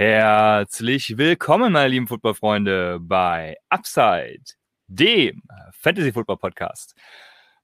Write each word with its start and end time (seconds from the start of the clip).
Herzlich 0.00 1.18
willkommen, 1.18 1.72
meine 1.72 1.88
lieben 1.88 2.06
Footballfreunde, 2.06 3.00
bei 3.00 3.56
Upside, 3.68 4.44
dem 4.86 5.42
Fantasy 5.72 6.12
Football 6.12 6.36
Podcast. 6.36 6.94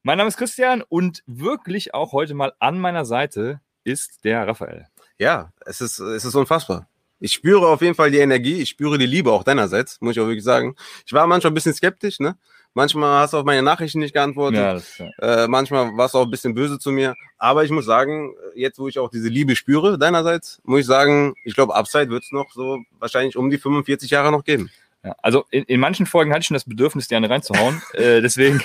Mein 0.02 0.18
Name 0.18 0.26
ist 0.26 0.36
Christian 0.36 0.82
und 0.82 1.22
wirklich 1.28 1.94
auch 1.94 2.10
heute 2.10 2.34
mal 2.34 2.52
an 2.58 2.80
meiner 2.80 3.04
Seite 3.04 3.60
ist 3.84 4.24
der 4.24 4.48
Raphael. 4.48 4.88
Ja, 5.16 5.52
es 5.64 5.80
ist, 5.80 6.00
es 6.00 6.24
ist 6.24 6.34
unfassbar. 6.34 6.88
Ich 7.20 7.34
spüre 7.34 7.68
auf 7.68 7.82
jeden 7.82 7.94
Fall 7.94 8.10
die 8.10 8.18
Energie, 8.18 8.62
ich 8.62 8.70
spüre 8.70 8.98
die 8.98 9.06
Liebe 9.06 9.30
auch 9.30 9.44
deinerseits, 9.44 10.00
muss 10.00 10.16
ich 10.16 10.20
auch 10.20 10.26
wirklich 10.26 10.42
sagen. 10.42 10.74
Ich 11.06 11.12
war 11.12 11.28
manchmal 11.28 11.52
ein 11.52 11.54
bisschen 11.54 11.74
skeptisch, 11.74 12.18
ne? 12.18 12.36
Manchmal 12.74 13.20
hast 13.20 13.32
du 13.32 13.38
auf 13.38 13.44
meine 13.44 13.62
Nachrichten 13.62 14.00
nicht 14.00 14.12
geantwortet. 14.12 14.84
Ja. 14.98 15.44
Äh, 15.44 15.48
manchmal 15.48 15.96
warst 15.96 16.14
du 16.14 16.18
auch 16.18 16.24
ein 16.24 16.30
bisschen 16.30 16.54
böse 16.54 16.78
zu 16.80 16.90
mir. 16.90 17.14
Aber 17.38 17.64
ich 17.64 17.70
muss 17.70 17.84
sagen, 17.84 18.34
jetzt 18.56 18.80
wo 18.80 18.88
ich 18.88 18.98
auch 18.98 19.10
diese 19.10 19.28
Liebe 19.28 19.54
spüre 19.54 19.96
deinerseits, 19.96 20.60
muss 20.64 20.80
ich 20.80 20.86
sagen, 20.86 21.34
ich 21.44 21.54
glaube, 21.54 21.74
Upside 21.74 22.10
wird 22.10 22.24
es 22.24 22.32
noch 22.32 22.50
so 22.52 22.80
wahrscheinlich 22.98 23.36
um 23.36 23.48
die 23.48 23.58
45 23.58 24.10
Jahre 24.10 24.32
noch 24.32 24.42
geben. 24.42 24.70
Ja, 25.04 25.14
also 25.22 25.44
in, 25.50 25.64
in 25.64 25.80
manchen 25.80 26.06
Folgen 26.06 26.32
hatte 26.32 26.40
ich 26.40 26.46
schon 26.46 26.54
das 26.54 26.64
Bedürfnis, 26.64 27.08
die 27.08 27.14
eine 27.14 27.28
reinzuhauen. 27.30 27.80
äh, 27.92 28.20
deswegen, 28.22 28.60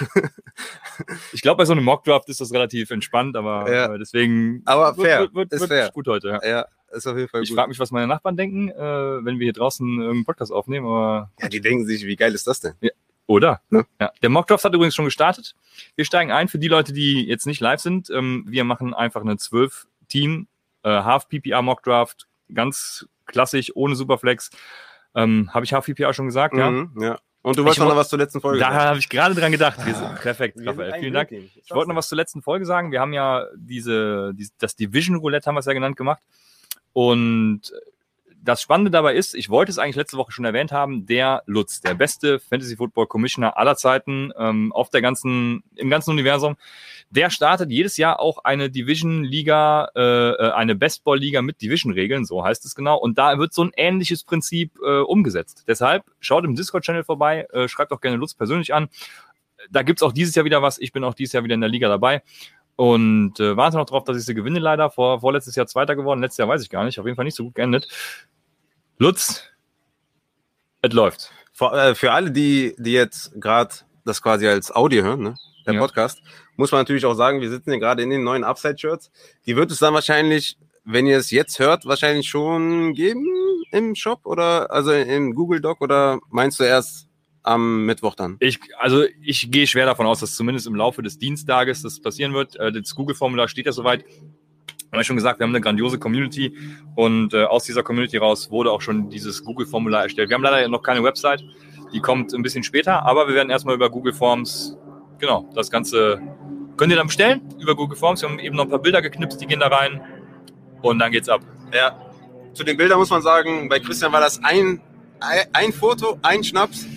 ich 1.33 1.41
glaube, 1.41 1.57
bei 1.57 1.65
so 1.65 1.73
einem 1.73 1.83
Mockdraft 1.83 2.29
ist 2.29 2.41
das 2.41 2.51
relativ 2.53 2.89
entspannt, 2.91 3.35
aber 3.35 3.71
ja. 3.71 3.93
äh, 3.93 3.99
deswegen 3.99 4.63
aber 4.65 4.95
fair. 4.95 5.19
wird, 5.19 5.35
wird, 5.35 5.51
wird, 5.51 5.53
ist 5.53 5.59
wird 5.61 5.69
fair. 5.69 5.91
gut 5.91 6.07
heute. 6.07 6.39
Ja. 6.41 6.47
ja. 6.47 6.65
Ist 6.91 7.05
auf 7.05 7.15
jeden 7.15 7.29
Fall 7.29 7.43
ich 7.43 7.49
gut. 7.49 7.57
frage 7.57 7.69
mich, 7.69 7.79
was 7.79 7.91
meine 7.91 8.07
Nachbarn 8.07 8.35
denken, 8.35 8.69
äh, 8.69 8.75
wenn 8.79 9.37
wir 9.37 9.45
hier 9.45 9.53
draußen 9.53 9.85
irgendeinen 9.87 10.25
Podcast 10.25 10.51
aufnehmen, 10.51 10.87
aber. 10.87 11.29
Ja, 11.39 11.49
die 11.49 11.61
denken 11.61 11.85
sich, 11.85 12.05
wie 12.05 12.15
geil 12.15 12.33
ist 12.33 12.47
das 12.47 12.61
denn? 12.61 12.73
Ja. 12.81 12.89
Oder? 13.29 13.61
Ne? 13.69 13.85
Ja. 14.01 14.11
Der 14.23 14.29
Mockdraft 14.29 14.63
hat 14.65 14.73
übrigens 14.73 14.95
schon 14.95 15.05
gestartet. 15.05 15.55
Wir 15.95 16.03
steigen 16.03 16.31
ein 16.31 16.47
für 16.47 16.57
die 16.57 16.67
Leute, 16.67 16.93
die 16.93 17.27
jetzt 17.27 17.45
nicht 17.45 17.61
live 17.61 17.79
sind. 17.79 18.09
Ähm, 18.09 18.43
wir 18.47 18.63
machen 18.63 18.95
einfach 18.95 19.21
eine 19.21 19.35
12-Team 19.35 20.47
äh, 20.81 20.89
Half-PPR 20.89 21.61
Mockdraft, 21.61 22.27
ganz 22.51 23.07
klassisch, 23.27 23.71
ohne 23.75 23.93
Superflex. 23.95 24.49
Ähm, 25.13 25.53
habe 25.53 25.63
ich 25.63 25.73
Half-PPR 25.73 26.11
schon 26.13 26.25
gesagt, 26.25 26.55
ja? 26.57 26.71
Mhm, 26.71 26.99
ja. 26.99 27.19
Und 27.43 27.55
du 27.55 27.63
wolltest 27.63 27.79
noch 27.87 27.95
was 27.95 28.09
zur 28.09 28.17
letzten 28.17 28.41
Folge 28.41 28.57
Da 28.59 28.71
sagen. 28.71 28.79
habe 28.79 28.99
ich 28.99 29.07
gerade 29.09 29.35
dran 29.35 29.51
gedacht. 29.51 29.85
Wir 29.85 29.93
sind, 29.93 30.15
perfekt, 30.21 30.55
Wir 30.57 30.63
sind 30.63 30.69
Raphael. 30.71 30.93
ein 30.93 30.99
Vielen 30.99 31.13
Dank. 31.13 31.29
Blödchen. 31.29 31.61
Ich 31.63 31.69
wollte 31.71 31.89
noch 31.89 31.95
was 31.97 32.09
zur 32.09 32.15
letzten 32.17 32.41
Folge 32.41 32.65
sagen. 32.65 32.91
Wir 32.91 32.99
haben 32.99 33.13
ja 33.13 33.45
diese, 33.55 34.33
diese 34.33 34.51
das 34.57 34.75
Division 34.75 35.17
Roulette 35.17 35.45
haben 35.45 35.53
wir 35.55 35.59
es 35.59 35.67
ja 35.67 35.73
genannt 35.73 35.97
gemacht. 35.97 36.23
Und 36.93 37.71
das 38.41 38.61
Spannende 38.61 38.91
dabei 38.91 39.15
ist, 39.15 39.35
ich 39.35 39.49
wollte 39.49 39.71
es 39.71 39.77
eigentlich 39.77 39.95
letzte 39.95 40.17
Woche 40.17 40.31
schon 40.31 40.45
erwähnt 40.45 40.71
haben, 40.71 41.05
der 41.05 41.43
Lutz, 41.45 41.81
der 41.81 41.93
beste 41.93 42.39
Fantasy 42.39 42.77
Football 42.77 43.07
Commissioner 43.07 43.57
aller 43.57 43.75
Zeiten 43.75 44.31
ähm, 44.37 44.71
auf 44.71 44.89
der 44.89 45.01
ganzen, 45.01 45.63
im 45.75 45.89
ganzen 45.89 46.11
Universum, 46.11 46.55
der 47.09 47.29
startet 47.29 47.71
jedes 47.71 47.97
Jahr 47.97 48.19
auch 48.19 48.43
eine 48.43 48.69
Division 48.69 49.23
Liga, 49.23 49.89
äh, 49.95 50.01
äh, 50.01 50.51
eine 50.51 50.75
Bestball 50.75 51.17
Liga 51.17 51.41
mit 51.41 51.61
Division 51.61 51.91
Regeln, 51.91 52.25
so 52.25 52.43
heißt 52.43 52.65
es 52.65 52.75
genau. 52.75 52.97
Und 52.97 53.17
da 53.17 53.37
wird 53.39 53.53
so 53.53 53.63
ein 53.63 53.71
ähnliches 53.75 54.23
Prinzip 54.23 54.77
äh, 54.85 54.99
umgesetzt. 54.99 55.65
Deshalb 55.67 56.03
schaut 56.19 56.45
im 56.45 56.55
Discord 56.55 56.83
Channel 56.83 57.03
vorbei, 57.03 57.47
äh, 57.51 57.67
schreibt 57.67 57.91
auch 57.91 58.01
gerne 58.01 58.17
Lutz 58.17 58.35
persönlich 58.35 58.73
an. 58.73 58.89
Da 59.69 59.83
gibt's 59.83 60.03
auch 60.03 60.13
dieses 60.13 60.35
Jahr 60.35 60.45
wieder 60.45 60.61
was. 60.61 60.77
Ich 60.77 60.93
bin 60.93 61.03
auch 61.03 61.13
dieses 61.13 61.33
Jahr 61.33 61.43
wieder 61.43 61.55
in 61.55 61.61
der 61.61 61.69
Liga 61.69 61.89
dabei. 61.89 62.21
Und 62.79 63.41
äh, 63.41 63.57
warte 63.57 63.75
noch 63.75 63.87
drauf, 63.87 64.05
dass 64.05 64.15
ich 64.15 64.23
sie 64.23 64.33
gewinne, 64.33 64.57
leider. 64.57 64.89
Vor, 64.89 65.19
vorletztes 65.19 65.53
Jahr 65.57 65.67
Zweiter 65.67 65.97
geworden, 65.97 66.21
letztes 66.21 66.37
Jahr 66.37 66.47
weiß 66.47 66.61
ich 66.61 66.69
gar 66.69 66.85
nicht. 66.85 66.97
Auf 66.97 67.05
jeden 67.05 67.17
Fall 67.17 67.25
nicht 67.25 67.35
so 67.35 67.43
gut 67.43 67.55
geendet. 67.55 67.89
Lutz, 68.97 69.43
es 70.81 70.93
läuft. 70.93 71.29
Für, 71.51 71.73
äh, 71.73 71.93
für 71.93 72.13
alle, 72.13 72.31
die, 72.31 72.77
die 72.77 72.93
jetzt 72.93 73.33
gerade 73.35 73.75
das 74.05 74.21
quasi 74.21 74.47
als 74.47 74.73
Audio 74.73 75.03
hören, 75.03 75.23
ne? 75.23 75.35
der 75.65 75.73
Ja. 75.73 75.81
Podcast, 75.81 76.21
muss 76.55 76.71
man 76.71 76.79
natürlich 76.79 77.05
auch 77.05 77.15
sagen, 77.15 77.41
wir 77.41 77.49
sitzen 77.49 77.71
hier 77.71 77.81
gerade 77.81 78.01
in 78.01 78.11
den 78.11 78.23
neuen 78.23 78.45
Upside-Shirts. 78.45 79.11
Die 79.45 79.57
wird 79.57 79.71
es 79.71 79.79
dann 79.79 79.93
wahrscheinlich, 79.93 80.57
wenn 80.85 81.05
ihr 81.05 81.17
es 81.17 81.31
jetzt 81.31 81.59
hört, 81.59 81.85
wahrscheinlich 81.85 82.29
schon 82.29 82.93
geben 82.93 83.27
im 83.73 83.93
Shop 83.93 84.21
oder 84.23 84.71
also 84.71 84.93
im 84.93 85.35
Google 85.35 85.59
Doc 85.59 85.81
oder 85.81 86.19
meinst 86.29 86.61
du 86.61 86.63
erst 86.63 87.08
am 87.43 87.85
Mittwoch 87.85 88.15
dann? 88.15 88.37
Ich, 88.39 88.59
also 88.77 89.03
ich 89.21 89.51
gehe 89.51 89.67
schwer 89.67 89.85
davon 89.85 90.05
aus, 90.05 90.19
dass 90.19 90.35
zumindest 90.35 90.67
im 90.67 90.75
Laufe 90.75 91.01
des 91.01 91.17
Dienstages 91.17 91.81
das 91.81 91.99
passieren 92.01 92.33
wird. 92.33 92.55
Äh, 92.57 92.71
das 92.71 92.95
Google-Formular 92.95 93.47
steht 93.47 93.65
ja 93.65 93.71
soweit. 93.71 94.03
Haben 94.91 94.99
wir 94.99 95.03
schon 95.03 95.17
gesagt, 95.17 95.39
wir 95.39 95.43
haben 95.43 95.51
eine 95.51 95.61
grandiose 95.61 95.99
Community 95.99 96.51
und 96.95 97.33
äh, 97.35 97.43
aus 97.43 97.63
dieser 97.63 97.83
Community 97.83 98.17
raus 98.17 98.49
wurde 98.49 98.71
auch 98.71 98.81
schon 98.81 99.09
dieses 99.09 99.43
Google-Formular 99.43 100.03
erstellt. 100.03 100.29
Wir 100.29 100.35
haben 100.35 100.41
leider 100.41 100.67
noch 100.67 100.81
keine 100.81 101.03
Website, 101.03 101.43
die 101.93 101.99
kommt 101.99 102.33
ein 102.33 102.41
bisschen 102.41 102.63
später, 102.63 103.05
aber 103.05 103.27
wir 103.27 103.35
werden 103.35 103.51
erstmal 103.51 103.75
über 103.75 103.91
Google 103.91 104.13
Forms, 104.13 104.77
genau, 105.19 105.47
das 105.53 105.69
Ganze 105.69 106.19
könnt 106.75 106.91
ihr 106.91 106.97
dann 106.97 107.07
bestellen 107.07 107.41
über 107.59 107.75
Google 107.75 107.97
Forms. 107.97 108.21
Wir 108.23 108.29
haben 108.29 108.39
eben 108.39 108.55
noch 108.55 108.63
ein 108.63 108.69
paar 108.69 108.79
Bilder 108.79 109.01
geknipst, 109.03 109.39
die 109.39 109.45
gehen 109.45 109.59
da 109.59 109.67
rein 109.67 110.01
und 110.81 110.97
dann 110.97 111.11
geht's 111.11 111.29
ab. 111.29 111.41
Ja. 111.71 111.99
Zu 112.53 112.63
den 112.63 112.77
Bildern 112.77 112.97
muss 112.97 113.11
man 113.11 113.21
sagen, 113.21 113.69
bei 113.69 113.79
Christian 113.79 114.11
war 114.11 114.21
das 114.21 114.43
ein, 114.43 114.81
ein 115.53 115.71
Foto, 115.71 116.17
ein 116.23 116.43
Schnaps, 116.43 116.87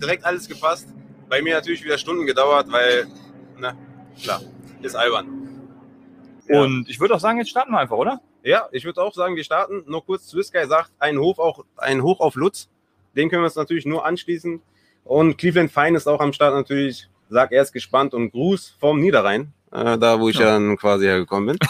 direkt 0.00 0.24
alles 0.24 0.48
gepasst. 0.48 0.88
Bei 1.28 1.42
mir 1.42 1.54
natürlich 1.54 1.84
wieder 1.84 1.98
Stunden 1.98 2.26
gedauert, 2.26 2.70
weil, 2.70 3.06
na, 3.58 3.76
klar, 4.20 4.42
ist 4.82 4.96
albern. 4.96 5.40
Ja. 6.48 6.62
Und 6.62 6.88
ich 6.88 6.98
würde 6.98 7.14
auch 7.14 7.20
sagen, 7.20 7.38
jetzt 7.38 7.50
starten 7.50 7.70
wir 7.70 7.78
einfach, 7.78 7.96
oder? 7.96 8.20
Ja, 8.42 8.68
ich 8.72 8.84
würde 8.84 9.02
auch 9.02 9.14
sagen, 9.14 9.36
wir 9.36 9.44
starten. 9.44 9.84
Nur 9.86 10.04
kurz, 10.04 10.28
Swisky 10.28 10.66
sagt, 10.66 10.90
ein 10.98 11.18
Hoch, 11.18 11.38
auch, 11.38 11.64
ein 11.76 12.02
Hoch 12.02 12.20
auf 12.20 12.34
Lutz. 12.34 12.68
Den 13.14 13.28
können 13.28 13.42
wir 13.42 13.46
uns 13.46 13.56
natürlich 13.56 13.86
nur 13.86 14.04
anschließen. 14.04 14.60
Und 15.04 15.36
Cleveland 15.36 15.70
Fine 15.70 15.96
ist 15.96 16.06
auch 16.06 16.20
am 16.20 16.32
Start 16.32 16.54
natürlich. 16.54 17.08
Sagt, 17.28 17.52
er 17.52 17.62
ist 17.62 17.72
gespannt 17.72 18.12
und 18.12 18.32
Gruß 18.32 18.74
vom 18.80 18.98
Niederrhein, 18.98 19.52
äh, 19.70 19.96
da 19.98 20.18
wo 20.18 20.28
ich 20.28 20.36
Ja. 20.36 20.46
ja. 20.46 20.52
dann 20.54 20.76
quasi 20.76 21.04
hergekommen 21.04 21.56
bin. 21.56 21.68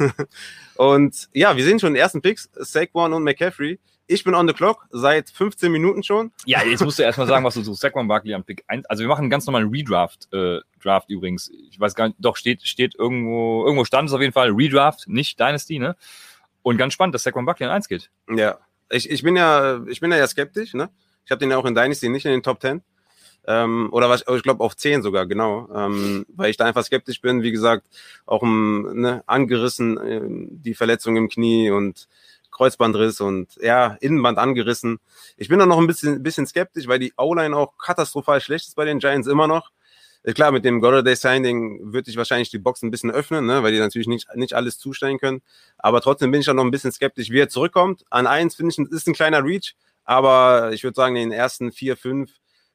und 0.76 1.28
ja, 1.32 1.56
wir 1.56 1.64
sehen 1.64 1.78
schon 1.78 1.92
den 1.92 2.00
ersten 2.00 2.20
Picks, 2.20 2.50
Saquon 2.54 3.12
und 3.12 3.22
McCaffrey. 3.22 3.78
Ich 4.06 4.24
bin 4.24 4.34
on 4.34 4.46
the 4.46 4.54
clock 4.54 4.86
seit 4.90 5.30
15 5.30 5.70
Minuten 5.70 6.02
schon. 6.02 6.32
Ja, 6.44 6.62
jetzt 6.64 6.82
musst 6.82 6.98
du 6.98 7.02
erstmal 7.02 7.26
sagen, 7.26 7.44
was 7.44 7.54
du 7.54 7.62
suchst. 7.62 7.80
Saquon 7.80 8.08
Barkley 8.08 8.34
am 8.34 8.44
Pick 8.44 8.64
1. 8.66 8.86
Also 8.86 9.02
wir 9.02 9.08
machen 9.08 9.22
einen 9.22 9.30
ganz 9.30 9.46
normalen 9.46 9.68
Redraft, 9.68 10.28
äh, 10.32 10.60
Draft 10.82 11.08
übrigens. 11.08 11.50
Ich 11.70 11.78
weiß 11.78 11.94
gar 11.94 12.08
nicht, 12.08 12.16
doch 12.18 12.36
steht, 12.36 12.62
steht 12.62 12.94
irgendwo, 12.94 13.64
irgendwo 13.64 13.84
stand 13.84 14.08
es 14.08 14.14
auf 14.14 14.20
jeden 14.20 14.32
Fall. 14.32 14.50
Redraft, 14.50 15.08
nicht 15.08 15.38
Dynasty, 15.38 15.78
ne? 15.78 15.96
Und 16.62 16.76
ganz 16.76 16.92
spannend, 16.92 17.14
dass 17.14 17.22
Saquon 17.22 17.46
Barkley 17.46 17.66
an 17.66 17.72
1 17.72 17.88
geht. 17.88 18.10
Ja, 18.28 18.58
ich, 18.90 19.08
ich 19.08 19.22
bin 19.22 19.36
ja, 19.36 19.82
ich 19.86 20.00
bin 20.00 20.10
ja, 20.10 20.18
ja 20.18 20.26
skeptisch, 20.26 20.74
ne? 20.74 20.90
Ich 21.24 21.30
habe 21.30 21.38
den 21.38 21.50
ja 21.50 21.56
auch 21.56 21.64
in 21.64 21.74
Dynasty 21.74 22.08
nicht 22.08 22.26
in 22.26 22.32
den 22.32 22.42
Top 22.42 22.60
10. 22.60 22.82
Ähm, 23.44 23.88
oder 23.92 24.08
was, 24.08 24.24
ich 24.28 24.42
glaube 24.42 24.62
auf 24.62 24.76
10 24.76 25.02
sogar, 25.02 25.26
genau. 25.26 25.68
Ähm, 25.74 26.26
weil 26.28 26.50
ich 26.50 26.56
da 26.56 26.64
einfach 26.64 26.84
skeptisch 26.84 27.20
bin, 27.20 27.42
wie 27.42 27.50
gesagt, 27.50 27.86
auch 28.26 28.42
um, 28.42 29.00
ne, 29.00 29.24
angerissen, 29.26 29.98
ähm, 30.04 30.48
die 30.50 30.74
Verletzung 30.74 31.16
im 31.16 31.28
Knie 31.28 31.70
und 31.70 32.08
Kreuzbandriss 32.62 33.20
und 33.20 33.56
ja, 33.60 33.96
Innenband 34.00 34.38
angerissen. 34.38 35.00
Ich 35.36 35.48
bin 35.48 35.58
da 35.58 35.66
noch 35.66 35.78
ein 35.78 35.88
bisschen, 35.88 36.22
bisschen 36.22 36.46
skeptisch, 36.46 36.86
weil 36.86 37.00
die 37.00 37.12
O-Line 37.16 37.56
auch 37.56 37.76
katastrophal 37.76 38.40
schlecht 38.40 38.68
ist 38.68 38.76
bei 38.76 38.84
den 38.84 39.00
Giants 39.00 39.26
immer 39.26 39.48
noch. 39.48 39.70
Äh, 40.22 40.32
Klar, 40.32 40.52
mit 40.52 40.64
dem 40.64 40.80
Golladay 40.80 41.16
Signing 41.16 41.92
würde 41.92 42.08
ich 42.08 42.16
wahrscheinlich 42.16 42.50
die 42.50 42.58
Box 42.58 42.82
ein 42.82 42.92
bisschen 42.92 43.10
öffnen, 43.10 43.46
ne, 43.46 43.64
weil 43.64 43.72
die 43.72 43.80
natürlich 43.80 44.06
nicht, 44.06 44.28
nicht 44.36 44.54
alles 44.54 44.78
zustellen 44.78 45.18
können. 45.18 45.42
Aber 45.76 46.00
trotzdem 46.00 46.30
bin 46.30 46.40
ich 46.40 46.46
da 46.46 46.54
noch 46.54 46.62
ein 46.64 46.70
bisschen 46.70 46.92
skeptisch, 46.92 47.30
wie 47.30 47.40
er 47.40 47.48
zurückkommt. 47.48 48.04
An 48.10 48.28
eins 48.28 48.54
finde 48.54 48.72
ich, 48.72 48.92
ist 48.92 49.08
ein 49.08 49.14
kleiner 49.14 49.44
Reach, 49.44 49.74
aber 50.04 50.70
ich 50.72 50.84
würde 50.84 50.94
sagen, 50.94 51.16
in 51.16 51.30
den 51.30 51.38
ersten 51.38 51.72
vier, 51.72 51.96
fünf 51.96 52.30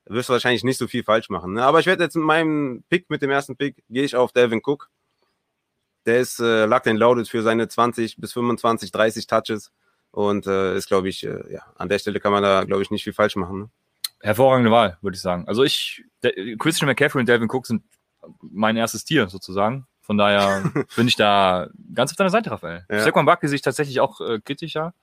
wirst 0.06 0.28
du 0.28 0.34
wahrscheinlich 0.34 0.66
nicht 0.66 0.78
so 0.78 0.88
viel 0.88 1.04
falsch 1.04 1.30
machen. 1.30 1.54
Ne? 1.54 1.64
Aber 1.64 1.80
ich 1.80 1.86
werde 1.86 2.04
jetzt 2.04 2.16
mit 2.16 2.26
meinem 2.26 2.84
Pick, 2.90 3.10
mit 3.10 3.22
dem 3.22 3.30
ersten 3.30 3.56
Pick, 3.56 3.84
gehe 3.90 4.04
ich 4.04 4.18
auf 4.18 4.34
Delvin 4.34 4.62
Cook. 4.64 4.90
Der 6.08 6.20
ist 6.20 6.40
äh, 6.40 6.66
locked 6.66 6.88
and 6.88 7.00
loaded 7.00 7.28
für 7.28 7.44
seine 7.44 7.68
20 7.68 8.18
bis 8.18 8.34
25, 8.34 8.92
30 8.92 9.28
Touches. 9.28 9.72
Und 10.12 10.48
äh, 10.48 10.76
ist, 10.76 10.88
glaube 10.88 11.10
ich, 11.10 11.26
äh, 11.26 11.54
ja, 11.54 11.62
an 11.76 11.90
der 11.90 12.00
Stelle 12.00 12.20
kann 12.20 12.32
man 12.32 12.42
da, 12.42 12.64
glaube 12.64 12.82
ich, 12.82 12.90
nicht 12.90 13.04
viel 13.04 13.14
falsch 13.14 13.36
machen. 13.36 13.60
Ne? 13.60 13.70
Hervorragende 14.22 14.72
Wahl, 14.72 14.98
würde 15.02 15.16
ich 15.16 15.22
sagen. 15.22 15.48
Also 15.48 15.64
ich, 15.64 16.04
der, 16.24 16.32
Christian 16.58 16.88
McCaffrey 16.88 17.20
und 17.20 17.30
Delvin 17.30 17.50
Cook 17.52 17.68
sind 17.68 17.84
mein 18.42 18.78
erstes 18.78 19.04
Tier 19.04 19.28
sozusagen. 19.28 19.86
Von 20.02 20.18
daher 20.18 20.64
bin 20.96 21.08
ich 21.08 21.18
da 21.18 21.68
ganz 21.94 22.12
auf 22.12 22.18
deiner 22.18 22.30
Seite, 22.30 22.50
Raphael. 22.50 22.86
Ja. 22.90 23.02
Saquon 23.02 23.26
Barkley 23.26 23.50
sehe 23.50 23.58
ich 23.58 23.62
tatsächlich 23.62 24.00
auch 24.00 24.22
äh, 24.22 24.40
kritischer. 24.40 24.94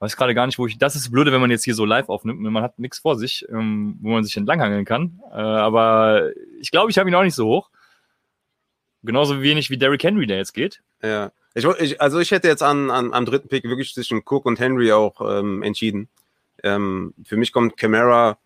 Weiß 0.00 0.16
gerade 0.16 0.34
gar 0.34 0.46
nicht, 0.46 0.58
wo 0.58 0.66
ich. 0.66 0.78
Das 0.78 0.96
ist 0.96 1.10
Blöde, 1.10 1.32
wenn 1.32 1.40
man 1.40 1.50
jetzt 1.50 1.64
hier 1.64 1.74
so 1.74 1.84
live 1.84 2.08
aufnimmt. 2.08 2.40
Man 2.40 2.62
hat 2.62 2.78
nichts 2.78 3.00
vor 3.00 3.16
sich, 3.16 3.46
ähm, 3.50 3.98
wo 4.00 4.10
man 4.10 4.24
sich 4.24 4.36
entlanghangeln 4.36 4.84
kann. 4.84 5.20
Äh, 5.30 5.36
aber 5.36 6.30
ich 6.60 6.70
glaube, 6.70 6.90
ich 6.90 6.98
habe 6.98 7.10
ihn 7.10 7.14
auch 7.14 7.22
nicht 7.22 7.34
so 7.34 7.46
hoch. 7.46 7.70
Genauso 9.02 9.42
wenig 9.42 9.70
wie 9.70 9.78
Derrick 9.78 10.02
Henry, 10.02 10.26
der 10.26 10.38
jetzt 10.38 10.54
geht. 10.54 10.82
Ja. 11.02 11.30
Ich, 11.54 11.64
ich, 11.64 12.00
also 12.00 12.18
ich 12.18 12.30
hätte 12.30 12.48
jetzt 12.48 12.62
an, 12.62 12.90
an, 12.90 13.12
am 13.12 13.24
dritten 13.24 13.48
Pick 13.48 13.64
wirklich 13.64 13.94
zwischen 13.94 14.22
Cook 14.24 14.46
und 14.46 14.60
Henry 14.60 14.92
auch 14.92 15.20
ähm, 15.20 15.62
entschieden. 15.62 16.08
Ähm, 16.62 17.14
für 17.24 17.36
mich 17.36 17.52
kommt 17.52 17.76
Camara 17.76 18.38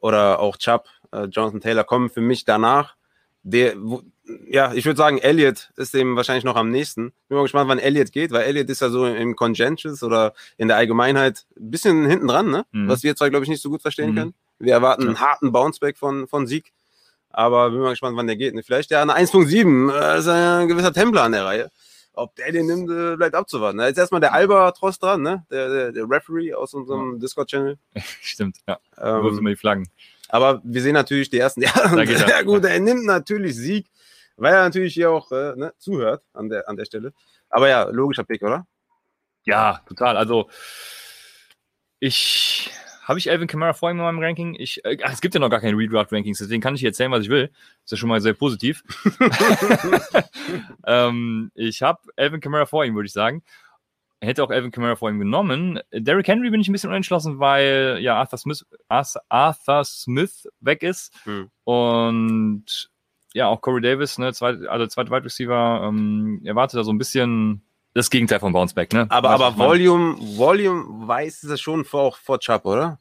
oder 0.00 0.40
auch 0.40 0.56
Chubb, 0.56 0.86
äh, 1.12 1.24
Jonathan 1.24 1.60
Taylor 1.60 1.84
kommen 1.84 2.10
für 2.10 2.20
mich 2.20 2.44
danach. 2.44 2.96
Der, 3.42 3.74
wo, 3.78 4.02
ja, 4.48 4.72
ich 4.74 4.84
würde 4.84 4.98
sagen, 4.98 5.18
Elliott 5.18 5.70
ist 5.76 5.94
dem 5.94 6.14
wahrscheinlich 6.16 6.44
noch 6.44 6.56
am 6.56 6.70
nächsten. 6.70 7.12
Bin 7.28 7.36
mal 7.36 7.42
gespannt, 7.42 7.68
wann 7.70 7.78
Elliott 7.78 8.12
geht, 8.12 8.32
weil 8.32 8.42
Elliott 8.42 8.68
ist 8.68 8.80
ja 8.82 8.90
so 8.90 9.06
im 9.06 9.34
Congentus 9.34 10.02
oder 10.02 10.34
in 10.58 10.68
der 10.68 10.76
Allgemeinheit 10.76 11.46
ein 11.58 11.70
bisschen 11.70 12.06
hinten 12.06 12.28
dran, 12.28 12.50
ne? 12.50 12.66
Mhm. 12.72 12.88
Was 12.88 13.02
wir 13.02 13.16
zwei, 13.16 13.30
glaube 13.30 13.44
ich, 13.44 13.48
nicht 13.48 13.62
so 13.62 13.70
gut 13.70 13.82
verstehen 13.82 14.10
Mhm. 14.10 14.16
können. 14.16 14.34
Wir 14.58 14.74
erwarten 14.74 15.04
einen 15.04 15.14
Ja. 15.14 15.20
harten 15.20 15.52
Bounceback 15.52 15.96
von, 15.96 16.28
von 16.28 16.46
Sieg. 16.46 16.72
Aber 17.30 17.70
bin 17.70 17.80
mal 17.80 17.90
gespannt, 17.90 18.16
wann 18.16 18.26
der 18.26 18.36
geht. 18.36 18.54
Ne? 18.54 18.62
Vielleicht 18.62 18.90
ja 18.90 19.02
eine 19.02 19.16
1.7, 19.16 19.92
äh, 19.92 20.18
ist 20.18 20.28
ein 20.28 20.68
gewisser 20.68 20.92
Templer 20.92 21.22
an 21.22 21.32
der 21.32 21.44
Reihe. 21.44 21.70
Ob 22.12 22.34
der 22.34 22.50
den 22.50 22.66
nimmt, 22.66 22.90
äh, 22.90 23.16
bleibt 23.16 23.34
abzuwarten. 23.36 23.78
Da 23.78 23.86
ist 23.86 23.96
erstmal 23.96 24.20
der 24.20 24.32
Albatross 24.34 24.98
dran, 24.98 25.22
ne? 25.22 25.46
Der, 25.50 25.68
der, 25.68 25.92
der 25.92 26.10
Referee 26.10 26.52
aus 26.52 26.74
unserem 26.74 27.20
Discord-Channel. 27.20 27.78
Stimmt, 28.20 28.58
ja. 28.66 28.78
Ähm, 28.98 29.38
immer 29.38 29.50
die 29.50 29.56
Flaggen. 29.56 29.88
aber 30.28 30.60
wir 30.64 30.82
sehen 30.82 30.94
natürlich 30.94 31.30
die 31.30 31.38
ersten. 31.38 31.62
Ja, 31.62 31.70
Da 31.72 32.04
geht 32.04 32.18
ja 32.18 32.42
gut, 32.42 32.64
er 32.64 32.80
nimmt 32.80 33.06
natürlich 33.06 33.56
Sieg, 33.56 33.86
weil 34.36 34.52
er 34.54 34.64
natürlich 34.64 34.94
hier 34.94 35.10
auch 35.10 35.30
äh, 35.30 35.54
ne, 35.56 35.72
zuhört 35.78 36.24
an 36.32 36.48
der, 36.48 36.68
an 36.68 36.76
der 36.76 36.84
Stelle. 36.84 37.12
Aber 37.48 37.68
ja, 37.68 37.84
logischer 37.84 38.24
Pick, 38.24 38.42
oder? 38.42 38.66
Ja, 39.44 39.80
total. 39.88 40.16
Also, 40.16 40.50
ich. 42.00 42.70
Habe 43.10 43.18
ich 43.18 43.28
Alvin 43.28 43.48
Kamara 43.48 43.72
vor 43.72 43.90
ihm 43.90 43.96
in 43.98 44.04
meinem 44.04 44.20
Ranking? 44.20 44.54
Ich, 44.56 44.84
äh, 44.84 44.96
es 45.10 45.20
gibt 45.20 45.34
ja 45.34 45.40
noch 45.40 45.50
gar 45.50 45.60
keine 45.60 45.76
Redraft-Rankings, 45.76 46.38
deswegen 46.38 46.62
kann 46.62 46.76
ich 46.76 46.80
hier 46.80 46.90
erzählen, 46.90 47.10
was 47.10 47.24
ich 47.24 47.28
will. 47.28 47.50
Ist 47.84 47.90
ja 47.90 47.96
schon 47.96 48.08
mal 48.08 48.20
sehr 48.20 48.34
positiv. 48.34 48.84
ähm, 50.86 51.50
ich 51.56 51.82
habe 51.82 51.98
Alvin 52.16 52.40
Kamara 52.40 52.66
vor 52.66 52.84
ihm, 52.84 52.94
würde 52.94 53.08
ich 53.08 53.12
sagen. 53.12 53.42
Hätte 54.20 54.44
auch 54.44 54.50
Alvin 54.50 54.70
Kamara 54.70 54.94
vor 54.94 55.10
ihm 55.10 55.18
genommen. 55.18 55.80
Derrick 55.92 56.28
Henry 56.28 56.50
bin 56.50 56.60
ich 56.60 56.68
ein 56.68 56.72
bisschen 56.72 56.90
unentschlossen, 56.90 57.40
weil 57.40 57.98
ja 58.00 58.14
Arthur 58.14 58.38
Smith, 58.38 58.64
Arthur, 58.88 59.84
Smith 59.84 60.48
weg 60.60 60.84
ist. 60.84 61.12
Hm. 61.24 61.50
Und 61.64 62.90
ja, 63.34 63.48
auch 63.48 63.60
Corey 63.60 63.82
Davis, 63.82 64.18
ne, 64.18 64.32
zweit, 64.32 64.64
also 64.68 64.86
zweite 64.86 65.10
Wide 65.10 65.24
Receiver, 65.24 65.82
ähm, 65.84 66.42
erwartet 66.44 66.78
da 66.78 66.84
so 66.84 66.92
ein 66.92 66.98
bisschen 66.98 67.62
das 67.94 68.10
Gegenteil 68.10 68.40
von 68.40 68.52
Bounceback, 68.52 68.92
ne? 68.92 69.06
Aber, 69.10 69.30
Weißt 69.30 69.42
aber? 69.42 69.58
Volume, 69.58 70.16
Volume 70.36 71.08
weiß 71.08 71.42
ist 71.44 71.50
es 71.50 71.60
schon 71.60 71.84
vor, 71.84 72.02
auch 72.02 72.16
vor 72.16 72.38
Chubb, 72.38 72.64
oder? 72.64 72.98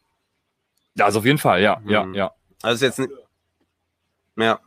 Ja, 0.95 1.05
also 1.05 1.19
auf 1.19 1.25
jeden 1.25 1.37
Fall, 1.37 1.61
ja, 1.61 1.81
ja, 1.85 2.03
Hm. 2.03 2.13
ja. 2.13 2.31
Also 2.61 2.85
ist 2.85 2.97
jetzt. 2.97 3.09
Ja. 4.35 4.59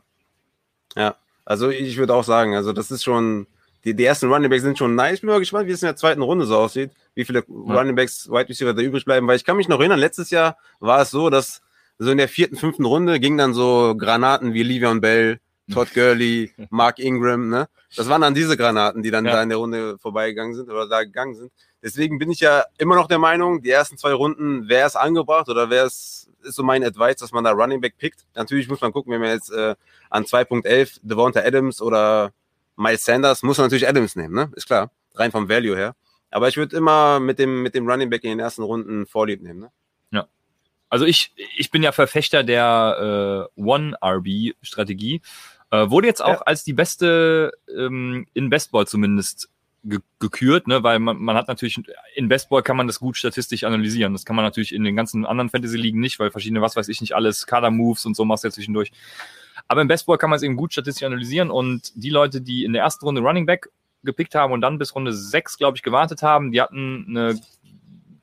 Ja. 0.95 1.15
Also 1.45 1.69
ich 1.69 1.97
würde 1.97 2.13
auch 2.13 2.23
sagen, 2.23 2.55
also 2.55 2.73
das 2.73 2.91
ist 2.91 3.03
schon. 3.03 3.47
Die, 3.85 3.93
die 3.93 4.05
ersten 4.05 4.31
Running 4.31 4.49
Backs 4.49 4.63
sind 4.63 4.77
schon 4.77 4.95
nice. 4.95 5.15
Ich 5.15 5.21
bin 5.21 5.29
mal 5.29 5.39
gespannt, 5.39 5.67
wie 5.67 5.73
es 5.73 5.83
in 5.83 5.87
der 5.87 5.97
zweiten 5.97 6.21
Runde 6.21 6.45
so 6.45 6.57
aussieht. 6.57 6.91
Wie 7.15 7.25
viele 7.25 7.43
Running 7.49 7.95
Backs, 7.97 8.29
Wide 8.29 8.47
Receiver 8.47 8.73
da 8.73 8.81
übrig 8.81 9.03
bleiben. 9.03 9.27
Weil 9.27 9.35
ich 9.35 9.43
kann 9.43 9.57
mich 9.57 9.67
noch 9.67 9.79
erinnern, 9.79 9.99
letztes 9.99 10.29
Jahr 10.29 10.55
war 10.79 11.01
es 11.01 11.11
so, 11.11 11.29
dass 11.29 11.61
so 11.99 12.09
in 12.09 12.17
der 12.17 12.29
vierten, 12.29 12.55
fünften 12.55 12.85
Runde 12.85 13.19
gingen 13.19 13.37
dann 13.37 13.53
so 13.53 13.93
Granaten 13.97 14.53
wie 14.53 14.63
Livion 14.63 15.01
Bell, 15.01 15.41
Todd 15.71 15.93
Gurley, 15.93 16.51
Mark 16.69 16.99
Ingram, 16.99 17.49
ne? 17.49 17.67
Das 17.95 18.09
waren 18.09 18.21
dann 18.21 18.33
diese 18.33 18.57
Granaten, 18.57 19.03
die 19.03 19.11
dann 19.11 19.25
Ja. 19.25 19.33
da 19.33 19.43
in 19.43 19.49
der 19.49 19.57
Runde 19.59 19.97
vorbeigegangen 19.99 20.55
sind 20.55 20.69
oder 20.69 20.87
da 20.87 21.03
gegangen 21.03 21.35
sind. 21.35 21.51
Deswegen 21.81 22.17
bin 22.17 22.31
ich 22.31 22.39
ja 22.39 22.63
immer 22.77 22.95
noch 22.95 23.07
der 23.07 23.19
Meinung, 23.19 23.61
die 23.61 23.69
ersten 23.69 23.97
zwei 23.97 24.13
Runden 24.13 24.67
wäre 24.67 24.87
es 24.87 24.95
angebracht 24.95 25.49
oder 25.49 25.69
wäre 25.69 25.85
es, 25.85 26.29
ist 26.41 26.55
so 26.55 26.63
mein 26.63 26.83
Advice, 26.83 27.17
dass 27.17 27.31
man 27.31 27.43
da 27.43 27.51
Running 27.51 27.81
Back 27.81 27.97
pickt. 27.97 28.25
Natürlich 28.35 28.67
muss 28.67 28.81
man 28.81 28.91
gucken, 28.91 29.13
wenn 29.13 29.21
man 29.21 29.29
jetzt 29.29 29.51
äh, 29.51 29.75
an 30.09 30.23
2.11 30.25 30.99
Devonta 31.03 31.41
Adams 31.41 31.81
oder 31.81 32.31
Miles 32.75 33.05
Sanders, 33.05 33.43
muss 33.43 33.57
man 33.57 33.65
natürlich 33.65 33.87
Adams 33.87 34.15
nehmen, 34.15 34.33
ne? 34.33 34.51
Ist 34.55 34.65
klar. 34.65 34.91
Rein 35.15 35.31
vom 35.31 35.47
Value 35.47 35.75
her. 35.75 35.95
Aber 36.31 36.47
ich 36.47 36.57
würde 36.57 36.75
immer 36.75 37.19
mit 37.19 37.37
dem, 37.37 37.61
mit 37.61 37.75
dem 37.75 37.87
Running 37.87 38.09
Back 38.09 38.23
in 38.23 38.31
den 38.31 38.39
ersten 38.39 38.63
Runden 38.63 39.05
Vorlieb 39.05 39.41
nehmen, 39.41 39.59
ne? 39.59 39.71
Also 40.89 41.05
ich, 41.05 41.33
ich 41.57 41.71
bin 41.71 41.81
ja 41.81 41.91
Verfechter 41.91 42.43
der 42.43 43.49
äh, 43.57 43.59
One-RB-Strategie. 43.59 45.21
Äh, 45.73 45.89
wurde 45.89 46.05
jetzt 46.05 46.23
auch 46.23 46.27
Ja. 46.27 46.41
als 46.41 46.63
die 46.63 46.73
beste 46.73 47.51
ähm, 47.75 48.27
in 48.35 48.51
Bestball 48.51 48.85
zumindest 48.85 49.49
ge 49.83 49.99
gekürt, 50.19 50.67
ne? 50.67 50.83
weil 50.83 50.99
man, 50.99 51.17
man 51.17 51.35
hat 51.35 51.47
natürlich, 51.47 51.81
in 52.13 52.27
Bestball 52.27 52.61
kann 52.61 52.77
man 52.77 52.85
das 52.85 52.99
gut 52.99 53.17
statistisch 53.17 53.63
analysieren. 53.63 54.13
Das 54.13 54.23
kann 54.23 54.35
man 54.35 54.45
natürlich 54.45 54.71
in 54.71 54.83
den 54.83 54.95
ganzen 54.95 55.25
anderen 55.25 55.49
Fantasy-Ligen 55.49 55.99
nicht, 55.99 56.19
weil 56.19 56.29
verschiedene, 56.29 56.61
was 56.61 56.75
weiß 56.75 56.89
ich 56.89 57.01
nicht, 57.01 57.15
alles, 57.15 57.47
Kader-Moves 57.47 58.05
und 58.05 58.15
so 58.15 58.23
machst 58.23 58.43
du 58.43 58.49
ja 58.49 58.51
zwischendurch. 58.51 58.91
Aber 59.67 59.81
im 59.81 59.87
Bestball 59.87 60.19
kann 60.19 60.29
man 60.29 60.37
es 60.37 60.43
eben 60.43 60.57
gut 60.57 60.73
statistisch 60.73 61.05
analysieren 61.07 61.49
und 61.49 61.91
die 61.95 62.11
Leute, 62.11 62.39
die 62.39 62.65
in 62.65 62.73
der 62.73 62.83
ersten 62.83 63.03
Runde 63.05 63.21
Running 63.21 63.47
Back 63.47 63.69
gepickt 64.03 64.35
haben 64.35 64.53
und 64.53 64.61
dann 64.61 64.77
bis 64.77 64.93
Runde 64.93 65.11
6, 65.11 65.57
glaube 65.57 65.75
ich, 65.75 65.81
gewartet 65.81 66.21
haben, 66.21 66.51
die 66.51 66.61
hatten 66.61 67.05
eine 67.09 67.39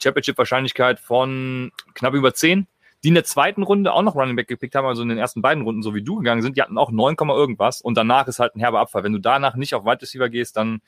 Championship-Wahrscheinlichkeit 0.01 1.01
von 1.01 1.73
knapp 1.95 2.15
über 2.15 2.33
10. 2.33 2.69
Die 3.03 3.09
in 3.09 3.15
der 3.15 3.25
zweiten 3.25 3.63
Runde 3.63 3.93
auch 3.93 4.03
noch 4.03 4.15
Running 4.15 4.37
Back 4.37 4.49
gepickt 4.49 4.75
haben, 4.75 4.87
also 4.87 5.03
in 5.03 5.09
den 5.09 5.19
ersten 5.19 5.43
beiden 5.43 5.63
Runden, 5.65 5.83
so 5.83 5.95
wie 5.95 6.03
du 6.03 6.17
gegangen 6.17 6.43
sind, 6.43 6.57
die 6.57 6.63
hatten 6.63 6.79
auch 6.79 6.91
9, 6.91 7.17
irgendwas 7.19 7.81
und 7.81 7.97
danach 7.97 8.29
ist 8.29 8.39
halt 8.39 8.57
ein 8.57 8.61
herber 8.61 8.81
Abfall. 8.81 9.05
Wenn 9.05 9.13
du 9.13 9.19
danach 9.19 9.55
nicht 9.57 9.75
auf 9.75 9.85
Wide 9.85 10.03
Receiver 10.03 10.29
gehst, 10.29 10.57
dann 10.57 10.81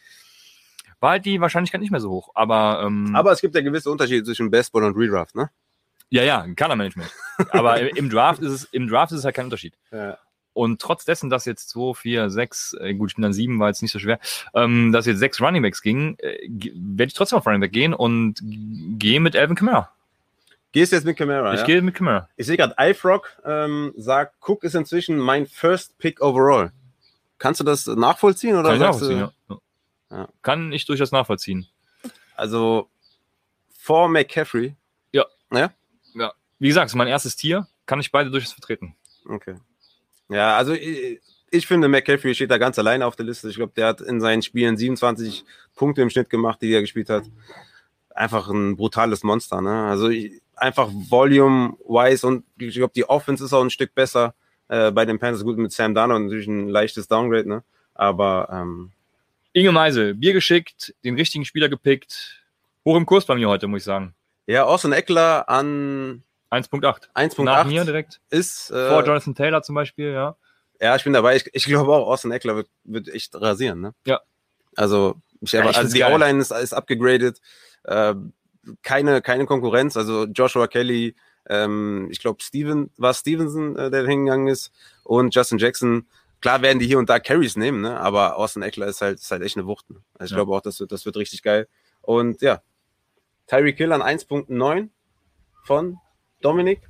war 1.01 1.13
halt 1.13 1.25
die 1.25 1.41
Wahrscheinlichkeit 1.41 1.81
nicht 1.81 1.91
mehr 1.91 2.01
so 2.01 2.11
hoch. 2.11 2.31
Aber, 2.35 2.83
ähm, 2.87 3.15
Aber 3.15 3.33
es 3.33 3.41
gibt 3.41 3.55
ja 3.55 3.61
gewisse 3.61 3.91
Unterschiede 3.91 4.25
zwischen 4.25 4.51
Bestball 4.51 4.85
und 4.85 4.97
Redraft, 4.97 5.35
ne? 5.35 5.51
ja, 6.13 6.23
ja, 6.23 6.47
Kadermanagement. 6.55 7.11
Aber 7.51 7.81
im, 7.81 8.11
Draft 8.11 8.43
ist 8.43 8.53
es, 8.53 8.65
im 8.65 8.87
Draft 8.87 9.13
ist 9.13 9.21
es 9.21 9.25
halt 9.25 9.35
kein 9.35 9.47
Unterschied. 9.47 9.75
Ja. 9.93 10.19
Und 10.55 10.83
trotz 10.83 11.07
dessen, 11.07 11.31
dass 11.31 11.47
jetzt 11.47 11.71
2, 11.71 11.95
4, 11.95 12.29
6, 12.29 12.77
äh, 12.79 12.93
gut, 12.93 13.11
ich 13.11 13.17
bin 13.17 13.23
dann 13.23 13.33
7, 13.33 13.59
war 13.59 13.69
jetzt 13.69 13.81
nicht 13.81 13.91
so 13.91 13.99
schwer, 13.99 14.19
ähm, 14.53 14.93
dass 14.93 15.07
jetzt 15.07 15.19
sechs 15.19 15.41
Runningbacks 15.41 15.81
gingen, 15.81 16.19
äh, 16.19 16.47
werde 16.75 17.09
ich 17.09 17.15
trotzdem 17.15 17.39
auf 17.39 17.47
Runningback 17.47 17.73
gehen 17.73 17.95
und 17.95 18.39
gehe 18.43 19.19
mit 19.19 19.35
Alvin 19.35 19.57
Kamara. 19.57 19.91
Gehst 20.73 20.93
jetzt 20.93 21.05
mit 21.05 21.17
Camara, 21.17 21.53
Ich 21.55 21.61
ja? 21.61 21.67
gehe 21.67 21.83
mit 21.83 21.95
Kamara. 21.95 22.29
Ich 22.37 22.47
sehe 22.47 22.57
gerade, 22.57 22.75
iFrog 22.79 23.37
ähm, 23.45 23.93
sagt, 23.97 24.37
Cook 24.47 24.65
ist 24.65 24.75
inzwischen 24.75 25.19
mein 25.19 25.47
First 25.47 25.99
Pick 25.99 26.21
overall. 26.23 26.73
Kannst 27.39 27.61
du 27.61 27.65
das 27.65 27.87
nachvollziehen 27.87 28.57
oder 28.57 28.71
Kann 28.71 28.75
ich 28.75 28.81
sagst 28.81 29.01
nachvollziehen, 29.03 29.31
du, 29.49 29.61
ja. 30.11 30.19
Ja. 30.19 30.29
Kann 30.43 30.73
ich 30.73 30.85
durchaus 30.87 31.13
nachvollziehen. 31.13 31.67
also 32.37 32.89
vor 33.71 34.09
McCaffrey? 34.09 34.77
Wie 36.59 36.69
gesagt, 36.69 36.87
es 36.87 36.93
ist 36.93 36.97
mein 36.97 37.09
erstes 37.09 37.35
Tier, 37.35 37.67
kann 37.87 37.99
ich 37.99 38.13
beide 38.13 38.31
durchaus 38.31 38.53
vertreten. 38.53 38.95
Okay. 39.29 39.57
Ja, 40.29 40.57
also 40.57 40.75
ich, 40.75 41.21
ich 41.51 41.67
finde, 41.67 41.89
McCaffrey 41.89 42.37
steht 42.37 42.53
da 42.53 42.59
ganz 42.59 42.79
alleine 42.79 43.05
auf 43.05 43.17
der 43.17 43.27
Liste. 43.27 43.49
Ich 43.49 43.57
glaube, 43.57 43.73
der 43.75 43.89
hat 43.89 44.01
in 44.01 44.21
seinen 44.21 44.43
Spielen 44.43 44.77
27 44.77 45.45
Punkte 45.75 46.03
im 46.03 46.11
Schnitt 46.11 46.31
gemacht, 46.31 46.63
die 46.63 46.73
er 46.73 46.81
gespielt 46.81 47.11
hat. 47.11 47.25
Einfach 48.11 48.49
ein 48.49 48.77
brutales 48.77 49.25
Monster, 49.25 49.61
ne? 49.61 49.87
Also 49.87 50.09
ich, 50.09 50.41
einfach 50.57 50.89
volume-wise 50.93 52.27
und 52.27 52.45
ich 52.59 52.75
glaube, 52.75 52.93
die 52.95 53.09
Offense 53.09 53.45
ist 53.45 53.53
auch 53.53 53.63
ein 53.63 53.71
Stück 53.71 53.95
besser 53.95 54.35
äh, 54.69 54.91
bei 54.91 55.05
den 55.05 55.19
Panthers. 55.19 55.45
Gut, 55.45 55.59
mit 55.59 55.73
Sam 55.73 55.95
Darnold 55.95 56.25
natürlich 56.25 56.47
ein 56.47 56.69
leichtes 56.69 57.09
Downgrade, 57.09 57.49
ne? 57.49 57.63
Aber 57.95 58.49
ähm, 58.51 58.93
Inge 59.53 59.73
Meisel, 59.73 60.15
Bier 60.15 60.33
geschickt, 60.33 60.95
den 61.05 61.15
richtigen 61.17 61.45
Spieler 61.45 61.69
gepickt. 61.69 62.43
Hoch 62.85 62.97
im 62.97 63.07
Kurs 63.07 63.27
bei 63.27 63.35
mir 63.35 63.49
heute, 63.49 63.67
muss 63.69 63.81
ich 63.81 63.85
sagen. 63.85 64.15
ja, 64.47 64.65
Austin 64.65 64.93
Eckler 64.93 65.49
an 65.49 66.23
1.8. 66.51 67.45
Nach 67.45 67.65
mir 67.65 67.83
1.8 67.83 67.85
direkt. 67.85 68.21
ist. 68.31 68.71
Äh, 68.71 68.89
Vor 68.89 69.05
Jonathan 69.05 69.35
Taylor 69.35 69.63
zum 69.63 69.75
Beispiel, 69.75 70.13
ja. 70.13 70.37
Ja, 70.81 70.97
ich 70.97 71.05
bin 71.05 71.13
dabei. 71.13 71.37
Ich, 71.37 71.49
ich 71.53 71.65
glaube 71.65 71.93
auch, 71.93 72.09
Austin 72.09 72.33
Eckler 72.33 72.57
wird, 72.57 72.69
wird 72.85 73.09
echt 73.09 73.35
rasieren. 73.41 73.81
Ne? 73.81 73.95
Ja. 74.07 74.21
Also, 74.75 75.17
ich, 75.41 75.53
Ja, 75.53 75.69
ich 75.69 75.77
also 75.77 75.95
die. 75.95 76.03
O-Line 76.03 76.41
ist, 76.41 76.51
ist 76.51 76.73
abgegradet. 76.73 77.41
Äh, 77.85 78.15
keine, 78.83 79.23
keine 79.23 79.47
Konkurrenz. 79.47 79.97
Also 79.97 80.25
Joshua 80.27 80.67
Kelly, 80.67 81.15
ähm, 81.49 82.09
ich 82.11 82.21
glaube 82.21 82.43
Steven, 82.43 82.91
war 82.97 83.15
Stevenson, 83.15 83.77
äh, 83.77 83.91
der 83.91 84.07
hingegangen 84.07 84.49
ist, 84.49 84.73
und 85.05 85.35
Justin 85.35 85.59
Jackson. 85.59 86.07
Klar 86.41 86.61
werden 86.63 86.79
die 86.81 86.87
hier 86.87 86.99
und 86.99 87.09
da 87.09 87.21
Carries 87.21 87.57
nehmen, 87.57 87.83
ne? 87.83 88.01
aber 88.01 88.37
Austin 88.37 88.63
Eckler 88.63 88.87
ist 88.89 89.01
halt, 89.01 89.21
ist 89.21 89.31
halt 89.31 89.43
echt 89.43 89.57
eine 89.57 89.67
Wucht. 89.67 89.89
Ne? 89.91 89.97
Also 90.15 90.25
ich 90.25 90.31
Ja. 90.33 90.37
glaube 90.39 90.57
auch, 90.57 90.61
das 90.61 90.81
wird, 90.81 90.91
das 90.91 91.05
wird 91.07 91.17
richtig 91.17 91.43
geil. 91.43 91.69
Und 92.01 92.43
ja, 92.43 92.63
Tyreek 93.47 93.77
Hill 93.77 93.93
an 93.93 94.03
1.9 94.03 94.89
von 95.65 95.99
Dominik. 96.41 96.81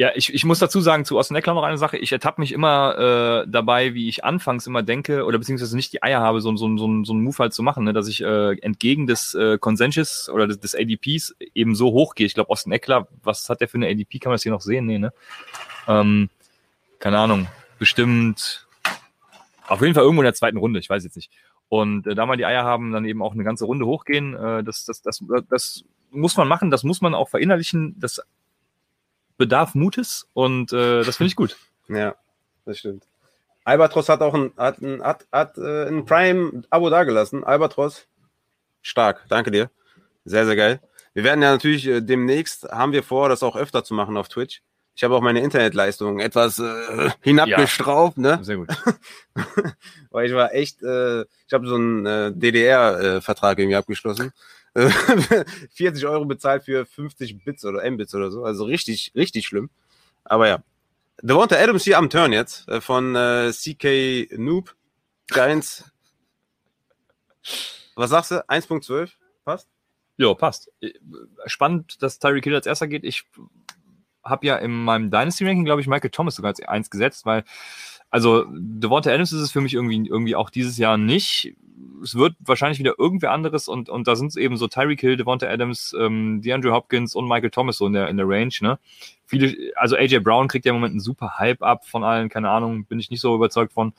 Ja, 0.00 0.12
ich, 0.14 0.32
ich 0.32 0.44
muss 0.44 0.60
dazu 0.60 0.80
sagen, 0.80 1.04
zu 1.04 1.18
Austin 1.18 1.36
Eckler 1.36 1.54
noch 1.54 1.64
eine 1.64 1.76
Sache. 1.76 1.96
Ich 1.96 2.12
ertappe 2.12 2.40
mich 2.40 2.52
immer 2.52 3.42
äh, 3.44 3.50
dabei, 3.50 3.94
wie 3.94 4.08
ich 4.08 4.24
anfangs 4.24 4.64
immer 4.68 4.84
denke, 4.84 5.24
oder 5.24 5.38
beziehungsweise 5.38 5.74
nicht 5.74 5.92
die 5.92 6.04
Eier 6.04 6.20
habe, 6.20 6.40
so, 6.40 6.56
so, 6.56 6.68
so, 6.76 7.04
so 7.04 7.12
einen 7.12 7.24
Move 7.24 7.38
halt 7.38 7.52
zu 7.52 7.64
machen, 7.64 7.82
ne, 7.82 7.92
dass 7.92 8.06
ich 8.06 8.22
äh, 8.22 8.56
entgegen 8.60 9.08
des 9.08 9.34
äh, 9.34 9.58
Consensus 9.58 10.28
oder 10.28 10.46
des, 10.46 10.60
des 10.60 10.76
ADPs 10.76 11.34
eben 11.52 11.74
so 11.74 11.90
hoch 11.90 12.14
gehe. 12.14 12.28
Ich 12.28 12.34
glaube, 12.34 12.50
Austin 12.50 12.70
Eckler, 12.70 13.08
was 13.24 13.48
hat 13.50 13.60
der 13.60 13.66
für 13.66 13.76
eine 13.76 13.88
ADP? 13.88 14.20
Kann 14.20 14.30
man 14.30 14.34
das 14.34 14.44
hier 14.44 14.52
noch 14.52 14.60
sehen? 14.60 14.86
Nee, 14.86 15.00
ne? 15.00 15.12
Ähm, 15.88 16.30
keine 17.00 17.18
Ahnung. 17.18 17.48
Bestimmt 17.80 18.68
auf 19.66 19.80
jeden 19.82 19.94
Fall 19.94 20.04
irgendwo 20.04 20.22
in 20.22 20.26
der 20.26 20.34
zweiten 20.34 20.58
Runde, 20.58 20.78
ich 20.78 20.88
weiß 20.88 21.02
jetzt 21.02 21.16
nicht. 21.16 21.32
Und 21.68 22.06
äh, 22.06 22.14
da 22.14 22.24
mal 22.24 22.36
die 22.36 22.46
Eier 22.46 22.62
haben, 22.62 22.92
dann 22.92 23.04
eben 23.04 23.20
auch 23.20 23.32
eine 23.34 23.42
ganze 23.42 23.64
Runde 23.64 23.84
hochgehen, 23.84 24.34
äh, 24.34 24.62
das, 24.62 24.84
das, 24.84 25.02
das, 25.02 25.24
das 25.50 25.84
muss 26.12 26.36
man 26.36 26.46
machen, 26.46 26.70
das 26.70 26.84
muss 26.84 27.00
man 27.00 27.14
auch 27.14 27.28
verinnerlichen. 27.28 27.96
Das 27.98 28.22
bedarf 29.38 29.74
Mutes 29.74 30.28
und 30.34 30.72
äh, 30.72 31.02
das 31.02 31.16
finde 31.16 31.28
ich 31.28 31.36
gut. 31.36 31.56
Ja, 31.90 32.16
das 32.66 32.80
stimmt. 32.80 33.04
Albatros 33.64 34.10
hat 34.10 34.20
auch 34.20 34.34
ein, 34.34 34.52
hat 34.58 34.82
ein, 34.82 35.02
hat, 35.02 35.26
hat, 35.32 35.56
äh, 35.56 35.88
ein 35.88 36.04
Prime-Abo 36.04 36.90
dagelassen. 36.90 37.44
Albatros, 37.44 38.06
stark. 38.82 39.24
Danke 39.30 39.50
dir. 39.50 39.70
Sehr, 40.26 40.44
sehr 40.44 40.54
geil. 40.54 40.80
Wir 41.14 41.24
werden 41.24 41.40
ja 41.40 41.50
natürlich 41.50 41.86
äh, 41.86 42.02
demnächst, 42.02 42.64
haben 42.64 42.92
wir 42.92 43.02
vor, 43.02 43.30
das 43.30 43.42
auch 43.42 43.56
öfter 43.56 43.84
zu 43.84 43.94
machen 43.94 44.18
auf 44.18 44.28
Twitch. 44.28 44.60
Ich 44.94 45.04
habe 45.04 45.14
auch 45.14 45.20
meine 45.22 45.40
Internetleistung 45.40 46.18
etwas 46.18 46.58
äh, 46.58 47.10
hinabgestraubt, 47.22 48.18
ne? 48.18 48.40
Sehr 48.42 48.56
gut. 48.56 48.68
Weil 50.10 50.26
ich 50.26 50.34
war 50.34 50.52
echt, 50.52 50.82
äh, 50.82 51.22
ich 51.22 51.52
habe 51.52 51.66
so 51.66 51.76
einen 51.76 52.04
äh, 52.04 52.32
DDR-Vertrag 52.34 53.58
irgendwie 53.58 53.76
abgeschlossen. 53.76 54.32
Äh, 55.30 55.44
40 55.72 56.06
Euro 56.06 56.24
bezahlt 56.24 56.64
für 56.64 56.86
50 56.86 57.44
Bits 57.44 57.64
oder 57.64 57.88
Mbits 57.90 58.14
oder 58.14 58.30
so. 58.30 58.44
Also 58.44 58.64
richtig, 58.64 59.12
richtig 59.14 59.46
schlimm. 59.46 59.70
Aber 60.24 60.48
ja. 60.48 60.62
Devonta 61.20 61.56
Adams 61.56 61.82
hier 61.82 61.98
am 61.98 62.10
Turn 62.10 62.32
jetzt 62.32 62.68
äh, 62.68 62.80
von 62.80 63.16
äh, 63.16 63.52
CK 63.52 64.38
Noob 64.38 64.76
Giants. 65.26 65.90
Was 67.96 68.10
sagst 68.10 68.30
du? 68.30 68.48
1.12? 68.48 69.10
Passt? 69.44 69.68
Ja, 70.16 70.34
passt. 70.34 70.70
Spannend, 71.46 72.02
dass 72.02 72.18
Tyreek 72.20 72.44
Hill 72.44 72.54
als 72.54 72.66
erster 72.66 72.86
geht. 72.86 73.04
Ich 73.04 73.24
habe 74.22 74.46
ja 74.46 74.56
in 74.56 74.70
meinem 74.70 75.10
Dynasty-Ranking, 75.10 75.64
glaube 75.64 75.80
ich, 75.80 75.88
Michael 75.88 76.10
Thomas 76.10 76.36
sogar 76.36 76.50
als 76.50 76.60
eins 76.60 76.90
gesetzt, 76.90 77.26
weil, 77.26 77.44
also 78.10 78.46
Devonta 78.50 79.10
Adams 79.10 79.32
ist 79.32 79.40
es 79.40 79.52
für 79.52 79.60
mich 79.60 79.74
irgendwie, 79.74 80.08
irgendwie 80.08 80.36
auch 80.36 80.50
dieses 80.50 80.78
Jahr 80.78 80.96
nicht. 80.96 81.54
Es 82.02 82.14
wird 82.14 82.34
wahrscheinlich 82.40 82.78
wieder 82.78 82.94
irgendwer 82.98 83.32
anderes 83.32 83.68
und, 83.68 83.88
und 83.88 84.06
da 84.06 84.16
sind 84.16 84.28
es 84.28 84.36
eben 84.36 84.56
so 84.56 84.68
Tyreek 84.68 85.00
Hill, 85.00 85.16
Devonta 85.16 85.46
Adams, 85.46 85.94
ähm, 85.98 86.40
DeAndre 86.40 86.72
Hopkins 86.72 87.14
und 87.14 87.28
Michael 87.28 87.50
Thomas 87.50 87.76
so 87.76 87.86
in 87.86 87.92
der, 87.92 88.08
in 88.08 88.16
der 88.16 88.28
Range, 88.28 88.52
ne? 88.60 88.78
Viele, 89.26 89.72
also 89.76 89.96
AJ 89.96 90.20
Brown 90.20 90.48
kriegt 90.48 90.64
ja 90.64 90.70
im 90.70 90.76
Moment 90.76 90.92
einen 90.92 91.00
super 91.00 91.38
Hype 91.38 91.62
ab 91.62 91.86
von 91.86 92.02
allen, 92.02 92.28
keine 92.28 92.50
Ahnung, 92.50 92.86
bin 92.86 92.98
ich 92.98 93.10
nicht 93.10 93.20
so 93.20 93.34
überzeugt 93.34 93.72
von. 93.74 93.92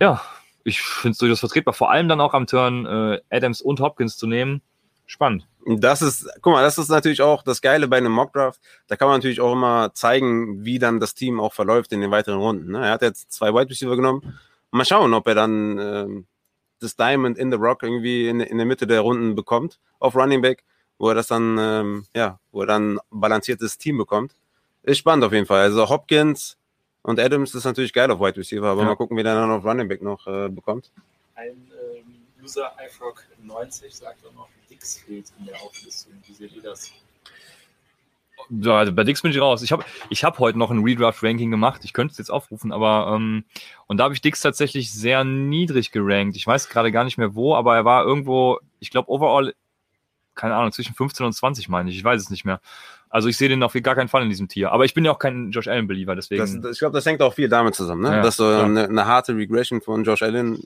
Ja, 0.00 0.22
ich 0.64 0.80
finde 0.80 1.12
es 1.12 1.18
durchaus 1.18 1.40
vertretbar, 1.40 1.74
vor 1.74 1.90
allem 1.90 2.08
dann 2.08 2.20
auch 2.20 2.34
am 2.34 2.46
Turn 2.46 2.86
äh, 2.86 3.20
Adams 3.30 3.60
und 3.60 3.80
Hopkins 3.80 4.16
zu 4.16 4.26
nehmen. 4.26 4.62
Spannend. 5.06 5.46
Das 5.64 6.02
ist, 6.02 6.28
guck 6.42 6.52
mal, 6.52 6.62
das 6.62 6.78
ist 6.78 6.88
natürlich 6.88 7.22
auch 7.22 7.42
das 7.42 7.60
Geile 7.60 7.88
bei 7.88 7.96
einem 7.96 8.12
Mockdraft. 8.12 8.60
Da 8.86 8.96
kann 8.96 9.08
man 9.08 9.18
natürlich 9.18 9.40
auch 9.40 9.52
immer 9.52 9.92
zeigen, 9.94 10.64
wie 10.64 10.78
dann 10.78 11.00
das 11.00 11.14
Team 11.14 11.40
auch 11.40 11.54
verläuft 11.54 11.92
in 11.92 12.00
den 12.00 12.10
weiteren 12.10 12.38
Runden. 12.38 12.72
Ne? 12.72 12.84
Er 12.84 12.92
hat 12.92 13.02
jetzt 13.02 13.32
zwei 13.32 13.52
Wide 13.52 13.70
Receiver 13.70 13.96
genommen. 13.96 14.38
Mal 14.70 14.84
schauen, 14.84 15.12
ob 15.14 15.26
er 15.26 15.34
dann 15.34 15.78
ähm, 15.78 16.26
das 16.80 16.94
Diamond 16.96 17.38
in 17.38 17.50
the 17.50 17.56
Rock 17.56 17.82
irgendwie 17.82 18.28
in, 18.28 18.40
in 18.40 18.58
der 18.58 18.66
Mitte 18.66 18.86
der 18.86 19.00
Runden 19.00 19.34
bekommt 19.34 19.78
auf 19.98 20.14
Running 20.14 20.42
Back, 20.42 20.62
wo 20.98 21.08
er 21.08 21.14
das 21.14 21.28
dann, 21.28 21.56
ähm, 21.58 22.04
ja, 22.14 22.38
wo 22.52 22.60
er 22.60 22.66
dann 22.66 22.98
ein 22.98 23.00
balanciertes 23.10 23.78
Team 23.78 23.98
bekommt. 23.98 24.32
Ist 24.82 24.98
spannend 24.98 25.24
auf 25.24 25.32
jeden 25.32 25.46
Fall. 25.46 25.62
Also 25.62 25.88
Hopkins 25.88 26.56
und 27.02 27.18
Adams 27.18 27.54
ist 27.54 27.64
natürlich 27.64 27.92
geil 27.92 28.10
auf 28.10 28.20
Wide 28.20 28.36
Receiver, 28.36 28.66
aber 28.68 28.82
Ja. 28.82 28.88
mal 28.88 28.96
gucken, 28.96 29.16
wie 29.16 29.22
der 29.22 29.34
dann 29.34 29.50
auf 29.50 29.64
Running 29.64 29.88
Back 29.88 30.02
noch 30.02 30.26
äh, 30.26 30.48
bekommt. 30.48 30.90
Ein 31.34 31.70
User 32.46 32.72
iFrog90 32.78 33.94
sagt 33.94 34.24
auch 34.24 34.32
noch, 34.34 34.48
Dix 34.70 34.98
fehlt 34.98 35.26
in 35.38 35.46
der 35.46 35.56
Auflistung. 35.56 36.12
Wie 36.26 36.32
seht 36.32 36.54
ihr 36.54 36.62
das? 36.62 36.92
Ja, 38.50 38.78
also 38.78 38.92
bei 38.92 39.02
Dix 39.02 39.22
bin 39.22 39.32
ich 39.32 39.40
raus. 39.40 39.62
Ich 39.62 39.72
habe 39.72 39.84
ich 40.10 40.22
hab 40.22 40.38
heute 40.38 40.58
noch 40.58 40.70
ein 40.70 40.84
Redraft-Ranking 40.84 41.50
gemacht. 41.50 41.84
Ich 41.84 41.92
könnte 41.92 42.12
es 42.12 42.18
jetzt 42.18 42.30
aufrufen, 42.30 42.70
aber 42.70 43.12
ähm, 43.14 43.44
und 43.88 43.96
da 43.96 44.04
habe 44.04 44.14
ich 44.14 44.20
Dix 44.20 44.40
tatsächlich 44.40 44.92
sehr 44.92 45.24
niedrig 45.24 45.90
gerankt. 45.90 46.36
Ich 46.36 46.46
weiß 46.46 46.68
gerade 46.68 46.92
gar 46.92 47.02
nicht 47.02 47.18
mehr 47.18 47.34
wo, 47.34 47.56
aber 47.56 47.74
er 47.74 47.84
war 47.84 48.04
irgendwo, 48.04 48.60
ich 48.78 48.90
glaube, 48.90 49.10
overall, 49.10 49.54
keine 50.36 50.54
Ahnung, 50.54 50.70
zwischen 50.70 50.94
15 50.94 51.26
und 51.26 51.32
20, 51.32 51.68
meine 51.68 51.90
ich. 51.90 51.96
Ich 51.96 52.04
weiß 52.04 52.22
es 52.22 52.30
nicht 52.30 52.44
mehr. 52.44 52.60
Also 53.08 53.28
ich 53.28 53.36
sehe 53.36 53.48
den 53.48 53.62
auf 53.62 53.72
gar 53.72 53.94
keinen 53.94 54.08
Fall 54.08 54.22
in 54.22 54.28
diesem 54.28 54.46
Tier. 54.46 54.70
Aber 54.70 54.84
ich 54.84 54.94
bin 54.94 55.04
ja 55.04 55.10
auch 55.10 55.18
kein 55.18 55.50
Josh 55.50 55.66
Allen-Believer, 55.66 56.14
deswegen. 56.14 56.40
Das, 56.40 56.60
das, 56.60 56.72
ich 56.72 56.78
glaube, 56.78 56.94
das 56.94 57.06
hängt 57.06 57.22
auch 57.22 57.34
viel 57.34 57.48
damit 57.48 57.74
zusammen, 57.74 58.02
ne? 58.02 58.16
Ja, 58.16 58.22
dass 58.22 58.36
du 58.36 58.44
klar. 58.44 58.64
eine, 58.64 58.84
eine 58.84 59.06
harte 59.06 59.34
Regression 59.34 59.80
von 59.80 60.04
Josh 60.04 60.22
Allen, 60.22 60.62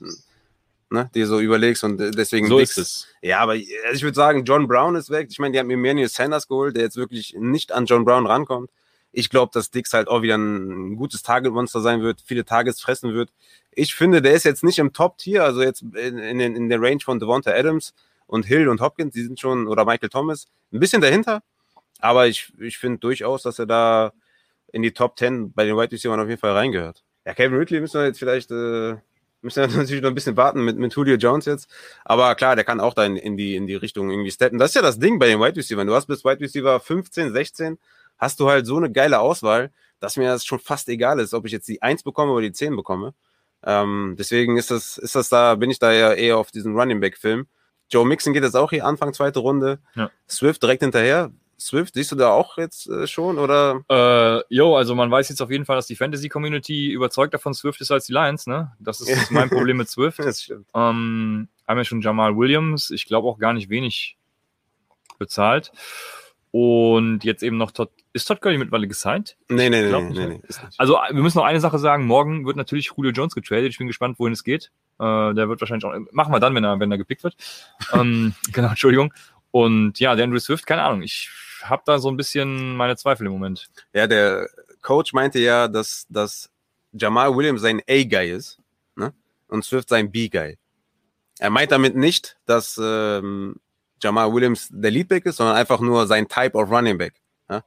ne, 0.91 1.11
dir 1.15 1.27
so 1.27 1.41
überlegst 1.41 1.85
und 1.85 2.01
äh, 2.01 2.11
deswegen 2.11 2.49
so 2.49 2.59
ist 2.59 2.79
es. 2.79 3.07
Ja, 3.23 3.39
aber 3.41 3.53
also 3.53 3.65
ich 3.95 4.03
würde 4.03 4.15
sagen, 4.15 4.45
John 4.45 4.67
Brown 4.67 4.97
ist 4.97 5.11
weg. 5.11 5.29
Ich 5.31 5.39
meine, 5.39 5.53
die 5.53 5.59
haben 5.59 5.71
Emmanuel 5.71 6.09
Sanders 6.09 6.49
geholt, 6.49 6.77
der 6.77 6.85
jetzt 6.85 6.97
wirklich 6.97 7.35
nicht 7.39 7.73
an 7.73 7.87
John 7.87 8.05
Brown 8.05 8.27
rankommt. 8.27 8.71
Ich 9.13 9.29
glaube, 9.29 9.51
dass 9.53 9.71
Dix 9.71 9.93
halt 9.93 10.09
auch 10.09 10.23
wieder 10.23 10.37
ein 10.37 10.97
gutes 10.97 11.23
Target-Monster 11.23 11.81
sein 11.81 12.01
wird, 12.03 12.21
viele 12.25 12.45
Targets 12.45 12.81
fressen 12.81 13.13
wird. 13.13 13.31
Ich 13.73 13.95
finde, 13.95 14.23
der 14.23 14.35
ist 14.35 14.45
jetzt 14.45 14.63
nicht 14.63 14.79
im 14.79 14.93
Top-Tier, 14.93 15.45
also 15.45 15.63
jetzt 15.63 15.83
in, 15.83 16.19
in, 16.19 16.41
in 16.41 16.69
der 16.69 16.81
Range 16.81 17.01
von 17.03 17.19
Devonta 17.19 17.51
Adams 17.51 17.93
und 18.27 18.47
Hill 18.47 18.69
und 18.69 18.81
Hopkins, 18.81 19.13
die 19.13 19.23
sind 19.23 19.41
schon, 19.41 19.67
oder 19.67 19.85
Michael 19.85 20.11
Thomas, 20.11 20.47
ein 20.73 20.79
bisschen 20.79 21.01
dahinter. 21.01 21.43
Aber 21.99 22.29
ich, 22.29 22.53
ich 22.59 22.79
finde 22.79 22.99
durchaus, 22.99 23.43
dass 23.43 23.59
er 23.59 23.67
da 23.67 24.13
in 24.73 24.83
die 24.83 24.93
Top 24.93 25.19
10 25.19 25.53
bei 25.53 25.65
den 25.65 25.77
Wide 25.77 25.93
Receivers 25.93 26.21
auf 26.21 26.29
jeden 26.29 26.41
Fall 26.41 26.53
reingehört. 26.53 27.03
Ja, 27.27 27.35
Kevin 27.35 27.59
Ridley 27.59 27.81
müssen 27.81 28.01
wir 28.01 28.07
jetzt 28.07 28.19
vielleicht, 28.19 28.51
äh, 28.53 28.97
müssen 29.43 29.69
wir 29.69 29.69
natürlich 29.77 30.03
noch 30.03 30.11
ein 30.11 30.15
bisschen 30.15 30.37
warten 30.37 30.65
mit, 30.65 30.77
mit 30.77 30.95
Julio 30.95 31.17
Jones 31.17 31.47
jetzt. 31.47 31.71
Aber 32.05 32.35
klar, 32.35 32.57
der 32.57 32.65
kann 32.65 32.81
auch 32.81 32.95
da 32.95 33.05
in, 33.05 33.17
in, 33.17 33.37
die, 33.37 33.57
in 33.57 33.67
die 33.67 33.75
Richtung 33.75 34.11
irgendwie 34.11 34.31
steppen. 34.31 34.59
Das 34.59 34.71
ist 34.71 34.75
ja 34.75 34.83
das 34.83 34.99
Ding 34.99 35.19
bei 35.19 35.29
den 35.29 35.41
Wide 35.41 35.57
Receivers. 35.57 35.87
Du 35.87 35.95
hast 35.95 36.07
bis 36.07 36.25
Wide 36.25 36.41
Receiver 36.41 36.81
15, 36.81 37.33
16, 37.33 37.79
hast 38.19 38.41
du 38.41 38.49
halt 38.49 38.67
so 38.67 38.77
eine 38.77 38.91
geile 38.91 39.21
Auswahl, 39.21 39.71
dass 39.99 40.17
mir 40.17 40.29
das 40.29 40.45
schon 40.45 40.59
fast 40.59 40.89
egal 40.89 41.21
ist, 41.21 41.35
ob 41.35 41.47
ich 41.47 41.53
jetzt 41.53 41.69
die 41.69 41.83
1 41.83 42.03
bekomme 42.03 42.33
oder 42.33 42.43
die 42.43 42.53
10 42.53 42.77
bekomme. 42.77 43.15
Ähm, 43.63 44.17
deswegen 44.19 44.57
ist 44.57 44.71
das, 44.71 44.97
ist 44.97 45.15
das 45.15 45.29
da, 45.29 45.55
bin 45.55 45.71
ich 45.71 45.79
da 45.79 45.93
ja 45.93 46.13
eher 46.13 46.39
auf 46.39 46.51
diesen 46.51 46.75
Running 46.75 47.01
Back 47.01 47.19
Film. 47.19 47.47
Joe 47.91 48.07
Mixon 48.07 48.33
geht 48.33 48.45
jetzt 48.45 48.57
auch 48.57 48.71
hier 48.71 48.87
Anfang 48.87 49.13
zweite 49.13 49.41
Runde. 49.41 49.81
Ja. 49.95 50.11
Swift 50.29 50.63
direkt 50.63 50.83
hinterher. 50.83 51.33
Swift, 51.61 51.95
siehst 51.95 52.11
du 52.11 52.17
da 52.17 52.31
auch 52.31 52.57
jetzt 52.57 52.89
äh, 52.89 53.07
schon 53.07 53.39
oder? 53.39 53.83
Äh, 53.89 54.43
jo, 54.55 54.77
also 54.77 54.95
man 54.95 55.11
weiß 55.11 55.29
jetzt 55.29 55.43
auf 55.43 55.51
jeden 55.51 55.67
Fall, 55.67 55.77
dass 55.77 55.87
die 55.87 55.97
Fantasy-Community 55.97 56.91
überzeugter 56.91 57.39
von 57.39 57.55
Swift 57.55 57.81
ist 57.81 57.91
als 57.91 58.07
die 58.07 58.13
Lions, 58.13 58.47
ne? 58.47 58.73
Das 58.79 59.01
ist 59.01 59.31
mein 59.31 59.51
Problem 59.51 59.77
mit 59.77 59.89
Swift. 59.89 60.19
Das 60.19 60.43
stimmt. 60.43 60.67
Ähm, 60.75 61.49
haben 61.69 61.79
ja 61.79 61.85
schon 61.85 62.01
Jamal 62.01 62.37
Williams, 62.37 62.91
ich 62.91 63.07
glaube 63.07 63.29
auch 63.29 63.39
gar 63.39 63.53
nicht 63.53 63.69
wenig 63.69 64.17
bezahlt. 65.19 65.71
Und 66.53 67.23
jetzt 67.23 67.45
eben 67.45 67.59
noch 67.59 67.71
Todd. 67.71 67.91
Ist 68.13 68.25
Todd 68.25 68.41
Gurley 68.41 68.59
mittlerweile 68.59 68.89
gesigned? 68.89 69.37
Nee, 69.49 69.71
nee, 69.71 69.83
nee, 69.83 69.93
nee, 69.93 70.03
nicht, 70.03 70.19
nee, 70.19 70.27
ne? 70.27 70.43
Also 70.79 70.95
wir 70.95 71.23
müssen 71.23 71.39
noch 71.39 71.45
eine 71.45 71.61
Sache 71.61 71.79
sagen. 71.79 72.07
Morgen 72.07 72.45
wird 72.45 72.57
natürlich 72.57 72.91
Julio 72.97 73.13
Jones 73.13 73.37
getradet. 73.37 73.71
Ich 73.71 73.79
bin 73.79 73.87
gespannt, 73.87 74.19
wohin 74.19 74.33
es 74.33 74.43
geht. 74.43 74.73
Äh, 74.99 75.35
der 75.35 75.49
wird 75.49 75.61
wahrscheinlich 75.61 75.85
auch. 75.85 75.95
Machen 76.11 76.33
wir 76.33 76.41
dann, 76.41 76.55
wenn 76.57 76.65
er, 76.65 76.81
wenn 76.81 76.91
er 76.91 76.99
gepickt 76.99 77.23
wird. 77.23 77.37
ähm, 77.93 78.35
genau, 78.53 78.71
Entschuldigung. 78.71 79.15
Und 79.53 80.01
ja, 80.01 80.17
der 80.17 80.25
Andrew 80.25 80.41
Swift, 80.41 80.67
keine 80.67 80.83
Ahnung. 80.83 81.03
Ich 81.03 81.31
habe 81.63 81.83
da 81.87 81.99
so 81.99 82.09
ein 82.11 82.17
bisschen 82.17 82.77
meine 82.77 82.97
Zweifel 82.97 83.27
im 83.27 83.33
Moment. 83.33 83.69
Ja, 83.93 84.07
der 84.07 84.49
Coach 84.83 85.13
meinte 85.13 85.39
ja, 85.39 85.69
dass, 85.69 86.07
dass 86.09 86.51
Jamal 86.93 87.35
Williams 87.37 87.61
sein 87.61 87.81
A-Guy 87.89 88.31
ist 88.31 88.59
ne? 88.97 89.13
und 89.49 89.65
Swift 89.65 89.89
sein 89.89 90.11
B-Guy. 90.11 90.59
Er 91.39 91.51
meint 91.51 91.73
damit 91.73 91.97
nicht, 91.97 92.37
dass 92.47 92.79
ähm, 92.83 93.57
Jamal 94.03 94.33
Williams 94.33 94.69
der 94.71 94.91
Leadback 94.91 95.27
ist, 95.27 95.37
sondern 95.37 95.57
einfach 95.57 95.81
nur 95.81 96.07
sein 96.07 96.29
Type 96.29 96.55
of 96.57 96.71
Running 96.71 96.99
Back. 96.99 97.15
Ja? 97.49 97.65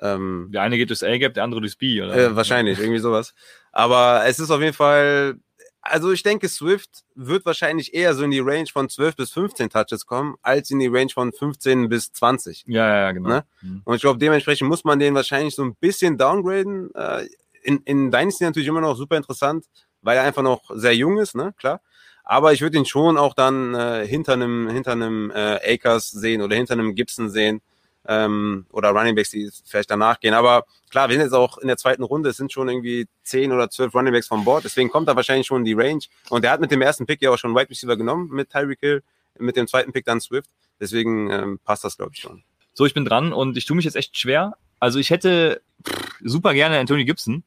Ähm, 0.00 0.48
Der 0.52 0.62
eine 0.62 0.76
geht 0.76 0.88
durchs 0.90 1.02
A-Gap, 1.02 1.34
der 1.34 1.44
andere 1.44 1.60
durchs 1.60 1.76
B, 1.76 2.00
oder? 2.02 2.16
äh, 2.16 2.34
wahrscheinlich, 2.36 2.78
irgendwie 2.78 2.98
sowas. 2.98 3.34
Aber 3.72 4.24
es 4.26 4.38
ist 4.40 4.50
auf 4.50 4.60
jeden 4.60 4.72
Fall, 4.74 5.38
also 5.82 6.12
ich 6.12 6.22
denke, 6.22 6.48
Swift 6.48 7.04
wird 7.14 7.46
wahrscheinlich 7.46 7.94
eher 7.94 8.14
so 8.14 8.24
in 8.24 8.30
die 8.30 8.40
Range 8.40 8.66
von 8.70 8.88
12 8.88 9.16
bis 9.16 9.32
15 9.32 9.70
Touches 9.70 10.06
kommen, 10.06 10.36
als 10.42 10.70
in 10.70 10.78
die 10.78 10.88
Range 10.88 11.10
von 11.12 11.32
15 11.32 11.88
bis 11.88 12.12
20. 12.12 12.64
Ja, 12.66 12.86
ja, 12.86 13.12
genau. 13.12 13.28
Ne? 13.28 13.44
Mhm. 13.62 13.82
Und 13.84 13.94
ich 13.94 14.02
glaube, 14.02 14.18
dementsprechend 14.18 14.68
muss 14.68 14.84
man 14.84 14.98
den 14.98 15.14
wahrscheinlich 15.14 15.54
so 15.54 15.62
ein 15.62 15.74
bisschen 15.76 16.18
downgraden. 16.18 16.94
Äh, 16.94 17.26
in, 17.62 17.78
in 17.84 18.10
Dynasty 18.10 18.44
natürlich 18.44 18.68
immer 18.68 18.80
noch 18.80 18.96
super 18.96 19.16
interessant, 19.16 19.66
weil 20.02 20.16
er 20.16 20.24
einfach 20.24 20.42
noch 20.42 20.70
sehr 20.74 20.94
jung 20.94 21.18
ist, 21.18 21.34
ne, 21.34 21.54
klar. 21.58 21.80
Aber 22.24 22.52
ich 22.52 22.60
würde 22.60 22.78
ihn 22.78 22.86
schon 22.86 23.18
auch 23.18 23.34
dann 23.34 23.74
äh, 23.74 24.06
hinter 24.06 24.34
einem 24.34 24.68
hinter 24.68 24.92
einem 24.92 25.30
äh, 25.30 25.74
Akers 25.74 26.10
sehen 26.10 26.42
oder 26.42 26.56
hinter 26.56 26.74
einem 26.74 26.94
Gibson 26.94 27.28
sehen 27.28 27.60
ähm, 28.06 28.66
oder 28.72 28.90
Running 28.90 29.14
Backs, 29.14 29.30
die 29.30 29.50
vielleicht 29.64 29.90
danach 29.90 30.20
gehen. 30.20 30.34
Aber 30.34 30.64
klar, 30.90 31.08
wir 31.08 31.16
sind 31.16 31.24
jetzt 31.24 31.34
auch 31.34 31.58
in 31.58 31.68
der 31.68 31.76
zweiten 31.76 32.02
Runde, 32.02 32.30
es 32.30 32.36
sind 32.36 32.52
schon 32.52 32.68
irgendwie 32.68 33.06
zehn 33.22 33.52
oder 33.52 33.70
zwölf 33.70 33.94
Running 33.94 34.12
Backs 34.12 34.28
vom 34.28 34.44
Board, 34.44 34.64
deswegen 34.64 34.90
kommt 34.90 35.08
da 35.08 35.16
wahrscheinlich 35.16 35.46
schon 35.46 35.64
die 35.64 35.74
Range. 35.74 36.02
Und 36.28 36.44
er 36.44 36.52
hat 36.52 36.60
mit 36.60 36.70
dem 36.70 36.82
ersten 36.82 37.06
Pick 37.06 37.22
ja 37.22 37.30
auch 37.30 37.38
schon 37.38 37.54
Wide 37.54 37.70
Receiver 37.70 37.96
genommen 37.96 38.30
mit 38.30 38.50
Tyreek 38.50 38.80
Hill, 38.80 39.02
mit 39.38 39.56
dem 39.56 39.66
zweiten 39.66 39.92
Pick 39.92 40.04
dann 40.04 40.20
Swift. 40.20 40.50
Deswegen 40.80 41.30
ähm, 41.30 41.60
passt 41.64 41.84
das, 41.84 41.96
glaube 41.96 42.12
ich, 42.14 42.20
schon. 42.20 42.42
So, 42.72 42.86
ich 42.86 42.94
bin 42.94 43.04
dran 43.04 43.32
und 43.32 43.56
ich 43.56 43.66
tue 43.66 43.76
mich 43.76 43.84
jetzt 43.84 43.96
echt 43.96 44.16
schwer. 44.16 44.56
Also 44.78 44.98
ich 44.98 45.10
hätte 45.10 45.60
pff, 45.86 46.18
super 46.24 46.54
gerne 46.54 46.78
Anthony 46.78 47.04
Gibson. 47.04 47.44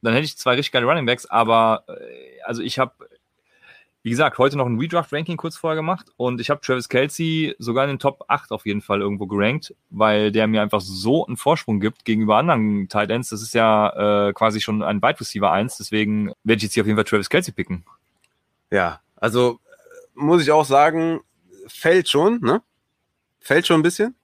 Dann 0.00 0.14
hätte 0.14 0.24
ich 0.24 0.36
zwei 0.36 0.54
richtig 0.54 0.72
geile 0.72 0.86
Running 0.86 1.06
Backs, 1.06 1.26
aber 1.26 1.84
äh, 1.86 2.40
also 2.44 2.62
ich 2.62 2.78
habe, 2.78 2.92
wie 4.04 4.10
gesagt, 4.10 4.38
heute 4.38 4.56
noch 4.56 4.66
ein 4.66 4.78
Redraft-Ranking 4.78 5.36
kurz 5.36 5.56
vorher 5.56 5.76
gemacht 5.76 6.08
und 6.16 6.40
ich 6.40 6.50
habe 6.50 6.60
Travis 6.60 6.88
Kelsey 6.88 7.54
sogar 7.58 7.84
in 7.84 7.90
den 7.90 7.98
Top 8.00 8.24
8 8.28 8.50
auf 8.50 8.66
jeden 8.66 8.82
Fall 8.82 9.00
irgendwo 9.00 9.26
gerankt, 9.26 9.74
weil 9.90 10.32
der 10.32 10.46
mir 10.48 10.60
einfach 10.62 10.80
so 10.80 11.24
einen 11.26 11.36
Vorsprung 11.36 11.78
gibt 11.78 12.04
gegenüber 12.04 12.36
anderen 12.36 12.88
Tight 12.88 13.10
Ends. 13.10 13.28
Das 13.28 13.42
ist 13.42 13.54
ja 13.54 14.28
äh, 14.28 14.32
quasi 14.32 14.60
schon 14.60 14.82
ein 14.82 15.00
Wide 15.02 15.20
Receiver 15.20 15.52
1, 15.52 15.76
deswegen 15.78 16.32
werde 16.44 16.56
ich 16.58 16.62
jetzt 16.64 16.74
hier 16.74 16.82
auf 16.82 16.86
jeden 16.88 16.96
Fall 16.96 17.04
Travis 17.04 17.28
Kelsey 17.30 17.52
picken. 17.54 17.84
Ja, 18.70 19.00
also 19.16 19.60
äh, 19.64 20.20
muss 20.20 20.42
ich 20.42 20.50
auch 20.50 20.64
sagen, 20.64 21.20
fällt 21.68 22.08
schon, 22.08 22.40
ne? 22.40 22.60
Fällt 23.40 23.66
schon 23.66 23.78
ein 23.80 23.82
bisschen. 23.82 24.14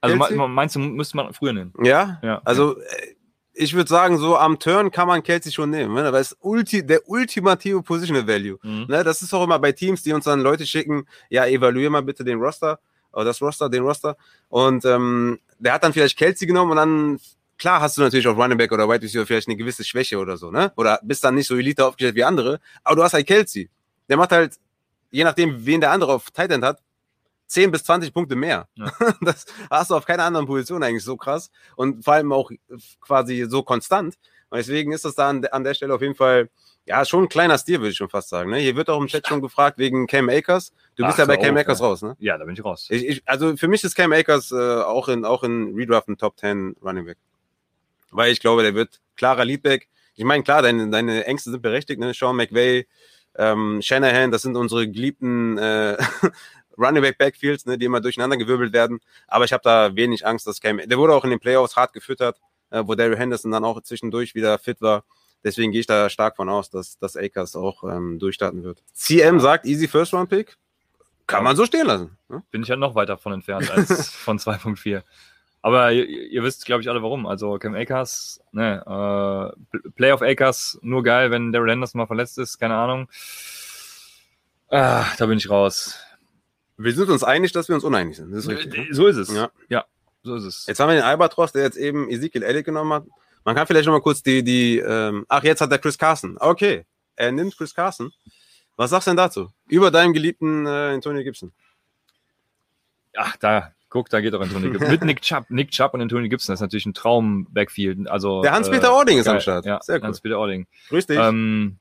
Also 0.00 0.16
Kelsey? 0.18 0.36
me- 0.36 0.48
meinst 0.48 0.76
du, 0.76 0.80
müsste 0.80 1.16
man 1.16 1.32
früher 1.32 1.52
nehmen? 1.52 1.72
Ja, 1.82 2.20
Ja. 2.22 2.40
also 2.44 2.78
äh, 2.78 3.13
ich 3.54 3.74
würde 3.74 3.88
sagen, 3.88 4.18
so 4.18 4.36
am 4.36 4.58
Turn 4.58 4.90
kann 4.90 5.06
man 5.06 5.22
Kelsey 5.22 5.52
schon 5.52 5.70
nehmen, 5.70 5.94
ne? 5.94 6.12
weil 6.12 6.20
es 6.20 6.36
ulti 6.40 6.84
der 6.84 7.08
ultimative 7.08 7.82
Positional 7.82 8.26
Value. 8.26 8.58
Mhm. 8.62 8.86
Ne? 8.88 9.04
Das 9.04 9.22
ist 9.22 9.32
auch 9.32 9.44
immer 9.44 9.58
bei 9.58 9.72
Teams, 9.72 10.02
die 10.02 10.12
uns 10.12 10.24
dann 10.24 10.40
Leute 10.40 10.66
schicken, 10.66 11.06
ja, 11.30 11.46
evaluier 11.46 11.90
mal 11.90 12.02
bitte 12.02 12.24
den 12.24 12.38
Roster, 12.38 12.80
oder 13.12 13.26
das 13.26 13.40
Roster, 13.40 13.68
den 13.70 13.84
Roster. 13.84 14.16
Und 14.48 14.84
ähm, 14.84 15.38
der 15.58 15.74
hat 15.74 15.84
dann 15.84 15.92
vielleicht 15.92 16.18
Kelsey 16.18 16.46
genommen 16.46 16.72
und 16.72 16.76
dann, 16.76 17.20
klar 17.56 17.80
hast 17.80 17.96
du 17.96 18.02
natürlich 18.02 18.26
auf 18.26 18.36
Running 18.36 18.58
Back 18.58 18.72
oder 18.72 18.88
Wide 18.88 19.02
Receiver 19.02 19.24
vielleicht 19.24 19.48
eine 19.48 19.56
gewisse 19.56 19.84
Schwäche 19.84 20.18
oder 20.18 20.36
so, 20.36 20.50
ne? 20.50 20.72
Oder 20.76 20.98
bist 21.02 21.22
dann 21.22 21.36
nicht 21.36 21.46
so 21.46 21.56
elite 21.56 21.86
aufgestellt 21.86 22.16
wie 22.16 22.24
andere, 22.24 22.60
aber 22.82 22.96
du 22.96 23.02
hast 23.04 23.14
halt 23.14 23.26
Kelsey. 23.26 23.70
Der 24.08 24.16
macht 24.16 24.32
halt, 24.32 24.56
je 25.10 25.22
nachdem, 25.22 25.64
wen 25.64 25.80
der 25.80 25.92
andere 25.92 26.12
auf 26.12 26.30
Tight 26.30 26.50
End 26.50 26.64
hat, 26.64 26.82
10 27.46 27.70
bis 27.70 27.84
20 27.84 28.12
Punkte 28.12 28.36
mehr. 28.36 28.68
Ja. 28.74 28.92
Das 29.20 29.46
hast 29.70 29.90
du 29.90 29.96
auf 29.96 30.06
keiner 30.06 30.24
anderen 30.24 30.46
Position 30.46 30.82
eigentlich 30.82 31.04
so 31.04 31.16
krass 31.16 31.50
und 31.76 32.04
vor 32.04 32.14
allem 32.14 32.32
auch 32.32 32.50
quasi 33.00 33.46
so 33.48 33.62
konstant. 33.62 34.16
Und 34.50 34.58
deswegen 34.58 34.92
ist 34.92 35.04
das 35.04 35.14
da 35.14 35.28
an, 35.28 35.44
an 35.46 35.64
der 35.64 35.74
Stelle 35.74 35.94
auf 35.94 36.02
jeden 36.02 36.14
Fall, 36.14 36.48
ja, 36.86 37.04
schon 37.04 37.24
ein 37.24 37.28
kleiner 37.28 37.58
Stil, 37.58 37.80
würde 37.80 37.90
ich 37.90 37.96
schon 37.96 38.10
fast 38.10 38.28
sagen. 38.28 38.50
Ne? 38.50 38.58
Hier 38.58 38.76
wird 38.76 38.90
auch 38.90 39.00
im 39.00 39.06
Chat 39.06 39.26
schon 39.26 39.40
gefragt 39.40 39.78
wegen 39.78 40.06
Cam 40.06 40.28
Akers. 40.28 40.72
Du 40.96 41.04
bist 41.04 41.14
Ach, 41.14 41.18
ja 41.20 41.24
bei 41.24 41.36
Cam 41.38 41.56
Akers 41.56 41.80
raus, 41.80 42.02
ne? 42.02 42.14
Ja, 42.18 42.36
da 42.36 42.44
bin 42.44 42.54
ich 42.54 42.64
raus. 42.64 42.86
Ich, 42.90 43.06
ich, 43.06 43.22
also 43.24 43.56
für 43.56 43.68
mich 43.68 43.82
ist 43.84 43.94
Cam 43.94 44.12
Akers 44.12 44.52
äh, 44.52 44.82
auch 44.82 45.08
in 45.08 45.24
auch 45.24 45.42
in 45.44 45.74
Redraft 45.74 46.08
ein 46.08 46.18
Top 46.18 46.38
10 46.38 46.76
Running 46.82 47.06
Back. 47.06 47.18
Weil 48.10 48.32
ich 48.32 48.40
glaube, 48.40 48.62
der 48.62 48.74
wird 48.74 49.00
klarer 49.16 49.44
Leadback. 49.44 49.88
Ich 50.14 50.24
meine, 50.24 50.44
klar, 50.44 50.62
deine, 50.62 50.90
deine 50.90 51.24
Ängste 51.24 51.50
sind 51.50 51.62
berechtigt, 51.62 51.98
ne? 51.98 52.12
Sean 52.14 52.36
McVay, 52.36 52.86
ähm, 53.36 53.80
Shanahan, 53.82 54.30
das 54.30 54.42
sind 54.42 54.56
unsere 54.56 54.88
geliebten 54.88 55.58
äh, 55.58 55.96
Running 56.78 57.02
Back 57.02 57.18
Backfields, 57.18 57.66
ne, 57.66 57.78
die 57.78 57.86
immer 57.86 58.00
durcheinander 58.00 58.36
gewirbelt 58.36 58.72
werden. 58.72 59.00
Aber 59.26 59.44
ich 59.44 59.52
habe 59.52 59.62
da 59.62 59.94
wenig 59.96 60.26
Angst, 60.26 60.46
dass 60.46 60.60
Cam. 60.60 60.78
Der 60.78 60.98
wurde 60.98 61.14
auch 61.14 61.24
in 61.24 61.30
den 61.30 61.40
Playoffs 61.40 61.76
hart 61.76 61.92
gefüttert, 61.92 62.40
äh, 62.70 62.82
wo 62.84 62.94
Daryl 62.94 63.16
Henderson 63.16 63.50
dann 63.50 63.64
auch 63.64 63.80
zwischendurch 63.82 64.34
wieder 64.34 64.58
fit 64.58 64.80
war. 64.80 65.04
Deswegen 65.44 65.72
gehe 65.72 65.80
ich 65.80 65.86
da 65.86 66.08
stark 66.08 66.36
von 66.36 66.48
aus, 66.48 66.70
dass, 66.70 66.98
dass 66.98 67.16
Akers 67.16 67.54
auch 67.54 67.84
ähm, 67.84 68.18
durchstarten 68.18 68.64
wird. 68.64 68.82
CM 68.94 69.40
sagt 69.40 69.66
Easy 69.66 69.88
First 69.88 70.14
Round 70.14 70.30
Pick. 70.30 70.56
Kann 71.26 71.44
man 71.44 71.56
so 71.56 71.64
stehen 71.64 71.86
lassen. 71.86 72.16
Ne? 72.28 72.42
Bin 72.50 72.62
ich 72.62 72.68
ja 72.68 72.76
noch 72.76 72.94
weiter 72.94 73.16
von 73.16 73.32
entfernt 73.32 73.70
als 73.70 74.10
von 74.10 74.38
2.4. 74.38 75.02
Aber 75.62 75.92
ihr, 75.92 76.06
ihr 76.06 76.42
wisst, 76.42 76.66
glaube 76.66 76.82
ich, 76.82 76.90
alle 76.90 77.02
warum. 77.02 77.26
Also 77.26 77.58
Cam 77.58 77.74
Akers, 77.74 78.40
ne, 78.52 79.54
äh, 79.74 79.90
Playoff 79.96 80.20
Akers, 80.20 80.78
nur 80.82 81.02
geil, 81.02 81.30
wenn 81.30 81.52
Daryl 81.52 81.70
Henderson 81.70 81.98
mal 81.98 82.06
verletzt 82.06 82.38
ist, 82.38 82.58
keine 82.58 82.74
Ahnung. 82.74 83.08
Ah, 84.68 85.06
da 85.16 85.26
bin 85.26 85.38
ich 85.38 85.48
raus. 85.48 85.98
Wir 86.76 86.92
sind 86.92 87.08
uns 87.08 87.22
einig, 87.22 87.52
dass 87.52 87.68
wir 87.68 87.74
uns 87.74 87.84
uneinig 87.84 88.16
sind. 88.16 88.32
Ist 88.32 88.48
richtig. 88.48 88.72
ne? 88.72 88.94
So 88.94 89.06
ist 89.06 89.16
es. 89.16 89.32
Ja. 89.32 89.50
ja 89.68 89.84
so 90.22 90.34
ist 90.36 90.44
es. 90.44 90.66
Jetzt 90.66 90.80
haben 90.80 90.88
wir 90.88 90.94
den 90.96 91.04
Albatros, 91.04 91.52
der 91.52 91.62
jetzt 91.62 91.76
eben 91.76 92.10
Ezekiel 92.10 92.42
Elliott 92.42 92.64
genommen 92.64 92.92
hat. 92.92 93.04
Man 93.44 93.54
kann 93.54 93.66
vielleicht 93.66 93.86
noch 93.86 93.92
mal 93.92 94.00
kurz 94.00 94.22
die, 94.22 94.42
die, 94.42 94.78
ähm, 94.78 95.26
ach, 95.28 95.44
jetzt 95.44 95.60
hat 95.60 95.70
er 95.70 95.78
Chris 95.78 95.98
Carson. 95.98 96.36
Okay, 96.40 96.86
er 97.14 97.30
nimmt 97.30 97.56
Chris 97.56 97.74
Carson. 97.74 98.12
Was 98.76 98.90
sagst 98.90 99.06
du 99.06 99.10
denn 99.10 99.18
dazu? 99.18 99.50
Über 99.68 99.90
deinem 99.90 100.12
geliebten 100.14 100.66
äh, 100.66 100.94
Antonio 100.94 101.22
Gibson. 101.22 101.52
Ach, 103.16 103.36
da, 103.36 103.72
guck, 103.90 104.08
da 104.08 104.20
geht 104.20 104.32
doch 104.32 104.40
Antonio 104.40 104.70
Gibson. 104.70 104.90
Mit 104.90 105.04
Nick 105.04 105.20
Chubb, 105.20 105.44
Nick 105.50 105.70
Chubb 105.70 105.94
und 105.94 106.00
Antonio 106.00 106.28
Gibson, 106.28 106.52
das 106.52 106.58
ist 106.58 106.62
natürlich 106.62 106.86
ein 106.86 106.94
Traum-Backfield. 106.94 108.08
Also, 108.08 108.42
Der 108.42 108.52
Hans-Peter 108.52 108.92
Ording 108.92 109.18
ist 109.18 109.28
am 109.28 109.40
Start. 109.40 109.66
Ja, 109.66 109.78
Sehr 109.82 109.98
cool. 109.98 110.04
Hans-Peter 110.04 110.38
Ording. 110.38 110.66
Grüß 110.88 111.06
dich. 111.06 111.18
Ähm, 111.18 111.78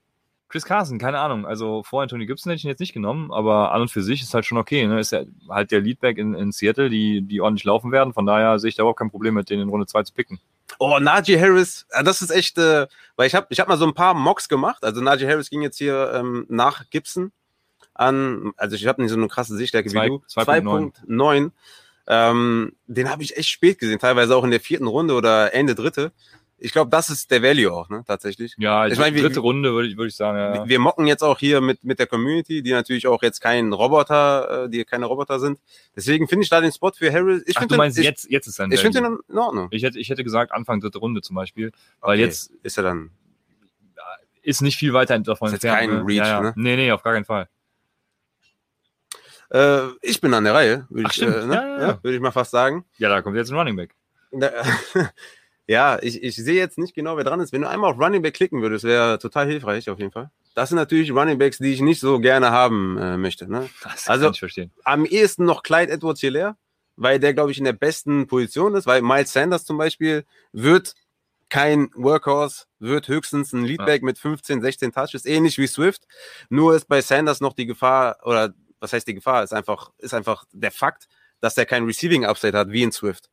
Chris 0.53 0.65
Carson, 0.65 1.00
keine 1.00 1.17
Ahnung. 1.17 1.48
Also 1.48 1.81
vor 1.81 2.03
Antonio 2.03 2.27
Gibson 2.27 2.51
hätte 2.51 2.60
ich 2.60 2.63
ihn 2.63 2.69
jetzt 2.69 2.79
nicht 2.79 2.93
genommen, 2.93 3.31
aber 3.31 3.72
an 3.72 3.81
und 3.81 3.88
für 3.89 4.03
sich 4.03 4.22
ist 4.22 4.36
halt 4.36 4.45
schon 4.45 4.60
okay. 4.60 4.86
Ne? 4.86 5.00
Ist 5.00 5.12
ja 5.12 5.24
halt 5.50 5.72
der 5.72 5.81
Leadback 5.81 6.19
in, 6.19 6.36
in 6.36 6.51
Seattle, 6.51 6.91
die, 6.91 7.24
die 7.24 7.41
ordentlich 7.41 7.63
laufen 7.63 7.91
werden. 7.91 8.13
Von 8.13 8.27
daher 8.27 8.60
sehe 8.60 8.69
ich 8.69 8.75
da 8.75 8.83
überhaupt 8.83 9.00
kein 9.00 9.10
Problem 9.10 9.33
mit, 9.33 9.50
den 9.50 9.60
in 9.60 9.69
Runde 9.69 9.88
2 9.88 10.03
zu 10.03 10.13
picken. 10.13 10.39
Oh, 10.77 11.00
Najee 11.00 11.39
Harris, 11.39 11.88
äh, 11.89 12.03
das 12.03 12.22
ist 12.22 12.29
echt, 12.29 12.60
äh, 12.60 12.86
weil 13.15 13.25
ich 13.25 13.33
habe 13.33 13.48
ich 13.50 13.60
hab 13.60 13.67
mal 13.67 13.77
so 13.77 13.88
ein 13.88 13.95
paar 13.95 14.13
Mocks 14.13 14.48
gemacht. 14.48 14.83
Also 14.83 15.01
Najee 15.01 15.27
Harris 15.27 15.50
ging 15.50 15.63
jetzt 15.63 15.79
hier 15.79 16.12
ähm, 16.13 16.45
nach 16.50 16.88
Gibson 16.91 17.31
an, 17.95 18.51
also 18.55 18.75
ich 18.75 18.86
habe 18.86 19.01
nicht 19.01 19.10
so 19.10 19.17
eine 19.17 19.29
krasse 19.29 19.57
Sichtstärke 19.57 19.89
wie 19.89 20.07
du. 20.07 20.22
2.9. 20.29 20.93
2.9. 21.07 21.50
Ähm, 22.05 22.74
den 22.86 23.10
habe 23.10 23.24
ich 23.24 23.38
echt 23.38 23.50
spät 23.50 23.79
gesehen, 23.79 23.98
teilweise 23.98 24.36
auch 24.36 24.43
in 24.43 24.51
der 24.51 24.60
vierten 24.60 24.86
Runde 24.86 25.15
oder 25.15 25.56
Ende 25.56 25.73
dritte. 25.73 26.12
Ich 26.58 26.72
glaube, 26.72 26.89
das 26.89 27.10
ist 27.10 27.30
der 27.30 27.42
Value 27.44 27.74
auch, 27.74 27.89
ne, 27.89 28.04
tatsächlich. 28.08 28.56
Ja, 28.58 28.86
Ich 28.88 28.94
ich 28.94 29.00
meine, 29.00 29.16
wir- 29.16 29.24
dritte 29.24 29.42
Runde 29.42 29.74
würde 29.74 29.88
ich, 29.89 29.98
würde 29.98 30.08
ich 30.08 30.16
sagen. 30.16 30.38
Ja. 30.38 30.68
Wir 30.68 30.80
mocken 30.80 31.08
jetzt 31.08 31.22
auch 31.22 31.38
hier 31.39 31.60
mit, 31.60 31.84
mit 31.84 32.00
der 32.00 32.08
Community, 32.08 32.62
die 32.62 32.72
natürlich 32.72 33.06
auch 33.08 33.22
jetzt 33.22 33.42
kein 33.42 33.74
Roboter, 33.74 34.66
äh, 34.66 34.70
die 34.70 34.86
keine 34.86 35.08
Roboter 35.08 35.39
sind. 35.39 35.60
Deswegen 35.96 36.28
finde 36.28 36.44
ich 36.44 36.50
da 36.50 36.62
den 36.62 36.72
Spot 36.72 36.92
für 36.96 37.12
Harris. 37.12 37.44
Ich 37.48 37.58
Ach, 37.58 37.66
du 37.66 37.76
meinst, 37.76 37.98
ich, 37.98 38.06
jetzt, 38.06 38.30
jetzt 38.30 38.48
ist 38.48 38.56
sein 38.56 38.72
ich 38.72 38.80
finde 38.80 39.02
den 39.02 39.20
in 39.28 39.38
Ordnung. 39.38 39.68
Ich 39.72 39.84
hätte, 39.84 40.00
ich 40.00 40.10
hätte 40.10 40.24
gesagt, 40.24 40.52
Anfang 40.54 40.80
dritte 40.80 41.00
Runde 41.00 41.22
zum 41.22 41.36
Beispiel, 41.36 41.72
weil 42.00 42.13
Okay. 42.18 42.22
jetzt 42.22 42.52
ist 42.63 42.78
er 42.78 42.84
dann. 42.84 43.10
ist 44.42 44.62
nicht 44.62 44.78
viel 44.78 44.94
weiter 44.94 45.18
davon 45.20 45.48
Ist 45.48 45.54
entfernt. 45.56 45.80
kein 45.80 45.89
ne? 45.89 46.04
Reach, 46.08 46.18
ja, 46.18 46.28
ja. 46.28 46.42
ne? 46.42 46.54
Nee, 46.56 46.76
nee, 46.78 46.92
auf 46.92 47.02
gar 47.04 47.13
keinen 47.13 47.26
Fall. 47.26 47.50
Äh, 49.52 49.88
ich 50.02 50.20
bin 50.22 50.34
an 50.34 50.44
der 50.46 50.54
Reihe, 50.54 50.88
würde 50.89 51.10
ich, 51.13 51.22
äh, 51.22 51.26
ne? 51.26 51.54
Ja, 51.54 51.68
ja, 51.68 51.80
ja, 51.88 52.00
würde 52.04 52.16
ich 52.16 52.22
mal 52.22 52.32
fast 52.32 52.52
sagen. 52.52 52.86
Ja, 52.98 53.10
da 53.10 53.22
kommt 53.22 53.36
jetzt 53.38 53.52
ein 53.52 53.58
Running 53.58 53.76
Back. 53.76 53.96
Ja, 55.67 55.97
ich, 56.02 56.21
ich 56.21 56.36
sehe 56.36 56.56
jetzt 56.56 56.78
nicht 56.78 56.93
genau, 56.93 57.15
wer 57.15 57.23
dran 57.23 57.39
ist. 57.39 57.54
Wenn 57.54 57.62
du 57.62 57.69
einmal 57.69 57.91
auf 57.91 57.99
Running 57.99 58.21
Back 58.21 58.34
klicken 58.34 58.62
würdest, 58.62 58.84
wäre 58.84 59.17
total 59.19 59.47
hilfreich 59.47 59.89
auf 59.89 59.97
jeden 59.99 60.12
Fall. 60.12 60.30
Das 60.56 60.69
sind 60.69 60.76
natürlich 60.76 61.12
Running 61.12 61.38
Backs, 61.38 61.58
die 61.58 61.73
ich 61.73 61.82
nicht 61.82 61.99
so 61.99 62.19
gerne 62.19 62.52
haben 62.52 62.97
äh, 62.97 63.17
möchte. 63.17 63.49
Ne? 63.49 63.69
Das 63.84 64.08
Also- 64.08 64.26
kann 64.26 64.34
ich 64.34 64.39
verstehen. 64.39 64.71
Am 64.84 65.06
ehesten 65.06 65.45
noch 65.45 65.63
Clyde 65.63 65.91
Edwards 65.91 66.19
Hilaire, 66.21 66.58
weil 66.95 67.19
der, 67.19 67.34
glaube 67.34 67.52
ich, 67.52 67.58
in 67.58 67.63
der 67.63 67.73
besten 67.73 68.28
Position 68.28 68.76
ist, 68.76 68.86
weil 68.86 69.02
Miles 69.02 69.32
Sanders 69.34 69.65
zum 69.65 69.78
Beispiel 69.78 70.26
wird 70.52 70.93
kein 71.49 71.89
Workhorse, 71.95 72.65
wird 72.80 73.08
höchstens 73.08 73.54
ein 73.54 73.63
Leadback 73.63 74.02
mit 74.04 74.17
15, 74.19 74.62
16 74.62 74.91
Touches, 74.91 75.26
ähnlich 75.26 75.58
wie 75.60 75.67
Swift. 75.67 76.04
Nur 76.49 76.76
ist 76.76 76.88
bei 76.88 77.02
Sanders 77.02 77.41
noch 77.41 77.54
die 77.54 77.65
Gefahr, 77.67 78.17
oder 78.23 78.54
was 78.80 78.91
heißt 78.91 79.08
die 79.08 79.13
Gefahr, 79.13 79.43
ist 79.43 79.54
einfach, 79.54 79.91
ist 79.99 80.13
einfach 80.13 80.45
der 80.52 80.71
Fakt, 80.71 81.08
dass 81.41 81.58
er 81.58 81.65
kein 81.65 81.86
Receiving 81.86 82.26
Upside 82.26 82.58
hat, 82.58 82.69
wie 82.69 82.84
in 82.84 82.91
Swift. 82.91 83.30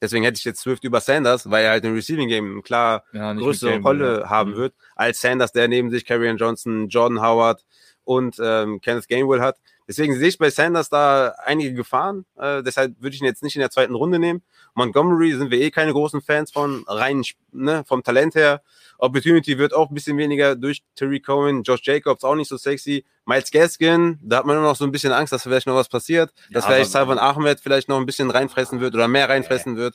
Deswegen 0.00 0.24
hätte 0.24 0.38
ich 0.38 0.44
jetzt 0.44 0.60
Swift 0.60 0.84
über 0.84 1.00
Sanders, 1.00 1.50
weil 1.50 1.64
er 1.64 1.72
halt 1.72 1.84
im 1.84 1.94
Receiving 1.94 2.28
Game 2.28 2.62
klar 2.62 3.04
Ja, 3.12 3.32
größere 3.32 3.72
Campbell, 3.72 4.02
Rolle 4.02 4.20
ja. 4.20 4.30
haben 4.30 4.52
Mhm. 4.52 4.56
wird, 4.56 4.74
als 4.94 5.20
Sanders, 5.20 5.52
der 5.52 5.68
neben 5.68 5.90
sich 5.90 6.04
Karrion 6.04 6.36
Johnson, 6.36 6.88
Jordan 6.88 7.20
Howard 7.20 7.64
und 8.04 8.36
ähm, 8.40 8.80
Kenneth 8.80 9.08
Gainwell 9.08 9.40
hat. 9.40 9.58
Deswegen 9.88 10.14
sehe 10.18 10.28
ich 10.28 10.36
bei 10.36 10.50
Sanders 10.50 10.90
da 10.90 11.34
einige 11.44 11.72
Gefahren. 11.72 12.26
Äh, 12.36 12.62
deshalb 12.62 12.94
würde 13.00 13.14
ich 13.16 13.22
ihn 13.22 13.24
jetzt 13.26 13.42
nicht 13.42 13.56
in 13.56 13.60
der 13.60 13.70
zweiten 13.70 13.94
Runde 13.94 14.18
nehmen. 14.18 14.42
Montgomery 14.74 15.32
sind 15.32 15.50
wir 15.50 15.58
eh 15.60 15.70
keine 15.70 15.92
großen 15.92 16.20
Fans 16.20 16.52
von, 16.52 16.84
rein 16.86 17.24
ne, 17.52 17.84
vom 17.86 18.02
Talent 18.02 18.34
her. 18.34 18.60
Opportunity 18.98 19.56
wird 19.56 19.72
auch 19.72 19.88
ein 19.88 19.94
bisschen 19.94 20.18
weniger 20.18 20.56
durch 20.56 20.82
Terry 20.94 21.20
Cohen, 21.20 21.62
Josh 21.62 21.80
Jacobs 21.84 22.22
auch 22.22 22.34
nicht 22.34 22.48
so 22.48 22.58
sexy. 22.58 23.06
Miles 23.24 23.50
Gaskin, 23.50 24.18
da 24.22 24.38
hat 24.38 24.44
man 24.46 24.58
immer 24.58 24.66
noch 24.66 24.76
so 24.76 24.84
ein 24.84 24.92
bisschen 24.92 25.12
Angst, 25.12 25.32
dass 25.32 25.42
vielleicht 25.44 25.66
noch 25.66 25.74
was 25.74 25.88
passiert, 25.88 26.32
dass 26.50 26.64
Ja, 26.64 26.70
vielleicht 26.70 26.94
aber- 26.94 27.14
Salvan 27.14 27.18
Ahmed 27.18 27.60
vielleicht 27.60 27.88
noch 27.88 27.96
ein 27.98 28.06
bisschen 28.06 28.30
reinfressen 28.30 28.80
wird 28.80 28.94
oder 28.94 29.08
mehr 29.08 29.28
reinfressen 29.30 29.76
wird. 29.76 29.94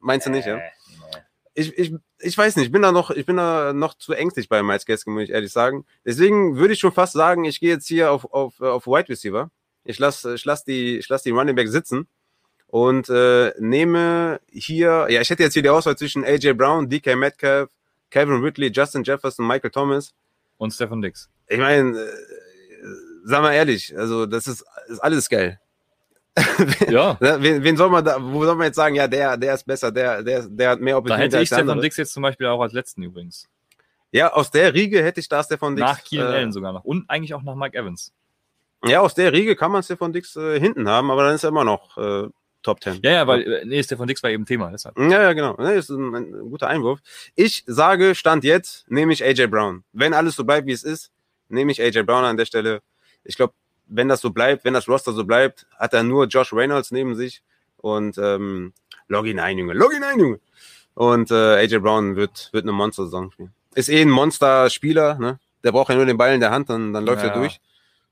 Meinst 0.00 0.26
du 0.26 0.30
nicht, 0.30 0.46
ja? 0.46 0.58
ich, 1.54 1.76
ich, 1.76 1.94
ich 2.22 2.38
weiß 2.38 2.56
nicht, 2.56 2.66
ich 2.66 2.72
bin 2.72 2.82
da 2.82 2.92
noch, 2.92 3.10
ich 3.10 3.26
bin 3.26 3.36
da 3.36 3.72
noch 3.72 3.94
zu 3.94 4.12
ängstlich 4.12 4.48
bei 4.48 4.62
Miles 4.62 4.86
Gaskin, 4.86 5.12
muss 5.12 5.24
ich 5.24 5.30
ehrlich 5.30 5.52
sagen. 5.52 5.84
Deswegen 6.04 6.56
würde 6.56 6.74
ich 6.74 6.80
schon 6.80 6.92
fast 6.92 7.12
sagen, 7.12 7.44
ich 7.44 7.60
gehe 7.60 7.70
jetzt 7.70 7.86
hier 7.86 8.12
auf, 8.12 8.32
auf, 8.32 8.60
äh, 8.60 8.66
auf 8.66 8.86
Wide 8.86 9.08
Receiver. 9.08 9.50
Ich 9.84 9.98
lasse 9.98 10.34
ich 10.34 10.44
lass 10.44 10.64
die, 10.64 10.98
ich 10.98 11.08
lass 11.08 11.22
die 11.22 11.30
Running 11.30 11.56
Back 11.56 11.68
sitzen 11.68 12.06
und 12.68 13.08
äh, 13.08 13.52
nehme 13.58 14.40
hier, 14.50 15.06
ja, 15.10 15.20
ich 15.20 15.30
hätte 15.30 15.42
jetzt 15.42 15.54
hier 15.54 15.62
die 15.62 15.68
Auswahl 15.68 15.96
zwischen 15.96 16.24
AJ 16.24 16.54
Brown, 16.54 16.88
DK 16.88 17.16
Metcalf, 17.16 17.70
Kevin 18.10 18.42
Ridley, 18.42 18.70
Justin 18.72 19.02
Jefferson, 19.02 19.46
Michael 19.46 19.70
Thomas. 19.70 20.14
Und 20.58 20.72
Stefan 20.72 21.02
Dix. 21.02 21.28
Ich 21.48 21.58
meine, 21.58 21.98
äh, 21.98 22.08
sag 23.24 23.42
mal 23.42 23.52
ehrlich, 23.52 23.98
also 23.98 24.26
das 24.26 24.46
ist, 24.46 24.64
ist 24.88 25.00
alles 25.00 25.28
geil. 25.28 25.58
Ja, 26.88 27.18
Wen, 27.20 27.62
wen 27.62 27.76
soll 27.76 27.90
man 27.90 28.04
da, 28.04 28.16
wo 28.20 28.44
soll 28.44 28.56
man 28.56 28.66
jetzt 28.66 28.76
sagen, 28.76 28.94
ja, 28.94 29.06
der, 29.06 29.36
der 29.36 29.54
ist 29.54 29.66
besser, 29.66 29.92
der, 29.92 30.22
der, 30.22 30.48
der 30.48 30.70
hat 30.70 30.80
mehr 30.80 30.94
da 30.94 30.98
Opportunity 30.98 31.24
hätte 31.24 31.42
ich 31.42 31.48
Stefan. 31.48 31.80
Dix 31.80 31.96
jetzt 31.96 32.12
zum 32.12 32.22
Beispiel 32.22 32.46
auch 32.46 32.60
als 32.60 32.72
letzten 32.72 33.02
übrigens. 33.02 33.48
Ja, 34.12 34.32
aus 34.32 34.50
der 34.50 34.72
Riege 34.72 35.02
hätte 35.02 35.20
ich 35.20 35.28
da 35.28 35.42
Stefan 35.42 35.76
Dix. 35.76 35.86
Nach 35.86 36.02
Keenan 36.02 36.32
äh, 36.32 36.36
Allen 36.36 36.52
sogar 36.52 36.72
noch. 36.72 36.84
Und 36.84 37.08
eigentlich 37.08 37.34
auch 37.34 37.42
nach 37.42 37.54
Mike 37.54 37.76
Evans. 37.76 38.12
Ja, 38.84 39.00
aus 39.00 39.14
der 39.14 39.32
Riege 39.32 39.56
kann 39.56 39.72
man 39.72 39.82
Stefan 39.82 40.12
Dix 40.12 40.36
äh, 40.36 40.58
hinten 40.58 40.88
haben, 40.88 41.10
aber 41.10 41.24
dann 41.24 41.34
ist 41.34 41.44
er 41.44 41.50
immer 41.50 41.64
noch 41.64 41.96
äh, 41.98 42.28
Top 42.62 42.82
10. 42.82 43.00
Ja, 43.02 43.10
ja, 43.10 43.26
weil, 43.26 43.42
äh, 43.42 43.64
nee, 43.64 43.82
Stefan 43.82 44.06
Dix 44.06 44.22
war 44.22 44.30
eben 44.30 44.46
Thema, 44.46 44.70
deshalb. 44.70 44.98
Ja, 44.98 45.22
ja, 45.22 45.32
genau. 45.32 45.54
Ne, 45.56 45.74
ist 45.74 45.90
ein, 45.90 46.14
ein 46.14 46.30
guter 46.50 46.68
Einwurf. 46.68 47.00
Ich 47.34 47.64
sage, 47.66 48.14
Stand 48.14 48.44
jetzt, 48.44 48.90
nehme 48.90 49.12
ich 49.12 49.24
AJ 49.24 49.48
Brown. 49.48 49.84
Wenn 49.92 50.14
alles 50.14 50.36
so 50.36 50.44
bleibt, 50.44 50.66
wie 50.66 50.72
es 50.72 50.84
ist, 50.84 51.10
nehme 51.48 51.72
ich 51.72 51.82
AJ 51.82 52.02
Brown 52.02 52.24
an 52.24 52.36
der 52.36 52.46
Stelle. 52.46 52.82
Ich 53.24 53.36
glaube, 53.36 53.54
wenn 53.94 54.08
das 54.08 54.20
so 54.20 54.30
bleibt, 54.30 54.64
wenn 54.64 54.74
das 54.74 54.88
Roster 54.88 55.12
so 55.12 55.24
bleibt, 55.24 55.66
hat 55.78 55.92
er 55.92 56.02
nur 56.02 56.26
Josh 56.26 56.52
Reynolds 56.52 56.90
neben 56.90 57.14
sich 57.14 57.42
und 57.78 58.18
ähm, 58.18 58.72
log 59.08 59.26
ihn 59.26 59.38
ein, 59.38 59.58
Junge. 59.58 59.74
Log 59.74 59.92
ihn 59.94 60.02
ein, 60.04 60.18
Junge. 60.18 60.40
Und 60.94 61.30
äh, 61.30 61.34
AJ 61.56 61.78
Brown 61.78 62.16
wird, 62.16 62.50
wird 62.52 62.64
eine 62.64 62.72
Monster-Saison 62.72 63.30
spielen. 63.32 63.52
Ist 63.74 63.88
eh 63.88 64.02
ein 64.02 64.10
Monster-Spieler, 64.10 65.18
ne? 65.18 65.38
Der 65.64 65.72
braucht 65.72 65.88
ja 65.90 65.94
nur 65.96 66.06
den 66.06 66.16
Ball 66.18 66.34
in 66.34 66.40
der 66.40 66.50
Hand, 66.50 66.68
dann, 66.70 66.92
dann 66.92 67.04
läuft 67.06 67.22
Ja. 67.22 67.30
er 67.30 67.34
durch. 67.38 67.60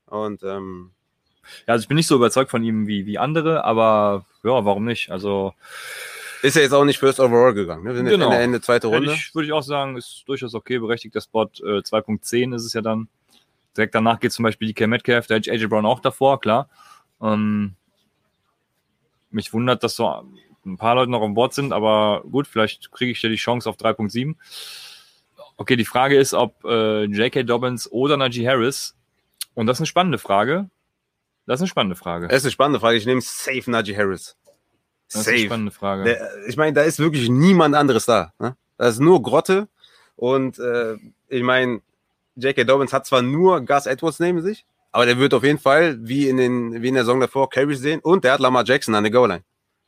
Und 0.07 0.43
ähm, 0.43 0.93
Ja, 1.67 1.75
also 1.75 1.83
ich 1.83 1.89
bin 1.89 1.97
nicht 1.97 2.07
so 2.07 2.17
überzeugt 2.17 2.51
von 2.51 2.63
ihm 2.65 2.87
wie, 2.87 3.07
wie 3.07 3.19
andere, 3.19 3.65
aber 3.65 4.25
ja, 4.45 4.65
warum 4.65 4.85
nicht? 4.85 5.11
Also 5.11 5.53
Ist 6.43 6.57
ja 6.57 6.63
jetzt 6.63 6.73
auch 6.73 6.85
nicht 6.85 6.99
First 6.99 7.21
Overall 7.21 7.53
gegangen. 7.55 7.85
Ne? 7.85 7.91
Wir 7.91 7.97
sind 7.97 8.07
jetzt 8.07 8.15
Genau. 8.15 8.27
Ende, 8.31 8.39
Ende 8.43 8.61
zweite 8.61 8.87
Runde. 8.87 9.13
ich, 9.13 9.35
würde 9.35 9.47
ich 9.47 9.53
auch 9.53 9.63
sagen, 9.63 9.97
ist 9.97 10.23
durchaus 10.27 10.55
okay, 10.55 10.79
berechtigt 10.79 11.15
der 11.15 11.21
Spot. 11.21 11.45
Äh, 11.45 11.83
2.10 11.83 12.55
ist 12.55 12.65
es 12.65 12.73
ja 12.73 12.81
dann. 12.81 13.09
Direkt 13.77 13.95
danach 13.95 14.21
geht 14.21 14.33
zum 14.33 14.43
Beispiel 14.43 14.69
die 14.69 14.75
K. 14.75 14.87
Metcalf, 14.87 15.27
da 15.27 15.37
hätte 15.37 15.51
ich 15.51 15.61
AJ 15.61 15.69
Brown 15.69 15.87
auch 15.87 16.01
davor, 16.01 16.41
klar. 16.41 16.69
Ähm, 17.23 17.77
mich 19.31 19.53
wundert, 19.53 19.85
dass 19.85 19.97
so 19.97 20.09
ein 20.65 20.77
paar 20.77 20.95
Leute 20.97 21.11
noch 21.11 21.23
an 21.23 21.35
Bord 21.35 21.55
sind, 21.55 21.73
aber 21.73 22.23
gut, 22.31 22.47
vielleicht 22.47 22.91
kriege 22.93 23.13
ich 23.13 23.23
ja 23.23 23.29
die 23.29 23.37
Chance 23.37 23.69
auf 23.69 23.77
3.7. 23.77 24.35
Okay, 25.57 25.77
die 25.77 25.85
Frage 25.85 26.19
ist, 26.19 26.35
ob 26.35 26.65
äh, 26.65 27.05
J.K. 27.05 27.45
Dobbins 27.45 27.91
oder 27.91 28.17
Najee 28.17 28.47
Harris, 28.47 28.97
und 29.55 29.67
das 29.67 29.77
ist 29.77 29.81
eine 29.81 29.87
spannende 29.87 30.19
Frage. 30.19 30.71
Das 31.47 31.59
ist 31.59 31.63
eine 31.63 31.69
spannende 31.69 31.97
Frage. 31.97 32.29
Das 32.29 32.39
ist 32.39 32.45
eine 32.45 32.53
spannende 32.53 32.81
Frage. 32.81 32.97
Ich 32.97 33.07
nehme 33.07 33.21
safe 33.21 33.71
Najee 33.71 33.97
Harris. 33.97 34.37
Das 35.09 35.23
ist 35.23 35.29
eine 35.29 35.37
Safe. 35.37 35.47
spannende 35.47 35.73
Frage. 35.73 36.05
Der, 36.05 36.47
ich 36.49 36.57
meine, 36.57 36.73
da 36.73 36.83
ist 36.83 36.99
wirklich 36.99 37.29
niemand 37.29 37.75
anderes 37.75 38.07
da. 38.07 38.33
Ne? 38.39 38.57
Da 38.77 38.89
ist 38.89 39.01
nur 39.01 39.23
Grotte. 39.23 39.69
Und 40.17 40.59
äh, 40.59 40.97
ich 41.29 41.43
meine, 41.43 41.81
J.K. 42.37 42.65
Dobbins 42.65 42.93
hat 42.93 43.07
zwar 43.07 43.23
nur 43.23 43.61
Gus 43.65 43.87
Edwards 43.87 44.21
neben 44.21 44.43
sich, 44.43 44.65
aber 44.93 45.07
der 45.07 45.19
wird 45.19 45.35
auf 45.35 45.45
jeden 45.45 45.59
Fall, 45.59 45.99
wie 46.01 46.29
in, 46.29 46.37
den, 46.37 46.83
wie 46.83 46.89
in 46.89 46.95
der 46.95 47.05
Saison 47.05 47.21
davor, 47.21 47.49
Carries 47.49 47.81
sehen. 47.81 48.01
Und 48.01 48.25
der 48.25 48.33
hat 48.33 48.41
Lamar 48.41 48.65
Jackson 48.65 48.95
an 48.95 49.05
der 49.05 49.13
Goal-Line. 49.13 49.45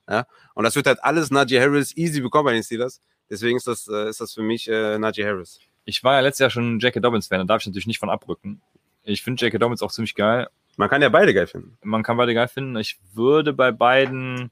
Ja? 0.09 0.27
Und 0.55 0.65
das 0.65 0.77
wird 0.77 0.87
halt 0.87 1.03
alles 1.03 1.31
Najee 1.31 1.61
Harris 1.61 1.97
easy 1.97 2.21
bekommen 2.21 2.47
bei 2.47 2.53
den 2.53 2.63
Steelers. 2.63 3.01
Deswegen 3.31 3.57
ist 3.57 3.67
das, 3.67 3.89
äh, 3.89 4.09
ist 4.09 4.21
das 4.21 4.35
für 4.35 4.43
mich 4.43 4.69
äh, 4.69 4.99
Najee 4.99 5.25
Harris. 5.25 5.61
Ich 5.85 6.05
war 6.05 6.15
ja 6.15 6.21
letztes 6.21 6.41
Jahr 6.41 6.51
schon 6.51 6.79
J.K. 6.79 7.01
Dobbins-Fan, 7.01 7.41
da 7.41 7.45
darf 7.45 7.63
ich 7.63 7.67
natürlich 7.67 7.87
nicht 7.87 7.99
von 7.99 8.11
abrücken. 8.11 8.61
Ich 9.05 9.23
finde 9.23 9.45
J.K. 9.45 9.59
Dobbins 9.59 9.83
auch 9.83 9.91
ziemlich 9.91 10.15
geil. 10.15 10.49
Man 10.77 10.89
kann 10.89 11.03
ja 11.03 11.09
beide 11.09 11.35
geil 11.35 11.47
finden. 11.47 11.77
Man 11.83 12.03
kann 12.03 12.17
beide 12.17 12.35
geil 12.35 12.49
finden. 12.49 12.77
Ich 12.77 12.99
würde 13.13 13.53
bei 13.53 13.73
beiden, 13.73 14.51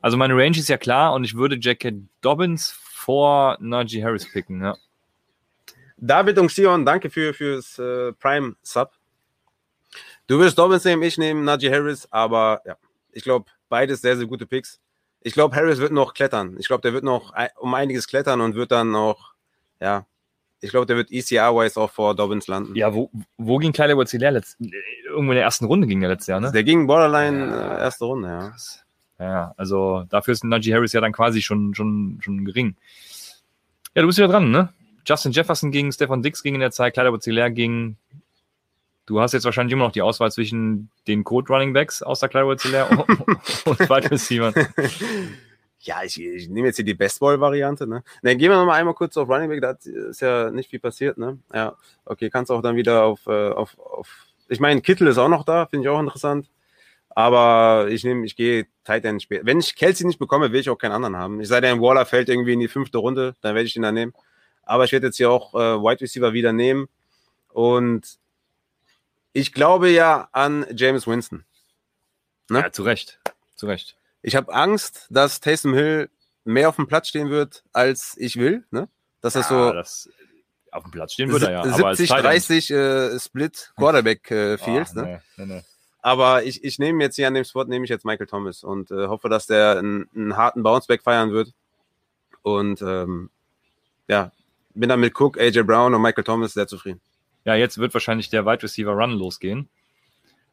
also 0.00 0.16
meine 0.16 0.34
Range 0.34 0.56
ist 0.56 0.68
ja 0.68 0.78
klar 0.78 1.12
und 1.12 1.24
ich 1.24 1.36
würde 1.36 1.56
J.K. 1.56 1.92
Dobbins 2.20 2.70
vor 2.70 3.58
Najee 3.60 4.02
Harris 4.02 4.30
picken. 4.30 4.62
Ja. 4.62 4.76
David 6.06 6.38
und 6.38 6.50
Sion, 6.50 6.84
danke 6.84 7.08
für 7.08 7.32
fürs 7.32 7.78
äh, 7.78 8.12
Prime 8.12 8.56
Sub. 8.62 8.92
Du 10.26 10.38
wirst 10.38 10.58
Dobbins 10.58 10.84
nehmen, 10.84 11.02
ich 11.02 11.16
nehme 11.16 11.42
Najee 11.42 11.70
Harris, 11.70 12.06
aber 12.10 12.60
ja, 12.66 12.76
ich 13.12 13.22
glaube, 13.22 13.46
beides 13.70 14.02
sehr, 14.02 14.16
sehr 14.16 14.26
gute 14.26 14.46
Picks. 14.46 14.80
Ich 15.22 15.32
glaube, 15.32 15.56
Harris 15.56 15.78
wird 15.78 15.92
noch 15.92 16.12
klettern. 16.12 16.56
Ich 16.58 16.66
glaube, 16.66 16.82
der 16.82 16.92
wird 16.92 17.04
noch 17.04 17.32
um 17.58 17.72
einiges 17.72 18.06
klettern 18.06 18.42
und 18.42 18.54
wird 18.54 18.70
dann 18.70 18.90
noch, 18.90 19.32
ja, 19.80 20.06
ich 20.60 20.70
glaube, 20.70 20.84
der 20.84 20.96
wird 20.96 21.10
ECR-wise 21.10 21.80
auch 21.80 21.90
vor 21.90 22.14
Dobbins 22.14 22.48
landen. 22.48 22.74
Ja, 22.74 22.92
wo, 22.94 23.10
wo 23.38 23.56
ging 23.56 23.72
über 23.72 24.04
Hilaire 24.04 24.34
letzt, 24.34 24.58
irgendwo 24.60 25.32
in 25.32 25.36
der 25.36 25.44
ersten 25.44 25.64
Runde 25.64 25.86
ging 25.86 26.00
der 26.00 26.10
letztes 26.10 26.26
Jahr, 26.26 26.40
ne? 26.40 26.52
Der 26.52 26.64
ging 26.64 26.86
Borderline 26.86 27.46
äh, 27.46 27.80
erste 27.80 28.04
Runde, 28.04 28.28
ja. 28.28 28.48
Krass. 28.50 28.84
Ja, 29.18 29.54
also 29.56 30.04
dafür 30.10 30.32
ist 30.32 30.44
Najee 30.44 30.74
Harris 30.74 30.92
ja 30.92 31.00
dann 31.00 31.12
quasi 31.12 31.40
schon, 31.40 31.74
schon, 31.74 32.18
schon 32.20 32.44
gering. 32.44 32.76
Ja, 33.94 34.02
du 34.02 34.08
bist 34.08 34.18
wieder 34.18 34.28
dran, 34.28 34.50
ne? 34.50 34.70
Justin 35.06 35.32
Jefferson 35.32 35.70
ging, 35.70 35.92
Stefan 35.92 36.22
Dix 36.22 36.42
ging 36.42 36.54
in 36.54 36.60
der 36.60 36.70
Zeit, 36.70 36.94
Kleider 36.94 37.16
Hilaire 37.22 37.50
ging. 37.50 37.96
Du 39.06 39.20
hast 39.20 39.32
jetzt 39.32 39.44
wahrscheinlich 39.44 39.72
immer 39.74 39.84
noch 39.84 39.92
die 39.92 40.02
Auswahl 40.02 40.32
zwischen 40.32 40.90
den 41.06 41.24
Code 41.24 41.52
Running 41.52 41.72
Backs 41.74 42.02
aus 42.02 42.20
der 42.20 42.28
Kleider 42.28 42.56
Hilaire 42.60 42.90
und 43.66 43.80
Wide 43.80 44.10
Receivers. 44.10 44.54
Ja, 45.80 46.02
ich, 46.02 46.18
ich 46.18 46.48
nehme 46.48 46.68
jetzt 46.68 46.76
hier 46.76 46.84
die 46.84 46.94
Bestball-Variante. 46.94 47.86
Ne? 47.86 48.02
Ne, 48.22 48.36
gehen 48.36 48.50
wir 48.50 48.56
noch 48.56 48.64
mal 48.64 48.74
einmal 48.74 48.94
kurz 48.94 49.18
auf 49.18 49.28
Running 49.28 49.50
Back. 49.50 49.60
Da 49.60 49.76
ist 49.90 50.20
ja 50.20 50.50
nicht 50.50 50.70
viel 50.70 50.80
passiert. 50.80 51.18
Ne? 51.18 51.38
Ja, 51.52 51.76
okay, 52.06 52.30
kannst 52.30 52.50
auch 52.50 52.62
dann 52.62 52.76
wieder 52.76 53.04
auf, 53.04 53.26
äh, 53.26 53.50
auf, 53.50 53.78
auf 53.78 54.26
ich 54.48 54.60
meine, 54.60 54.80
Kittel 54.80 55.06
ist 55.06 55.18
auch 55.18 55.28
noch 55.28 55.44
da, 55.44 55.66
finde 55.66 55.86
ich 55.86 55.90
auch 55.90 56.00
interessant. 56.00 56.48
Aber 57.10 57.86
ich 57.90 58.02
nehme, 58.02 58.24
ich 58.24 58.34
gehe 58.34 58.66
Tight 58.84 59.04
End 59.04 59.22
später. 59.22 59.44
Wenn 59.44 59.60
ich 59.60 59.76
Kelsey 59.76 60.06
nicht 60.06 60.18
bekomme, 60.18 60.52
will 60.52 60.60
ich 60.60 60.70
auch 60.70 60.78
keinen 60.78 60.92
anderen 60.92 61.16
haben. 61.16 61.40
Ich 61.40 61.48
sei 61.48 61.60
denn, 61.60 61.80
Waller 61.80 62.06
fällt 62.06 62.28
irgendwie 62.28 62.54
in 62.54 62.60
die 62.60 62.68
fünfte 62.68 62.98
Runde, 62.98 63.36
dann 63.42 63.54
werde 63.54 63.66
ich 63.66 63.76
ihn 63.76 63.82
dann 63.82 63.94
nehmen. 63.94 64.14
Aber 64.66 64.84
ich 64.84 64.92
werde 64.92 65.06
jetzt 65.06 65.16
hier 65.16 65.30
auch 65.30 65.54
äh, 65.54 65.58
Wide 65.82 66.00
Receiver 66.00 66.32
wieder 66.32 66.52
nehmen. 66.52 66.88
Und 67.52 68.18
ich 69.32 69.52
glaube 69.52 69.90
ja 69.90 70.28
an 70.32 70.66
James 70.74 71.06
Winston. 71.06 71.44
Ne? 72.50 72.60
Ja, 72.60 72.72
zu 72.72 72.82
Recht. 72.82 73.20
Zu 73.56 73.66
Recht. 73.66 73.96
Ich 74.22 74.36
habe 74.36 74.52
Angst, 74.54 75.06
dass 75.10 75.40
Taysom 75.40 75.74
Hill 75.74 76.10
mehr 76.44 76.68
auf 76.68 76.76
dem 76.76 76.86
Platz 76.86 77.08
stehen 77.08 77.30
wird, 77.30 77.64
als 77.72 78.16
ich 78.18 78.36
will. 78.36 78.64
Ne? 78.70 78.88
Dass 79.20 79.34
das 79.34 79.48
Ja, 79.50 79.56
so 79.68 79.72
das, 79.72 80.08
auf 80.70 80.82
dem 80.82 80.92
Platz 80.92 81.12
stehen 81.14 81.30
würde 81.30 81.46
er 81.46 81.52
ja. 81.52 81.60
aber 81.62 81.88
als 81.88 81.98
70, 81.98 82.08
Tight 82.08 82.18
End- 82.24 82.26
30 82.26 82.70
äh, 82.70 83.18
Split 83.20 83.72
Quarterback 83.76 84.30
äh, 84.30 84.54
Ah, 84.54 84.58
Fields. 84.58 84.94
ne? 84.94 85.22
nee, 85.36 85.44
nee, 85.44 85.54
nee. 85.56 85.62
Aber 86.00 86.42
ich, 86.44 86.62
ich 86.62 86.78
nehme 86.78 87.02
jetzt 87.02 87.16
hier 87.16 87.28
an 87.28 87.32
dem 87.34 87.44
Spot, 87.44 87.64
nehme 87.64 87.84
ich 87.84 87.90
jetzt 87.90 88.04
Michael 88.04 88.26
Thomas 88.26 88.62
und 88.62 88.90
äh, 88.90 89.06
hoffe, 89.06 89.30
dass 89.30 89.46
der 89.46 89.78
einen, 89.78 90.06
einen 90.14 90.36
harten 90.36 90.62
Bounceback 90.62 91.02
feiern 91.02 91.32
wird. 91.32 91.54
Und 92.42 92.82
ähm, 92.82 93.30
ja, 94.06 94.30
bin 94.74 94.88
dann 94.88 95.00
mit 95.00 95.18
Cook, 95.18 95.38
AJ 95.38 95.62
Brown 95.62 95.94
und 95.94 96.02
Michael 96.02 96.24
Thomas 96.24 96.52
sehr 96.52 96.66
zufrieden. 96.66 97.00
Ja, 97.44 97.54
jetzt 97.54 97.78
wird 97.78 97.94
wahrscheinlich 97.94 98.30
der 98.30 98.46
Wide 98.46 98.62
Receiver 98.62 98.92
Run 98.92 99.12
losgehen. 99.12 99.68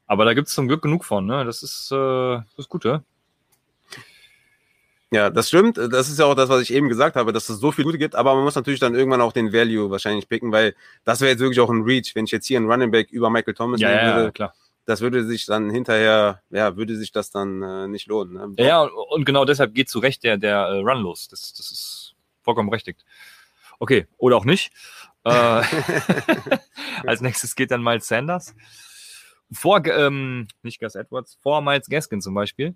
Aber 0.08 0.26
da 0.26 0.34
gibt 0.34 0.50
es 0.50 0.54
zum 0.54 0.68
Glück 0.68 0.82
genug 0.82 1.06
von, 1.06 1.26
ne? 1.26 1.46
Das 1.46 1.64
ist, 1.64 1.92
äh, 1.92 1.96
das 1.96 2.46
ist 2.58 2.70
gut, 2.70 2.86
ja? 2.86 3.02
Das 5.12 5.50
stimmt. 5.50 5.78
Das 5.78 6.08
ist 6.08 6.20
ja 6.20 6.26
auch 6.26 6.36
das, 6.36 6.48
was 6.48 6.62
ich 6.62 6.74
eben 6.74 6.88
gesagt 6.88 7.18
habe, 7.18 7.34
dass 7.34 7.50
es 7.50 7.60
so 7.60 7.74
viel 7.74 7.84
Gute 7.84 7.98
gibt, 7.98 8.16
aber 8.16 8.34
man 8.34 8.46
muss 8.46 8.56
natürlich 8.56 8.80
dann 8.80 8.96
irgendwann 8.96 9.20
auch 9.20 9.34
den 9.34 9.52
Value 9.52 9.92
wahrscheinlich 9.92 10.30
picken, 10.30 10.54
weil 10.54 10.74
das 11.04 11.20
wäre 11.20 11.32
jetzt 11.32 11.42
wirklich 11.42 11.60
auch 11.60 11.70
ein 11.70 11.84
Reach, 11.84 12.16
wenn 12.16 12.24
ich 12.24 12.32
jetzt 12.32 12.48
hier 12.48 12.58
einen 12.58 12.72
Running 12.72 12.92
Back 12.92 13.12
über 13.12 13.30
Michael 13.30 13.54
Thomas 13.54 13.82
Ja, 13.82 13.90
nehmen 13.90 14.06
würde. 14.16 14.24
ja, 14.24 14.32
klar. 14.32 14.54
Das 14.86 15.02
würde 15.02 15.26
sich 15.26 15.46
dann 15.46 15.70
hinterher, 15.70 16.42
ja, 16.50 16.78
würde 16.78 16.96
sich 16.96 17.12
das 17.12 17.30
dann 17.30 17.62
äh, 17.62 17.88
nicht 17.90 18.08
lohnen. 18.08 18.34
Ne? 18.34 18.54
Ja, 18.58 18.66
ja, 18.66 18.82
und, 18.84 18.92
und 18.92 19.26
genau 19.26 19.44
deshalb 19.44 19.74
geht 19.74 19.90
zu 19.90 20.00
Recht 20.00 20.24
der, 20.24 20.38
der 20.38 20.60
äh, 20.60 20.80
Run 20.80 21.02
los. 21.02 21.28
Das, 21.28 21.54
das 21.54 21.72
ist 21.72 22.16
vollkommen 22.42 22.70
berechtigt. 22.70 23.06
Okay, 23.82 24.06
oder 24.18 24.38
auch 24.38 24.46
nicht. 24.46 24.72
Äh, 25.24 25.62
als 27.06 27.22
nächstes 27.22 27.56
geht 27.56 27.70
dann 27.70 27.84
Miles 27.84 28.08
Sanders. 28.08 28.56
Vor, 29.52 29.86
ähm, 29.86 30.48
nicht 30.64 30.80
Gus 30.80 30.96
Edwards, 30.96 31.38
vor 31.44 31.62
Miles 31.62 31.88
Gaskin 31.88 32.22
zum 32.22 32.34
Beispiel. 32.34 32.74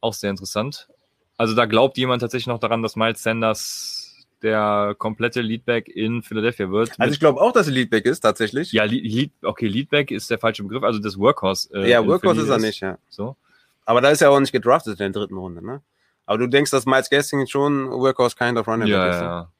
Auch 0.00 0.12
sehr 0.12 0.30
interessant. 0.30 0.88
Also 1.36 1.54
da 1.54 1.66
glaubt 1.66 1.98
jemand 1.98 2.20
tatsächlich 2.20 2.48
noch 2.48 2.58
daran, 2.58 2.82
dass 2.82 2.96
Miles 2.96 3.22
Sanders 3.22 4.26
der 4.42 4.96
komplette 4.98 5.40
Leadback 5.40 5.86
in 5.88 6.24
Philadelphia 6.24 6.68
wird. 6.68 6.98
Also 6.98 7.12
ich 7.12 7.20
glaube 7.20 7.40
auch, 7.40 7.52
dass 7.52 7.68
er 7.68 7.74
Leadback 7.74 8.06
ist, 8.06 8.22
tatsächlich. 8.22 8.72
ja, 8.72 8.82
Lead, 8.82 9.30
okay, 9.44 9.68
Leadback 9.68 10.10
ist 10.10 10.28
der 10.28 10.38
falsche 10.40 10.64
Begriff, 10.64 10.82
also 10.82 10.98
das 10.98 11.16
Workhorse. 11.16 11.68
äh, 11.74 11.88
ja 11.88 12.04
Workhorse 12.04 12.42
ist 12.42 12.48
er 12.48 12.58
nicht, 12.58 12.80
ja. 12.80 12.98
So. 13.08 13.36
Aber 13.84 14.00
da 14.00 14.10
ist 14.10 14.20
er 14.20 14.32
auch 14.32 14.40
nicht 14.40 14.50
gedraftet 14.50 14.98
in 14.98 15.12
der 15.12 15.22
dritten 15.22 15.36
Runde, 15.36 15.64
ne? 15.64 15.80
Aber 16.24 16.38
du 16.38 16.48
denkst, 16.48 16.72
dass 16.72 16.86
Miles 16.86 17.08
Gaskin 17.08 17.46
schon 17.46 17.88
Workhorse 17.88 18.34
kind 18.34 18.58
of 18.58 18.66
running 18.66 18.88
Ja, 18.88 18.98
back 18.98 19.06
ja, 19.06 19.14
ist. 19.14 19.20
ne? 19.20 19.26
ja. 19.26 19.52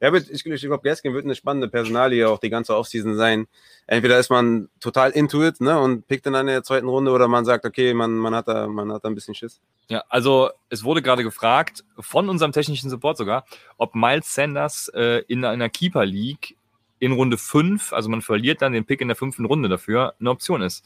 Ja, 0.00 0.12
ich, 0.12 0.44
ich 0.44 0.60
glaube, 0.60 0.82
Gaskin 0.82 1.14
wird 1.14 1.24
eine 1.24 1.34
spannende 1.34 1.68
Personalie 1.68 2.28
auch 2.28 2.38
die 2.38 2.50
ganze 2.50 2.76
Offseason 2.76 3.16
sein. 3.16 3.46
Entweder 3.86 4.18
ist 4.18 4.30
man 4.30 4.68
total 4.80 5.10
into 5.12 5.42
it, 5.42 5.60
ne, 5.60 5.78
und 5.78 6.06
pickt 6.06 6.26
dann 6.26 6.34
in 6.34 6.46
der 6.46 6.62
zweiten 6.62 6.88
Runde, 6.88 7.10
oder 7.10 7.28
man 7.28 7.44
sagt, 7.44 7.64
okay, 7.64 7.94
man, 7.94 8.12
man 8.12 8.34
hat 8.34 8.48
da, 8.48 8.66
man 8.66 8.92
hat 8.92 9.04
da 9.04 9.08
ein 9.08 9.14
bisschen 9.14 9.34
Schiss. 9.34 9.60
Ja, 9.88 10.04
also 10.08 10.50
es 10.68 10.84
wurde 10.84 11.00
gerade 11.00 11.22
gefragt, 11.22 11.84
von 11.98 12.28
unserem 12.28 12.52
technischen 12.52 12.90
Support 12.90 13.16
sogar, 13.16 13.46
ob 13.78 13.94
Miles 13.94 14.34
Sanders 14.34 14.88
äh, 14.88 15.22
in 15.28 15.44
einer 15.44 15.68
Keeper 15.68 16.04
League 16.04 16.56
in 16.98 17.12
Runde 17.12 17.38
5, 17.38 17.92
also 17.92 18.08
man 18.08 18.22
verliert 18.22 18.62
dann 18.62 18.72
den 18.72 18.84
Pick 18.84 19.00
in 19.00 19.08
der 19.08 19.16
fünften 19.16 19.44
Runde 19.44 19.68
dafür, 19.68 20.14
eine 20.18 20.30
Option 20.30 20.62
ist. 20.62 20.84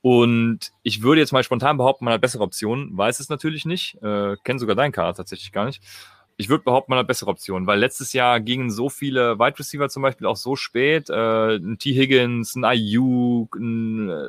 Und 0.00 0.70
ich 0.82 1.02
würde 1.02 1.20
jetzt 1.20 1.32
mal 1.32 1.42
spontan 1.42 1.78
behaupten, 1.78 2.04
man 2.04 2.12
hat 2.12 2.20
bessere 2.20 2.42
Optionen, 2.42 2.96
weiß 2.96 3.20
es 3.20 3.30
natürlich 3.30 3.64
nicht, 3.64 3.94
äh, 4.02 4.36
kenne 4.44 4.58
sogar 4.58 4.76
deinen 4.76 4.92
Kader 4.92 5.14
tatsächlich 5.14 5.50
gar 5.50 5.64
nicht. 5.64 5.82
Ich 6.36 6.48
würde 6.48 6.64
behaupten, 6.64 6.90
man 6.90 6.98
hat 6.98 7.06
bessere 7.06 7.30
Optionen, 7.30 7.66
weil 7.66 7.78
letztes 7.78 8.12
Jahr 8.12 8.40
gingen 8.40 8.70
so 8.70 8.88
viele 8.88 9.38
Wide 9.38 9.58
Receiver 9.58 9.88
zum 9.88 10.02
Beispiel 10.02 10.26
auch 10.26 10.36
so 10.36 10.56
spät, 10.56 11.08
äh, 11.08 11.56
ein 11.56 11.78
T. 11.78 11.94
Higgins, 11.94 12.56
ein 12.56 12.64
Ayuk, 12.64 13.54
ein, 13.56 14.08
äh, 14.10 14.28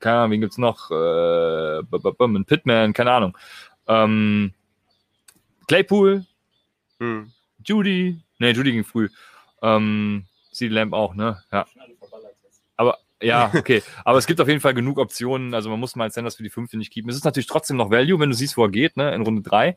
keine 0.00 0.18
Ahnung, 0.18 0.32
wen 0.32 0.40
gibt's 0.42 0.58
noch, 0.58 0.90
äh, 0.90 1.78
ein 1.80 2.44
Pitman, 2.44 2.92
keine 2.92 3.12
Ahnung. 3.12 3.38
Ähm, 3.86 4.52
Claypool, 5.66 6.26
Hm. 7.00 7.30
Judy, 7.64 8.20
ne, 8.38 8.50
Judy 8.50 8.72
ging 8.72 8.84
früh. 8.84 9.08
Ähm, 9.62 10.24
CD 10.52 10.72
Lamb 10.74 10.92
auch, 10.92 11.14
ne? 11.14 11.42
Ja. 11.52 11.66
Aber 12.76 12.98
ja, 13.20 13.50
okay. 13.54 13.82
Aber 14.04 14.18
es 14.18 14.26
gibt 14.26 14.40
auf 14.40 14.48
jeden 14.48 14.60
Fall 14.60 14.74
genug 14.74 14.98
Optionen. 14.98 15.54
Also 15.54 15.70
man 15.70 15.80
muss 15.80 15.96
mal 15.96 16.10
Sanders 16.10 16.36
für 16.36 16.42
die 16.42 16.50
fünfte 16.50 16.76
nicht 16.76 16.92
keepen. 16.92 17.10
Es 17.10 17.16
ist 17.16 17.24
natürlich 17.24 17.46
trotzdem 17.46 17.76
noch 17.76 17.90
Value, 17.90 18.18
wenn 18.20 18.30
du 18.30 18.36
siehst, 18.36 18.56
wo 18.56 18.64
er 18.64 18.70
geht, 18.70 18.96
ne? 18.96 19.14
In 19.14 19.22
Runde 19.22 19.42
drei. 19.42 19.76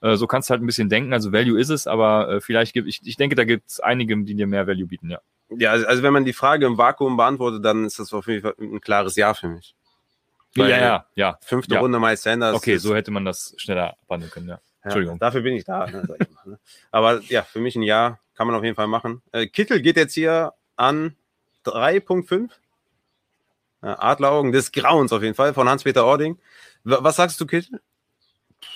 Äh, 0.00 0.16
so 0.16 0.26
kannst 0.26 0.48
du 0.48 0.52
halt 0.52 0.62
ein 0.62 0.66
bisschen 0.66 0.88
denken. 0.88 1.12
Also 1.12 1.32
Value 1.32 1.58
ist 1.60 1.70
es, 1.70 1.86
aber 1.86 2.28
äh, 2.30 2.40
vielleicht 2.40 2.72
gibt 2.72 2.88
ich, 2.88 3.00
ich 3.04 3.16
denke, 3.16 3.34
da 3.36 3.44
gibt 3.44 3.68
es 3.70 3.80
einige, 3.80 4.16
die 4.22 4.34
dir 4.34 4.46
mehr 4.46 4.66
Value 4.66 4.86
bieten, 4.86 5.10
ja. 5.10 5.20
Ja, 5.50 5.70
also, 5.72 5.86
also 5.86 6.02
wenn 6.02 6.12
man 6.12 6.24
die 6.24 6.32
Frage 6.34 6.66
im 6.66 6.76
Vakuum 6.76 7.16
beantwortet, 7.16 7.64
dann 7.64 7.84
ist 7.86 7.98
das 7.98 8.12
auf 8.12 8.26
jeden 8.26 8.42
Fall 8.42 8.54
ein 8.60 8.80
klares 8.80 9.16
Ja 9.16 9.34
für 9.34 9.48
mich. 9.48 9.74
Weil- 10.54 10.70
ja, 10.70 10.78
ja, 10.78 11.06
ja. 11.14 11.38
Fünfte 11.42 11.74
Ja. 11.74 11.80
Runde 11.80 11.98
Miles 11.98 12.22
Sanders. 12.22 12.54
Okay, 12.54 12.76
so 12.76 12.94
hätte 12.94 13.10
man 13.10 13.24
das 13.24 13.54
schneller 13.56 13.96
abhandeln 14.02 14.30
können, 14.30 14.48
ja. 14.48 14.54
Ja, 14.54 14.60
Entschuldigung. 14.84 15.18
Dafür 15.18 15.40
bin 15.42 15.54
ich 15.54 15.64
da. 15.64 15.86
Ne, 15.86 16.02
ich 16.20 16.30
mal, 16.34 16.42
ne. 16.46 16.58
Aber 16.90 17.20
ja, 17.22 17.42
für 17.42 17.60
mich 17.60 17.76
ein 17.76 17.82
Ja 17.82 18.18
kann 18.34 18.46
man 18.46 18.54
auf 18.56 18.62
jeden 18.62 18.76
Fall 18.76 18.86
machen. 18.86 19.22
Äh, 19.32 19.46
Kittel 19.48 19.80
geht 19.82 19.96
jetzt 19.96 20.14
hier 20.14 20.52
an 20.76 21.16
3.5. 21.64 22.50
Ja, 23.82 23.98
Adleraugen 24.00 24.52
des 24.52 24.72
Grauens 24.72 25.12
auf 25.12 25.22
jeden 25.22 25.34
Fall 25.34 25.54
von 25.54 25.68
Hans-Peter 25.68 26.04
Ording. 26.04 26.38
W 26.84 26.96
was 27.00 27.16
sagst 27.16 27.40
du, 27.40 27.46
Kittel? 27.46 27.80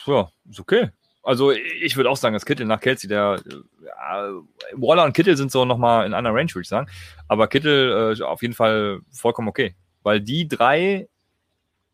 ja, 0.07 0.31
ist 0.49 0.61
okay. 0.61 0.91
Also 1.23 1.53
ich 1.53 1.97
würde 1.97 2.11
auch 2.11 2.17
sagen, 2.17 2.33
dass 2.33 2.45
Kittel 2.45 2.67
nach 2.67 2.81
Kelsey, 2.81 3.09
der 3.09 3.41
äh, 3.47 3.85
ja, 3.87 4.33
Waller 4.73 5.05
und 5.05 5.13
Kittel 5.13 5.37
sind 5.37 5.53
so 5.53 5.65
nochmal 5.65 6.05
in 6.05 6.15
einer 6.15 6.31
Range, 6.31 6.51
würde 6.51 6.63
ich 6.63 6.69
sagen. 6.69 6.89
Aber 7.29 7.47
Kittel 7.47 8.17
äh, 8.19 8.23
auf 8.23 8.43
jeden 8.43 8.55
Fall 8.55 9.01
vollkommen 9.13 9.49
okay. 9.49 9.75
Weil 10.03 10.21
die 10.21 10.49
drei, 10.49 11.09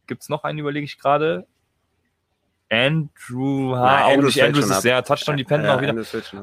gibt's 0.06 0.30
noch 0.30 0.44
einen, 0.44 0.58
überlege 0.58 0.84
ich 0.84 0.98
gerade. 0.98 1.46
Andrew, 2.70 3.74
ha, 3.74 4.00
Ja, 4.00 4.04
auch 4.07 4.12
Andrews 4.12 4.38
Andrews 4.38 4.66
ist 4.66 4.70
ab. 4.72 4.83
sehr 4.83 5.02
Touchdown-dependent 5.02 5.72
auch 5.74 5.81
wieder. 5.81 5.94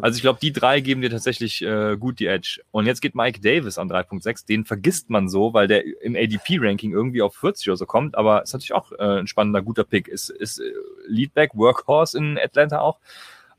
Also 0.01 0.15
ich 0.17 0.21
glaube, 0.21 0.39
die 0.41 0.51
drei 0.51 0.79
geben 0.79 1.01
dir 1.01 1.09
tatsächlich 1.09 1.61
äh, 1.61 1.97
gut 1.97 2.19
die 2.19 2.25
Edge. 2.27 2.61
Und 2.71 2.85
jetzt 2.87 3.01
geht 3.01 3.13
Mike 3.15 3.41
Davis 3.41 3.77
an 3.77 3.89
3.6. 3.91 4.45
Den 4.47 4.65
vergisst 4.65 5.09
man 5.09 5.29
so, 5.29 5.53
weil 5.53 5.67
der 5.67 5.83
im 6.01 6.15
ADP-Ranking 6.15 6.91
irgendwie 6.93 7.21
auf 7.21 7.35
40 7.35 7.67
oder 7.69 7.77
so 7.77 7.85
kommt. 7.85 8.15
Aber 8.17 8.41
ist 8.43 8.53
natürlich 8.53 8.73
auch 8.73 8.91
äh, 8.93 9.19
ein 9.19 9.27
spannender, 9.27 9.61
guter 9.61 9.83
Pick. 9.83 10.07
Ist, 10.07 10.29
ist 10.29 10.59
äh, 10.59 10.71
Leadback, 11.07 11.51
Workhorse 11.53 12.17
in 12.17 12.39
Atlanta 12.39 12.79
auch. 12.79 12.99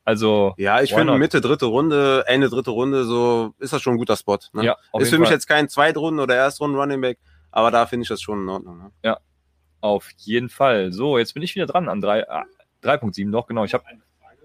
Also 0.04 0.54
Ja, 0.56 0.80
ich 0.82 0.94
finde? 0.94 1.18
Mitte 1.18 1.40
dritte 1.40 1.66
Runde, 1.66 2.24
Ende 2.28 2.48
dritte 2.48 2.70
Runde, 2.70 3.04
so 3.04 3.54
ist 3.58 3.72
das 3.72 3.82
schon 3.82 3.94
ein 3.94 3.98
guter 3.98 4.16
Spot. 4.16 4.38
Ne? 4.52 4.64
ja, 4.64 4.76
ist 5.00 5.10
für 5.10 5.18
mich 5.18 5.26
Fall. 5.28 5.34
jetzt 5.34 5.48
kein 5.48 5.68
Zweitrunden- 5.68 6.20
oder 6.20 6.36
Erstrunden 6.36 6.78
Running 6.78 7.00
Back, 7.00 7.18
aber 7.50 7.72
da 7.72 7.86
finde 7.86 8.02
ich 8.04 8.08
das 8.08 8.22
schon 8.22 8.42
in 8.42 8.48
Ordnung. 8.48 8.78
Ne? 9.02 9.16
Auf 9.80 10.08
jeden 10.18 10.48
Fall. 10.48 10.92
So, 10.92 11.18
jetzt 11.18 11.34
bin 11.34 11.42
ich 11.42 11.56
wieder 11.56 11.66
dran 11.66 11.88
an 11.88 12.00
drei- 12.00 12.28
ah, 12.30 12.44
3.7 12.86 13.28
noch, 13.28 13.46
genau. 13.46 13.64
Ich 13.64 13.74
hab, 13.74 13.84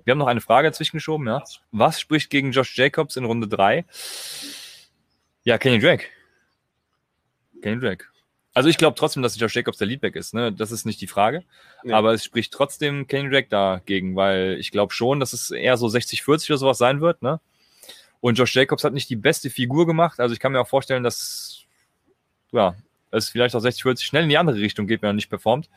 wir 0.03 0.11
haben 0.11 0.17
noch 0.17 0.27
eine 0.27 0.41
Frage 0.41 0.71
zwischengeschoben, 0.71 1.27
ja. 1.27 1.43
Was 1.71 1.99
spricht 1.99 2.29
gegen 2.29 2.51
Josh 2.51 2.77
Jacobs 2.77 3.15
in 3.15 3.25
Runde 3.25 3.47
3? 3.47 3.85
Ja, 5.43 5.57
Kenny 5.57 5.79
Drake. 5.79 6.05
Kenny 7.61 7.79
Drake. 7.79 8.05
Also 8.53 8.67
ich 8.67 8.77
glaube 8.77 8.97
trotzdem, 8.97 9.23
dass 9.23 9.39
Josh 9.39 9.55
Jacobs 9.55 9.77
der 9.77 9.87
Leadback 9.87 10.15
ist, 10.15 10.33
ne? 10.33 10.51
Das 10.51 10.71
ist 10.71 10.85
nicht 10.85 10.99
die 10.99 11.07
Frage. 11.07 11.43
Nee. 11.83 11.93
Aber 11.93 12.13
es 12.13 12.25
spricht 12.25 12.51
trotzdem 12.51 13.07
Kenny 13.07 13.29
Drake 13.29 13.47
dagegen, 13.49 14.15
weil 14.15 14.57
ich 14.59 14.71
glaube 14.71 14.93
schon, 14.93 15.19
dass 15.19 15.31
es 15.31 15.51
eher 15.51 15.77
so 15.77 15.87
60-40 15.87 16.49
oder 16.49 16.57
sowas 16.57 16.77
sein 16.77 16.99
wird, 16.99 17.21
ne? 17.21 17.39
Und 18.19 18.37
Josh 18.37 18.55
Jacobs 18.55 18.83
hat 18.83 18.93
nicht 18.93 19.09
die 19.09 19.15
beste 19.15 19.49
Figur 19.49 19.87
gemacht. 19.87 20.19
Also 20.19 20.33
ich 20.33 20.39
kann 20.39 20.51
mir 20.51 20.59
auch 20.61 20.67
vorstellen, 20.67 21.03
dass 21.03 21.63
ja, 22.51 22.75
es 23.09 23.29
vielleicht 23.29 23.55
auch 23.55 23.63
60-40 23.63 24.03
schnell 24.03 24.23
in 24.23 24.29
die 24.29 24.37
andere 24.37 24.57
Richtung 24.57 24.85
geht, 24.85 25.01
wenn 25.01 25.09
er 25.09 25.13
nicht 25.13 25.29
performt. 25.29 25.69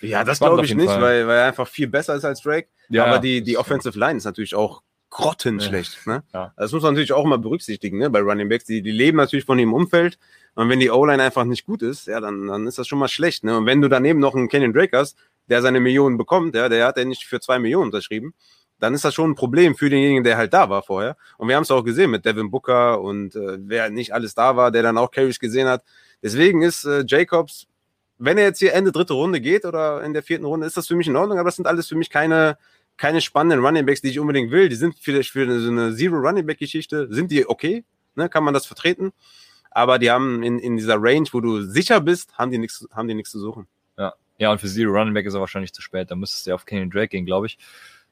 Ja, 0.00 0.24
das 0.24 0.38
glaube 0.38 0.64
ich 0.64 0.74
nicht, 0.74 0.86
Fall. 0.86 1.00
weil, 1.00 1.26
weil 1.26 1.38
er 1.38 1.46
einfach 1.46 1.68
viel 1.68 1.88
besser 1.88 2.14
ist 2.14 2.24
als 2.24 2.42
Drake. 2.42 2.68
Ja, 2.88 3.04
aber 3.04 3.18
die, 3.18 3.42
die 3.42 3.58
Offensive 3.58 3.98
Line 3.98 4.16
ist 4.16 4.24
natürlich 4.24 4.54
auch 4.54 4.82
grottenschlecht. 5.10 6.06
Ne? 6.06 6.22
Ja. 6.34 6.52
Das 6.56 6.72
muss 6.72 6.82
man 6.82 6.92
natürlich 6.92 7.12
auch 7.12 7.24
immer 7.24 7.38
berücksichtigen 7.38 7.98
ne? 7.98 8.10
bei 8.10 8.20
Running 8.20 8.48
Backs. 8.48 8.64
Die, 8.64 8.82
die 8.82 8.90
leben 8.90 9.16
natürlich 9.16 9.44
von 9.44 9.58
ihrem 9.58 9.74
Umfeld. 9.74 10.18
Und 10.54 10.68
wenn 10.68 10.80
die 10.80 10.90
O-Line 10.90 11.22
einfach 11.22 11.44
nicht 11.44 11.64
gut 11.64 11.82
ist, 11.82 12.06
ja, 12.06 12.20
dann, 12.20 12.46
dann 12.48 12.66
ist 12.66 12.78
das 12.78 12.86
schon 12.86 12.98
mal 12.98 13.08
schlecht. 13.08 13.44
Ne? 13.44 13.56
Und 13.56 13.66
wenn 13.66 13.80
du 13.80 13.88
daneben 13.88 14.20
noch 14.20 14.34
einen 14.34 14.48
Kenyon 14.48 14.72
Drake 14.72 14.96
hast, 14.96 15.16
der 15.48 15.62
seine 15.62 15.80
Millionen 15.80 16.18
bekommt, 16.18 16.54
ja, 16.54 16.68
der 16.68 16.86
hat 16.86 16.98
ja 16.98 17.04
nicht 17.04 17.24
für 17.24 17.40
zwei 17.40 17.58
Millionen 17.58 17.86
unterschrieben, 17.86 18.34
dann 18.78 18.94
ist 18.94 19.04
das 19.04 19.14
schon 19.14 19.30
ein 19.30 19.34
Problem 19.34 19.74
für 19.74 19.90
denjenigen, 19.90 20.24
der 20.24 20.36
halt 20.36 20.52
da 20.52 20.68
war 20.68 20.82
vorher. 20.82 21.16
Und 21.36 21.48
wir 21.48 21.56
haben 21.56 21.62
es 21.62 21.70
auch 21.70 21.82
gesehen 21.82 22.10
mit 22.10 22.24
Devin 22.24 22.50
Booker 22.50 23.00
und 23.00 23.34
äh, 23.34 23.58
wer 23.60 23.90
nicht 23.90 24.14
alles 24.14 24.34
da 24.34 24.56
war, 24.56 24.70
der 24.70 24.82
dann 24.82 24.98
auch 24.98 25.10
Carries 25.10 25.40
gesehen 25.40 25.68
hat. 25.68 25.82
Deswegen 26.22 26.62
ist 26.62 26.84
äh, 26.84 27.04
Jacobs, 27.06 27.66
wenn 28.18 28.38
er 28.38 28.44
jetzt 28.44 28.58
hier 28.58 28.74
Ende 28.74 28.92
dritte 28.92 29.14
Runde 29.14 29.40
geht 29.40 29.64
oder 29.64 30.02
in 30.02 30.12
der 30.12 30.22
vierten 30.22 30.44
Runde, 30.44 30.66
ist 30.66 30.76
das 30.76 30.86
für 30.86 30.96
mich 30.96 31.06
in 31.06 31.16
Ordnung, 31.16 31.38
aber 31.38 31.48
das 31.48 31.56
sind 31.56 31.66
alles 31.66 31.88
für 31.88 31.96
mich 31.96 32.10
keine, 32.10 32.58
keine 32.96 33.20
spannenden 33.20 33.64
Running 33.64 33.86
Backs, 33.86 34.00
die 34.00 34.08
ich 34.08 34.18
unbedingt 34.18 34.50
will. 34.50 34.68
Die 34.68 34.76
sind 34.76 34.96
vielleicht 35.00 35.30
für 35.30 35.60
so 35.60 35.70
eine 35.70 35.94
Zero 35.94 36.16
Running 36.16 36.46
Back 36.46 36.58
Geschichte, 36.58 37.08
sind 37.10 37.30
die 37.30 37.48
okay, 37.48 37.84
ne, 38.16 38.28
kann 38.28 38.44
man 38.44 38.54
das 38.54 38.66
vertreten. 38.66 39.12
Aber 39.70 39.98
die 39.98 40.10
haben 40.10 40.42
in, 40.42 40.58
in 40.58 40.76
dieser 40.76 40.96
Range, 40.98 41.28
wo 41.32 41.40
du 41.40 41.62
sicher 41.62 42.00
bist, 42.00 42.36
haben 42.36 42.50
die 42.50 42.58
nichts, 42.58 42.86
haben 42.90 43.06
die 43.06 43.14
nichts 43.14 43.30
zu 43.30 43.38
suchen. 43.38 43.68
Ja, 44.38 44.52
und 44.52 44.60
für 44.60 44.68
Zero 44.68 44.92
Running 44.92 45.14
Back 45.14 45.26
ist 45.26 45.34
er 45.34 45.40
wahrscheinlich 45.40 45.72
zu 45.72 45.82
spät. 45.82 46.10
Da 46.10 46.14
müsstest 46.14 46.46
du 46.46 46.50
ja 46.50 46.54
auf 46.54 46.64
Kenny 46.64 46.88
Drake 46.88 47.08
gehen, 47.08 47.26
glaube 47.26 47.46
ich. 47.46 47.58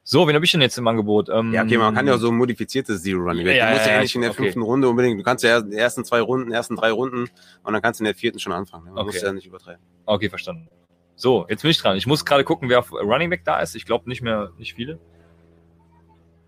So, 0.09 0.29
wen 0.29 0.37
habe 0.37 0.45
ich 0.45 0.53
denn 0.53 0.61
jetzt 0.61 0.79
im 0.79 0.87
Angebot? 0.87 1.29
Ähm, 1.31 1.53
Ja, 1.53 1.65
okay, 1.65 1.77
man 1.79 1.93
kann 1.93 2.07
ja 2.07 2.15
auch 2.15 2.19
so 2.19 2.29
ein 2.29 2.37
modifiziertes 2.37 3.03
Zero 3.03 3.23
Running 3.23 3.45
Back. 3.45 3.57
Ja, 3.57 3.67
du 3.67 3.73
musst 3.73 3.87
ja, 3.87 3.91
ja, 3.91 3.97
ja, 3.97 4.03
nicht 4.03 4.15
in 4.15 4.21
der 4.21 4.31
okay. 4.31 4.43
fünften 4.45 4.63
Runde 4.63 4.89
unbedingt, 4.89 5.19
du 5.19 5.25
kannst 5.25 5.43
ja 5.43 5.51
erst 5.51 5.67
die 5.67 5.75
ersten 5.75 6.05
zwei 6.05 6.21
Runden, 6.21 6.53
ersten 6.53 6.77
drei 6.77 6.93
Runden 6.93 7.29
und 7.65 7.73
dann 7.73 7.83
kannst 7.83 7.99
du 7.99 8.03
in 8.03 8.07
der 8.07 8.15
vierten 8.15 8.39
schon 8.39 8.53
anfangen. 8.53 8.85
Man 8.85 8.99
Okay. 8.99 9.07
muss 9.07 9.21
ja 9.21 9.33
nicht 9.33 9.47
übertreiben. 9.47 9.83
Okay, 10.05 10.29
verstanden. 10.31 10.69
So, 11.17 11.45
jetzt 11.49 11.63
bin 11.63 11.73
ich 11.73 11.79
dran. 11.79 11.97
Ich 11.97 12.07
muss 12.07 12.25
gerade 12.25 12.45
gucken, 12.45 12.69
wer 12.69 12.79
auf 12.79 12.93
Running 12.93 13.31
Back 13.31 13.45
da 13.45 13.59
ist. 13.59 13.75
Ich 13.75 13.85
glaube 13.85 14.09
nicht 14.09 14.23
mehr, 14.23 14.53
nicht 14.59 14.75
viele. 14.75 15.01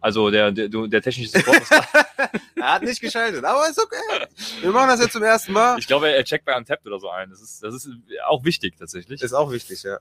Also 0.01 0.31
der, 0.31 0.53
der, 0.53 0.69
der 0.69 1.03
technische 1.03 1.31
Support 1.31 1.61
ist 1.63 1.73
da. 1.73 1.85
Er 2.55 2.75
hat 2.75 2.83
nicht 2.83 3.01
geschaltet, 3.01 3.45
aber 3.45 3.69
ist 3.69 3.81
okay. 3.81 4.27
Wir 4.61 4.71
machen 4.71 4.89
das 4.89 5.01
jetzt 5.01 5.13
zum 5.13 5.23
ersten 5.25 5.53
Mal. 5.53 5.79
Ich 5.79 5.87
glaube, 5.89 6.13
er 6.13 6.23
checkt 6.25 6.45
bei 6.45 6.57
Untapped 6.57 6.87
oder 6.87 7.01
so 7.01 7.09
ein. 7.09 7.31
Das 7.31 7.41
ist, 7.41 7.63
das 7.63 7.75
ist 7.75 7.89
auch 8.29 8.45
wichtig 8.45 8.77
tatsächlich. 8.79 9.21
Ist 9.21 9.33
auch 9.33 9.51
wichtig, 9.51 9.83
ja. 9.83 9.99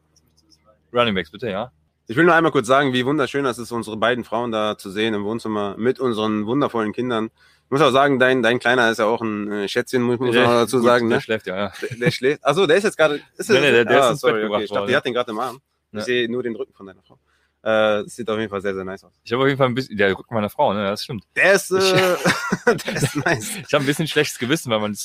Running 0.93 1.15
Backs, 1.15 1.32
bitte, 1.32 1.50
ja. 1.50 1.72
Ich 2.10 2.15
will 2.15 2.24
nur 2.24 2.34
einmal 2.34 2.52
kurz 2.54 2.67
sagen, 2.67 2.93
wie 2.93 3.06
wunderschön 3.06 3.43
das 3.43 3.58
ist, 3.58 3.72
unsere 3.72 3.98
beiden 3.98 4.24
Frauen 4.24 4.52
da 4.52 4.78
zu 4.78 4.89
sehen 4.91 5.13
im 5.13 5.24
Wohnzimmer 5.26 5.76
mit 5.78 6.00
unseren 6.00 6.46
wundervollen 6.46 6.93
Kindern. 6.93 7.30
Ich 7.65 7.72
muss 7.72 7.82
auch 7.82 7.91
sagen, 7.91 8.17
dein, 8.17 8.41
dein 8.41 8.60
Kleiner 8.60 8.89
ist 8.89 9.00
ja 9.00 9.06
auch 9.06 9.22
ein 9.22 9.52
äh, 9.52 9.67
Schätzchen, 9.67 10.02
muss, 10.04 10.17
man 10.20 10.32
dazu 10.32 10.78
Gut, 10.78 10.86
sagen. 10.86 11.10
Der 11.10 11.17
Ne? 11.17 11.22
schläft 11.22 11.48
ja, 11.48 11.58
ja. 11.58 11.74
Der, 11.82 11.98
der 11.98 12.12
schläft. 12.12 12.46
Achso, 12.46 12.65
der 12.65 12.78
ist 12.78 12.84
jetzt 12.86 12.98
gerade. 12.98 13.20
Ist 13.38 13.50
Nee, 13.50 13.60
nee, 13.60 13.72
der- 13.72 13.84
der 13.86 14.00
ist 14.00 14.10
ins 14.12 14.22
Bett 14.22 14.32
sorry, 14.32 14.46
okay. 14.46 14.63
Ich 14.63 14.72
dachte, 14.72 14.88
die 14.88 14.96
hat 14.96 15.06
den 15.06 15.13
gerade 15.13 15.32
im 15.32 15.39
Arm. 15.39 15.60
Ich 15.91 16.00
Ja. 16.00 16.06
sehe 16.06 16.32
nur 16.32 16.43
den 16.43 16.56
Rücken 16.56 16.74
von 16.74 16.86
deiner 16.86 17.02
Frau. 17.04 17.15
Äh, 17.63 18.04
das 18.04 18.15
sieht 18.15 18.30
auf 18.30 18.38
jeden 18.38 18.50
Fall 18.50 18.62
sehr, 18.62 18.74
sehr 18.74 18.86
nice 18.86 19.04
aus. 19.04 19.12
Ich 19.26 19.34
habe 19.34 19.41
auf 19.43 19.48
jeden 19.50 19.58
Fall 19.58 19.67
ein 19.67 19.76
bisschen, 19.76 19.98
der 19.98 20.17
Rücken 20.17 20.34
meiner 20.34 20.50
Frau, 20.50 20.74
ne, 20.74 20.86
das 20.86 21.04
stimmt. 21.04 21.26
Der 21.36 21.54
ist, 21.54 21.72
äh, 21.72 21.78
Ich- 21.80 22.63
der 22.86 22.96
ist 22.96 23.15
nice. 23.17 23.58
Ich 23.67 23.74
habe 23.74 23.84
ein 23.84 23.88
bisschen 23.88 24.08
schlechtes 24.08 24.39
Gewissen, 24.39 24.72
weil 24.72 24.80
man 24.80 24.98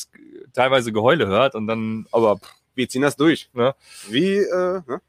teilweise 0.52 0.92
Geheule 0.92 1.26
hört 1.26 1.56
und 1.56 1.66
dann, 1.66 2.06
aber 2.12 2.36
pff, 2.36 2.52
Wir 2.76 2.88
ziehen 2.88 3.02
das 3.02 3.16
durch. 3.16 3.50
Ja. 3.54 3.74
Wie, 4.08 4.36
äh, 4.36 4.80
ne? 4.86 5.00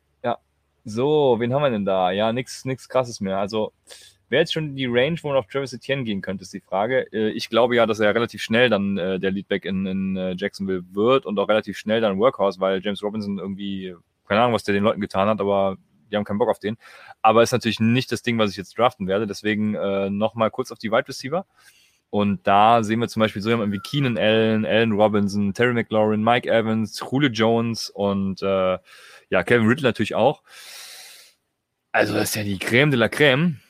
So, 0.85 1.37
wen 1.39 1.53
haben 1.53 1.61
wir 1.61 1.69
denn 1.69 1.85
da? 1.85 2.11
Ja, 2.11 2.33
nix, 2.33 2.65
nix 2.65 2.89
krasses 2.89 3.21
mehr. 3.21 3.37
Also, 3.37 3.71
wer 4.29 4.39
jetzt 4.41 4.53
schon 4.53 4.75
die 4.75 4.85
Range, 4.85 5.17
wo 5.21 5.29
man 5.29 5.37
auf 5.37 5.47
Travis 5.47 5.71
Etienne 5.73 6.03
gehen 6.03 6.21
könnte, 6.21 6.43
ist 6.43 6.53
die 6.53 6.59
Frage. 6.59 7.11
Äh, 7.13 7.29
Ich 7.31 7.49
glaube 7.49 7.75
ja, 7.75 7.85
dass 7.85 7.99
er 7.99 8.13
relativ 8.13 8.41
schnell 8.41 8.69
dann 8.69 8.97
äh, 8.97 9.19
der 9.19 9.31
Leadback 9.31 9.65
in, 9.65 9.85
in 9.85 10.17
äh, 10.17 10.35
Jacksonville 10.37 10.83
wird 10.91 11.25
und 11.25 11.39
auch 11.39 11.47
relativ 11.47 11.77
schnell 11.77 12.01
dann 12.01 12.19
Workhorse, 12.19 12.59
weil 12.59 12.81
James 12.83 13.01
Robinson 13.01 13.39
irgendwie, 13.39 13.95
keine 14.27 14.41
Ahnung, 14.41 14.53
was 14.53 14.63
der 14.63 14.73
den 14.73 14.83
Leuten 14.83 14.99
getan 15.01 15.29
hat, 15.29 15.39
aber 15.39 15.77
die 16.11 16.17
haben 16.17 16.25
keinen 16.25 16.37
Bock 16.39 16.49
auf 16.49 16.59
den. 16.59 16.77
Aber 17.21 17.43
ist 17.43 17.53
natürlich 17.53 17.79
nicht 17.79 18.11
das 18.11 18.21
Ding, 18.21 18.37
was 18.37 18.51
ich 18.51 18.57
jetzt 18.57 18.77
draften 18.77 19.07
werde. 19.07 19.25
Deswegen 19.25 19.75
äh, 19.75 20.09
nochmal 20.09 20.51
kurz 20.51 20.71
auf 20.71 20.79
die 20.79 20.91
Wide 20.91 21.07
Receiver. 21.07 21.45
Und 22.13 22.45
da 22.45 22.83
sehen 22.83 22.99
wir 22.99 23.07
zum 23.07 23.21
Beispiel 23.21 23.41
so 23.41 23.49
jemanden 23.49 23.73
wie 23.73 23.79
Keenan 23.79 24.19
Allen, 24.19 24.67
Allen 24.67 24.91
Robinson, 24.91 25.51
Terry 25.51 25.73
McLaurin, 25.73 26.23
Mike 26.23 26.47
Evans, 26.47 26.99
Julio 26.99 27.27
Jones 27.27 27.89
und 27.89 28.39
äh, 28.43 28.77
ja, 29.31 29.43
Kevin 29.43 29.65
Riddle 29.65 29.81
natürlich 29.81 30.13
auch. 30.13 30.43
Also, 31.91 32.13
das 32.13 32.25
ist 32.25 32.35
ja 32.35 32.43
die 32.43 32.59
Creme 32.59 32.91
de 32.91 32.99
la 32.99 33.09
Creme. 33.09 33.61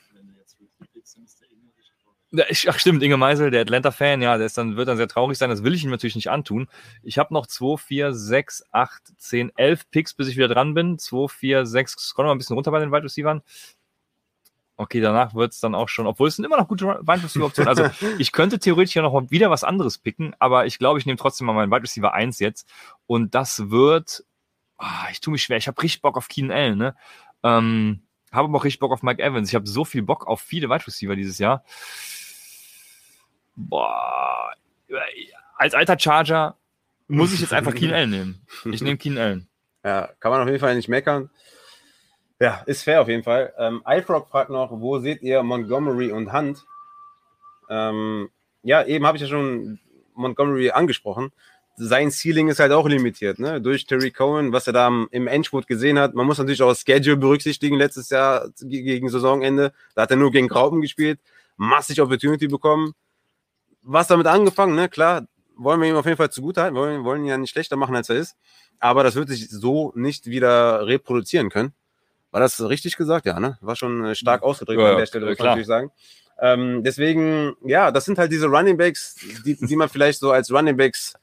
Ach 2.68 2.78
stimmt, 2.78 3.02
Inge 3.02 3.16
Meisel, 3.16 3.50
der 3.50 3.62
Atlanta-Fan, 3.62 4.20
ja, 4.20 4.36
der 4.36 4.44
ist 4.44 4.58
dann, 4.58 4.76
wird 4.76 4.88
dann 4.88 4.98
sehr 4.98 5.08
traurig 5.08 5.38
sein. 5.38 5.48
Das 5.48 5.64
will 5.64 5.72
ich 5.72 5.82
ihm 5.82 5.90
natürlich 5.90 6.16
nicht 6.16 6.28
antun. 6.28 6.68
Ich 7.02 7.16
habe 7.16 7.32
noch 7.32 7.46
2, 7.46 7.78
4, 7.78 8.12
6, 8.12 8.64
8, 8.72 9.02
10, 9.16 9.52
11 9.56 9.90
Picks, 9.90 10.12
bis 10.12 10.28
ich 10.28 10.36
wieder 10.36 10.48
dran 10.48 10.74
bin. 10.74 10.98
2, 10.98 11.28
4, 11.28 11.64
6, 11.64 11.94
scroll 11.98 12.26
mal 12.26 12.32
ein 12.32 12.38
bisschen 12.38 12.56
runter 12.56 12.72
bei 12.72 12.80
den 12.80 12.92
Wide 12.92 13.04
Receivers. 13.04 13.40
Okay, 14.76 15.00
danach 15.00 15.34
wird 15.34 15.52
es 15.52 15.60
dann 15.60 15.74
auch 15.74 15.88
schon, 15.88 16.06
obwohl 16.06 16.28
es 16.28 16.36
sind 16.36 16.44
immer 16.44 16.56
noch 16.56 16.66
gute 16.66 16.86
Wide 16.86 17.22
Receiver-Optionen. 17.22 17.68
Also 17.68 17.90
ich 18.18 18.32
könnte 18.32 18.58
theoretisch 18.58 18.96
ja 18.96 19.02
noch 19.02 19.12
mal 19.12 19.30
wieder 19.30 19.50
was 19.50 19.62
anderes 19.62 19.98
picken, 19.98 20.34
aber 20.40 20.66
ich 20.66 20.78
glaube, 20.78 20.98
ich 20.98 21.06
nehme 21.06 21.16
trotzdem 21.16 21.46
mal 21.46 21.52
meinen 21.52 21.70
Wide 21.70 21.82
Receiver 21.82 22.12
1 22.12 22.40
jetzt. 22.40 22.68
Und 23.06 23.34
das 23.34 23.70
wird, 23.70 24.24
ah, 24.78 25.06
ich 25.12 25.20
tue 25.20 25.32
mich 25.32 25.42
schwer, 25.42 25.58
ich 25.58 25.68
habe 25.68 25.80
richtig 25.80 26.02
Bock 26.02 26.16
auf 26.16 26.28
Keenan 26.28 26.56
Allen, 26.56 26.78
ne? 26.78 26.96
Ähm, 27.44 28.02
habe 28.32 28.48
aber 28.48 28.58
auch 28.58 28.64
richtig 28.64 28.80
Bock 28.80 28.90
auf 28.90 29.02
Mike 29.02 29.22
Evans. 29.22 29.48
Ich 29.48 29.54
habe 29.54 29.68
so 29.68 29.84
viel 29.84 30.02
Bock 30.02 30.26
auf 30.26 30.40
viele 30.40 30.68
Wide 30.68 30.86
Receiver 30.86 31.14
dieses 31.14 31.38
Jahr. 31.38 31.64
Boah, 33.54 34.54
als 35.56 35.74
alter 35.74 35.98
Charger 35.98 36.56
muss 37.06 37.32
ich 37.32 37.40
jetzt 37.40 37.52
einfach 37.52 37.74
Keenan 37.74 37.94
Allen 37.94 38.10
nehmen. 38.10 38.46
Ich 38.64 38.82
nehme 38.82 38.98
Keenan 38.98 39.22
Allen. 39.22 39.48
Ja, 39.86 40.08
kann 40.18 40.30
man 40.30 40.40
auf 40.40 40.46
jeden 40.46 40.60
Fall 40.60 40.74
nicht 40.76 40.88
meckern. 40.88 41.28
Ja, 42.44 42.62
ist 42.66 42.82
fair 42.82 43.00
auf 43.00 43.08
jeden 43.08 43.22
Fall. 43.22 43.54
Ähm, 43.56 43.82
iFrog 43.86 44.28
fragt 44.28 44.50
noch, 44.50 44.70
wo 44.70 44.98
seht 44.98 45.22
ihr 45.22 45.42
Montgomery 45.42 46.12
und 46.12 46.30
Hunt? 46.30 46.66
Ähm, 47.70 48.28
ja, 48.62 48.84
eben 48.84 49.06
habe 49.06 49.16
ich 49.16 49.22
ja 49.22 49.28
schon 49.28 49.78
Montgomery 50.14 50.70
angesprochen. 50.70 51.32
Sein 51.76 52.10
Ceiling 52.10 52.48
ist 52.48 52.60
halt 52.60 52.72
auch 52.72 52.86
limitiert, 52.86 53.38
ne? 53.38 53.62
Durch 53.62 53.86
Terry 53.86 54.10
Cohen, 54.10 54.52
was 54.52 54.66
er 54.66 54.74
da 54.74 54.88
im 55.10 55.26
Endspurt 55.26 55.66
gesehen 55.66 55.98
hat. 55.98 56.12
Man 56.12 56.26
muss 56.26 56.36
natürlich 56.36 56.60
auch 56.60 56.68
das 56.68 56.82
Schedule 56.82 57.16
berücksichtigen, 57.16 57.76
letztes 57.78 58.10
Jahr 58.10 58.50
ge- 58.60 58.82
gegen 58.82 59.08
Saisonende. 59.08 59.72
Da 59.94 60.02
hat 60.02 60.10
er 60.10 60.18
nur 60.18 60.30
gegen 60.30 60.48
Graupen 60.48 60.82
gespielt, 60.82 61.20
massig 61.56 61.98
Opportunity 62.02 62.46
bekommen. 62.46 62.92
Was 63.80 64.08
damit 64.08 64.26
angefangen, 64.26 64.74
ne? 64.74 64.90
Klar, 64.90 65.26
wollen 65.56 65.80
wir 65.80 65.88
ihm 65.88 65.96
auf 65.96 66.04
jeden 66.04 66.18
Fall 66.18 66.30
zugutehalten, 66.30 66.76
wollen, 66.76 67.04
wollen 67.04 67.22
ihn 67.22 67.28
ja 67.30 67.38
nicht 67.38 67.52
schlechter 67.52 67.76
machen, 67.76 67.96
als 67.96 68.10
er 68.10 68.16
ist. 68.16 68.36
Aber 68.80 69.02
das 69.02 69.14
wird 69.14 69.30
sich 69.30 69.48
so 69.48 69.92
nicht 69.94 70.26
wieder 70.26 70.86
reproduzieren 70.86 71.48
können. 71.48 71.72
War 72.34 72.40
das 72.40 72.60
richtig 72.68 72.96
gesagt? 72.96 73.26
Ja, 73.26 73.38
ne? 73.38 73.56
War 73.60 73.76
schon 73.76 74.06
äh, 74.06 74.14
stark 74.16 74.42
ausgedrückt 74.42 74.80
Ja, 74.80 74.90
an 74.90 74.96
der 74.98 75.06
Stelle, 75.06 75.26
ja, 75.26 75.30
muss 75.30 75.38
man 75.38 75.46
natürlich 75.46 75.68
sagen. 75.68 75.92
Ähm, 76.40 76.82
deswegen, 76.82 77.54
ja, 77.64 77.92
das 77.92 78.06
sind 78.06 78.18
halt 78.18 78.32
diese 78.32 78.48
Running 78.48 78.76
Backs, 78.76 79.14
die, 79.46 79.54
die 79.54 79.76
man 79.76 79.88
vielleicht 79.88 80.18
so 80.18 80.32
als 80.32 80.50
Running 80.50 80.76
Backs 80.76 81.14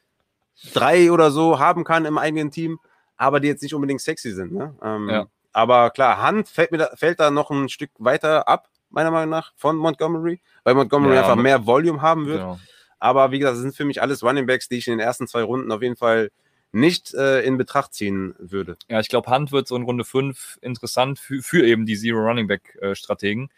drei 0.74 1.12
oder 1.12 1.30
so 1.30 1.60
haben 1.60 1.84
kann 1.84 2.06
im 2.06 2.18
eigenen 2.18 2.50
Team, 2.50 2.80
aber 3.18 3.42
die 3.42 3.50
jetzt 3.50 3.62
nicht 3.62 3.76
unbedingt 3.76 4.00
sexy 4.00 4.32
sind. 4.32 4.54
Ne? 4.54 4.74
Ähm, 4.82 5.10
Ja. 5.10 5.26
aber 5.52 5.90
klar, 5.90 6.26
Hunt 6.26 6.48
fällt, 6.48 6.72
mir 6.72 6.78
da, 6.78 6.92
fällt 6.96 7.20
da 7.20 7.30
noch 7.30 7.52
ein 7.52 7.68
Stück 7.68 7.90
weiter 7.98 8.48
ab, 8.48 8.70
meiner 8.90 9.12
Meinung 9.12 9.32
nach, 9.32 9.52
von 9.58 9.76
Montgomery, 9.76 10.40
weil 10.64 10.76
Montgomery 10.76 11.16
Ja, 11.16 11.24
einfach 11.24 11.36
mehr 11.36 11.66
Volume 11.66 12.02
haben 12.02 12.28
wird. 12.28 12.40
Genau. 12.40 12.58
Aber 13.00 13.32
wie 13.32 13.40
gesagt, 13.40 13.56
das 13.56 13.64
sind 13.64 13.76
für 13.76 13.84
mich 13.84 14.02
alles 14.02 14.24
Running 14.24 14.46
Backs, 14.46 14.70
die 14.70 14.78
ich 14.78 14.88
in 14.88 14.94
den 14.94 15.02
ersten 15.02 15.28
zwei 15.28 15.44
Runden 15.44 15.74
auf 15.74 15.82
jeden 15.82 15.98
Fall 15.98 16.32
nicht 16.72 17.14
äh, 17.14 17.42
in 17.42 17.58
Betracht 17.58 17.94
ziehen 17.94 18.34
würde. 18.40 18.78
Ja, 18.90 19.00
ich 19.00 19.10
glaube, 19.10 19.30
Hunt 19.30 19.52
wird 19.52 19.68
so 19.68 19.76
in 19.76 19.84
Runde 19.84 20.04
5 20.06 20.58
interessant 20.62 21.20
für, 21.20 21.42
für 21.42 21.66
eben 21.66 21.86
die 21.86 21.98
Zero 21.98 22.20
Running 22.20 22.48
Back 22.48 22.78
äh, 22.82 22.96
Strategen. 22.96 23.50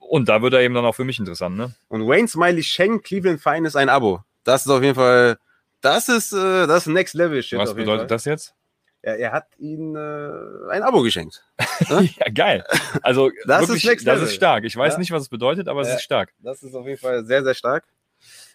Und 0.00 0.28
da 0.28 0.42
wird 0.42 0.54
er 0.54 0.60
eben 0.60 0.74
dann 0.74 0.84
auch 0.84 0.94
für 0.94 1.04
mich 1.04 1.18
interessant, 1.18 1.56
ne? 1.56 1.74
Und 1.88 2.06
Wayne 2.06 2.28
Smiley 2.28 2.62
schenkt 2.62 3.04
Cleveland 3.06 3.40
Finest 3.40 3.76
ein 3.76 3.88
Abo. 3.88 4.20
Das 4.44 4.64
ist 4.64 4.70
auf 4.72 4.82
jeden 4.82 4.94
Fall, 4.94 5.38
das 5.80 6.08
ist 6.08 6.32
äh, 6.32 6.66
das 6.66 6.86
ist 6.86 6.92
Next 6.92 7.14
Level 7.14 7.42
Shit. 7.42 7.58
Was 7.58 7.74
bedeutet 7.74 8.10
das 8.10 8.24
jetzt? 8.24 8.54
Er, 9.02 9.16
er 9.18 9.32
hat 9.32 9.46
ihnen 9.58 9.94
äh, 9.94 10.70
ein 10.72 10.82
Abo 10.82 11.02
geschenkt. 11.02 11.44
ja, 11.88 12.30
geil. 12.34 12.64
Also 13.02 13.30
Das 13.46 13.68
wirklich, 13.68 13.84
ist 13.84 14.06
das 14.06 14.22
ist 14.22 14.34
stark. 14.34 14.64
Ich 14.64 14.76
weiß 14.76 14.94
Ja. 14.94 14.98
nicht, 14.98 15.10
was 15.12 15.22
es 15.22 15.28
bedeutet, 15.28 15.68
aber 15.68 15.82
es 15.82 15.88
Ja. 15.88 15.94
ist 15.96 16.02
stark. 16.02 16.32
Das 16.40 16.62
ist 16.62 16.74
auf 16.74 16.86
jeden 16.86 16.98
Fall 16.98 17.24
sehr, 17.24 17.44
sehr 17.44 17.54
stark. 17.54 17.84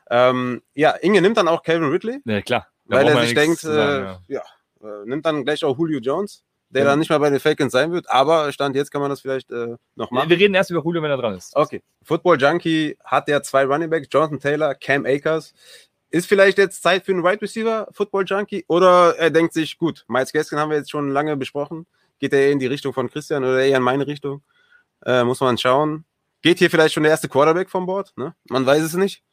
Ähm, 0.09 0.61
ja, 0.73 0.91
Inge 0.91 1.21
nimmt 1.21 1.37
dann 1.37 1.47
auch 1.47 1.63
Calvin 1.63 1.89
Ridley, 1.89 2.19
Ja, 2.25 2.41
klar. 2.41 2.67
Da 2.85 2.97
weil 2.97 3.07
er 3.07 3.21
sich 3.21 3.29
ja 3.29 3.41
denkt, 3.41 3.59
sagen, 3.59 4.19
äh, 4.27 4.33
ja, 4.33 4.41
äh, 4.81 5.05
nimmt 5.05 5.25
dann 5.25 5.45
gleich 5.45 5.63
auch 5.63 5.77
Julio 5.77 5.99
Jones, 5.99 6.43
der 6.69 6.83
Ja. 6.83 6.89
dann 6.89 6.99
nicht 6.99 7.09
mehr 7.09 7.19
bei 7.19 7.29
den 7.29 7.39
Falcons 7.39 7.71
sein 7.71 7.91
wird, 7.91 8.09
aber 8.09 8.51
Stand 8.51 8.75
jetzt 8.75 8.91
kann 8.91 9.01
man 9.01 9.09
das 9.09 9.21
vielleicht 9.21 9.49
äh, 9.51 9.75
noch 9.95 10.11
ja. 10.11 10.15
machen. 10.15 10.29
Wir 10.29 10.37
reden 10.37 10.53
erst 10.53 10.69
über 10.71 10.83
Julio, 10.83 11.01
wenn 11.01 11.11
er 11.11 11.17
dran 11.17 11.35
ist. 11.35 11.55
Okay. 11.55 11.81
Football 12.03 12.39
Junkie 12.41 12.97
hat 13.03 13.27
ja 13.29 13.41
zwei 13.41 13.63
Running 13.65 13.89
Backs, 13.89 14.07
Jonathan 14.11 14.39
Taylor, 14.39 14.75
Cam 14.75 15.05
Akers. 15.05 15.53
Ist 16.09 16.27
vielleicht 16.27 16.57
jetzt 16.57 16.83
Zeit 16.83 17.05
für 17.05 17.11
einen 17.11 17.23
Wide 17.23 17.41
Receiver, 17.41 17.87
Football 17.91 18.25
Junkie? 18.27 18.65
Oder 18.67 19.15
er 19.17 19.31
denkt 19.31 19.53
sich, 19.53 19.77
gut, 19.77 20.05
Miles 20.07 20.31
Gaskin 20.31 20.59
haben 20.59 20.69
wir 20.69 20.77
jetzt 20.77 20.91
schon 20.91 21.09
lange 21.09 21.35
besprochen. 21.37 21.87
Geht 22.19 22.33
er 22.33 22.39
eher 22.41 22.51
in 22.51 22.59
die 22.59 22.67
Richtung 22.67 22.93
von 22.93 23.09
Christian 23.09 23.43
oder 23.43 23.63
eher 23.63 23.77
in 23.77 23.83
meine 23.83 24.05
Richtung? 24.05 24.43
Äh, 25.05 25.23
muss 25.23 25.39
man 25.41 25.57
schauen. 25.57 26.05
Geht 26.43 26.59
hier 26.59 26.69
vielleicht 26.69 26.93
schon 26.93 27.03
der 27.03 27.11
erste 27.11 27.29
Quarterback 27.29 27.69
vom 27.69 27.85
Board? 27.85 28.13
Ne? 28.15 28.35
Man 28.49 28.65
weiß 28.65 28.83
es 28.83 28.93
nicht. 28.93 29.23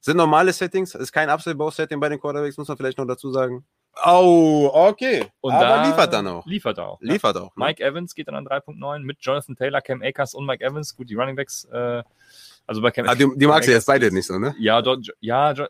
Sind 0.00 0.16
normale 0.16 0.52
Settings, 0.52 0.94
ist 0.94 1.12
kein 1.12 1.28
Upside-Bow-Setting 1.28 2.00
bei 2.00 2.08
den 2.08 2.18
Quarterbacks, 2.18 2.56
muss 2.56 2.68
man 2.68 2.76
vielleicht 2.76 2.98
noch 2.98 3.06
dazu 3.06 3.30
sagen. 3.30 3.64
Oh, 4.04 4.70
okay. 4.72 5.26
Und 5.40 5.52
Aber 5.52 5.64
da 5.64 5.86
liefert 5.86 6.12
dann 6.12 6.26
auch. 6.26 6.46
Liefert 6.46 6.78
er 6.78 6.88
auch. 6.88 7.00
ja. 7.02 7.12
Liefert 7.12 7.36
auch. 7.36 7.54
Ne? 7.56 7.66
Mike 7.66 7.82
Evans 7.82 8.14
geht 8.14 8.28
dann 8.28 8.34
an 8.34 8.46
3.9 8.46 9.00
mit 9.00 9.18
Jonathan 9.20 9.56
Taylor, 9.56 9.80
Cam 9.82 10.00
Akers 10.02 10.34
und 10.34 10.46
Mike 10.46 10.64
Evans. 10.64 10.96
Gut, 10.96 11.10
die 11.10 11.14
Running 11.16 11.36
Backs, 11.36 11.64
äh, 11.64 12.02
also 12.66 12.80
bei 12.80 12.90
Cam 12.92 13.08
Ah, 13.08 13.14
die, 13.14 13.28
die 13.36 13.46
magst 13.46 13.68
du 13.68 13.72
jetzt 13.72 13.86
beide 13.86 14.10
nicht 14.12 14.26
so, 14.26 14.38
ne? 14.38 14.54
Ja, 14.58 14.80
dort, 14.80 15.06
ja, 15.20 15.52
jo 15.52 15.66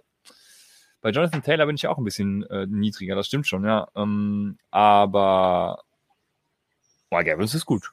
bei 1.03 1.11
Jonathan 1.11 1.43
Taylor 1.43 1.67
bin 1.67 1.77
ich 1.77 1.83
ja 1.83 1.91
auch 1.91 1.99
ein 1.99 2.05
bisschen 2.05 2.43
äh, 2.51 2.67
niedriger, 2.67 3.15
das 3.15 3.27
stimmt 3.27 3.47
schon, 3.47 3.65
ja. 3.65 3.89
Ähm, 3.97 4.59
aber 4.71 5.83
Mike 7.11 7.31
Evans 7.31 7.55
ist 7.55 7.65
gut. 7.65 7.91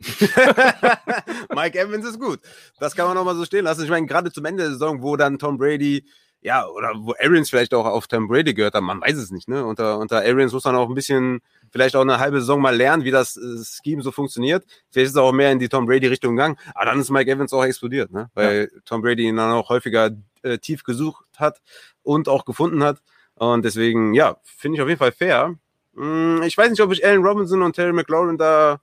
Mike 1.54 1.78
Evans 1.78 2.06
ist 2.06 2.20
gut. 2.20 2.40
Das 2.78 2.94
kann 2.94 3.06
man 3.06 3.16
noch 3.16 3.24
mal 3.24 3.34
so 3.34 3.44
stehen 3.44 3.64
lassen. 3.64 3.84
Ich 3.84 3.90
meine, 3.90 4.06
gerade 4.06 4.30
zum 4.32 4.44
Ende 4.44 4.62
der 4.64 4.72
Saison, 4.72 5.02
wo 5.02 5.16
dann 5.16 5.38
Tom 5.38 5.58
Brady, 5.58 6.04
ja, 6.40 6.66
oder 6.68 6.92
wo 6.96 7.14
Arians 7.20 7.50
vielleicht 7.50 7.74
auch 7.74 7.84
auf 7.84 8.06
Tom 8.06 8.28
Brady 8.28 8.54
gehört 8.54 8.74
hat, 8.74 8.82
man 8.82 9.00
weiß 9.00 9.16
es 9.16 9.30
nicht, 9.32 9.48
ne? 9.48 9.64
Unter, 9.64 9.98
unter 9.98 10.18
Arians 10.18 10.52
muss 10.52 10.64
man 10.64 10.76
auch 10.76 10.88
ein 10.88 10.94
bisschen, 10.94 11.40
vielleicht 11.72 11.96
auch 11.96 12.02
eine 12.02 12.20
halbe 12.20 12.40
Saison 12.40 12.60
mal 12.60 12.76
lernen, 12.76 13.02
wie 13.04 13.10
das 13.10 13.36
äh, 13.36 13.56
Scheme 13.64 14.02
so 14.02 14.12
funktioniert. 14.12 14.64
Vielleicht 14.90 15.10
ist 15.10 15.16
er 15.16 15.22
auch 15.22 15.32
mehr 15.32 15.50
in 15.50 15.58
die 15.58 15.68
Tom 15.68 15.86
Brady-Richtung 15.86 16.36
gegangen. 16.36 16.56
Aber 16.74 16.86
dann 16.86 17.00
ist 17.00 17.10
Mike 17.10 17.30
Evans 17.30 17.52
auch 17.52 17.64
explodiert, 17.64 18.12
ne? 18.12 18.30
Weil 18.34 18.70
Tom 18.84 19.02
Brady 19.02 19.24
ihn 19.24 19.36
dann 19.36 19.50
auch 19.50 19.68
häufiger 19.68 20.10
äh, 20.42 20.58
tief 20.58 20.84
gesucht 20.84 21.24
hat 21.38 21.60
und 22.02 22.28
auch 22.28 22.44
gefunden 22.44 22.84
hat. 22.84 23.02
Und 23.34 23.64
deswegen, 23.64 24.14
ja, 24.14 24.36
finde 24.44 24.76
ich 24.76 24.82
auf 24.82 24.88
jeden 24.88 24.98
Fall 24.98 25.12
fair. 25.12 25.56
Hm, 25.96 26.42
Ich 26.44 26.56
weiß 26.56 26.70
nicht, 26.70 26.80
ob 26.80 26.92
ich 26.92 27.04
Allen 27.04 27.24
Robinson 27.24 27.62
und 27.62 27.74
Terry 27.74 27.92
McLaurin 27.92 28.38
da 28.38 28.80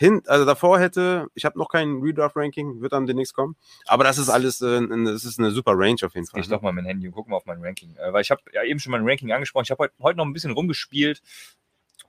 hin, 0.00 0.22
also 0.26 0.46
davor 0.46 0.80
hätte, 0.80 1.26
ich 1.34 1.44
habe 1.44 1.58
noch 1.58 1.68
kein 1.68 2.00
Redraft-Ranking, 2.00 2.80
wird 2.80 2.94
dann 2.94 3.04
demnächst 3.06 3.34
kommen. 3.34 3.54
Aber 3.86 4.02
das 4.02 4.16
ist 4.16 4.30
alles, 4.30 4.62
äh, 4.62 4.80
das 5.04 5.26
ist 5.26 5.38
eine 5.38 5.50
super 5.50 5.72
Range 5.74 5.98
auf 6.02 6.14
jeden 6.14 6.26
Fall. 6.26 6.40
ich 6.40 6.48
doch 6.48 6.62
mal 6.62 6.72
mein 6.72 6.86
Handy 6.86 7.06
und 7.06 7.12
guck 7.12 7.28
mal 7.28 7.36
auf 7.36 7.44
mein 7.44 7.62
Ranking. 7.62 7.94
Äh, 7.96 8.10
weil 8.10 8.22
ich 8.22 8.30
habe 8.30 8.40
ja 8.54 8.64
eben 8.64 8.80
schon 8.80 8.92
mein 8.92 9.06
Ranking 9.06 9.30
angesprochen. 9.30 9.64
Ich 9.64 9.70
habe 9.70 9.82
heute, 9.82 9.94
heute 10.00 10.16
noch 10.16 10.24
ein 10.24 10.32
bisschen 10.32 10.52
rumgespielt, 10.52 11.20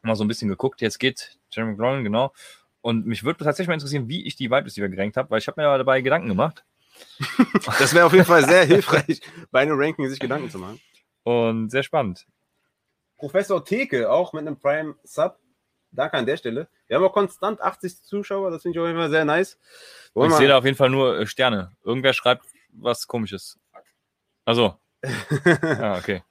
mal 0.03 0.15
so 0.15 0.23
ein 0.23 0.29
bisschen 0.29 0.47
geguckt. 0.47 0.79
Jetzt 0.79 0.99
geht 0.99 1.37
Jeremy 1.51 1.73
McLaurin, 1.73 2.05
genau. 2.05 2.31
Und 2.79 3.05
mich 3.05 3.25
würde 3.25 3.43
tatsächlich 3.43 3.67
mal 3.67 3.73
interessieren, 3.73 4.07
wie 4.07 4.25
ich 4.25 4.37
die 4.37 4.49
Wide 4.49 4.63
Receiver 4.63 4.87
gerankt 4.87 5.17
habe, 5.17 5.29
weil 5.29 5.39
ich 5.39 5.47
habe 5.49 5.59
mir 5.59 5.67
ja 5.67 5.77
dabei 5.77 5.99
Gedanken 5.99 6.29
gemacht. 6.29 6.63
Das 7.77 7.93
wäre 7.93 8.05
auf 8.05 8.13
jeden 8.13 8.25
Fall 8.25 8.45
sehr 8.47 8.63
hilfreich, 8.63 9.19
bei 9.51 9.59
einem 9.59 9.77
Ranking 9.77 10.07
sich 10.07 10.19
Gedanken 10.19 10.49
zu 10.49 10.59
machen. 10.59 10.79
Und 11.23 11.69
sehr 11.71 11.83
spannend. 11.83 12.25
Professor 13.17 13.65
Theke, 13.65 14.09
auch 14.09 14.31
mit 14.31 14.47
einem 14.47 14.57
Prime 14.57 14.95
Sub. 15.03 15.40
Danke 15.91 16.17
an 16.17 16.25
der 16.25 16.37
Stelle. 16.37 16.67
Wir 16.87 16.97
haben 16.97 17.03
auch 17.03 17.13
konstant 17.13 17.61
80 17.61 18.01
Zuschauer, 18.03 18.49
das 18.51 18.61
finde 18.61 18.77
ich 18.77 18.81
auf 18.81 18.87
jeden 18.87 18.99
Fall 18.99 19.09
sehr 19.09 19.25
nice. 19.25 19.57
Wollen 20.13 20.31
ich 20.31 20.37
sehe 20.37 20.47
da 20.47 20.57
auf 20.57 20.65
jeden 20.65 20.77
Fall 20.77 20.89
nur 20.89 21.19
äh, 21.19 21.25
Sterne. 21.27 21.71
Irgendwer 21.83 22.13
schreibt 22.13 22.45
was 22.73 23.07
komisches. 23.07 23.59
Also. 24.45 24.75
Ah, 25.63 25.97
okay. 25.97 26.21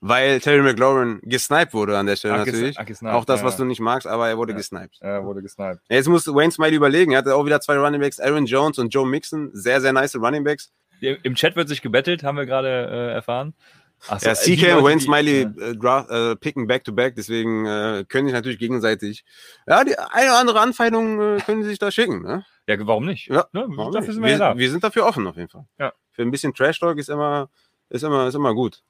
Weil 0.00 0.40
Terry 0.40 0.62
McLaurin 0.62 1.20
gesniped 1.22 1.74
wurde 1.74 1.96
an 1.96 2.06
der 2.06 2.16
Stelle 2.16 2.34
Ah, 2.34 2.38
natürlich. 2.38 2.76
ah, 2.78 2.82
gesniped, 2.82 3.14
auch 3.14 3.24
das, 3.24 3.40
ja. 3.40 3.46
was 3.46 3.56
du 3.56 3.64
nicht 3.64 3.78
magst, 3.80 4.06
aber 4.08 4.28
er 4.28 4.36
wurde 4.36 4.50
Ja. 4.52 4.56
gesniped. 4.58 4.96
Er 5.00 5.24
wurde 5.24 5.42
gesniped. 5.42 5.80
Jetzt 5.88 6.08
muss 6.08 6.26
Wayne 6.26 6.50
Smiley 6.50 6.74
überlegen. 6.74 7.12
Er 7.12 7.18
hatte 7.18 7.36
auch 7.36 7.46
wieder 7.46 7.60
zwei 7.60 7.76
Running 7.78 8.00
Backs, 8.00 8.18
Aaron 8.18 8.46
Jones 8.46 8.78
und 8.80 8.88
Joe 8.92 9.06
Mixon. 9.06 9.50
Sehr, 9.52 9.80
sehr 9.80 9.92
nice 9.92 10.16
Running 10.16 10.42
Backs. 10.42 10.72
Im 11.00 11.34
Chat 11.36 11.54
wird 11.56 11.68
sich 11.68 11.82
gebettelt, 11.82 12.24
haben 12.24 12.36
wir 12.36 12.46
gerade 12.46 12.68
äh, 12.68 13.12
erfahren. 13.14 13.54
So, 14.02 14.14
Ja, 14.26 14.32
äh, 14.32 14.34
CK 14.34 14.82
Wayne 14.82 15.00
Smiley 15.00 15.42
äh, 15.42 15.46
dra- 15.74 16.32
äh, 16.32 16.36
picken 16.36 16.66
back 16.66 16.84
to 16.84 16.92
back, 16.92 17.14
deswegen 17.16 17.64
äh, 17.66 18.04
können 18.08 18.26
sich 18.26 18.34
natürlich 18.34 18.58
gegenseitig, 18.58 19.24
ja, 19.66 19.84
die 19.84 19.96
eine 19.98 20.30
oder 20.30 20.38
andere 20.40 20.60
Anfeindung 20.60 21.20
äh, 21.36 21.40
können 21.40 21.62
sie 21.62 21.68
sich 21.70 21.78
da 21.78 21.90
schicken. 21.90 22.22
Ne? 22.22 22.44
Ja, 22.66 22.76
warum 22.86 23.06
nicht? 23.06 23.28
Ja, 23.28 23.46
Ne, 23.52 23.64
Warum 23.68 23.92
dafür 23.92 24.08
nicht? 24.08 24.14
sind 24.14 24.22
wir, 24.24 24.30
ja 24.32 24.38
da. 24.38 24.58
wir 24.58 24.70
sind 24.70 24.82
dafür 24.82 25.06
offen 25.06 25.26
auf 25.26 25.36
jeden 25.36 25.48
Fall. 25.48 25.66
Ja. 25.78 25.92
Für 26.10 26.22
ein 26.22 26.30
bisschen 26.30 26.52
Trash 26.52 26.80
Talk 26.80 26.98
ist 26.98 27.08
immer, 27.10 27.48
ist 27.90 28.02
immer, 28.02 28.26
ist 28.26 28.34
immer 28.34 28.54
gut. 28.54 28.82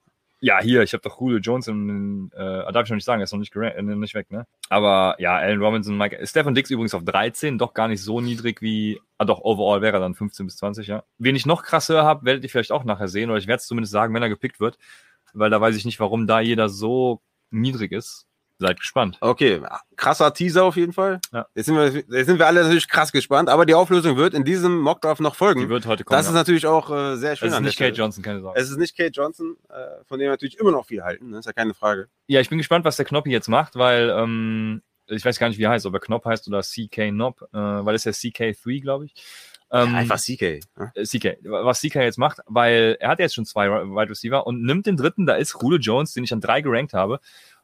Ja, 0.44 0.60
hier, 0.60 0.82
ich 0.82 0.92
habe 0.92 1.02
doch 1.02 1.20
Julio 1.20 1.38
Jones 1.38 1.68
im, 1.68 2.28
äh, 2.34 2.72
darf 2.72 2.82
ich 2.82 2.90
noch 2.90 2.96
nicht 2.96 3.04
sagen, 3.04 3.20
er 3.20 3.24
ist 3.24 3.32
noch 3.32 3.38
nicht, 3.38 3.54
äh, 3.54 3.80
nicht 3.80 4.14
weg, 4.14 4.28
ne? 4.32 4.44
Aber 4.70 5.14
ja, 5.20 5.36
Allen 5.36 5.62
Robinson, 5.62 5.96
Mike, 5.96 6.26
Stefan 6.26 6.56
Dix 6.56 6.68
übrigens 6.68 6.94
auf 6.94 7.04
13, 7.04 7.58
doch 7.58 7.74
gar 7.74 7.86
nicht 7.86 8.02
so 8.02 8.20
niedrig 8.20 8.60
wie, 8.60 9.00
ah 9.18 9.24
doch, 9.24 9.42
overall 9.42 9.82
wäre 9.82 9.98
er 9.98 10.00
dann 10.00 10.16
15 10.16 10.46
bis 10.46 10.56
20, 10.56 10.88
ja. 10.88 11.04
Wen 11.18 11.36
ich 11.36 11.46
noch 11.46 11.62
krasser 11.62 12.02
habe, 12.02 12.24
werdet 12.24 12.42
ihr 12.42 12.50
vielleicht 12.50 12.72
auch 12.72 12.82
nachher 12.82 13.06
sehen, 13.06 13.30
oder 13.30 13.38
ich 13.38 13.46
werde 13.46 13.60
es 13.60 13.68
zumindest 13.68 13.92
sagen, 13.92 14.12
wenn 14.14 14.22
er 14.22 14.28
gepickt 14.28 14.58
wird, 14.58 14.78
weil 15.32 15.48
da 15.48 15.60
weiß 15.60 15.76
ich 15.76 15.84
nicht, 15.84 16.00
warum 16.00 16.26
da 16.26 16.40
jeder 16.40 16.68
so 16.68 17.22
niedrig 17.52 17.92
ist. 17.92 18.26
Seid 18.58 18.78
gespannt. 18.78 19.18
Okay, 19.20 19.60
krasser 19.96 20.32
Teaser 20.32 20.64
auf 20.64 20.76
jeden 20.76 20.92
Fall. 20.92 21.20
Ja. 21.32 21.46
Jetzt, 21.54 21.66
sind 21.66 21.76
wir, 21.76 21.86
jetzt 21.86 22.26
sind 22.26 22.38
wir 22.38 22.46
alle 22.46 22.62
natürlich 22.62 22.88
krass 22.88 23.10
gespannt, 23.10 23.48
aber 23.48 23.66
die 23.66 23.74
Auflösung 23.74 24.16
wird 24.16 24.34
in 24.34 24.44
diesem 24.44 24.78
Mockdraft 24.78 25.20
noch 25.20 25.34
folgen. 25.34 25.60
Die 25.60 25.68
wird 25.68 25.86
heute 25.86 26.04
kommen. 26.04 26.16
das 26.16 26.26
ist 26.26 26.32
ja. 26.32 26.38
natürlich 26.38 26.66
auch 26.66 26.90
äh, 26.90 27.16
sehr 27.16 27.34
schön 27.36 27.48
es 27.48 27.54
ist 27.54 27.60
nicht 27.60 27.78
Kate. 27.78 27.96
Johnson, 27.96 28.22
keine 28.22 28.40
Sorge. 28.40 28.60
Es 28.60 28.70
ist 28.70 28.78
nicht 28.78 28.96
Kate 28.96 29.10
Johnson, 29.12 29.56
äh, 29.68 30.04
von 30.06 30.18
dem 30.18 30.26
wir 30.26 30.30
natürlich 30.30 30.58
immer 30.58 30.70
noch 30.70 30.86
viel 30.86 31.02
halten, 31.02 31.30
ne? 31.30 31.38
ist 31.38 31.46
ja 31.46 31.52
keine 31.52 31.74
Frage. 31.74 32.08
Ja, 32.26 32.40
ich 32.40 32.48
bin 32.48 32.58
gespannt, 32.58 32.84
was 32.84 32.96
der 32.96 33.04
Knoppi 33.04 33.30
jetzt 33.30 33.48
macht, 33.48 33.76
weil 33.76 34.10
ähm, 34.10 34.82
ich 35.06 35.24
weiß 35.24 35.38
gar 35.38 35.48
nicht, 35.48 35.58
wie 35.58 35.64
er 35.64 35.70
heißt, 35.70 35.86
ob 35.86 35.94
er 35.94 36.00
Knopf 36.00 36.24
heißt 36.24 36.46
oder 36.48 36.62
CK 36.62 37.10
Knob, 37.10 37.42
äh, 37.52 37.56
weil 37.56 37.94
es 37.94 38.04
ja 38.04 38.12
CK3, 38.12 38.80
glaube 38.80 39.06
ich. 39.06 39.14
Ähm, 39.70 39.94
Einfach 39.94 40.20
CK. 40.20 40.60
Ne? 40.76 40.92
äh, 40.94 41.04
CK, 41.04 41.38
was 41.44 41.80
CK 41.80 41.96
jetzt 41.96 42.18
macht, 42.18 42.40
weil 42.46 42.96
er 43.00 43.08
hat 43.08 43.18
jetzt 43.20 43.34
schon 43.34 43.46
zwei 43.46 43.70
Wide 43.70 44.10
Receiver 44.10 44.46
und 44.46 44.62
nimmt 44.62 44.86
den 44.86 44.98
dritten, 44.98 45.24
da 45.24 45.34
ist 45.34 45.56
Julio 45.60 45.78
Jones, 45.78 46.12
den 46.12 46.24
ich 46.24 46.32
an 46.32 46.42
drei 46.42 46.60
gerankt 46.60 46.92
habe. 46.92 47.20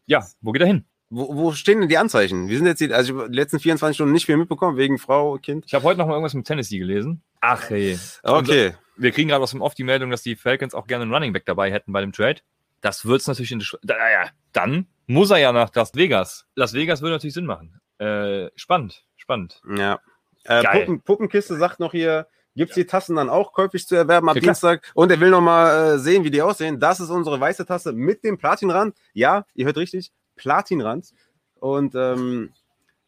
Ja, 0.08 0.26
wo 0.40 0.52
geht 0.52 0.62
er 0.62 0.66
hin? 0.66 0.86
Wo, 1.10 1.34
wo 1.36 1.52
stehen 1.52 1.80
denn 1.80 1.88
die 1.88 1.98
Anzeichen? 1.98 2.48
Wir 2.48 2.56
sind 2.56 2.66
jetzt 2.66 2.80
die, 2.80 2.92
also 2.92 3.28
die 3.28 3.36
letzten 3.36 3.60
24 3.60 3.94
Stunden 3.94 4.12
nicht 4.12 4.26
viel 4.26 4.38
mitbekommen, 4.38 4.78
wegen 4.78 4.98
Frau, 4.98 5.36
Kind. 5.36 5.64
Ich 5.66 5.74
habe 5.74 5.84
heute 5.84 5.98
noch 5.98 6.06
mal 6.06 6.14
irgendwas 6.14 6.34
mit 6.34 6.46
Tennessee 6.46 6.78
gelesen. 6.78 7.22
Ach 7.40 7.68
hey. 7.68 7.98
Okay. 8.22 8.74
Wir 8.96 9.12
kriegen 9.12 9.28
gerade 9.28 9.42
aus 9.42 9.52
dem 9.52 9.60
Off 9.60 9.74
die 9.74 9.84
Meldung, 9.84 10.10
dass 10.10 10.22
die 10.22 10.34
Falcons 10.34 10.74
auch 10.74 10.86
gerne 10.86 11.02
einen 11.02 11.12
Running 11.12 11.32
Back 11.34 11.44
dabei 11.44 11.70
hätten 11.70 11.92
bei 11.92 12.00
dem 12.00 12.12
Trade. 12.12 12.40
Das 12.80 13.04
wird's 13.04 13.26
natürlich 13.26 13.52
in 13.52 13.62
der 13.82 13.96
ja, 13.96 14.30
dann 14.52 14.86
muss 15.06 15.30
er 15.30 15.38
ja 15.38 15.52
nach 15.52 15.74
Las 15.74 15.94
Vegas. 15.94 16.46
Las 16.54 16.72
Vegas 16.72 17.02
würde 17.02 17.16
natürlich 17.16 17.34
Sinn 17.34 17.46
machen. 17.46 17.80
Äh, 17.98 18.50
spannend, 18.56 19.04
spannend. 19.16 19.60
Ja. 19.76 20.00
Äh, 20.44 20.62
Geil. 20.62 20.80
Puppen, 20.80 21.02
Puppenkiste 21.02 21.56
sagt 21.56 21.80
noch 21.80 21.92
hier, 21.92 22.28
gibt's 22.58 22.74
die 22.74 22.84
Tassen 22.84 23.16
dann 23.16 23.30
auch 23.30 23.52
käuflich 23.52 23.86
zu 23.86 23.94
erwerben 23.96 24.28
ab 24.28 24.36
Ja. 24.36 24.42
Dienstag? 24.42 24.90
Und 24.94 25.10
er 25.10 25.20
will 25.20 25.30
noch 25.30 25.40
mal 25.40 25.94
äh, 25.94 25.98
sehen, 25.98 26.24
wie 26.24 26.30
die 26.30 26.42
aussehen. 26.42 26.78
Das 26.78 27.00
ist 27.00 27.08
unsere 27.08 27.40
weiße 27.40 27.64
Tasse 27.64 27.92
mit 27.92 28.24
dem 28.24 28.36
Platinrand. 28.36 28.94
Ja, 29.14 29.46
ihr 29.54 29.64
hört 29.64 29.78
richtig, 29.78 30.12
Platinrand. 30.36 31.12
Und 31.54 31.94
ähm, 31.94 32.50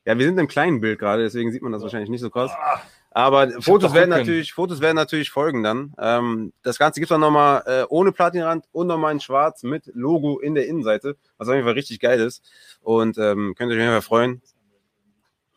ja, 0.07 0.19
wir 0.19 0.25
sind 0.25 0.39
im 0.39 0.49
kleinen 0.49 0.81
Bild 0.81 0.99
gerade, 0.99 1.23
deswegen 1.23 1.53
sieht 1.53 1.63
man 1.63 1.73
das 1.73 1.83
wahrscheinlich 1.83 2.11
nicht 2.11 2.21
so 2.21 2.31
krass. 2.31 2.53
Aber 3.13 3.51
Fotos 3.61 3.91
doch 3.91 3.95
werden 3.95 4.11
natürlich, 4.11 4.53
Fotos 4.53 4.81
werden 4.81 4.95
natürlich 4.95 5.31
folgen 5.31 5.65
dann. 5.65 5.95
Ähm, 5.99 6.53
das 6.63 6.79
Ganze 6.79 7.01
gibt's 7.01 7.11
dann 7.11 7.21
nochmal 7.21 7.63
äh, 7.67 7.85
ohne 7.89 8.13
Platinrand 8.13 8.67
und 8.71 8.87
nochmal 8.87 9.13
in 9.13 9.21
Schwarz 9.21 9.65
mit 9.65 9.91
Logo 9.95 10.39
in 10.39 10.55
der 10.55 10.69
Innenseite, 10.69 11.17
was 11.37 11.49
auf 11.49 11.55
jeden 11.55 11.67
Fall 11.67 11.75
richtig 11.75 11.99
geil 11.99 12.21
ist. 12.21 12.43
Und 12.81 13.19
ähm, 13.19 13.55
könnt 13.59 13.73
ihr 13.73 13.77
euch 13.77 13.83
auf 13.83 13.87
jeden 13.87 13.93
Fall 13.93 14.03
freuen. 14.03 14.43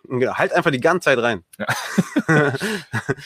Genau, 0.06 0.34
Halt 0.36 0.52
einfach 0.54 0.72
die 0.72 0.80
ganze 0.82 1.06
Zeit 1.06 1.20
rein. 1.20 1.44
Ja. 1.58 1.68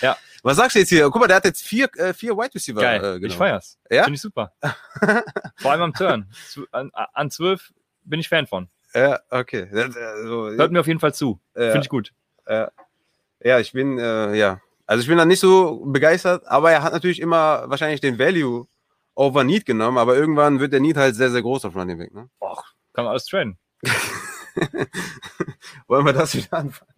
Ja. 0.02 0.18
Was 0.44 0.58
sagst 0.58 0.76
du 0.76 0.80
jetzt 0.80 0.90
hier? 0.90 1.10
Guck 1.10 1.20
mal, 1.22 1.28
der 1.28 1.38
hat 1.38 1.46
jetzt 1.46 1.64
vier, 1.64 1.90
äh, 1.98 2.14
vier 2.14 2.38
Wide 2.38 2.54
Receiver. 2.54 2.80
Geil, 2.82 3.04
Äh, 3.04 3.20
genau. 3.20 3.32
ich 3.32 3.38
feier's. 3.38 3.78
Ja? 3.90 4.04
Finde 4.04 4.16
ich 4.16 4.22
super. 4.22 4.54
Vor 5.58 5.72
allem 5.72 5.82
am 5.82 5.94
Turn. 5.94 6.30
An, 6.72 6.92
an 6.94 7.32
12 7.32 7.74
bin 8.04 8.20
ich 8.20 8.30
Fan 8.30 8.48
von. 8.48 8.70
Ja, 8.94 9.20
okay. 9.30 9.68
Also, 9.72 10.50
Hört 10.52 10.72
mir 10.72 10.80
auf 10.80 10.88
jeden 10.88 11.00
Fall 11.00 11.14
zu. 11.14 11.40
Ja. 11.56 11.72
Finde 11.72 11.82
ich 11.82 11.90
gut. 11.90 12.14
ja, 12.48 13.60
ich 13.60 13.72
bin, 13.74 13.98
äh, 13.98 14.36
ja. 14.36 14.62
Also 14.86 15.02
ich 15.02 15.08
bin 15.08 15.18
da 15.18 15.26
nicht 15.26 15.42
so 15.42 15.84
begeistert, 15.86 16.48
aber 16.48 16.72
er 16.72 16.82
hat 16.84 16.94
natürlich 16.94 17.20
immer 17.20 17.70
wahrscheinlich 17.70 18.00
den 18.00 18.18
Value 18.18 18.68
over 19.16 19.44
Need 19.44 19.66
genommen, 19.66 19.98
aber 19.98 20.16
irgendwann 20.16 20.60
wird 20.60 20.72
der 20.72 20.80
Need 20.80 20.96
halt 20.96 21.16
sehr, 21.16 21.30
sehr 21.30 21.42
groß 21.42 21.66
auf 21.66 21.76
Running 21.76 21.98
Back. 21.98 22.14
Ne? 22.14 22.30
Och, 22.40 22.64
kann 22.94 23.04
man 23.04 23.12
alles 23.12 23.26
traden. 23.26 23.58
Wollen 25.88 26.06
wir 26.06 26.14
das 26.14 26.36
wieder 26.36 26.54
anfangen? 26.54 26.94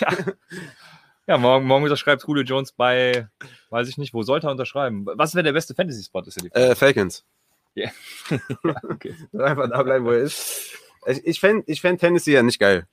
Ja. 0.00 0.16
Ja, 1.28 1.38
morgen, 1.38 1.66
morgen 1.66 1.84
unterschreibt 1.84 2.24
Julio 2.26 2.42
Jones 2.42 2.72
bei, 2.72 3.28
weiß 3.70 3.88
ich 3.88 3.96
nicht, 3.96 4.12
wo 4.12 4.22
sollte 4.22 4.48
er 4.48 4.50
unterschreiben? 4.50 5.06
Was 5.06 5.34
wäre 5.34 5.44
der 5.44 5.52
beste 5.52 5.74
Fantasy-Spot? 5.74 6.20
Ist 6.22 6.36
ja 6.36 6.42
die 6.42 6.50
Frage. 6.50 6.70
Äh, 6.70 6.74
Falcons. 6.74 7.24
Ja. 7.74 7.90
okay. 8.88 9.14
Einfach 9.32 9.70
da 9.70 9.82
bleiben, 9.82 10.04
wo 10.04 10.10
er 10.10 10.18
ist. 10.18 10.76
Ich, 11.06 11.24
ich 11.24 11.40
fände 11.40 11.64
ich 11.66 11.80
fänd 11.80 12.00
Tennessee 12.00 12.32
ja 12.34 12.42
nicht 12.42 12.58
geil. 12.58 12.86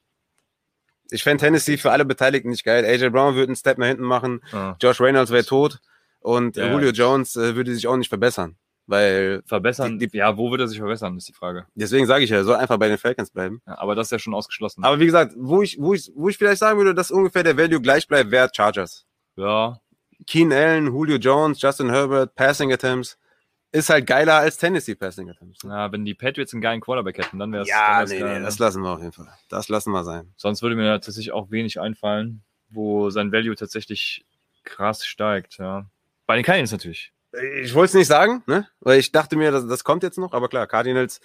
Ich 1.11 1.23
fände 1.23 1.43
Tennessee 1.43 1.77
für 1.77 1.91
alle 1.91 2.05
Beteiligten 2.05 2.49
nicht 2.49 2.63
geil. 2.63 2.85
AJ 2.85 3.09
Brown 3.09 3.33
würde 3.33 3.47
einen 3.47 3.55
Step 3.55 3.79
nach 3.79 3.87
hinten 3.87 4.03
machen. 4.03 4.41
Ah. 4.51 4.75
Josh 4.79 5.01
Reynolds 5.01 5.31
wäre 5.31 5.43
tot. 5.43 5.79
Und 6.19 6.55
Ja, 6.57 6.71
Julio. 6.71 6.91
Jones 6.91 7.35
äh, 7.35 7.55
würde 7.55 7.73
sich 7.73 7.87
auch 7.87 7.97
nicht 7.97 8.09
verbessern. 8.09 8.57
Weil, 8.89 9.43
Verbessern, 9.45 9.99
Die- 9.99 10.07
die- 10.07 10.17
ja, 10.17 10.35
wo 10.35 10.49
wird 10.49 10.61
er 10.61 10.67
sich 10.67 10.79
verbessern, 10.79 11.15
ist 11.15 11.27
die 11.27 11.33
Frage. 11.33 11.67
deswegen 11.75 12.07
sage 12.07 12.23
ich 12.23 12.31
ja, 12.31 12.37
er 12.37 12.43
soll 12.43 12.55
einfach 12.55 12.77
bei 12.77 12.87
den 12.87 12.97
Falcons 12.97 13.29
bleiben. 13.29 13.61
Ja, 13.67 13.77
aber 13.77 13.93
das 13.93 14.07
ist 14.07 14.11
ja 14.11 14.17
schon 14.19 14.33
ausgeschlossen. 14.33 14.83
Aber 14.83 14.99
wie 14.99 15.05
gesagt, 15.05 15.33
wo 15.37 15.61
ich, 15.61 15.77
wo 15.79 15.93
ich, 15.93 16.11
wo 16.15 16.27
ich 16.27 16.37
vielleicht 16.37 16.57
sagen 16.59 16.77
würde, 16.79 16.95
dass 16.95 17.11
ungefähr 17.11 17.43
der 17.43 17.55
Value 17.55 17.79
gleich 17.81 18.07
bleibt, 18.07 18.31
wäre 18.31 18.49
Chargers. 18.53 19.05
ja, 19.35 19.79
Keen 20.27 20.51
Allen, 20.51 20.87
Julio 20.87 21.17
Jones, 21.17 21.61
Justin 21.61 21.89
Herbert, 21.91 22.33
Passing 22.35 22.73
Attempts, 22.73 23.17
ist 23.71 23.89
halt 23.89 24.05
geiler 24.07 24.37
als 24.39 24.57
Tennessee 24.57 24.95
Passing 24.95 25.29
Attempts. 25.29 25.59
ja, 25.63 25.91
wenn 25.91 26.03
die 26.03 26.15
Patriots 26.15 26.53
einen 26.53 26.61
geilen 26.61 26.81
Quarterback 26.81 27.19
hätten, 27.19 27.37
dann 27.37 27.51
wäre 27.53 27.61
es. 27.63 27.69
Ja, 27.69 28.03
nee, 28.05 28.19
geil, 28.19 28.33
nee, 28.33 28.39
ne? 28.39 28.45
das 28.45 28.57
lassen 28.57 28.81
wir 28.81 28.89
auf 28.89 28.99
jeden 28.99 29.11
Fall. 29.11 29.27
Das 29.49 29.69
lassen 29.69 29.91
wir 29.91 30.03
sein. 30.03 30.33
Sonst 30.35 30.63
würde 30.63 30.75
mir 30.75 30.99
tatsächlich 30.99 31.31
auch 31.31 31.51
wenig 31.51 31.79
einfallen, 31.79 32.41
wo 32.69 33.11
sein 33.11 33.31
Value 33.31 33.55
tatsächlich 33.55 34.25
krass 34.63 35.05
steigt. 35.05 35.57
Ja. 35.59 35.85
Bei 36.25 36.35
den 36.35 36.43
Cardinals 36.43 36.71
natürlich. 36.71 37.13
Ich 37.61 37.73
wollte 37.75 37.89
es 37.89 37.93
nicht 37.93 38.07
sagen, 38.07 38.43
ne? 38.47 38.67
Weil 38.79 38.99
ich 38.99 39.11
dachte 39.11 39.35
mir, 39.35 39.51
das, 39.51 39.67
das 39.67 39.83
kommt 39.83 40.03
jetzt 40.03 40.17
noch, 40.17 40.33
aber 40.33 40.49
klar, 40.49 40.65
Cardinals, 40.65 41.21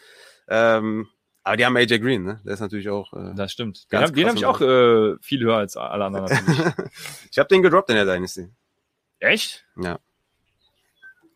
ähm, 0.49 1.09
aber 1.43 1.57
die 1.57 1.65
haben 1.67 1.77
AJ 1.77 1.99
Green, 1.99 2.25
ne? 2.25 2.41
Der 2.45 2.55
ist 2.55 2.61
natürlich 2.61 2.89
auch. 2.89 3.13
Äh, 3.13 3.35
Das 3.35 3.53
stimmt. 3.53 3.91
Den 3.93 4.01
habe 4.01 4.25
hab 4.29 4.37
ich 4.37 4.47
auch 4.47 4.61
äh, 4.61 5.17
viel 5.21 5.43
höher 5.43 5.57
als 5.57 5.77
alle 5.77 6.05
anderen. 6.05 6.27
Ich 7.31 7.39
habe 7.39 7.49
den 7.49 7.63
gedroppt 7.63 7.91
in 7.91 7.97
der 7.97 8.05
Dynasty. 8.07 8.49
Echt? 9.19 9.67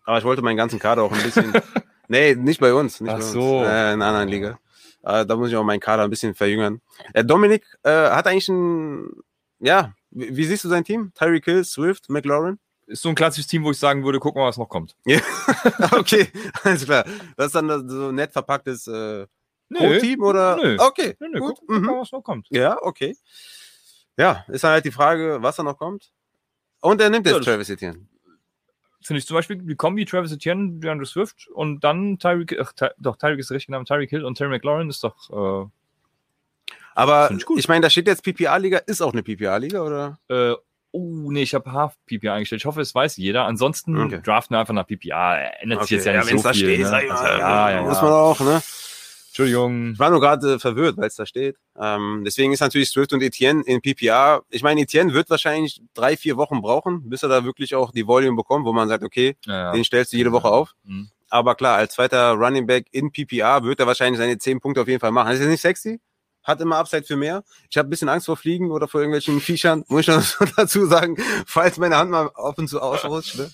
Aber 0.05 0.19
ich 0.19 0.25
wollte 0.25 0.43
meinen 0.43 0.57
ganzen 0.57 0.79
Kader 0.79 1.03
auch 1.03 1.13
ein 1.13 1.23
bisschen. 1.23 1.53
nee, 2.09 2.35
nicht 2.35 2.61
bei 2.61 2.73
uns. 2.73 3.01
Nicht 3.01 3.11
Ach 3.11 3.17
bei 3.19 3.23
so. 3.23 3.59
Uns, 3.61 3.69
äh, 3.69 3.93
in 3.93 4.03
einer 4.03 4.07
anderen 4.07 4.29
Liga. 4.29 4.59
Äh, 5.03 5.27
da 5.27 5.37
muss 5.37 5.51
ich 5.51 5.57
auch 5.57 5.65
meinen 5.65 5.81
Kader 5.81 6.05
ein 6.05 6.11
bisschen 6.11 6.35
verjüngern. 6.35 6.81
Äh, 7.13 7.25
Dominik 7.25 7.65
äh, 7.83 7.91
hat 7.91 8.27
eigentlich 8.27 8.49
ein. 8.49 9.11
Ja, 9.61 9.95
wie, 10.11 10.37
wie 10.37 10.45
siehst 10.45 10.65
du 10.65 10.69
sein 10.69 10.85
Team? 10.85 11.13
Tyreek 11.15 11.45
Hill, 11.45 11.65
Swift, 11.65 12.09
McLaurin? 12.09 12.59
Ist 12.89 13.03
so 13.03 13.09
ein 13.11 13.15
klassisches 13.15 13.47
Team, 13.47 13.63
wo 13.65 13.71
ich 13.71 13.79
sagen 13.79 14.03
würde, 14.05 14.19
gucken 14.19 14.41
wir, 14.43 14.47
was 14.47 14.57
noch 14.59 14.69
kommt. 14.69 14.97
okay, 15.93 16.29
alles 16.65 16.85
klar. 16.85 17.05
Das 17.37 17.47
ist 17.47 17.55
dann 17.55 17.89
so 17.89 18.11
nett 18.13 18.33
verpacktes 18.33 18.87
äh, 18.89 19.27
Pro-Team 19.73 20.23
oder? 20.23 20.57
Nö. 20.57 20.77
Okay, 20.81 21.15
Nö, 21.21 21.29
nö, 21.29 21.39
gut. 21.41 21.57
gucken, 21.59 21.83
Mhm. 21.83 21.87
was 21.89 22.11
noch 22.13 22.23
kommt. 22.23 22.47
Ja, 22.51 22.79
okay. 22.83 23.15
Ja, 24.17 24.45
ist 24.49 24.65
dann 24.65 24.73
halt 24.73 24.85
die 24.85 24.91
Frage, 24.91 25.39
was 25.43 25.57
da 25.57 25.63
noch 25.63 25.77
kommt. 25.79 26.11
Und 26.81 27.01
er 27.01 27.11
nimmt 27.11 27.27
Ja, 27.27 27.33
jetzt 27.33 27.47
das- 27.47 27.53
Travis 27.55 27.71
Etienne. 27.71 28.07
Finde 29.03 29.19
ich 29.21 29.27
zum 29.27 29.37
Beispiel 29.37 29.57
die 29.57 29.77
Kombi 29.77 30.05
Travis 30.05 30.33
Etienne, 30.33 30.81
DeAndre 30.81 31.07
Swift 31.07 31.47
und 31.55 31.85
dann 31.85 32.19
Tyreek, 32.19 32.59
ach, 32.61 32.73
Ty, 32.73 32.89
doch, 32.99 33.17
Tyreek 33.17 33.39
ist 33.39 33.51
der 33.51 33.55
richtige 33.57 33.73
Name, 33.73 33.85
Tyreek 33.85 34.11
Hill 34.11 34.25
und 34.25 34.35
Terry 34.37 34.51
McLaurin 34.51 34.89
ist 34.91 35.05
doch, 35.05 35.71
Aber 36.95 37.29
Find 37.29 37.45
ich 37.49 37.59
ich 37.59 37.69
meine, 37.69 37.83
da 37.83 37.91
steht 37.91 38.07
jetzt 38.09 38.23
PPA-Liga. 38.25 38.79
Ist 38.79 39.01
auch 39.03 39.13
eine 39.13 39.23
PPA-Liga, 39.23 39.83
oder? 39.83 40.19
äh, 40.29 40.51
äh, 40.53 40.57
oh, 40.93 41.31
nee, 41.31 41.43
ich 41.43 41.55
habe 41.55 41.73
Half 41.73 41.95
PPA 42.07 42.35
eingestellt. 42.35 42.63
Ich 42.63 42.67
hoffe, 42.67 42.81
es 42.81 42.95
weiß 42.95 43.17
jeder. 43.17 43.45
Ansonsten 43.45 43.97
Okay. 43.99 44.21
draften 44.23 44.55
wir 44.55 44.61
einfach 44.61 44.75
nach 44.75 44.87
PPA. 44.87 45.37
Ändert 45.61 45.83
sich 45.83 45.91
jetzt 45.93 46.07
ja 46.07 46.13
nicht 46.19 46.31
wenn's 46.31 46.43
so 46.43 46.49
da 46.49 46.55
viel. 46.55 46.65
steht, 46.65 46.81
ne? 46.81 46.93
also, 47.11 47.25
ja, 47.25 47.71
ja, 47.71 47.83
muss 47.83 47.97
ja. 47.97 48.03
man 48.03 48.13
auch, 48.13 48.41
ne? 48.41 48.63
Entschuldigung. 49.29 49.93
Ich 49.93 49.99
war 50.01 50.11
nur 50.11 50.21
gerade 50.21 50.55
äh, 50.55 50.59
verwirrt, 50.59 50.97
weil 50.97 51.07
es 51.07 51.15
da 51.15 51.25
steht. 51.25 51.57
Ähm, 51.79 52.23
deswegen 52.25 52.53
ist 52.53 52.61
natürlich 52.61 52.89
Swift 52.89 53.13
und 53.13 53.23
Etienne 53.23 53.63
in 53.67 53.81
PPA. 53.81 54.41
Ich 54.51 54.63
meine, 54.65 54.81
Etienne 54.81 55.13
wird 55.15 55.31
wahrscheinlich 55.31 55.81
drei, 55.95 56.17
vier 56.17 56.37
Wochen 56.37 56.61
brauchen, 56.61 57.09
bis 57.09 57.23
er 57.23 57.29
da 57.29 57.45
wirklich 57.45 57.75
auch 57.77 57.93
die 57.93 58.07
Volume 58.07 58.37
bekommt, 58.37 58.65
wo 58.65 58.73
man 58.73 58.89
sagt, 58.89 59.05
okay, 59.05 59.37
Ja, 59.47 59.55
ja. 59.55 59.73
den 59.73 59.85
stellst 59.85 60.13
du 60.13 60.17
jede 60.17 60.33
Woche 60.33 60.49
auf. 60.49 60.75
Mhm. 60.85 61.09
Aber 61.31 61.55
klar, 61.55 61.77
als 61.77 61.95
zweiter 61.95 62.33
Running 62.33 62.67
Back 62.67 62.87
in 62.91 63.13
PPA 63.13 63.63
wird 63.63 63.79
er 63.79 63.87
wahrscheinlich 63.87 64.19
seine 64.19 64.39
zehn 64.39 64.59
Punkte 64.61 64.81
auf 64.81 64.89
jeden 64.89 64.99
Fall 64.99 65.13
machen. 65.13 65.27
Das 65.29 65.35
ist 65.37 65.41
jetzt 65.43 65.51
nicht 65.51 65.61
sexy, 65.61 66.01
hat 66.49 66.61
immer 66.61 66.79
Upside 66.79 67.05
für 67.05 67.17
mehr. 67.17 67.45
Ich 67.71 67.77
habe 67.77 67.87
ein 67.87 67.91
bisschen 67.91 68.09
Angst 68.09 68.27
vor 68.27 68.37
Fliegen 68.37 68.71
oder 68.71 68.89
vor 68.89 69.01
irgendwelchen 69.01 69.41
Viechern, 69.41 69.85
muss 69.89 70.01
ich 70.01 70.09
noch 70.09 70.49
dazu 70.57 70.87
sagen, 70.87 71.17
falls 71.47 71.77
meine 71.77 71.97
Hand 71.97 72.11
mal 72.11 72.31
ab 72.35 72.59
und 72.59 72.69
zu 72.69 72.81
ausrutscht. 72.81 73.37
Ne? 73.37 73.51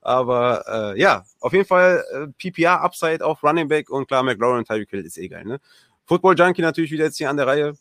Aber 0.00 0.64
äh, 0.66 1.00
ja, 1.00 1.24
auf 1.40 1.52
jeden 1.52 1.64
Fall 1.64 2.04
äh, 2.12 2.50
PPA 2.50 2.76
Upside 2.78 3.24
auf 3.24 3.42
Running 3.44 3.68
Back 3.68 3.88
und 3.88 4.08
klar, 4.08 4.24
McLaurin 4.24 4.58
und 4.58 4.66
Tyreek 4.66 4.90
Hill 4.90 5.06
ist 5.06 5.16
eh 5.16 5.28
geil. 5.28 5.44
Ne? 5.44 5.60
Football 6.04 6.36
Junkie 6.36 6.62
natürlich 6.62 6.90
wieder 6.90 7.04
jetzt 7.04 7.16
hier 7.16 7.30
an 7.30 7.36
der 7.36 7.46
Reihe. 7.46 7.74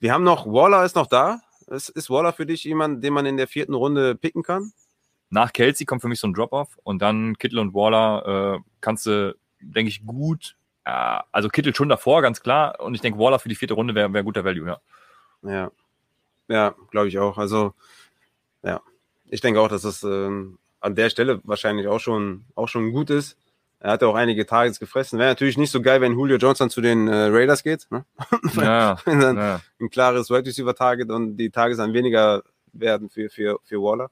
Wir 0.00 0.12
haben 0.12 0.24
noch, 0.24 0.46
Waller 0.46 0.84
ist 0.84 0.96
noch 0.96 1.06
da. 1.06 1.42
Ist, 1.66 1.90
ist 1.90 2.08
Waller 2.08 2.32
für 2.32 2.46
dich 2.46 2.64
jemand, 2.64 3.04
den 3.04 3.12
man 3.12 3.26
in 3.26 3.36
der 3.36 3.48
vierten 3.48 3.74
Runde 3.74 4.14
picken 4.14 4.42
kann? 4.42 4.72
Nach 5.28 5.52
Kelsey 5.52 5.84
kommt 5.84 6.00
für 6.00 6.08
mich 6.08 6.20
so 6.20 6.28
ein 6.28 6.32
Drop-Off 6.32 6.78
und 6.82 7.02
dann 7.02 7.36
Kittel 7.36 7.58
und 7.58 7.74
Waller 7.74 8.56
äh, 8.56 8.70
kannst 8.80 9.06
du, 9.06 9.36
denke 9.60 9.90
ich, 9.90 10.06
gut. 10.06 10.55
Also 10.86 11.48
Kittel 11.48 11.74
schon 11.74 11.88
davor, 11.88 12.22
ganz 12.22 12.40
klar. 12.40 12.80
Und 12.80 12.94
ich 12.94 13.00
denke, 13.00 13.18
Waller 13.18 13.40
für 13.40 13.48
die 13.48 13.56
vierte 13.56 13.74
Runde 13.74 13.94
wäre 13.94 14.12
wär 14.12 14.22
guter 14.22 14.44
Value, 14.44 14.68
ja. 14.68 14.80
Ja, 15.42 15.70
ja, 16.48 16.74
glaube 16.90 17.08
ich 17.08 17.18
auch. 17.18 17.38
Also, 17.38 17.74
ja, 18.62 18.80
ich 19.26 19.40
denke 19.40 19.60
auch, 19.60 19.68
dass 19.68 19.82
das 19.82 20.04
ähm, 20.04 20.58
an 20.80 20.94
der 20.94 21.10
Stelle 21.10 21.40
wahrscheinlich 21.44 21.88
auch 21.88 21.98
schon, 21.98 22.44
auch 22.54 22.68
schon 22.68 22.92
gut 22.92 23.10
ist. 23.10 23.36
Er 23.80 23.92
hat 23.92 24.02
ja 24.02 24.08
auch 24.08 24.14
einige 24.14 24.46
Targets 24.46 24.78
gefressen. 24.78 25.18
Wäre 25.18 25.30
natürlich 25.30 25.58
nicht 25.58 25.70
so 25.70 25.82
geil, 25.82 26.00
wenn 26.00 26.12
Julio 26.12 26.38
dann 26.38 26.70
zu 26.70 26.80
den 26.80 27.08
äh, 27.08 27.26
Raiders 27.26 27.62
geht. 27.62 27.86
Ne? 27.90 28.04
Ja, 28.54 28.96
Wenn 29.04 29.20
dann 29.20 29.36
ja. 29.36 29.60
ein 29.80 29.90
klares 29.90 30.30
Wide 30.30 30.46
Receiver 30.46 30.74
Target 30.74 31.10
und 31.10 31.36
die 31.36 31.50
Targets 31.50 31.78
dann 31.78 31.92
weniger 31.92 32.42
werden 32.72 33.10
für, 33.10 33.28
für, 33.28 33.58
für 33.64 33.82
Waller. 33.82 34.10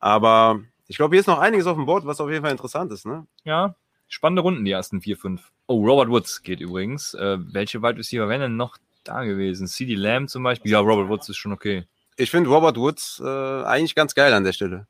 Aber 0.00 0.60
ich 0.88 0.96
glaube, 0.96 1.14
hier 1.14 1.20
ist 1.20 1.26
noch 1.26 1.38
einiges 1.38 1.66
auf 1.66 1.76
dem 1.76 1.86
Board, 1.86 2.06
was 2.06 2.20
auf 2.20 2.28
jeden 2.28 2.42
Fall 2.42 2.52
interessant 2.52 2.90
ist. 2.92 3.06
Ne? 3.06 3.26
ja. 3.44 3.76
Spannende 4.12 4.42
Runden, 4.42 4.66
die 4.66 4.72
ersten 4.72 5.00
vier, 5.00 5.16
fünf. 5.16 5.50
Oh, 5.68 5.82
Robert 5.86 6.10
Woods 6.10 6.42
geht 6.42 6.60
übrigens. 6.60 7.14
Äh, 7.14 7.38
welche 7.40 7.82
Wide 7.82 7.96
Receiver 7.96 8.28
wären 8.28 8.42
denn 8.42 8.56
noch 8.58 8.76
da 9.04 9.24
gewesen? 9.24 9.66
CD 9.66 9.94
Lamb 9.94 10.28
zum 10.28 10.42
Beispiel? 10.42 10.70
Ja, 10.70 10.80
Robert 10.80 11.08
Woods 11.08 11.30
ist 11.30 11.38
schon 11.38 11.52
okay. 11.52 11.86
Ich 12.18 12.30
finde 12.30 12.50
Robert 12.50 12.76
Woods 12.76 13.22
äh, 13.24 13.62
eigentlich 13.64 13.94
ganz 13.94 14.14
geil 14.14 14.34
an 14.34 14.44
der 14.44 14.52
Stelle. 14.52 14.86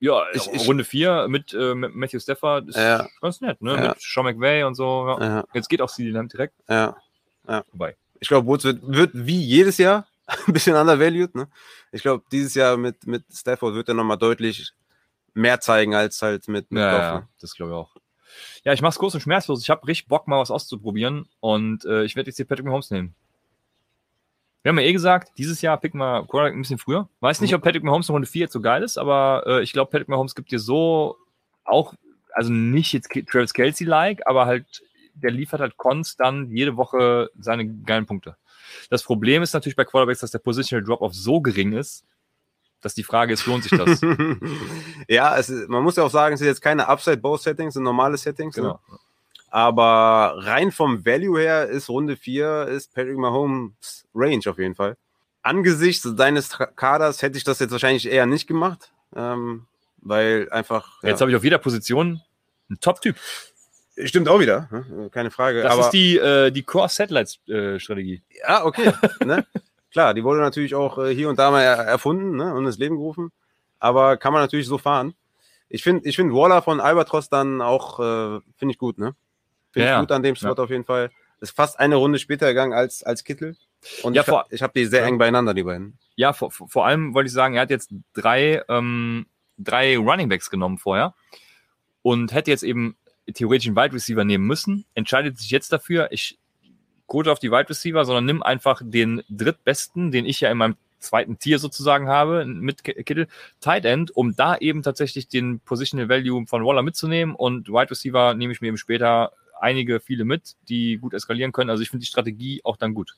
Ja, 0.00 0.24
Ich- 0.34 0.50
ich- 0.52 0.66
Runde 0.66 0.82
vier 0.82 1.28
mit, 1.28 1.54
äh, 1.54 1.76
mit 1.76 1.94
Matthew 1.94 2.18
Stafford 2.18 2.68
ist 2.70 2.76
Ja. 2.76 3.06
ganz 3.20 3.40
nett, 3.40 3.62
ne? 3.62 3.76
Ja. 3.76 3.88
Mit 3.90 4.00
Sean 4.00 4.24
McVay 4.24 4.64
und 4.64 4.74
so. 4.74 5.16
Ja. 5.20 5.24
Ja, 5.36 5.44
Jetzt 5.54 5.68
geht 5.68 5.80
auch 5.80 5.88
CD 5.88 6.10
Lamb 6.10 6.28
direkt 6.30 6.54
ja. 6.68 6.96
vorbei. 7.70 7.94
Ich 8.18 8.26
glaube, 8.26 8.48
Woods 8.48 8.64
wird, 8.64 8.80
wird 8.82 9.10
wie 9.14 9.40
jedes 9.40 9.78
Jahr 9.78 10.08
ein 10.48 10.52
bisschen 10.52 10.74
undervalued. 10.74 11.36
Ne? 11.36 11.46
Ich 11.92 12.02
glaube, 12.02 12.24
dieses 12.32 12.54
Jahr 12.56 12.76
mit, 12.76 13.06
mit 13.06 13.22
Stafford 13.32 13.74
wird 13.74 13.86
er 13.88 13.94
nochmal 13.94 14.18
deutlich 14.18 14.72
mehr 15.34 15.60
zeigen 15.60 15.94
als 15.94 16.20
halt 16.20 16.48
mit, 16.48 16.68
mit 16.72 16.80
Ja, 16.80 16.90
Goff, 16.90 17.00
ja, 17.00 17.14
ne? 17.20 17.28
das 17.40 17.54
glaube 17.54 17.70
ich 17.70 17.76
auch. 17.76 17.96
Ja, 18.64 18.72
ich 18.72 18.82
mach's 18.82 18.98
kurz 18.98 19.14
und 19.14 19.20
schmerzlos. 19.20 19.62
Ich 19.62 19.70
habe 19.70 19.86
richtig 19.86 20.08
Bock, 20.08 20.28
mal 20.28 20.38
was 20.38 20.50
auszuprobieren 20.50 21.28
und 21.40 21.84
äh, 21.84 22.04
ich 22.04 22.16
werde 22.16 22.30
jetzt 22.30 22.36
hier 22.36 22.46
Patrick 22.46 22.66
Mahomes 22.66 22.90
nehmen. 22.90 23.14
Wir 24.62 24.70
haben 24.70 24.80
ja 24.80 24.86
eh 24.86 24.92
gesagt, 24.92 25.38
dieses 25.38 25.62
Jahr 25.62 25.78
picken 25.78 26.00
wir 26.00 26.26
Quarterback 26.26 26.54
ein 26.54 26.62
bisschen 26.62 26.78
früher. 26.78 27.08
Weiß 27.20 27.40
nicht, 27.40 27.54
ob 27.54 27.62
Patrick 27.62 27.84
Mahomes 27.84 28.08
in 28.08 28.14
Runde 28.14 28.26
4 28.26 28.40
jetzt 28.40 28.52
so 28.52 28.60
geil 28.60 28.82
ist, 28.82 28.98
aber 28.98 29.44
äh, 29.46 29.62
ich 29.62 29.72
glaube, 29.72 29.92
Patrick 29.92 30.08
Mahomes 30.08 30.34
gibt 30.34 30.50
dir 30.50 30.58
so 30.58 31.16
auch, 31.64 31.94
also 32.32 32.52
nicht 32.52 32.92
jetzt 32.92 33.08
Travis 33.30 33.54
Kelsey-like, 33.54 34.26
aber 34.26 34.46
halt, 34.46 34.82
der 35.14 35.30
liefert 35.30 35.60
halt 35.60 35.76
konstant 35.76 36.50
jede 36.50 36.76
Woche 36.76 37.30
seine 37.38 37.68
geilen 37.68 38.06
Punkte. 38.06 38.36
Das 38.90 39.04
Problem 39.04 39.42
ist 39.42 39.54
natürlich 39.54 39.76
bei 39.76 39.84
Quarterbacks, 39.84 40.18
dass 40.18 40.32
der 40.32 40.40
Positional 40.40 40.84
Drop-Off 40.84 41.14
so 41.14 41.40
gering 41.40 41.72
ist, 41.72 42.04
dass 42.80 42.94
die 42.94 43.04
Frage 43.04 43.32
ist, 43.32 43.46
lohnt 43.46 43.64
sich 43.64 43.76
das? 43.76 44.00
ja, 45.08 45.36
es 45.36 45.48
man 45.68 45.82
muss 45.82 45.96
ja 45.96 46.04
auch 46.04 46.10
sagen, 46.10 46.34
es 46.34 46.40
sind 46.40 46.48
jetzt 46.48 46.62
keine 46.62 46.88
Upside-Bow-Settings, 46.88 47.74
sind 47.74 47.82
normale 47.82 48.16
Settings. 48.16 48.56
Ne? 48.56 48.62
genau. 48.62 48.80
Aber 49.50 50.34
rein 50.44 50.72
vom 50.72 51.06
Value 51.06 51.40
her 51.40 51.68
ist 51.68 51.88
Runde 51.88 52.16
4 52.16 52.66
ist 52.68 52.94
Patrick 52.94 53.16
Mahomes 53.16 54.04
Range 54.14 54.42
auf 54.46 54.58
jeden 54.58 54.74
Fall. 54.74 54.96
Angesichts 55.42 56.02
seines 56.02 56.52
Tra- 56.52 56.66
Kaders 56.74 57.22
hätte 57.22 57.38
ich 57.38 57.44
das 57.44 57.60
jetzt 57.60 57.70
wahrscheinlich 57.70 58.06
eher 58.06 58.26
nicht 58.26 58.46
gemacht, 58.46 58.92
ähm, 59.14 59.66
weil 60.02 60.48
einfach. 60.50 61.02
Ja. 61.02 61.10
Jetzt 61.10 61.20
habe 61.20 61.30
ich 61.30 61.36
auf 61.36 61.44
jeder 61.44 61.58
Position 61.58 62.20
einen 62.68 62.80
Top-Typ. 62.80 63.16
Stimmt 64.04 64.28
auch 64.28 64.40
wieder, 64.40 64.68
ne? 64.70 65.08
keine 65.10 65.30
Frage. 65.30 65.62
Das 65.62 65.72
aber, 65.72 65.82
ist 65.82 65.90
die, 65.90 66.18
äh, 66.18 66.50
die 66.50 66.62
Core-Satellites-Strategie. 66.64 68.22
Ja, 68.46 68.64
okay. 68.64 68.92
ne? 69.24 69.46
Klar, 69.92 70.14
die 70.14 70.24
wurde 70.24 70.40
natürlich 70.40 70.74
auch 70.74 70.98
äh, 70.98 71.14
hier 71.14 71.28
und 71.28 71.38
da 71.38 71.50
mal 71.50 71.62
er 71.62 71.76
erfunden 71.78 72.36
ne? 72.36 72.54
und 72.54 72.66
ins 72.66 72.78
Leben 72.78 72.96
gerufen. 72.96 73.30
Aber 73.78 74.16
kann 74.16 74.32
man 74.32 74.42
natürlich 74.42 74.66
so 74.66 74.78
fahren. 74.78 75.14
Ich 75.68 75.82
finde 75.82 76.08
ich 76.08 76.16
find 76.16 76.32
Waller 76.32 76.62
von 76.62 76.80
Albatros 76.80 77.28
dann 77.28 77.60
auch, 77.60 77.98
äh, 78.00 78.40
finde 78.56 78.72
ich 78.72 78.78
gut, 78.78 78.98
ne? 78.98 79.14
Finde 79.72 79.88
Ja, 79.88 79.96
ich 79.96 80.00
gut 80.02 80.12
an 80.12 80.22
dem 80.22 80.36
Spot 80.36 80.48
Ja. 80.48 80.54
auf 80.62 80.70
jeden 80.70 80.84
Fall. 80.84 81.10
ist 81.40 81.54
fast 81.54 81.78
eine 81.78 81.96
Runde 81.96 82.18
später 82.18 82.46
gegangen 82.48 82.72
als, 82.72 83.02
als 83.02 83.22
Kittel. 83.24 83.56
Und 84.02 84.14
Ja, 84.14 84.22
ich, 84.22 84.26
vor- 84.28 84.46
ich 84.50 84.62
habe 84.62 84.72
die 84.74 84.86
sehr 84.86 85.04
eng 85.04 85.18
beieinander, 85.18 85.52
die 85.52 85.62
beiden. 85.64 85.98
Ja, 86.14 86.32
vor, 86.32 86.50
vor 86.50 86.68
vor 86.68 86.86
allem 86.86 87.12
wollte 87.14 87.26
ich 87.26 87.32
sagen, 87.34 87.54
er 87.56 87.62
hat 87.62 87.70
jetzt 87.70 87.90
drei, 88.14 88.62
ähm, 88.68 89.26
drei 89.58 89.98
Running 89.98 90.28
Backs 90.30 90.48
genommen 90.50 90.78
vorher 90.78 91.14
und 92.02 92.32
hätte 92.32 92.50
jetzt 92.50 92.62
eben 92.62 92.96
theoretisch 93.34 93.66
einen 93.66 93.76
Wide 93.76 93.92
Receiver 93.94 94.24
nehmen 94.24 94.46
müssen, 94.46 94.86
entscheidet 94.94 95.38
sich 95.38 95.50
jetzt 95.50 95.72
dafür, 95.72 96.08
ich 96.10 96.38
quote 97.06 97.30
auf 97.30 97.38
die 97.38 97.50
Wide 97.50 97.68
Receiver, 97.68 98.04
sondern 98.04 98.24
nimm 98.24 98.42
einfach 98.42 98.82
den 98.84 99.22
drittbesten, 99.28 100.10
den 100.10 100.26
ich 100.26 100.40
ja 100.40 100.50
in 100.50 100.58
meinem 100.58 100.76
zweiten 100.98 101.38
Tier 101.38 101.58
sozusagen 101.58 102.08
habe, 102.08 102.44
mit 102.44 102.82
Ki- 102.82 103.02
Kittel, 103.04 103.28
Tight 103.60 103.84
End, 103.84 104.10
um 104.16 104.34
da 104.34 104.56
eben 104.56 104.82
tatsächlich 104.82 105.28
den 105.28 105.60
Positional 105.60 106.08
Value 106.08 106.46
von 106.46 106.64
Waller 106.64 106.82
mitzunehmen 106.82 107.34
und 107.34 107.68
Wide 107.68 107.90
Receiver 107.90 108.34
nehme 108.34 108.52
ich 108.52 108.60
mir 108.60 108.68
eben 108.68 108.78
später 108.78 109.32
einige, 109.60 110.00
viele 110.00 110.24
mit, 110.24 110.56
die 110.68 110.98
gut 110.98 111.14
eskalieren 111.14 111.52
können. 111.52 111.70
Also 111.70 111.82
ich 111.82 111.90
finde 111.90 112.02
die 112.02 112.08
Strategie 112.08 112.60
auch 112.64 112.76
dann 112.76 112.94
gut. 112.94 113.14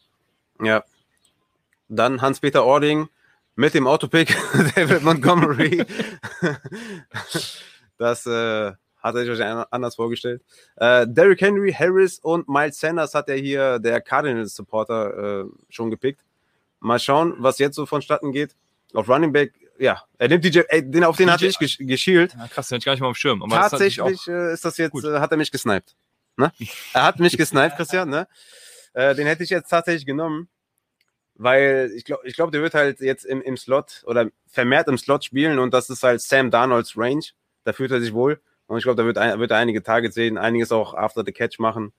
Ja. 0.62 0.84
Dann 1.88 2.20
Hans-Peter 2.20 2.64
Ording 2.64 3.08
mit 3.56 3.74
dem 3.74 3.86
Autopick 3.86 4.36
David 4.74 5.02
Montgomery. 5.02 5.84
das 7.98 8.26
äh, 8.26 8.72
hat 8.98 9.14
er 9.14 9.20
sich 9.20 9.30
wahrscheinlich 9.30 9.66
anders 9.70 9.96
vorgestellt. 9.96 10.42
Äh, 10.76 11.06
Derrick 11.08 11.40
Henry, 11.40 11.72
Harris 11.72 12.18
und 12.18 12.48
Miles 12.48 12.78
Sanders 12.78 13.14
hat 13.14 13.28
er 13.28 13.36
hier, 13.36 13.78
der 13.78 14.00
Cardinals-Supporter, 14.00 15.42
äh, 15.42 15.44
schon 15.68 15.90
gepickt. 15.90 16.20
Mal 16.80 16.98
schauen, 16.98 17.34
was 17.38 17.58
jetzt 17.58 17.76
so 17.76 17.86
vonstatten 17.86 18.32
geht. 18.32 18.56
Auf 18.94 19.08
Running 19.08 19.32
Back, 19.32 19.52
ja, 19.78 20.02
er 20.18 20.28
nimmt 20.28 20.44
DJ, 20.44 20.60
ey, 20.68 20.88
den, 20.88 21.04
auf 21.04 21.16
den 21.16 21.26
DJ 21.26 21.32
hatte 21.32 21.46
ich 21.46 21.58
gesch 21.58 21.78
geschielt. 21.78 22.34
Ja, 22.34 22.48
krass, 22.48 22.68
den 22.68 22.76
hatte 22.76 22.80
ich 22.80 22.84
gar 22.84 22.92
nicht 22.92 23.00
mal 23.00 23.08
auf 23.08 23.16
dem 23.16 23.20
Schirm. 23.20 23.42
Aber 23.42 23.56
das 23.56 23.66
ist 23.66 23.70
Tatsächlich 23.70 24.28
äh, 24.28 24.52
ist 24.52 24.64
das 24.64 24.76
jetzt, 24.76 24.92
gut. 24.92 25.04
äh, 25.04 25.20
hat 25.20 25.30
er 25.30 25.36
mich 25.36 25.50
gesniped. 25.50 25.94
Ne? 26.36 26.52
Er 26.92 27.04
hat 27.04 27.20
mich 27.20 27.36
gesniped, 27.36 27.76
Christian, 27.76 28.08
ne? 28.08 28.28
Äh, 28.94 29.14
den 29.14 29.26
hätte 29.26 29.44
ich 29.44 29.50
jetzt 29.50 29.68
tatsächlich 29.68 30.06
genommen, 30.06 30.48
weil 31.34 31.92
ich 31.94 32.04
glaube, 32.04 32.26
ich 32.26 32.34
glaub, 32.34 32.50
der 32.50 32.62
wird 32.62 32.74
halt 32.74 33.00
jetzt 33.00 33.24
im, 33.24 33.42
im 33.42 33.56
Slot 33.56 34.02
oder 34.06 34.30
vermehrt 34.46 34.88
im 34.88 34.98
Slot 34.98 35.24
spielen 35.24 35.58
und 35.58 35.72
das 35.72 35.90
ist 35.90 36.02
halt 36.02 36.20
Sam 36.20 36.50
Darnolds 36.50 36.96
Range. 36.96 37.24
Da 37.64 37.72
fühlt 37.72 37.90
er 37.90 38.00
sich 38.00 38.12
wohl. 38.12 38.40
Und 38.68 38.76
ich 38.76 38.84
glaube, 38.84 38.96
da 38.96 39.04
wird, 39.04 39.18
ein, 39.18 39.40
wird 39.40 39.50
er 39.50 39.56
einige 39.56 39.82
Targets 39.82 40.14
sehen, 40.14 40.38
einiges 40.38 40.70
auch 40.70 40.94
after 40.94 41.24
the 41.24 41.32
catch 41.32 41.58
machen. 41.58 41.92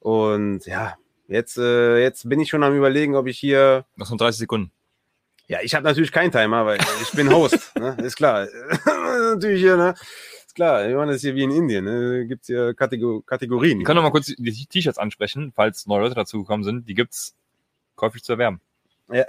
Und 0.00 0.66
ja, 0.66 0.96
jetzt, 1.28 1.56
äh, 1.56 2.02
jetzt 2.02 2.28
bin 2.28 2.40
ich 2.40 2.50
schon 2.50 2.64
am 2.64 2.76
überlegen, 2.76 3.14
ob 3.14 3.26
ich 3.26 3.38
hier 3.38 3.86
Noch 3.96 4.06
so 4.06 4.16
30 4.16 4.40
Sekunden. 4.40 4.72
ja, 5.46 5.60
ich 5.62 5.74
habe 5.74 5.84
natürlich 5.84 6.12
keinen 6.12 6.32
Timer, 6.32 6.66
weil 6.66 6.78
ich 7.00 7.12
bin 7.12 7.32
Host, 7.32 7.74
ne? 7.78 7.96
ist 8.02 8.16
klar. 8.16 8.48
natürlich 9.34 9.60
hier, 9.60 9.76
ne? 9.76 9.94
Ist 10.46 10.56
klar, 10.56 10.86
wir 10.88 10.96
machen 10.96 11.10
das 11.10 11.20
hier 11.20 11.36
wie 11.36 11.44
in 11.44 11.52
Indien, 11.52 11.84
ne? 11.84 12.26
Gibt's 12.26 12.48
hier 12.48 12.74
Kategor 12.74 13.24
Kategorien. 13.24 13.78
Wir 13.78 13.86
können 13.86 13.96
noch 13.96 14.02
mal 14.02 14.10
kurz 14.10 14.26
die 14.26 14.66
T-Shirts 14.66 14.98
ansprechen, 14.98 15.52
falls 15.54 15.86
neue 15.86 16.00
Leute 16.00 16.16
dazugekommen 16.16 16.64
sind. 16.64 16.88
Die 16.88 16.94
gibt's 16.94 17.36
käuflich 17.94 18.24
zu 18.24 18.32
erwerben. 18.32 18.60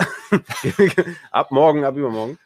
ab 1.32 1.52
morgen, 1.52 1.86
ab 1.86 1.96
übermorgen. 1.96 2.40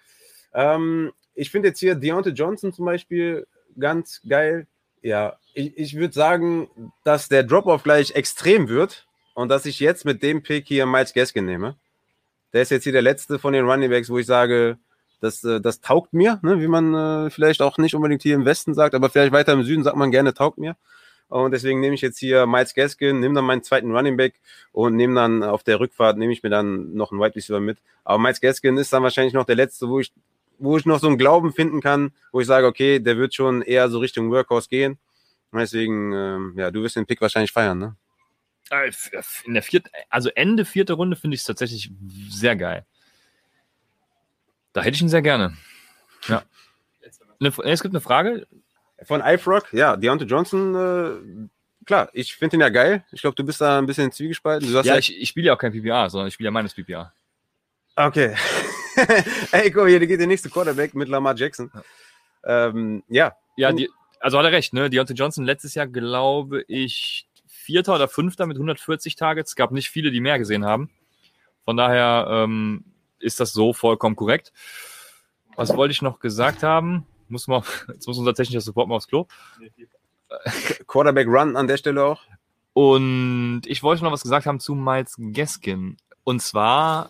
Ähm, 0.53 1.11
ich 1.33 1.51
finde 1.51 1.69
jetzt 1.69 1.79
hier 1.79 1.95
Deontay 1.95 2.31
Johnson 2.31 2.73
zum 2.73 2.85
Beispiel 2.85 3.45
ganz 3.79 4.21
geil. 4.27 4.67
Ja, 5.01 5.37
ich, 5.53 5.77
ich 5.77 5.95
würde 5.95 6.13
sagen, 6.13 6.69
dass 7.03 7.29
der 7.29 7.43
Drop-Off 7.43 7.83
gleich 7.83 8.11
extrem 8.11 8.67
wird 8.67 9.05
und 9.33 9.49
dass 9.49 9.65
ich 9.65 9.79
jetzt 9.79 10.05
mit 10.05 10.23
dem 10.23 10.43
Pick 10.43 10.67
hier 10.67 10.85
Miles 10.85 11.13
Gaskin 11.13 11.45
nehme. 11.45 11.75
Der 12.53 12.61
ist 12.61 12.71
jetzt 12.71 12.83
hier 12.83 12.93
der 12.93 13.01
letzte 13.01 13.37
von 13.37 13.53
den 13.53 13.69
Running 13.69 13.89
Backs, 13.89 14.09
wo 14.09 14.17
ich 14.17 14.25
sage, 14.25 14.77
das, 15.21 15.43
äh, 15.43 15.59
das 15.61 15.81
taugt 15.81 16.13
mir, 16.13 16.39
ne? 16.41 16.59
wie 16.61 16.67
man 16.67 16.93
äh, 16.93 17.29
vielleicht 17.29 17.61
auch 17.61 17.77
nicht 17.77 17.95
unbedingt 17.95 18.23
hier 18.23 18.35
im 18.35 18.45
Westen 18.45 18.73
sagt, 18.73 18.95
aber 18.95 19.09
vielleicht 19.09 19.31
weiter 19.31 19.53
im 19.53 19.63
Süden 19.63 19.83
sagt 19.83 19.97
man 19.97 20.11
gerne, 20.11 20.33
taugt 20.33 20.57
mir. 20.57 20.75
Und 21.27 21.51
deswegen 21.51 21.79
nehme 21.79 21.95
ich 21.95 22.01
jetzt 22.01 22.19
hier 22.19 22.45
Miles 22.45 22.75
Gaskin, 22.75 23.19
nehme 23.19 23.33
dann 23.33 23.45
meinen 23.45 23.63
zweiten 23.63 23.91
Running 23.91 24.15
Back 24.15 24.35
und 24.71 24.95
nehme 24.95 25.15
dann 25.15 25.43
auf 25.43 25.63
der 25.63 25.79
Rückfahrt, 25.79 26.17
nehme 26.17 26.31
ich 26.31 26.43
mir 26.43 26.49
dann 26.49 26.93
noch 26.93 27.11
einen 27.11 27.19
Wide 27.19 27.35
Receiver 27.35 27.59
mit. 27.59 27.79
Aber 28.03 28.19
Miles 28.19 28.41
Gaskin 28.41 28.77
ist 28.77 28.93
dann 28.93 29.03
wahrscheinlich 29.03 29.33
noch 29.33 29.45
der 29.45 29.55
letzte, 29.55 29.89
wo 29.89 29.99
ich, 29.99 30.13
wo 30.57 30.77
ich 30.77 30.85
noch 30.85 30.99
so 30.99 31.07
einen 31.07 31.17
Glauben 31.17 31.53
finden 31.53 31.81
kann, 31.81 32.11
wo 32.31 32.39
ich 32.41 32.47
sage, 32.47 32.67
okay, 32.67 32.99
der 32.99 33.17
wird 33.17 33.33
schon 33.35 33.61
eher 33.61 33.89
so 33.89 33.99
Richtung 33.99 34.31
Workhorse 34.31 34.69
gehen. 34.69 34.97
Und 35.51 35.59
deswegen, 35.59 36.11
ähm, 36.13 36.53
ja, 36.57 36.71
du 36.71 36.81
wirst 36.83 36.95
den 36.95 37.05
Pick 37.05 37.21
wahrscheinlich 37.21 37.51
feiern, 37.51 37.77
ne? 37.77 37.95
Äh, 38.71 38.91
In 39.45 39.53
der 39.53 39.63
vierten, 39.63 39.89
also 40.09 40.29
Ende 40.29 40.65
vierte 40.65 40.93
Runde 40.93 41.15
finde 41.15 41.35
ich 41.35 41.41
es 41.41 41.45
tatsächlich 41.47 41.91
sehr 42.29 42.55
geil. 42.55 42.85
Da 44.73 44.81
hätte 44.81 44.95
ich 44.95 45.01
ihn 45.01 45.09
sehr 45.09 45.21
gerne. 45.21 45.55
Man- 47.39 47.53
Eine, 47.63 47.71
es 47.73 47.81
gibt 47.81 47.93
eine 47.93 48.01
Frage. 48.01 48.47
Von 49.03 49.21
iFrog, 49.21 49.71
ja, 49.73 49.95
Deontay 49.97 50.25
Johnson, 50.25 50.73
äh, 50.73 51.85
klar, 51.85 52.09
ich 52.13 52.35
finde 52.35 52.57
ihn 52.57 52.61
ja 52.61 52.69
geil. 52.69 53.05
Ich 53.11 53.21
glaube, 53.21 53.35
du 53.35 53.43
bist 53.43 53.61
da 53.61 53.77
ein 53.77 53.85
bisschen 53.85 54.11
zwiegespalten. 54.11 54.73
Hast 54.73 54.85
Ja, 54.85 54.97
ich, 54.97 55.15
ich 55.21 55.29
spiele 55.29 55.47
ja 55.47 55.53
auch 55.53 55.57
kein 55.59 55.71
PPA, 55.73 56.09
sondern 56.09 56.27
ich 56.29 56.33
spiele 56.33 56.47
ja 56.47 56.51
meines 56.51 56.73
PPA. 56.73 57.13
Okay. 57.95 58.35
Ey, 59.51 59.71
guck, 59.71 59.87
hier 59.87 59.99
geht 60.05 60.19
der 60.19 60.27
nächste 60.27 60.49
Quarterback 60.49 60.93
mit 60.95 61.07
Lamar 61.09 61.35
Jackson. 61.35 61.71
Ähm, 62.45 63.03
ja, 63.07 63.33
Ja, 63.57 63.69
Oh. 63.71 63.75
die, 63.75 63.89
also 64.19 64.37
hat 64.37 64.45
er 64.45 64.51
recht, 64.51 64.73
ne? 64.73 64.89
Deontay 64.89 65.13
Johnson 65.13 65.45
letztes 65.45 65.75
Jahr, 65.75 65.87
glaube 65.87 66.63
ich, 66.67 67.27
Vierter 67.47 67.95
oder 67.95 68.07
Fünfter 68.07 68.45
mit 68.47 68.57
140 68.57 69.15
Targets. 69.15 69.51
Es 69.51 69.55
gab 69.55 69.71
nicht 69.71 69.89
viele, 69.89 70.11
die 70.11 70.21
mehr 70.21 70.37
gesehen 70.39 70.65
haben. 70.65 70.89
Von 71.63 71.77
daher 71.77 72.27
ähm, 72.29 72.85
ist 73.19 73.39
das 73.39 73.53
so 73.53 73.73
vollkommen 73.73 74.15
korrekt. 74.15 74.51
Was 75.55 75.75
wollte 75.75 75.91
ich 75.93 76.01
noch 76.01 76.19
gesagt 76.19 76.63
haben? 76.63 77.05
Muss 77.27 77.47
mal, 77.47 77.63
jetzt 77.93 78.07
muss 78.07 78.17
unser 78.17 78.33
technischer 78.33 78.61
Support 78.61 78.87
mal 78.89 78.95
aufs 78.95 79.07
Klo. 79.07 79.27
Quarterback 80.87 81.27
Run 81.27 81.55
an 81.55 81.67
der 81.67 81.77
Stelle 81.77 82.03
auch. 82.03 82.21
Und 82.73 83.61
ich 83.65 83.83
wollte 83.83 84.03
noch 84.03 84.11
was 84.11 84.23
gesagt 84.23 84.45
haben 84.45 84.59
zu 84.59 84.75
Miles 84.75 85.15
Gaskin. 85.17 85.97
Und 86.23 86.41
zwar 86.41 87.09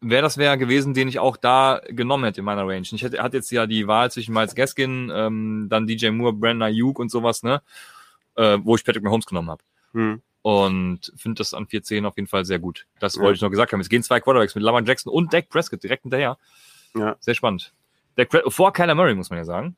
wäre 0.00 0.22
das 0.22 0.36
wäre 0.38 0.58
gewesen, 0.58 0.94
den 0.94 1.08
ich 1.08 1.18
auch 1.18 1.36
da 1.36 1.80
genommen 1.88 2.24
hätte 2.24 2.40
in 2.40 2.44
meiner 2.44 2.66
Range. 2.66 2.86
Ich 2.90 3.02
hätte, 3.02 3.22
hatte 3.22 3.36
jetzt 3.38 3.50
ja 3.50 3.66
die 3.66 3.86
Wahl 3.86 4.10
zwischen 4.10 4.34
Miles 4.34 4.54
Gaskin, 4.54 5.10
ähm, 5.14 5.66
dann 5.70 5.86
DJ 5.86 6.10
Moore, 6.10 6.32
Brandon 6.34 6.62
Ayuk 6.68 6.98
und 6.98 7.10
sowas, 7.10 7.42
ne? 7.42 7.62
Äh, 8.36 8.58
wo 8.62 8.76
ich 8.76 8.84
Patrick 8.84 9.02
Mahomes 9.02 9.26
genommen 9.26 9.50
habe. 9.50 9.62
Hm. 9.92 10.20
Und 10.42 11.12
finde 11.16 11.38
das 11.40 11.54
an 11.54 11.66
410 11.66 12.06
auf 12.06 12.16
jeden 12.16 12.28
Fall 12.28 12.44
sehr 12.44 12.58
gut. 12.58 12.86
Das 13.00 13.16
Ja. 13.16 13.22
wollte 13.22 13.36
ich 13.36 13.42
noch 13.42 13.50
gesagt 13.50 13.72
haben. 13.72 13.80
Es 13.80 13.88
gehen 13.88 14.02
zwei 14.02 14.20
Quarterbacks 14.20 14.54
mit 14.54 14.62
Lamar 14.62 14.82
Jackson 14.84 15.12
und 15.12 15.32
Dak 15.32 15.48
Prescott 15.48 15.82
direkt 15.82 16.02
hinterher. 16.02 16.38
Ja. 16.94 17.16
Sehr 17.18 17.34
spannend. 17.34 17.72
Pre 18.14 18.42
vor 18.50 18.72
Kyler 18.72 18.94
Murray, 18.94 19.14
muss 19.14 19.30
man 19.30 19.38
ja 19.38 19.44
sagen. 19.44 19.76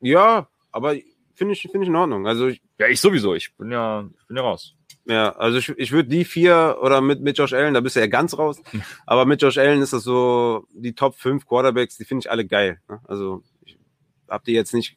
Ja, 0.00 0.48
aber 0.72 0.94
finde 1.34 1.52
ich, 1.54 1.62
finde 1.62 1.82
ich 1.82 1.88
in 1.88 1.96
Ordnung. 1.96 2.26
Also 2.26 2.48
ich, 2.48 2.60
Ja, 2.78 2.88
ich 2.88 3.00
sowieso. 3.00 3.34
Ich 3.34 3.54
bin 3.56 3.70
ja, 3.70 4.08
ich 4.20 4.26
bin 4.26 4.36
ja 4.36 4.42
raus. 4.42 4.74
Ja, 5.06 5.34
also 5.36 5.58
ich, 5.58 5.70
ich 5.70 5.92
würde 5.92 6.08
die 6.08 6.24
vier 6.24 6.78
oder 6.82 7.00
mit, 7.00 7.20
mit 7.20 7.38
Josh 7.38 7.52
Allen, 7.52 7.74
da 7.74 7.80
bist 7.80 7.96
du 7.96 8.00
ja 8.00 8.06
ganz 8.06 8.36
raus. 8.36 8.60
Aber 9.06 9.24
mit 9.24 9.42
Josh 9.42 9.58
Allen 9.58 9.82
ist 9.82 9.92
das 9.92 10.04
so, 10.04 10.66
die 10.72 10.94
Top 10.94 11.16
5 11.16 11.46
Quarterbacks, 11.46 11.96
die 11.96 12.04
finde 12.04 12.24
ich 12.24 12.30
alle 12.30 12.46
geil. 12.46 12.80
Ne? 12.88 13.00
Also 13.08 13.42
ich 13.64 13.78
hab 14.28 14.44
die 14.44 14.52
jetzt 14.52 14.74
nicht 14.74 14.96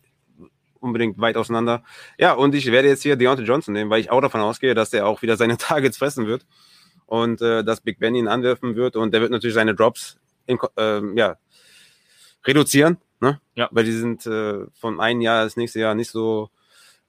unbedingt 0.79 1.17
weit 1.19 1.37
auseinander. 1.37 1.83
Ja, 2.17 2.33
und 2.33 2.53
ich 2.53 2.71
werde 2.71 2.89
jetzt 2.89 3.03
hier 3.03 3.15
Deontay 3.15 3.43
Johnson 3.43 3.73
nehmen, 3.73 3.89
weil 3.89 4.01
ich 4.01 4.11
auch 4.11 4.21
davon 4.21 4.41
ausgehe, 4.41 4.75
dass 4.75 4.89
der 4.89 5.07
auch 5.07 5.21
wieder 5.21 5.37
seine 5.37 5.57
Targets 5.57 5.97
fressen 5.97 6.27
wird 6.27 6.45
und 7.05 7.41
äh, 7.41 7.63
dass 7.63 7.81
Big 7.81 7.99
Ben 7.99 8.15
ihn 8.15 8.27
anwerfen 8.27 8.75
wird 8.75 8.95
und 8.95 9.13
der 9.13 9.21
wird 9.21 9.31
natürlich 9.31 9.55
seine 9.55 9.73
Drops 9.73 10.17
in, 10.45 10.59
ähm, 10.77 11.17
ja, 11.17 11.37
reduzieren. 12.45 12.97
Ne? 13.21 13.39
Ja. 13.55 13.69
Weil 13.71 13.85
die 13.85 13.93
sind 13.93 14.25
äh, 14.27 14.65
von 14.73 14.99
einem 14.99 15.21
Jahr 15.21 15.43
ins 15.43 15.55
nächste 15.55 15.79
Jahr 15.79 15.95
nicht 15.95 16.11
so 16.11 16.49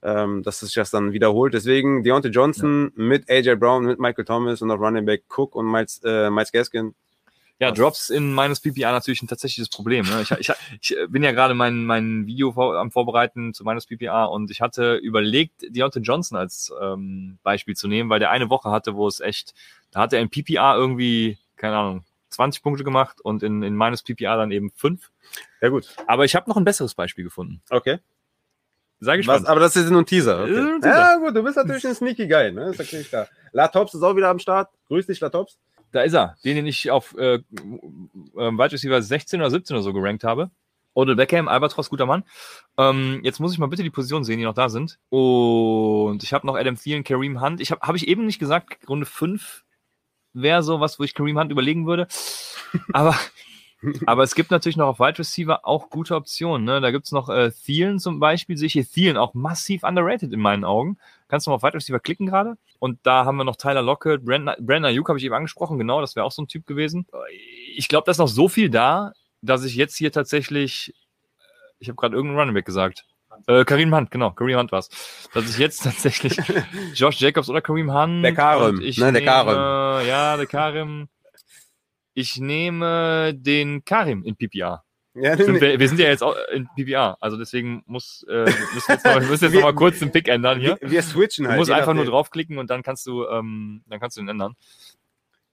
ähm, 0.05 0.43
dass 0.43 0.59
sich 0.59 0.73
das 0.73 0.91
dann 0.91 1.13
wiederholt. 1.13 1.53
Deswegen 1.53 2.03
Deontay 2.03 2.29
Johnson 2.29 2.91
mit 2.95 3.29
AJ 3.29 3.55
Brown, 3.55 3.85
mit 3.85 3.99
Michael 3.99 4.25
Thomas 4.25 4.61
und 4.61 4.69
auf 4.69 4.79
Running 4.79 5.05
Back 5.05 5.23
Cook 5.35 5.55
und 5.55 5.69
Miles, 5.69 5.99
äh, 6.05 6.29
Miles 6.29 6.51
Gaskin. 6.51 6.93
Ja? 7.57 7.71
Drops 7.71 8.09
in 8.09 8.33
meines 8.33 8.59
PPA 8.59 8.91
natürlich 8.91 9.23
ein 9.23 9.27
tatsächliches 9.27 9.69
Problem. 9.69 10.05
Ne? 10.05 10.21
Ich, 10.21 10.31
ich, 10.31 10.51
ich 10.81 10.97
bin 11.09 11.23
ja 11.23 11.31
gerade 11.31 11.55
mein, 11.55 11.85
mein 11.85 12.27
Video 12.27 12.51
vor, 12.51 12.77
am 12.77 12.91
Vorbereiten 12.91 13.53
zu 13.53 13.63
meines 13.63 13.87
PPA 13.87 14.25
und 14.25 14.51
ich 14.51 14.61
hatte 14.61 14.95
überlegt, 14.95 15.65
Deontay 15.69 16.01
Johnson 16.01 16.37
als 16.37 16.71
ähm, 16.79 17.39
Beispiel 17.41 17.75
zu 17.75 17.87
nehmen, 17.87 18.09
weil 18.09 18.19
der 18.19 18.29
eine 18.29 18.49
Woche 18.49 18.69
hatte, 18.69 18.95
wo 18.95 19.07
es 19.07 19.21
echt, 19.21 19.53
da 19.89 20.01
hat 20.01 20.13
er 20.13 20.19
in 20.19 20.29
PPA 20.29 20.75
irgendwie, 20.75 21.39
keine 21.55 21.77
Ahnung, 21.77 22.05
20 22.29 22.61
Punkte 22.61 22.83
gemacht 22.83 23.21
und 23.21 23.41
in, 23.41 23.63
in 23.63 23.75
meines 23.75 24.03
PPA 24.03 24.35
dann 24.35 24.51
eben 24.51 24.69
5. 24.75 25.09
Ja 25.61 25.69
gut. 25.69 25.87
Aber 26.05 26.25
ich 26.25 26.35
habe 26.35 26.49
noch 26.49 26.57
ein 26.57 26.65
besseres 26.65 26.93
Beispiel 26.93 27.23
gefunden. 27.23 27.61
Okay. 27.69 27.99
Sei 28.99 29.11
Was, 29.13 29.17
gespannt. 29.17 29.47
aber 29.47 29.59
das 29.59 29.75
ist 29.75 29.89
nur 29.89 30.01
ein 30.01 30.05
Teaser. 30.05 30.43
Okay. 30.43 30.57
ein 30.57 30.81
Teaser. 30.81 30.95
Ja 30.95 31.17
gut, 31.17 31.35
du 31.35 31.43
bist 31.43 31.57
natürlich 31.57 31.85
ein 31.85 31.95
sneaky 31.95 32.27
Guy. 32.27 32.51
Ne? 32.51 32.69
Ist 32.69 32.79
natürlich 32.79 33.09
klar. 33.09 33.27
La 33.51 33.67
Tops 33.67 33.93
ist 33.93 34.01
auch 34.01 34.15
wieder 34.15 34.29
am 34.29 34.39
Start. 34.39 34.69
Grüß 34.87 35.05
dich, 35.07 35.19
La 35.19 35.29
Tops. 35.29 35.57
Da 35.91 36.01
ist 36.01 36.13
er, 36.13 36.35
den, 36.43 36.55
den 36.57 36.65
ich 36.67 36.91
auf 36.91 37.15
äh, 37.17 37.35
äh, 37.35 37.41
Wide 38.35 38.71
Receiver 38.71 39.01
16 39.01 39.39
oder 39.39 39.49
17 39.49 39.75
oder 39.75 39.83
so 39.83 39.93
gerankt 39.93 40.23
habe. 40.23 40.49
Odell 40.93 41.15
Beckham, 41.15 41.47
Albatros, 41.47 41.89
guter 41.89 42.05
Mann. 42.05 42.23
Ähm, 42.77 43.19
jetzt 43.23 43.39
muss 43.39 43.51
ich 43.51 43.59
mal 43.59 43.67
bitte 43.67 43.83
die 43.83 43.89
Positionen 43.89 44.23
sehen, 44.23 44.39
die 44.39 44.45
noch 44.45 44.53
da 44.53 44.69
sind. 44.69 44.97
Und 45.09 46.23
ich 46.23 46.33
habe 46.33 46.47
noch 46.47 46.55
Adam 46.55 46.77
Thielen, 46.77 47.03
Kareem 47.03 47.41
Hunt. 47.41 47.59
Ich 47.61 47.71
habe 47.71 47.81
hab 47.81 47.95
ich 47.95 48.07
eben 48.07 48.25
nicht 48.25 48.39
gesagt, 48.39 48.77
Runde 48.87 49.05
5 49.05 49.63
wäre 50.33 50.63
so 50.63 50.79
was, 50.79 50.97
wo 50.99 51.03
ich 51.03 51.13
Kareem 51.13 51.37
Hunt 51.37 51.51
überlegen 51.51 51.85
würde. 51.85 52.07
Aber, 52.93 53.17
aber 54.05 54.23
es 54.23 54.35
gibt 54.35 54.51
natürlich 54.51 54.77
noch 54.77 54.87
auf 54.87 54.99
Wide 54.99 55.19
Receiver 55.19 55.65
auch 55.65 55.89
gute 55.89 56.15
Optionen. 56.15 56.65
Ne? 56.65 56.81
Da 56.81 56.91
gibt's 56.91 57.11
noch 57.11 57.29
äh, 57.29 57.51
Thielen 57.51 57.99
zum 57.99 58.19
Beispiel. 58.19 58.57
Sehe 58.57 58.67
ich 58.67 58.73
hier 58.73 58.87
Thielen 58.87 59.17
auch 59.17 59.33
massiv 59.33 59.83
underrated 59.83 60.33
in 60.33 60.39
meinen 60.39 60.63
Augen. 60.63 60.97
Kannst 61.27 61.45
du 61.45 61.51
mal 61.51 61.55
auf 61.55 61.63
Wide 61.63 61.75
Receiver 61.75 61.99
klicken 61.99 62.25
gerade? 62.25 62.57
Und 62.79 62.99
da 63.03 63.25
haben 63.25 63.37
wir 63.37 63.43
noch 63.43 63.55
Tyler 63.55 63.81
Lockett, 63.81 64.25
Brandon, 64.25 64.85
Ayuk 64.85 65.09
habe 65.09 65.17
ich 65.17 65.25
eben 65.25 65.33
angesprochen, 65.33 65.77
genau, 65.77 66.01
das 66.01 66.15
wäre 66.15 66.25
auch 66.25 66.31
so 66.31 66.41
ein 66.41 66.47
Typ 66.47 66.67
gewesen. 66.67 67.07
Ich 67.75 67.87
glaube, 67.87 68.05
da 68.05 68.11
ist 68.11 68.17
noch 68.17 68.27
so 68.27 68.47
viel 68.47 68.69
da, 68.69 69.13
dass 69.41 69.63
ich 69.63 69.75
jetzt 69.75 69.95
hier 69.95 70.11
tatsächlich, 70.11 70.93
ich 71.79 71.87
habe 71.87 71.95
gerade 71.95 72.15
irgendeinen 72.15 72.39
Running 72.39 72.53
Back 72.53 72.65
gesagt. 72.65 73.05
Äh, 73.47 73.65
Kareem 73.65 73.93
Hunt, 73.93 74.11
genau, 74.11 74.31
Kareem 74.31 74.59
Hunt 74.59 74.71
war's. 74.71 74.89
Dass 75.33 75.49
ich 75.49 75.57
jetzt 75.57 75.83
tatsächlich 75.83 76.37
Josh 76.93 77.19
Jacobs 77.19 77.49
oder 77.49 77.61
Kareem 77.61 77.93
Hunt. 77.93 78.23
Der 78.23 78.33
Karim, 78.33 78.75
und 78.75 78.83
ich 78.83 78.97
ne, 78.97 79.11
der 79.11 79.23
Karim. 79.23 80.07
Ja, 80.07 80.37
der 80.37 80.45
Karim. 80.45 81.09
Ich 82.15 82.37
nehme 82.39 83.33
den 83.35 83.83
Karim 83.85 84.23
in 84.23 84.35
PPR. 84.35 84.83
Ja, 85.13 85.37
Sind 85.37 85.61
wir, 85.61 85.79
wir 85.79 85.87
sind 85.87 85.99
ja 85.99 86.07
jetzt 86.07 86.23
auch 86.23 86.35
in 86.51 86.67
PPR, 86.75 87.17
also 87.21 87.37
deswegen 87.37 87.83
muss, 87.85 88.25
äh, 88.29 88.43
müssen 88.73 88.87
wir 88.87 88.95
jetzt 88.95 89.05
noch, 89.05 89.13
wir 89.21 89.21
müssen 89.29 89.43
jetzt 89.45 89.53
noch 89.53 89.61
mal 89.61 89.73
kurz 89.75 89.99
den 89.99 90.11
Pick 90.11 90.27
ändern 90.27 90.59
hier. 90.59 90.77
wir, 90.81 90.91
wir 90.91 91.01
switchen 91.03 91.43
Du 91.45 91.49
halt. 91.51 91.59
musst 91.59 91.69
je 91.69 91.75
einfach 91.75 91.93
nur 91.93 92.03
nachdem. 92.03 92.11
draufklicken 92.11 92.57
und 92.57 92.69
dann 92.69 92.83
kannst 92.83 93.05
du, 93.07 93.25
ähm, 93.25 93.83
dann 93.87 93.99
kannst 94.01 94.17
du 94.17 94.21
den 94.21 94.27
ändern. 94.29 94.55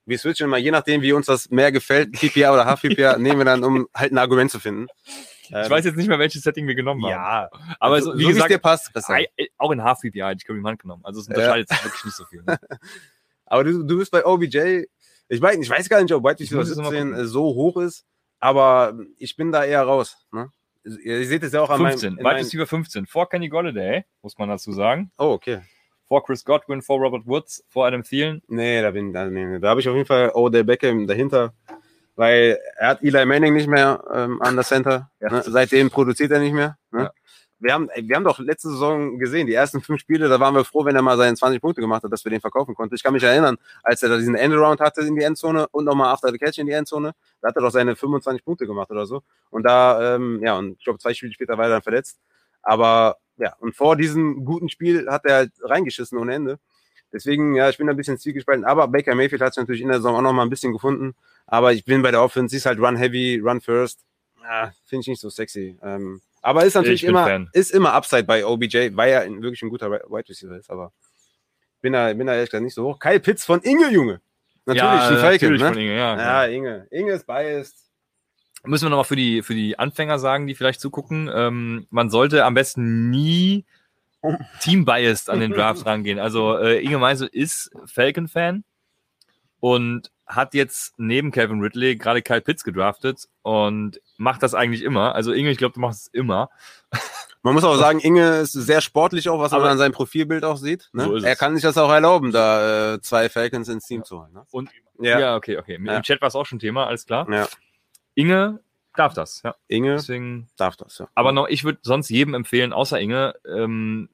Wir 0.04 0.18
switchen 0.18 0.50
mal, 0.50 0.58
je 0.58 0.72
nachdem, 0.72 1.00
wie 1.02 1.12
uns 1.12 1.26
das 1.26 1.50
mehr 1.50 1.70
gefällt, 1.70 2.10
PPR 2.12 2.52
oder 2.52 2.64
Half-PPR, 2.64 3.18
nehmen 3.18 3.38
wir 3.38 3.44
dann, 3.44 3.62
um 3.62 3.86
halt 3.94 4.10
ein 4.10 4.18
Argument 4.18 4.50
zu 4.50 4.58
finden. 4.58 4.88
Ich 5.44 5.70
weiß 5.70 5.84
jetzt 5.84 5.96
nicht 5.96 6.08
mehr, 6.08 6.18
welches 6.18 6.42
Setting 6.42 6.66
wir 6.66 6.74
genommen 6.74 7.04
haben. 7.04 7.10
ja, 7.10 7.50
aber 7.78 8.00
so, 8.00 8.12
so, 8.12 8.18
wie 8.18 8.22
wie 8.22 8.30
es 8.30 8.36
dir 8.38 8.58
gesagt, 8.58 8.62
passt, 8.62 8.90
auch 9.58 9.70
in 9.70 9.84
Half-PPR 9.84 10.28
hätte 10.30 10.38
ich 10.38 10.44
Kareem 10.46 10.66
Hunt 10.66 10.80
genommen. 10.80 11.04
Also 11.04 11.20
es 11.20 11.28
unterscheidet 11.28 11.68
sich 11.68 11.84
wirklich 11.84 12.04
nicht 12.04 12.16
so 12.16 12.24
viel. 12.24 12.42
Ne? 12.42 12.58
Aber 13.46 13.64
du, 13.64 13.82
du 13.82 13.98
bist 13.98 14.10
bei 14.10 14.24
OBJ. 14.24 14.84
Ich 15.32 15.40
weiß, 15.40 15.56
ich 15.56 15.70
weiß 15.70 15.88
gar 15.88 16.02
nicht, 16.02 16.12
ob 16.12 16.22
White 16.24 16.42
Ich 16.42 16.50
muss 16.50 16.68
jetzt 16.68 16.76
noch 16.76 16.84
mal 16.84 16.90
17 16.90 17.08
gucken. 17.08 17.24
äh, 17.24 17.26
so 17.26 17.42
hoch 17.42 17.78
ist, 17.78 18.04
aber 18.38 18.98
ich 19.16 19.34
bin 19.34 19.50
da 19.50 19.64
eher 19.64 19.82
raus. 19.82 20.26
Ne? 20.30 20.50
Ihr 20.84 21.26
seht 21.26 21.42
es 21.42 21.52
ja 21.54 21.62
auch 21.62 21.70
an 21.70 21.80
15, 21.80 22.10
meinem. 22.10 22.12
in 22.12 22.18
Wide 22.18 22.24
meinem 22.24 22.36
Receiver 22.44 22.66
15. 22.66 23.06
Vor 23.06 23.30
Kenny 23.30 23.48
Golladay, 23.48 24.04
muss 24.20 24.36
man 24.36 24.50
dazu 24.50 24.72
sagen. 24.72 25.10
oh, 25.16 25.30
okay. 25.30 25.62
Vor 26.06 26.22
Chris 26.22 26.44
Godwin, 26.44 26.82
vor 26.82 26.98
Robert 26.98 27.26
Woods, 27.26 27.64
vor 27.70 27.86
Adam 27.86 28.02
Thielen. 28.02 28.42
Nee, 28.46 28.82
da 28.82 28.90
bin 28.90 29.14
da, 29.14 29.24
nee. 29.24 29.58
da 29.58 29.70
habe 29.70 29.80
ich 29.80 29.88
auf 29.88 29.94
jeden 29.94 30.06
Fall 30.06 30.30
Odell 30.34 30.64
Beckham 30.64 31.06
dahinter, 31.06 31.54
weil 32.14 32.58
er 32.76 32.88
hat 32.88 33.02
Eli 33.02 33.24
Manning 33.24 33.54
nicht 33.54 33.68
mehr 33.68 34.04
ähm, 34.12 34.42
an 34.42 34.54
der 34.54 34.64
Center. 34.66 35.10
Ja. 35.20 35.30
Ne? 35.30 35.42
Seitdem 35.46 35.88
produziert 35.88 36.30
er 36.32 36.40
nicht 36.40 36.52
mehr. 36.52 36.76
Ne? 36.90 37.04
Ja. 37.04 37.12
Wir, 37.62 37.74
haben, 37.74 37.88
wir 37.94 38.16
haben 38.16 38.24
doch 38.24 38.40
letzte 38.40 38.70
Saison 38.70 39.20
gesehen, 39.20 39.46
die 39.46 39.54
ersten 39.54 39.80
fünf 39.80 40.00
Spiele, 40.00 40.28
da 40.28 40.40
waren 40.40 40.54
wir 40.54 40.64
froh, 40.64 40.84
wenn 40.84 40.96
er 40.96 41.02
mal 41.02 41.16
seine 41.16 41.36
20 41.36 41.60
Punkte 41.60 41.80
gemacht 41.80 42.02
hat, 42.02 42.12
dass 42.12 42.24
wir 42.24 42.30
den 42.30 42.40
verkaufen 42.40 42.74
konnten. 42.74 42.96
Ich 42.96 43.04
kann 43.04 43.12
mich 43.12 43.22
erinnern, 43.22 43.56
als 43.84 44.02
er 44.02 44.08
da 44.08 44.16
diesen 44.16 44.34
Endaround 44.34 44.80
hatte 44.80 45.02
in 45.02 45.14
die 45.14 45.22
Endzone 45.22 45.68
und 45.68 45.84
nochmal 45.84 46.12
After 46.12 46.32
the 46.32 46.38
Catch 46.38 46.58
in 46.58 46.66
die 46.66 46.72
Endzone, 46.72 47.12
da 47.40 47.48
hat 47.48 47.56
er 47.56 47.62
doch 47.62 47.70
seine 47.70 47.94
25 47.94 48.44
Punkte 48.44 48.66
gemacht 48.66 48.90
oder 48.90 49.06
so. 49.06 49.22
Und 49.50 49.62
da, 49.62 50.16
ähm, 50.16 50.40
ja, 50.42 50.58
und 50.58 50.76
ich 50.78 50.84
glaube, 50.84 50.98
zwei 50.98 51.14
Spiele 51.14 51.32
später 51.32 51.56
war 51.56 51.66
er 51.66 51.70
dann 51.70 51.82
verletzt. 51.82 52.18
Aber 52.62 53.18
ja, 53.36 53.54
und 53.60 53.76
vor 53.76 53.94
diesem 53.94 54.44
guten 54.44 54.68
Spiel 54.68 55.08
hat 55.08 55.24
er 55.24 55.34
halt 55.36 55.52
reingeschissen 55.62 56.18
ohne 56.18 56.34
Ende. 56.34 56.58
Deswegen, 57.12 57.54
ja, 57.54 57.68
ich 57.68 57.78
bin 57.78 57.88
ein 57.88 57.96
bisschen 57.96 58.18
zwiegespalten. 58.18 58.64
Aber 58.64 58.88
Baker 58.88 59.14
Mayfield 59.14 59.42
hat 59.42 59.54
sich 59.54 59.60
natürlich 59.60 59.82
in 59.82 59.88
der 59.88 59.98
Saison 59.98 60.16
auch 60.16 60.22
noch 60.22 60.32
mal 60.32 60.42
ein 60.42 60.50
bisschen 60.50 60.72
gefunden. 60.72 61.14
Aber 61.46 61.72
ich 61.72 61.84
bin 61.84 62.02
bei 62.02 62.10
der 62.10 62.22
Offense, 62.22 62.50
sie 62.50 62.56
ist 62.56 62.66
halt 62.66 62.80
Run 62.80 62.96
Heavy, 62.96 63.38
Run 63.38 63.60
First. 63.60 64.00
Ja, 64.42 64.72
Finde 64.86 65.02
ich 65.02 65.08
nicht 65.08 65.20
so 65.20 65.30
sexy. 65.30 65.78
Ähm, 65.82 66.20
aber 66.42 66.64
ist 66.64 66.74
natürlich 66.74 67.04
immer, 67.04 67.24
Fan. 67.24 67.48
ist 67.52 67.70
immer 67.70 67.94
Upside 67.94 68.24
bei 68.24 68.44
OBJ, 68.44 68.90
weil 68.94 69.10
er 69.10 69.26
wirklich 69.42 69.62
ein 69.62 69.70
guter 69.70 69.90
Wide 69.90 70.28
Receiver 70.28 70.56
ist. 70.56 70.70
Aber 70.70 70.92
bin 71.80 71.92
da, 71.92 72.12
bin 72.12 72.26
da 72.26 72.34
ehrlich 72.34 72.50
gesagt 72.50 72.64
nicht 72.64 72.74
so 72.74 72.84
hoch. 72.84 72.98
Kyle 72.98 73.20
Pitts 73.20 73.44
von 73.44 73.60
Inge, 73.62 73.90
Junge. 73.90 74.20
Natürlich, 74.64 74.84
ja, 74.84 75.08
ein 75.08 75.16
Falcon, 75.16 75.30
natürlich 75.32 75.62
ne? 75.62 75.68
von 75.68 75.78
Inge, 75.78 75.96
ja. 75.96 76.16
Ja, 76.16 76.44
Inge. 76.46 76.86
Inge 76.90 77.12
ist 77.12 77.26
biased. 77.26 77.76
Müssen 78.64 78.86
wir 78.86 78.90
nochmal 78.90 79.04
für 79.04 79.16
die, 79.16 79.42
für 79.42 79.54
die 79.54 79.78
Anfänger 79.78 80.20
sagen, 80.20 80.46
die 80.46 80.54
vielleicht 80.54 80.80
zugucken. 80.80 81.28
Ähm, 81.32 81.86
man 81.90 82.10
sollte 82.10 82.44
am 82.44 82.54
besten 82.54 83.10
nie 83.10 83.64
team-biased 84.60 85.30
an 85.30 85.40
den 85.40 85.50
Drafts 85.54 85.84
rangehen. 85.84 86.20
Also 86.20 86.56
äh, 86.58 86.80
Inge 86.80 86.98
Meisel 86.98 87.28
ist 87.32 87.72
Falcon-Fan 87.86 88.62
und 89.58 90.11
hat 90.26 90.54
jetzt 90.54 90.94
neben 90.98 91.30
Calvin 91.30 91.60
Ridley 91.60 91.96
gerade 91.96 92.22
Kyle 92.22 92.40
Pitts 92.40 92.64
gedraftet 92.64 93.28
und 93.42 94.00
macht 94.16 94.42
das 94.42 94.54
eigentlich 94.54 94.82
immer. 94.82 95.14
Also 95.14 95.32
Inge, 95.32 95.50
ich 95.50 95.58
glaube, 95.58 95.74
du 95.74 95.80
machst 95.80 96.02
es 96.02 96.06
immer. 96.14 96.48
Man 97.44 97.54
muss 97.54 97.64
auch 97.64 97.74
sagen, 97.76 97.98
Inge 97.98 98.36
ist 98.38 98.52
sehr 98.52 98.80
sportlich 98.80 99.28
auch, 99.28 99.40
was 99.40 99.50
man 99.50 99.62
Aber- 99.62 99.70
an 99.70 99.78
seinem 99.78 99.90
Profilbild 99.90 100.44
auch 100.44 100.56
sieht. 100.56 100.90
Ne? 100.92 101.02
So 101.04 101.16
er 101.16 101.34
kann 101.34 101.54
sich 101.56 101.64
das 101.64 101.76
auch 101.76 101.90
erlauben, 101.90 102.30
da 102.30 102.94
äh, 102.94 103.00
zwei 103.00 103.28
Falcons 103.28 103.68
ins 103.68 103.84
Team 103.84 104.04
zu 104.04 104.20
holen. 104.20 104.32
Ne? 104.32 104.44
Und 104.52 104.70
Ja. 105.00 105.18
ja, 105.18 105.34
okay, 105.36 105.58
okay. 105.58 105.76
Ja. 105.84 105.96
Im 105.96 106.02
Chat 106.04 106.20
war 106.20 106.28
es 106.28 106.36
auch 106.36 106.46
schon 106.46 106.60
Thema, 106.60 106.86
alles 106.86 107.04
klar. 107.04 107.28
ja. 107.32 107.48
Inge 108.14 108.60
darf 108.94 109.14
das, 109.14 109.42
ja. 109.42 109.56
Inge 109.66 109.94
Deswegen 109.94 110.48
darf 110.56 110.76
das, 110.76 110.98
ja. 110.98 111.08
Aber 111.16 111.32
noch, 111.32 111.48
ich 111.48 111.64
würde 111.64 111.80
sonst 111.82 112.10
jedem 112.10 112.34
empfehlen, 112.34 112.72
außer 112.72 113.00
Inge, 113.00 113.34
ähm, 113.44 114.08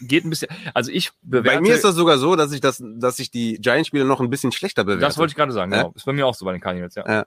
geht 0.00 0.24
ein 0.24 0.30
bisschen. 0.30 0.48
Also 0.74 0.90
ich 0.90 1.10
bewerte. 1.22 1.56
Bei 1.56 1.60
mir 1.60 1.74
ist 1.74 1.84
das 1.84 1.94
sogar 1.94 2.18
so, 2.18 2.36
dass 2.36 2.52
ich 2.52 2.60
das, 2.60 2.82
dass 2.84 3.18
ich 3.18 3.30
die 3.30 3.58
Giants-Spiele 3.60 4.04
noch 4.04 4.20
ein 4.20 4.30
bisschen 4.30 4.52
schlechter 4.52 4.84
bewerte. 4.84 5.00
Das 5.00 5.18
wollte 5.18 5.32
ich 5.32 5.36
gerade 5.36 5.52
sagen, 5.52 5.72
Ja. 5.72 5.82
genau. 5.82 5.92
Ist 5.94 6.04
bei 6.06 6.12
mir 6.12 6.26
auch 6.26 6.34
so 6.34 6.44
bei 6.44 6.52
den 6.52 6.60
Cardinals, 6.60 6.94
ja. 6.94 7.04
Ja. 7.08 7.26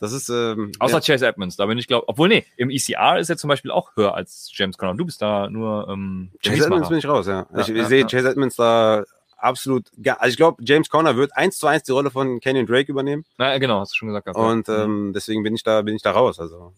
Das 0.00 0.12
ist, 0.12 0.28
ähm, 0.28 0.72
Außer 0.80 0.94
ja. 0.98 1.00
Chase 1.00 1.26
Edmonds, 1.26 1.56
da 1.56 1.66
bin 1.66 1.78
ich 1.78 1.86
glaube, 1.86 2.08
obwohl 2.08 2.28
nee, 2.28 2.44
im 2.56 2.68
ECR 2.68 3.18
ist 3.18 3.30
er 3.30 3.36
zum 3.36 3.48
Beispiel 3.48 3.70
auch 3.70 3.96
höher 3.96 4.14
als 4.14 4.50
James 4.52 4.76
Conner. 4.76 4.94
Du 4.94 5.04
bist 5.06 5.22
da 5.22 5.48
nur 5.48 5.88
ähm, 5.88 6.30
Chase 6.44 6.64
Edmonds 6.64 6.88
bin 6.88 6.98
ich 6.98 7.06
raus, 7.06 7.26
ja. 7.26 7.46
Ich 7.56 7.68
ich 7.68 7.86
sehe. 7.86 8.04
Chase 8.04 8.28
Edmonds 8.28 8.56
da 8.56 9.04
absolut, 9.36 9.88
also 10.04 10.30
ich 10.30 10.36
glaube, 10.36 10.62
James 10.64 10.88
Conner 10.90 11.16
wird 11.16 11.36
eins 11.36 11.58
zu 11.58 11.66
eins 11.66 11.84
die 11.84 11.92
Rolle 11.92 12.10
von 12.10 12.40
Kenyon 12.40 12.66
Drake 12.66 12.90
übernehmen 12.90 13.24
Na, 13.38 13.56
genau, 13.58 13.80
hast 13.80 13.92
du 13.92 13.96
schon 13.96 14.08
gesagt. 14.08 14.26
gehabt, 14.26 14.38
und 14.38 14.68
ähm, 14.68 15.12
deswegen 15.14 15.42
bin 15.42 15.54
ich 15.54 15.62
da, 15.62 15.82
bin 15.82 15.94
ich 15.94 16.02
da 16.02 16.10
raus. 16.10 16.40
Also 16.40 16.72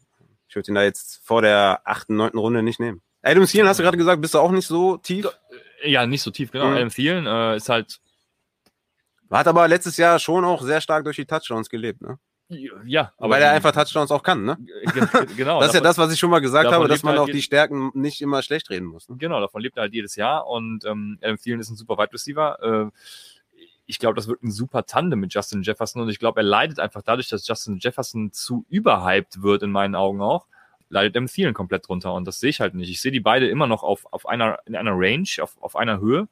ich 0.48 0.54
würde 0.54 0.70
ihn 0.70 0.74
da 0.74 0.82
jetzt 0.82 1.20
vor 1.24 1.42
der 1.42 1.80
achten, 1.84 2.16
neunten 2.16 2.38
Runde 2.38 2.62
nicht 2.62 2.80
nehmen. 2.80 3.02
Adam 3.26 3.44
Thielen, 3.46 3.66
hast 3.66 3.78
du 3.78 3.82
gerade 3.82 3.96
gesagt, 3.96 4.20
bist 4.22 4.34
du 4.34 4.38
auch 4.38 4.50
nicht 4.50 4.66
so 4.66 4.96
tief? 4.98 5.26
ja, 5.84 6.06
nicht 6.06 6.22
so 6.22 6.30
tief, 6.30 6.50
genau. 6.50 6.66
Mhm. 6.66 6.76
Adam 6.76 6.88
Thielen 6.90 7.26
äh, 7.26 7.56
ist 7.56 7.68
halt, 7.68 7.98
Hat 9.30 9.46
aber 9.48 9.68
letztes 9.68 9.96
Jahr 9.96 10.18
schon 10.18 10.44
auch 10.44 10.62
sehr 10.62 10.80
stark 10.80 11.04
durch 11.04 11.16
die 11.16 11.26
Touchdowns 11.26 11.68
gelebt, 11.68 12.00
ne? 12.00 12.18
ja, 12.84 13.12
aber 13.18 13.34
Weil 13.34 13.42
er 13.42 13.50
einfach 13.50 13.72
Touchdowns 13.72 14.12
auch 14.12 14.22
kann, 14.22 14.44
ne? 14.44 14.56
Ge- 14.60 15.26
genau. 15.36 15.58
Das 15.60 15.68
ist 15.68 15.74
ja 15.74 15.80
das, 15.80 15.98
was 15.98 16.12
ich 16.12 16.18
schon 16.18 16.30
mal 16.30 16.38
gesagt 16.38 16.70
habe, 16.70 16.86
dass 16.86 17.02
man 17.02 17.18
halt 17.18 17.28
auch 17.28 17.32
die 17.32 17.42
Stärken 17.42 17.90
nicht 17.94 18.20
immer 18.22 18.40
schlecht 18.42 18.70
reden 18.70 18.86
muss. 18.86 19.08
Ne? 19.08 19.16
Genau, 19.18 19.40
davon 19.40 19.60
lebt 19.60 19.76
er 19.76 19.82
halt 19.82 19.94
jedes 19.94 20.14
Jahr 20.14 20.46
und 20.46 20.84
ähm, 20.84 21.18
Adam 21.22 21.38
Thielen 21.38 21.58
ist 21.58 21.70
ein 21.70 21.76
super 21.76 21.98
Wide 21.98 22.12
Receiver. 22.12 22.92
Äh, 22.92 22.98
ich 23.86 23.98
glaube, 23.98 24.14
das 24.14 24.28
wird 24.28 24.42
ein 24.42 24.50
super 24.52 24.86
Tandem 24.86 25.20
mit 25.20 25.34
Justin 25.34 25.62
Jefferson 25.62 26.02
und 26.02 26.08
ich 26.08 26.18
glaube, 26.20 26.40
er 26.40 26.44
leidet 26.44 26.78
einfach 26.78 27.02
dadurch, 27.02 27.28
dass 27.28 27.46
Justin 27.46 27.78
Jefferson 27.78 28.32
zu 28.32 28.64
überhyped 28.68 29.42
wird, 29.42 29.62
in 29.64 29.70
meinen 29.70 29.94
Augen 29.96 30.20
auch, 30.20 30.46
leidet 30.88 31.16
Adam 31.16 31.26
Thielen 31.26 31.54
komplett 31.54 31.88
drunter 31.88 32.14
und 32.14 32.26
das 32.26 32.40
sehe 32.40 32.50
ich 32.50 32.60
halt 32.60 32.74
nicht. 32.74 32.90
Ich 32.90 33.00
sehe 33.00 33.12
die 33.12 33.20
beide 33.20 33.48
immer 33.48 33.66
noch 33.66 33.82
auf, 33.82 34.06
auf 34.12 34.26
einer, 34.28 34.58
in 34.66 34.76
einer 34.76 34.92
Range, 34.94 35.26
auf, 35.40 35.56
auf 35.60 35.76
einer 35.76 36.00
Höhe. 36.00 36.28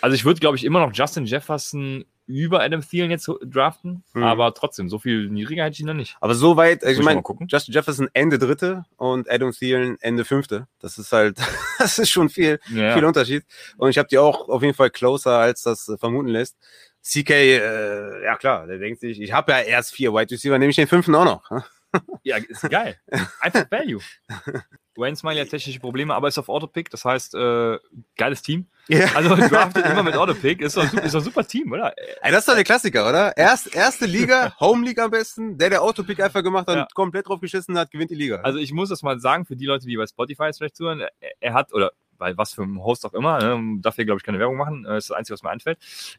Also 0.00 0.14
ich 0.14 0.24
würde, 0.24 0.40
glaube 0.40 0.56
ich, 0.56 0.64
immer 0.64 0.80
noch 0.80 0.92
Justin 0.92 1.26
Jefferson 1.26 2.04
über 2.28 2.60
Adam 2.60 2.80
Thielen 2.80 3.12
jetzt 3.12 3.30
draften, 3.44 4.02
Mhm. 4.12 4.24
aber 4.24 4.52
trotzdem, 4.52 4.88
so 4.88 4.98
viel 4.98 5.28
niedriger 5.30 5.62
hätte 5.64 5.74
ich 5.74 5.80
ihn 5.80 5.86
dann 5.86 5.96
nicht. 5.98 6.16
Aber 6.20 6.34
so 6.34 6.56
weit, 6.56 6.82
ich 6.82 6.88
Muss 6.88 6.98
ich 6.98 7.04
meine. 7.04 7.22
Justin 7.48 7.72
Jefferson 7.72 8.08
Ende 8.14 8.38
dritte 8.40 8.84
und 8.96 9.30
Adam 9.30 9.52
Thielen 9.52 9.96
Ende 10.00 10.24
fünfte. 10.24 10.66
Das 10.80 10.98
ist 10.98 11.12
halt, 11.12 11.38
das 11.78 12.00
ist 12.00 12.10
schon 12.10 12.28
viel, 12.28 12.58
Ja. 12.74 12.94
viel 12.94 13.04
Unterschied. 13.04 13.44
Und 13.76 13.90
ich 13.90 13.98
habe 13.98 14.08
die 14.08 14.18
auch 14.18 14.48
auf 14.48 14.62
jeden 14.62 14.74
Fall 14.74 14.90
closer, 14.90 15.38
als 15.38 15.62
das 15.62 15.92
vermuten 16.00 16.28
lässt. 16.28 16.56
CK, 17.02 17.30
äh, 17.30 18.24
ja 18.24 18.34
klar, 18.34 18.66
der 18.66 18.78
denkt 18.78 18.98
sich, 19.00 19.20
ich 19.20 19.32
habe 19.32 19.52
ja 19.52 19.60
erst 19.60 19.94
vier 19.94 20.12
Wide 20.12 20.28
Receiver, 20.32 20.58
nehme 20.58 20.70
ich 20.70 20.76
den 20.76 20.88
fünften 20.88 21.14
auch 21.14 21.24
noch. 21.24 21.48
Ja, 22.22 22.36
ist 22.36 22.68
geil. 22.68 22.96
Einfach 23.40 23.70
Value. 23.70 24.00
Wayne 24.96 25.16
Smiley 25.16 25.40
hat 25.40 25.50
technische 25.50 25.78
Probleme, 25.78 26.14
aber 26.14 26.28
ist 26.28 26.38
auf 26.38 26.48
Autopick, 26.48 26.90
das 26.90 27.04
heißt, 27.04 27.34
äh, 27.34 27.78
geiles 28.16 28.42
Team. 28.42 28.66
Ja. 28.88 29.06
Also 29.14 29.34
draftet 29.36 29.84
immer 29.86 30.02
mit 30.02 30.16
Autopick, 30.16 30.60
ist 30.62 30.76
doch, 30.76 30.90
ein 30.90 31.08
super 31.10 31.46
Team, 31.46 31.72
oder? 31.72 31.92
Ey, 32.22 32.30
das 32.30 32.40
ist 32.40 32.48
doch 32.48 32.54
der 32.54 32.64
Klassiker, 32.64 33.08
oder? 33.08 33.36
Erst, 33.36 33.74
erste 33.74 34.06
Liga, 34.06 34.54
Home 34.58 34.86
League 34.86 34.98
am 34.98 35.10
besten, 35.10 35.58
der, 35.58 35.70
der 35.70 35.82
Autopick 35.82 36.20
einfach 36.20 36.42
gemacht 36.42 36.66
hat 36.68 36.76
Ja. 36.76 36.82
und 36.82 36.94
komplett 36.94 37.28
drauf 37.28 37.40
geschissen 37.40 37.76
hat, 37.78 37.90
gewinnt 37.90 38.10
die 38.10 38.14
Liga. 38.14 38.36
Also 38.36 38.58
ich 38.58 38.72
muss 38.72 38.88
das 38.88 39.02
mal 39.02 39.20
sagen, 39.20 39.44
für 39.44 39.56
die 39.56 39.66
Leute, 39.66 39.86
die 39.86 39.96
bei 39.96 40.06
Spotify 40.06 40.50
vielleicht 40.56 40.76
zuhören, 40.76 41.00
er, 41.00 41.10
er 41.40 41.52
hat, 41.54 41.72
oder 41.74 41.92
bei 42.18 42.36
was 42.36 42.54
für 42.54 42.62
einem 42.62 42.82
Host 42.82 43.04
auch 43.06 43.14
immer, 43.14 43.38
ne, 43.38 43.80
darf 43.80 43.96
hier, 43.96 44.04
glaube 44.04 44.18
ich, 44.18 44.24
keine 44.24 44.38
Werbung 44.38 44.56
machen, 44.56 44.84
äh, 44.84 44.98
ist 44.98 45.10
das 45.10 45.16
Einzige, 45.16 45.34
was 45.34 45.42
mir 45.42 45.50
einfällt. 45.50 45.78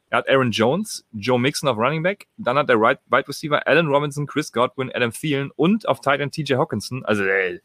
Er 0.09 0.19
hat 0.19 0.29
Aaron 0.29 0.51
Jones, 0.51 1.05
Joe 1.11 1.39
Mixon 1.39 1.69
auf 1.69 1.77
Running 1.77 2.03
Back, 2.03 2.27
dann 2.37 2.57
hat 2.57 2.69
er 2.69 2.79
Right, 2.79 2.99
Wide 3.07 3.27
Receiver 3.27 3.65
Allen 3.67 3.87
Robinson, 3.87 4.25
Chris 4.27 4.51
Godwin, 4.51 4.91
Adam 4.93 5.11
Thielen 5.11 5.51
und 5.55 5.87
auf 5.87 6.01
Tight 6.01 6.19
End 6.19 6.33
TJ 6.33 6.55
Hawkinson. 6.55 7.05
Also 7.05 7.23
ey, 7.23 7.61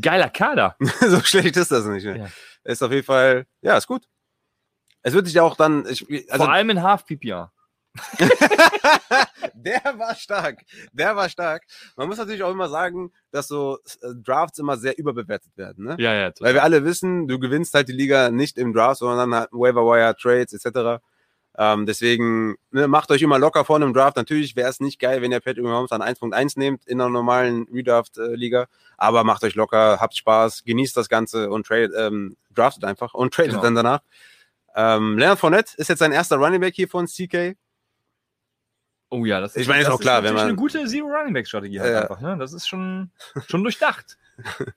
geiler 0.00 0.30
Kader. 0.30 0.76
so 1.00 1.20
schlecht 1.20 1.56
ist 1.56 1.70
das 1.70 1.86
nicht. 1.86 2.04
Ne? 2.04 2.18
Ja. 2.18 2.28
Ist 2.64 2.82
auf 2.82 2.92
jeden 2.92 3.04
Fall, 3.04 3.46
ja, 3.62 3.76
ist 3.76 3.86
gut. 3.86 4.08
Es 5.02 5.14
wird 5.14 5.26
sich 5.26 5.34
ja 5.34 5.42
auch 5.42 5.56
dann, 5.56 5.86
ich, 5.88 6.06
also 6.30 6.44
Vor 6.44 6.52
allem 6.52 6.70
in 6.70 6.82
Half 6.82 7.06
PPR. 7.06 7.52
der 9.54 9.80
war 9.96 10.14
stark. 10.14 10.60
Der 10.92 11.16
war 11.16 11.28
stark. 11.28 11.64
Man 11.96 12.08
muss 12.08 12.18
natürlich 12.18 12.42
auch 12.42 12.50
immer 12.52 12.68
sagen, 12.68 13.12
dass 13.30 13.48
so 13.48 13.78
äh, 14.02 14.14
Drafts 14.22 14.58
immer 14.58 14.76
sehr 14.76 14.98
überbewertet 14.98 15.56
werden. 15.56 15.84
Ne? 15.84 15.96
Ja, 15.98 16.14
ja, 16.14 16.32
Weil 16.40 16.54
wir 16.54 16.62
alle 16.62 16.84
wissen, 16.84 17.26
du 17.28 17.38
gewinnst 17.38 17.74
halt 17.74 17.88
die 17.88 17.92
Liga 17.92 18.30
nicht 18.30 18.58
im 18.58 18.72
Draft, 18.72 19.00
sondern 19.00 19.34
halt 19.34 19.48
Waiver 19.52 19.84
Wire, 19.84 20.16
Trades 20.16 20.52
etc. 20.52 21.02
Ähm, 21.60 21.86
deswegen 21.86 22.56
ne, 22.70 22.86
macht 22.86 23.10
euch 23.10 23.20
immer 23.20 23.38
locker 23.38 23.64
vor 23.64 23.76
einem 23.76 23.92
Draft. 23.92 24.16
Natürlich 24.16 24.54
wäre 24.54 24.70
es 24.70 24.78
nicht 24.78 25.00
geil, 25.00 25.22
wenn 25.22 25.32
ihr 25.32 25.40
Patrick 25.40 25.64
Mahomes 25.64 25.90
an 25.90 26.02
1.1 26.02 26.56
nehmt 26.56 26.86
in 26.86 27.00
einer 27.00 27.10
normalen 27.10 27.66
Redraft-Liga, 27.72 28.66
aber 28.96 29.24
macht 29.24 29.42
euch 29.42 29.56
locker, 29.56 29.98
habt 30.00 30.16
Spaß, 30.16 30.62
genießt 30.64 30.96
das 30.96 31.08
Ganze 31.08 31.50
und 31.50 31.66
trade, 31.66 31.92
ähm, 31.96 32.36
draftet 32.54 32.84
einfach 32.84 33.12
und 33.14 33.34
tradet 33.34 33.50
Genau. 33.50 33.62
dann 33.62 33.74
danach. 33.74 34.00
Ähm, 34.76 35.18
Leonard 35.18 35.40
Fournette 35.40 35.72
ist 35.78 35.88
jetzt 35.88 35.98
sein 35.98 36.12
erster 36.12 36.36
Running 36.36 36.60
Back 36.60 36.74
hier 36.76 36.88
von 36.88 37.06
CK. 37.06 37.56
Oh 39.10 39.24
ja, 39.24 39.40
das 39.40 39.56
ist, 39.56 39.62
Ich 39.62 39.68
meine, 39.68 39.82
ist 39.82 39.88
auch 39.88 40.00
klar, 40.00 40.22
wenn 40.22 40.34
man- 40.34 40.48
eine 40.48 40.56
gute 40.56 40.84
Zero 40.86 41.06
Running 41.08 41.32
Back 41.32 41.46
Strategie 41.46 41.80
halt 41.80 41.92
Ja. 41.92 42.02
einfach. 42.02 42.20
Ne? 42.20 42.36
Das 42.38 42.52
ist 42.52 42.68
schon, 42.68 43.10
schon 43.46 43.62
durchdacht. 43.62 44.18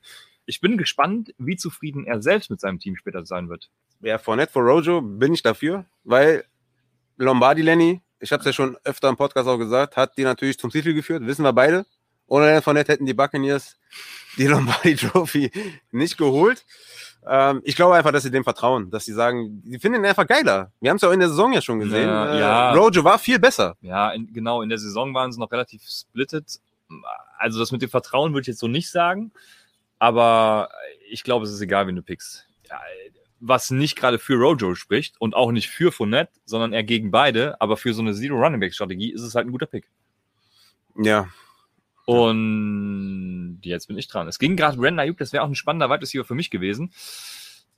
Ich 0.48 0.60
bin 0.60 0.76
gespannt, 0.78 1.34
wie 1.38 1.56
zufrieden 1.56 2.06
er 2.06 2.22
selbst 2.22 2.50
mit 2.50 2.60
seinem 2.60 2.80
Team 2.80 2.96
später 2.98 3.24
sein 3.26 3.48
wird. 3.48 3.70
Ja, 4.02 4.18
Fournette 4.18 4.52
for 4.52 4.64
Rojo 4.64 5.00
bin 5.00 5.34
ich 5.34 5.44
dafür, 5.44 5.86
weil 6.04 6.44
Lombardi 7.18 7.62
Lenny, 7.62 8.02
ich 8.20 8.32
habe 8.34 8.42
es 8.42 8.46
ja 8.48 8.52
schon 8.52 8.76
öfter 8.84 9.08
im 9.08 9.16
Podcast 9.18 9.48
auch 9.48 9.60
gesagt, 9.60 9.96
hat 9.96 10.18
die 10.18 10.24
natürlich 10.24 10.58
zum 10.58 10.72
Titel 10.72 10.94
geführt, 10.94 11.26
wissen 11.28 11.44
wir 11.44 11.54
beide. 11.54 11.86
Ohne 12.26 12.46
Leonard 12.48 12.64
Fournette 12.64 12.92
hätten 12.92 13.06
die 13.06 13.14
Buccaneers 13.14 13.78
die 14.38 14.48
Lombardi 14.48 14.96
Trophy 14.96 15.52
nicht 15.92 16.18
geholt. 16.18 16.66
Ähm, 17.28 17.62
ich 17.64 17.76
glaube 17.76 17.96
einfach, 17.96 18.12
dass 18.12 18.24
sie 18.24 18.32
dem 18.32 18.44
vertrauen, 18.44 18.90
dass 18.90 19.06
sie 19.06 19.14
sagen, 19.14 19.62
die 19.64 19.80
finden 19.80 20.00
ihn 20.00 20.06
einfach 20.06 20.26
geiler. 20.26 20.72
Wir 20.80 20.90
haben 20.90 20.96
es 20.96 21.02
ja 21.02 21.10
auch 21.10 21.14
in 21.14 21.20
der 21.20 21.30
Saison 21.30 21.54
ja 21.54 21.62
schon 21.62 21.80
gesehen. 21.80 22.08
Ja, 22.08 22.34
äh, 22.34 22.40
ja. 22.40 22.74
Rojo 22.74 23.04
war 23.04 23.20
viel 23.20 23.40
besser. 23.40 23.76
Ja, 23.82 24.12
in, 24.12 24.32
genau, 24.34 24.62
in 24.62 24.70
der 24.70 24.80
Saison 24.80 25.14
waren 25.14 25.32
sie 25.32 25.40
noch 25.40 25.52
relativ 25.52 25.84
splitted. 25.88 26.60
Also 27.38 27.60
das 27.60 27.72
mit 27.72 27.82
dem 27.82 27.90
Vertrauen 27.90 28.34
würde 28.34 28.42
ich 28.42 28.48
jetzt 28.48 28.60
so 28.60 28.68
nicht 28.68 28.90
sagen, 28.90 29.32
aber 30.00 30.70
ich 31.10 31.24
glaube, 31.24 31.46
es 31.46 31.52
ist 31.52 31.62
egal, 31.62 31.88
wen 31.88 31.96
du 31.96 32.02
pickst. 32.02 32.48
Ja, 32.70 32.80
was 33.42 33.72
nicht 33.72 33.96
gerade 33.96 34.20
für 34.20 34.36
Rojo 34.36 34.76
spricht 34.76 35.20
und 35.20 35.36
auch 35.36 35.52
nicht 35.52 35.68
für 35.68 35.92
Fournette, 35.92 36.32
sondern 36.46 36.74
eher 36.74 36.84
gegen 36.84 37.12
beide, 37.12 37.60
aber 37.60 37.76
für 37.76 37.94
so 37.94 38.02
eine 38.02 38.14
Zero-Running-Back-Strategie 38.14 39.12
ist 39.12 39.24
es 39.24 39.36
halt 39.36 39.48
ein 39.48 39.52
guter 39.52 39.66
Pick. 39.66 39.90
Ja, 40.96 41.28
Und 42.12 43.60
jetzt 43.64 43.88
bin 43.88 43.98
ich 43.98 44.08
dran. 44.08 44.28
Es 44.28 44.40
ging 44.40 44.56
gerade 44.56 44.78
Brandon 44.78 45.00
Ayuk, 45.00 45.18
das 45.18 45.34
wäre 45.34 45.44
auch 45.44 45.48
ein 45.48 45.56
spannender 45.56 45.90
Wide 45.90 46.02
Receiver 46.02 46.26
für 46.26 46.36
mich 46.36 46.50
gewesen. 46.50 46.92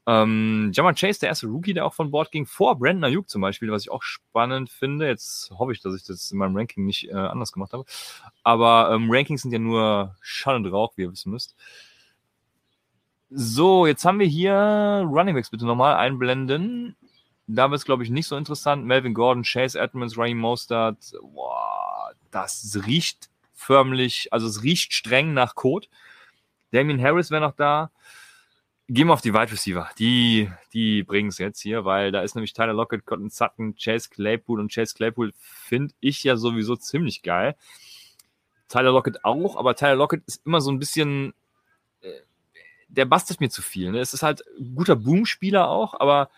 Ähm, 0.05 0.71
Jamar 0.73 0.95
Chase, 0.95 1.21
der 1.21 1.29
erste 1.29 1.47
Rookie, 1.47 1.73
der 1.73 1.85
auch 1.85 1.93
von 1.93 2.11
Bord 2.11 2.31
ging, 2.31 2.45
vor 2.45 2.77
Brandon 2.77 3.05
Ayuk 3.05 3.29
zum 3.29 3.41
Beispiel, 3.41 3.71
was 3.71 3.83
ich 3.83 3.91
auch 3.91 4.03
spannend 4.03 4.69
finde. 4.69 5.07
Jetzt 5.07 5.51
hoffe 5.51 5.71
ich, 5.71 5.81
dass 5.81 5.95
ich 5.95 6.03
das 6.03 6.31
in 6.31 6.39
meinem 6.39 6.57
Ranking 6.57 6.85
nicht 6.85 7.09
äh, 7.09 7.13
anders 7.13 7.51
gemacht 7.51 7.73
habe. 7.73 7.85
Aber 8.43 8.91
ähm, 8.93 9.07
Rankings 9.09 9.43
sind 9.43 9.51
ja 9.51 9.59
nur 9.59 10.15
Schall 10.21 10.55
und 10.55 10.65
Rauch, 10.65 10.93
wie 10.97 11.03
ihr 11.03 11.11
wissen 11.11 11.31
müsst. 11.31 11.55
So, 13.29 13.87
jetzt 13.87 14.03
haben 14.05 14.19
wir 14.19 14.27
hier 14.27 14.53
Runningbacks 14.53 15.49
bitte 15.49 15.65
nochmal 15.65 15.95
einblenden. 15.95 16.95
Da 17.47 17.69
wird 17.69 17.79
es, 17.79 17.85
glaube 17.85 18.03
ich, 18.03 18.09
nicht 18.09 18.27
so 18.27 18.37
interessant. 18.37 18.85
Melvin 18.85 19.13
Gordon, 19.13 19.43
Chase 19.43 19.79
Edmonds, 19.79 20.17
Raheem 20.17 20.37
Mostert. 20.37 21.13
Boah, 21.21 22.11
das 22.31 22.79
riecht 22.85 23.29
förmlich, 23.63 24.31
also 24.31 24.47
es 24.47 24.63
riecht 24.63 24.93
streng 24.93 25.33
nach 25.33 25.55
Code. 25.55 25.87
Damien 26.71 27.01
Harris 27.01 27.31
wäre 27.31 27.41
noch 27.41 27.55
da. 27.55 27.91
Gehen 28.89 29.07
wir 29.07 29.13
auf 29.13 29.21
die 29.21 29.33
Wide 29.33 29.51
Receiver. 29.51 29.89
Die, 29.97 30.51
die 30.73 31.03
bringen 31.03 31.29
es 31.29 31.37
jetzt 31.37 31.61
hier, 31.61 31.85
weil 31.85 32.11
da 32.11 32.21
ist 32.21 32.35
nämlich 32.35 32.53
Tyler 32.53 32.73
Lockett, 32.73 33.05
Cotton 33.05 33.29
Sutton, 33.29 33.75
Chase 33.75 34.09
Claypool 34.09 34.59
und 34.59 34.73
Chase 34.73 34.93
Claypool 34.93 35.33
finde 35.37 35.93
ich 36.01 36.23
ja 36.23 36.35
sowieso 36.35 36.75
ziemlich 36.75 37.23
geil. 37.23 37.55
Tyler 38.67 38.91
Lockett 38.91 39.23
auch, 39.23 39.55
aber 39.55 39.75
Tyler 39.75 39.95
Lockett 39.95 40.23
ist 40.25 40.45
immer 40.45 40.59
so 40.59 40.71
ein 40.71 40.79
bisschen, 40.79 41.33
äh, 42.01 42.11
der 42.87 43.05
bastet 43.05 43.39
mir 43.39 43.49
zu 43.49 43.61
viel. 43.61 43.91
Ne? 43.91 43.99
Es 43.99 44.13
ist 44.13 44.23
halt 44.23 44.43
ein 44.59 44.75
guter 44.75 44.95
Boom-Spieler 44.95 45.69
auch, 45.69 45.99
aber 45.99 46.29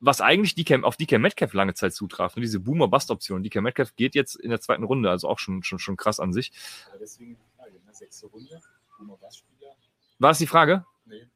was 0.00 0.20
eigentlich 0.20 0.54
DK, 0.54 0.84
auf 0.84 0.96
DK 0.96 1.18
Metcalf 1.18 1.52
lange 1.54 1.74
Zeit 1.74 1.94
zutraf, 1.94 2.36
ne? 2.36 2.42
diese 2.42 2.60
Boomer-Bust-Option. 2.60 3.42
DK 3.42 3.62
Metcalf 3.62 3.96
geht 3.96 4.14
jetzt 4.14 4.36
in 4.36 4.50
der 4.50 4.60
zweiten 4.60 4.84
Runde, 4.84 5.10
also 5.10 5.28
auch 5.28 5.38
schon, 5.38 5.62
schon, 5.62 5.78
schon 5.78 5.96
krass 5.96 6.20
an 6.20 6.32
sich. 6.32 6.52
Ja, 6.92 6.98
deswegen 7.00 7.36
die 7.36 7.56
Frage, 7.56 7.72
ne? 7.84 7.94
Sechste 7.94 8.26
Runde, 8.26 8.60
Boomer 8.98 9.16
Bass-Spieler. 9.16 9.74
War 10.18 10.30
das 10.30 10.38
die 10.38 10.46
Frage? 10.46 10.84
Nee. 11.06 11.26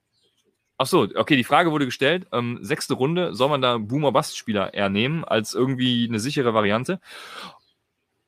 Ach 0.77 0.87
so, 0.87 1.09
okay, 1.15 1.37
die 1.37 1.45
Frage 1.45 1.73
wurde 1.73 1.85
gestellt. 1.85 2.27
Ähm, 2.33 2.59
sechste 2.63 2.95
Runde, 2.95 3.35
soll 3.35 3.51
man 3.51 3.61
da 3.61 3.79
Boomer-Bust-Spieler 3.79 4.75
eher 4.75 4.89
nehmen 4.89 5.25
als 5.25 5.55
irgendwie 5.55 6.07
eine 6.09 6.21
sichere 6.21 6.55
Variante? 6.55 7.01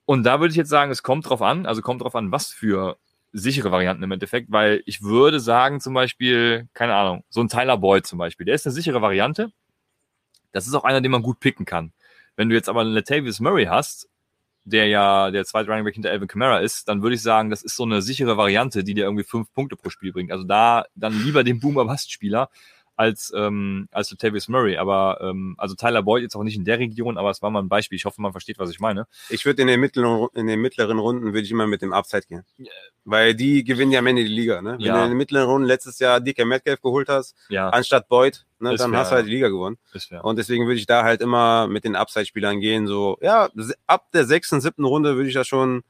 Und 0.05 0.24
da 0.24 0.41
würde 0.41 0.51
ich 0.51 0.57
jetzt 0.57 0.68
sagen, 0.68 0.91
es 0.91 1.03
kommt 1.03 1.28
drauf 1.28 1.41
an, 1.41 1.64
also 1.64 1.80
kommt 1.80 2.03
drauf 2.03 2.14
an, 2.14 2.33
was 2.33 2.49
für 2.49 2.99
sichere 3.33 3.70
Varianten 3.70 4.03
im 4.03 4.12
Endeffekt, 4.12 4.53
weil 4.53 4.83
ich 4.85 5.03
würde 5.03 5.41
sagen, 5.41 5.80
zum 5.80 5.95
Beispiel, 5.95 6.68
keine 6.74 6.95
Ahnung, 6.95 7.24
so 7.30 7.41
ein 7.41 7.49
Tyler 7.49 7.78
Boyd 7.78 8.07
zum 8.07 8.18
Beispiel, 8.18 8.45
der 8.45 8.55
ist 8.55 8.66
eine 8.66 8.74
sichere 8.74 9.01
Variante. 9.01 9.53
Das 10.53 10.66
ist 10.66 10.74
auch 10.74 10.84
einer, 10.84 11.00
den 11.00 11.11
man 11.11 11.22
gut 11.22 11.40
picken 11.40 11.64
kann. 11.64 11.92
Wenn 12.36 12.48
du 12.48 12.55
jetzt 12.55 12.68
aber 12.68 12.80
einen 12.80 12.92
Latavius 12.92 13.40
Murray 13.40 13.66
hast, 13.66 14.09
der 14.64 14.86
ja 14.86 15.30
der 15.30 15.44
zweite 15.44 15.70
Running 15.70 15.84
Back 15.84 15.94
hinter 15.94 16.11
Alvin 16.11 16.28
Kamara 16.28 16.59
ist, 16.59 16.88
dann 16.88 17.03
würde 17.03 17.16
ich 17.16 17.22
sagen, 17.22 17.50
das 17.50 17.62
ist 17.62 17.76
so 17.76 17.82
eine 17.82 18.00
sichere 18.00 18.36
Variante, 18.36 18.84
die 18.84 18.94
dir 18.94 19.05
irgendwie 19.05 19.24
fünf 19.24 19.53
Punkte 19.53 19.76
pro 19.76 19.90
Spiel 19.90 20.12
bringt. 20.12 20.30
Also 20.30 20.44
da 20.44 20.84
dann 20.94 21.20
lieber 21.24 21.42
den 21.42 21.59
Boomer-Bust-Spieler 21.59 22.48
als, 22.97 23.32
ähm, 23.34 23.88
als 23.93 24.11
Latavius 24.11 24.49
Murray. 24.49 24.76
Aber 24.76 25.18
ähm, 25.22 25.55
also 25.59 25.74
Tyler 25.74 26.03
Boyd 26.03 26.22
jetzt 26.22 26.36
auch 26.36 26.43
nicht 26.45 26.57
in 26.57 26.64
der 26.64 26.78
Region, 26.78 27.16
aber 27.18 27.30
es 27.30 27.43
war 27.43 27.51
mal 27.51 27.61
ein 27.62 27.68
Beispiel. 27.68 27.97
Ich 27.97 28.05
hoffe, 28.05 28.20
man 28.20 28.32
versteht, 28.32 28.59
was 28.59 28.70
ich 28.70 28.80
meine. 28.80 29.07
ich 29.28 29.45
würde 29.47 29.62
in 29.62 29.68
den 29.68 29.80
mittleren, 29.80 30.28
in 30.34 30.47
den 30.47 30.61
mittleren 30.61 30.99
Runden 30.99 31.26
würde 31.26 31.40
ich 31.40 31.51
immer 31.51 31.66
mit 31.66 31.82
dem 31.82 31.93
Upside 31.93 32.22
gehen. 32.28 32.45
Weil 33.05 33.34
die 33.34 33.64
gewinnen 33.64 33.90
ja 33.93 33.99
am 33.99 34.07
Ende 34.07 34.22
die 34.22 34.28
Liga, 34.28 34.62
ne? 34.62 34.74
Wenn 34.78 34.86
Ja. 34.86 34.97
du 34.99 35.03
in 35.05 35.09
den 35.11 35.16
mittleren 35.18 35.49
Runden 35.49 35.66
letztes 35.66 35.99
Jahr 35.99 36.20
DK 36.20 36.45
Metcalf 36.45 36.80
geholt 36.80 37.09
hast, 37.09 37.36
Ja, 37.49 37.68
anstatt 37.70 38.09
Boyd, 38.09 38.45
ne, 38.61 38.74
Ist 38.74 38.80
dann 38.80 38.90
fair, 38.90 39.01
hast 39.01 39.11
du 39.11 39.16
halt 39.16 39.26
die 39.26 39.30
Liga 39.30 39.49
gewonnen. 39.49 39.78
Und 40.22 40.38
deswegen 40.38 40.66
würde 40.66 40.78
ich 40.78 40.86
da 40.86 41.03
halt 41.03 41.20
immer 41.20 41.66
mit 41.66 41.84
den 41.84 41.97
Upside-Spielern 41.97 42.61
gehen. 42.61 42.86
So, 42.86 43.18
ja, 43.20 43.49
ab 43.86 44.11
der 44.12 44.24
sechsten, 44.24 44.61
siebten 44.61 44.84
Runde 44.84 45.16
würde 45.16 45.28
ich 45.28 45.34
da 45.34 45.45
schon 45.45 45.82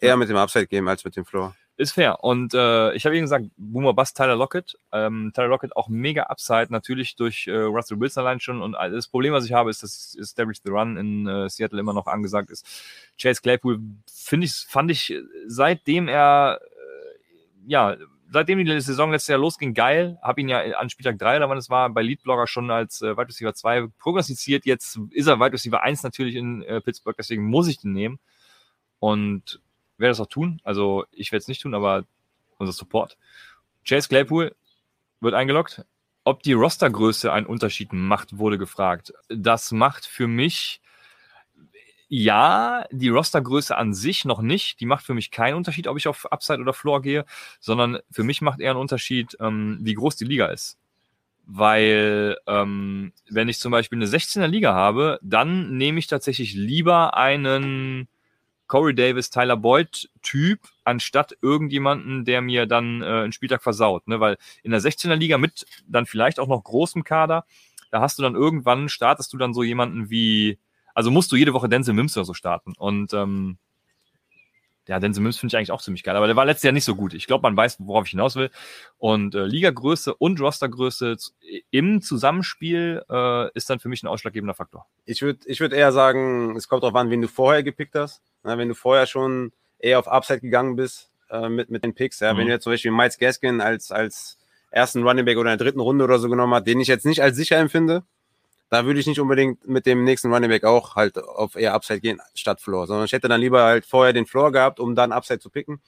eher 0.00 0.16
mit 0.16 0.28
dem 0.28 0.36
Upside 0.36 0.66
gehen 0.66 0.86
als 0.88 1.04
mit 1.04 1.16
dem 1.16 1.24
Floor. 1.24 1.54
Ist 1.78 1.92
fair. 1.92 2.24
Und 2.24 2.54
äh, 2.54 2.92
ich 2.94 3.06
habe 3.06 3.14
eben 3.14 3.26
gesagt, 3.26 3.44
Boomer 3.56 3.94
Bust, 3.94 4.16
Tyler 4.16 4.34
Lockett. 4.34 4.76
Ähm, 4.90 5.30
Tyler 5.32 5.46
Lockett 5.46 5.76
auch 5.76 5.88
mega 5.88 6.24
Upside, 6.24 6.66
natürlich 6.70 7.14
durch 7.14 7.46
äh, 7.46 7.52
Russell 7.54 8.00
Wilson 8.00 8.24
allein 8.24 8.40
schon. 8.40 8.60
Und 8.60 8.72
das 8.72 9.06
Problem, 9.06 9.32
was 9.32 9.44
ich 9.44 9.52
habe, 9.52 9.70
ist, 9.70 9.84
dass 9.84 10.16
Establish 10.16 10.58
the 10.64 10.70
Run 10.70 10.96
in 10.96 11.28
äh, 11.28 11.48
Seattle 11.48 11.78
immer 11.78 11.92
noch 11.92 12.08
angesagt 12.08 12.50
ist. 12.50 12.66
Chase 13.16 13.40
Claypool 13.40 13.78
finde 14.12 14.46
ich, 14.46 14.54
fand 14.68 14.90
ich, 14.90 15.12
äh, 15.12 15.22
seitdem 15.46 16.08
er, 16.08 16.58
äh, 16.60 17.68
ja, 17.68 17.96
seitdem 18.32 18.58
die 18.58 18.80
Saison 18.80 19.12
letztes 19.12 19.28
Jahr 19.28 19.38
losging, 19.38 19.72
geil. 19.72 20.18
Habe 20.20 20.40
ihn 20.40 20.48
ja 20.48 20.58
an 20.78 20.90
Spieltag 20.90 21.16
3 21.20 21.36
oder 21.36 21.48
wann 21.48 21.58
es 21.58 21.70
war, 21.70 21.90
bei 21.90 22.02
Leadblogger 22.02 22.48
schon 22.48 22.72
als 22.72 23.02
äh, 23.02 23.16
Wide 23.16 23.28
Receiver 23.28 23.54
2 23.54 23.86
prognostiziert. 24.00 24.66
Jetzt 24.66 24.98
ist 25.12 25.28
er 25.28 25.38
Wide 25.38 25.52
Receiver 25.52 25.80
1 25.80 26.02
natürlich 26.02 26.34
in 26.34 26.64
äh, 26.64 26.80
Pittsburgh, 26.80 27.16
deswegen 27.16 27.44
muss 27.44 27.68
ich 27.68 27.78
den 27.78 27.92
nehmen. 27.92 28.18
Und 28.98 29.60
werde 29.98 30.10
das 30.10 30.20
auch 30.20 30.26
tun. 30.26 30.60
Also 30.64 31.04
ich 31.12 31.32
werde 31.32 31.42
es 31.42 31.48
nicht 31.48 31.62
tun, 31.62 31.74
aber 31.74 32.04
unser 32.58 32.72
Support. 32.72 33.16
Chase 33.86 34.08
Claypool 34.08 34.54
wird 35.20 35.34
eingeloggt. 35.34 35.84
Ob 36.24 36.42
die 36.42 36.52
Rostergröße 36.52 37.32
einen 37.32 37.46
Unterschied 37.46 37.92
macht, 37.92 38.36
wurde 38.38 38.58
gefragt. 38.58 39.12
Das 39.28 39.72
macht 39.72 40.04
für 40.04 40.26
mich 40.26 40.80
ja 42.08 42.84
die 42.90 43.08
Rostergröße 43.08 43.76
an 43.76 43.94
sich 43.94 44.24
noch 44.24 44.40
nicht. 44.40 44.80
Die 44.80 44.86
macht 44.86 45.04
für 45.04 45.14
mich 45.14 45.30
keinen 45.30 45.54
Unterschied, 45.54 45.86
ob 45.86 45.96
ich 45.96 46.08
auf 46.08 46.30
Upside 46.30 46.60
oder 46.60 46.72
Floor 46.72 47.02
gehe, 47.02 47.24
sondern 47.60 47.98
für 48.10 48.24
mich 48.24 48.40
macht 48.40 48.60
eher 48.60 48.72
einen 48.72 48.80
Unterschied, 48.80 49.36
ähm, 49.40 49.78
wie 49.82 49.94
groß 49.94 50.16
die 50.16 50.24
Liga 50.24 50.46
ist. 50.46 50.78
Weil 51.46 52.36
ähm, 52.46 53.12
wenn 53.30 53.48
ich 53.48 53.58
zum 53.58 53.72
Beispiel 53.72 53.98
eine 53.98 54.06
16er 54.06 54.46
Liga 54.46 54.74
habe, 54.74 55.18
dann 55.22 55.76
nehme 55.76 55.98
ich 55.98 56.06
tatsächlich 56.06 56.54
lieber 56.54 57.16
einen 57.16 58.08
Corey 58.68 58.94
Davis, 58.94 59.30
Tyler 59.30 59.56
Boyd 59.56 60.08
Typ, 60.22 60.60
anstatt 60.84 61.36
irgendjemanden, 61.42 62.24
der 62.24 62.40
mir 62.40 62.66
dann 62.66 63.02
äh, 63.02 63.06
einen 63.06 63.32
Spieltag 63.32 63.62
versaut. 63.62 64.06
Ne? 64.06 64.20
Weil 64.20 64.36
in 64.62 64.70
der 64.70 64.80
16er 64.80 65.16
Liga 65.16 65.38
mit 65.38 65.66
dann 65.86 66.06
vielleicht 66.06 66.38
auch 66.38 66.46
noch 66.46 66.62
großem 66.62 67.02
Kader, 67.02 67.44
da 67.90 68.00
hast 68.00 68.18
du 68.18 68.22
dann 68.22 68.34
irgendwann, 68.34 68.88
startest 68.88 69.32
du 69.32 69.38
dann 69.38 69.54
so 69.54 69.62
jemanden 69.62 70.10
wie, 70.10 70.58
also 70.94 71.10
musst 71.10 71.32
du 71.32 71.36
jede 71.36 71.54
Woche 71.54 71.68
Denzel 71.68 71.94
Mims 71.94 72.16
oder 72.16 72.26
so 72.26 72.34
starten. 72.34 72.74
Und 72.76 73.12
ähm, 73.14 73.58
ja, 74.88 74.98
Denzel 74.98 75.22
Mims 75.22 75.38
finde 75.38 75.52
ich 75.52 75.56
eigentlich 75.58 75.70
auch 75.70 75.82
ziemlich 75.82 76.02
geil, 76.02 76.16
aber 76.16 76.26
der 76.26 76.34
war 76.34 76.46
letztes 76.46 76.64
Jahr 76.64 76.72
nicht 76.72 76.84
so 76.84 76.96
gut. 76.96 77.12
Ich 77.12 77.26
glaube, 77.26 77.42
man 77.42 77.54
weiß, 77.54 77.76
worauf 77.80 78.06
ich 78.06 78.12
hinaus 78.12 78.36
will. 78.36 78.50
Und 78.96 79.34
äh, 79.34 79.44
Ligagröße 79.44 80.14
und 80.14 80.40
Rostergröße 80.40 81.16
im 81.70 82.00
Zusammenspiel 82.00 83.02
äh, 83.10 83.52
ist 83.52 83.68
dann 83.68 83.80
für 83.80 83.90
mich 83.90 84.02
ein 84.02 84.06
ausschlaggebender 84.06 84.54
Faktor. 84.54 84.86
Ich 85.04 85.20
würde 85.20 85.40
ich 85.44 85.60
würd 85.60 85.74
eher 85.74 85.92
sagen, 85.92 86.56
es 86.56 86.68
kommt 86.68 86.84
darauf 86.84 86.96
an, 86.96 87.10
wen 87.10 87.20
du 87.20 87.28
vorher 87.28 87.62
gepickt 87.62 87.94
hast. 87.94 88.22
Na, 88.42 88.56
wenn 88.56 88.68
du 88.68 88.74
vorher 88.74 89.06
schon 89.06 89.52
eher 89.78 89.98
auf 89.98 90.08
Upside 90.08 90.40
gegangen 90.40 90.74
bist 90.74 91.10
äh, 91.30 91.50
mit, 91.50 91.68
mit 91.70 91.84
den 91.84 91.94
Picks. 91.94 92.20
Ja? 92.20 92.32
Mhm. 92.32 92.38
Wenn 92.38 92.46
du 92.46 92.52
jetzt 92.54 92.64
zum 92.64 92.72
Beispiel 92.72 92.90
Miles 92.90 93.18
Gaskin 93.18 93.60
als, 93.60 93.92
als 93.92 94.38
ersten 94.70 95.02
Running 95.02 95.26
Back 95.26 95.36
oder 95.36 95.52
in 95.52 95.58
der 95.58 95.66
dritten 95.66 95.80
Runde 95.80 96.04
oder 96.04 96.18
so 96.18 96.30
genommen 96.30 96.54
hast, 96.54 96.66
den 96.66 96.80
ich 96.80 96.88
jetzt 96.88 97.04
nicht 97.04 97.22
als 97.22 97.36
sicher 97.36 97.58
empfinde, 97.58 98.04
da 98.70 98.84
würde 98.84 99.00
ich 99.00 99.06
nicht 99.06 99.20
unbedingt 99.20 99.66
mit 99.66 99.86
dem 99.86 100.04
nächsten 100.04 100.32
Running 100.32 100.50
Back 100.50 100.64
auch 100.64 100.94
halt 100.96 101.18
auf 101.18 101.56
eher 101.56 101.74
Upside 101.74 102.00
gehen 102.00 102.20
statt 102.34 102.60
Floor, 102.60 102.86
sondern 102.86 103.06
ich 103.06 103.12
hätte 103.12 103.28
dann 103.28 103.40
lieber 103.40 103.62
halt 103.64 103.86
vorher 103.86 104.12
den 104.12 104.26
Floor 104.26 104.52
gehabt, 104.52 104.78
um 104.80 104.94
dann 104.94 105.12
Upside 105.12 105.38
zu 105.40 105.50
picken. 105.50 105.80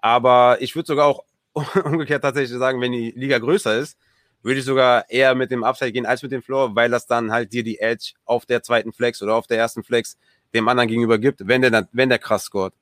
Aber 0.00 0.58
ich 0.60 0.74
würde 0.74 0.86
sogar 0.86 1.06
auch 1.06 1.24
umgekehrt 1.84 2.22
tatsächlich 2.22 2.58
sagen, 2.58 2.80
wenn 2.80 2.92
die 2.92 3.12
Liga 3.12 3.38
größer 3.38 3.76
ist, 3.78 3.98
würde 4.42 4.60
ich 4.60 4.64
sogar 4.64 5.08
eher 5.10 5.34
mit 5.34 5.50
dem 5.50 5.64
Upside 5.64 5.92
gehen 5.92 6.06
als 6.06 6.22
mit 6.22 6.30
dem 6.32 6.42
Floor, 6.42 6.76
weil 6.76 6.90
das 6.90 7.06
dann 7.06 7.32
halt 7.32 7.52
dir 7.52 7.64
die 7.64 7.78
Edge 7.80 8.12
auf 8.24 8.46
der 8.46 8.62
zweiten 8.62 8.92
Flex 8.92 9.22
oder 9.22 9.34
auf 9.34 9.46
der 9.46 9.58
ersten 9.58 9.82
Flex 9.82 10.16
dem 10.54 10.68
anderen 10.68 10.88
gegenüber 10.88 11.18
gibt, 11.18 11.46
wenn 11.48 11.62
der, 11.62 11.70
dann- 11.70 11.88
wenn 11.92 12.08
der 12.08 12.18
krass 12.18 12.44
scoret. 12.44 12.74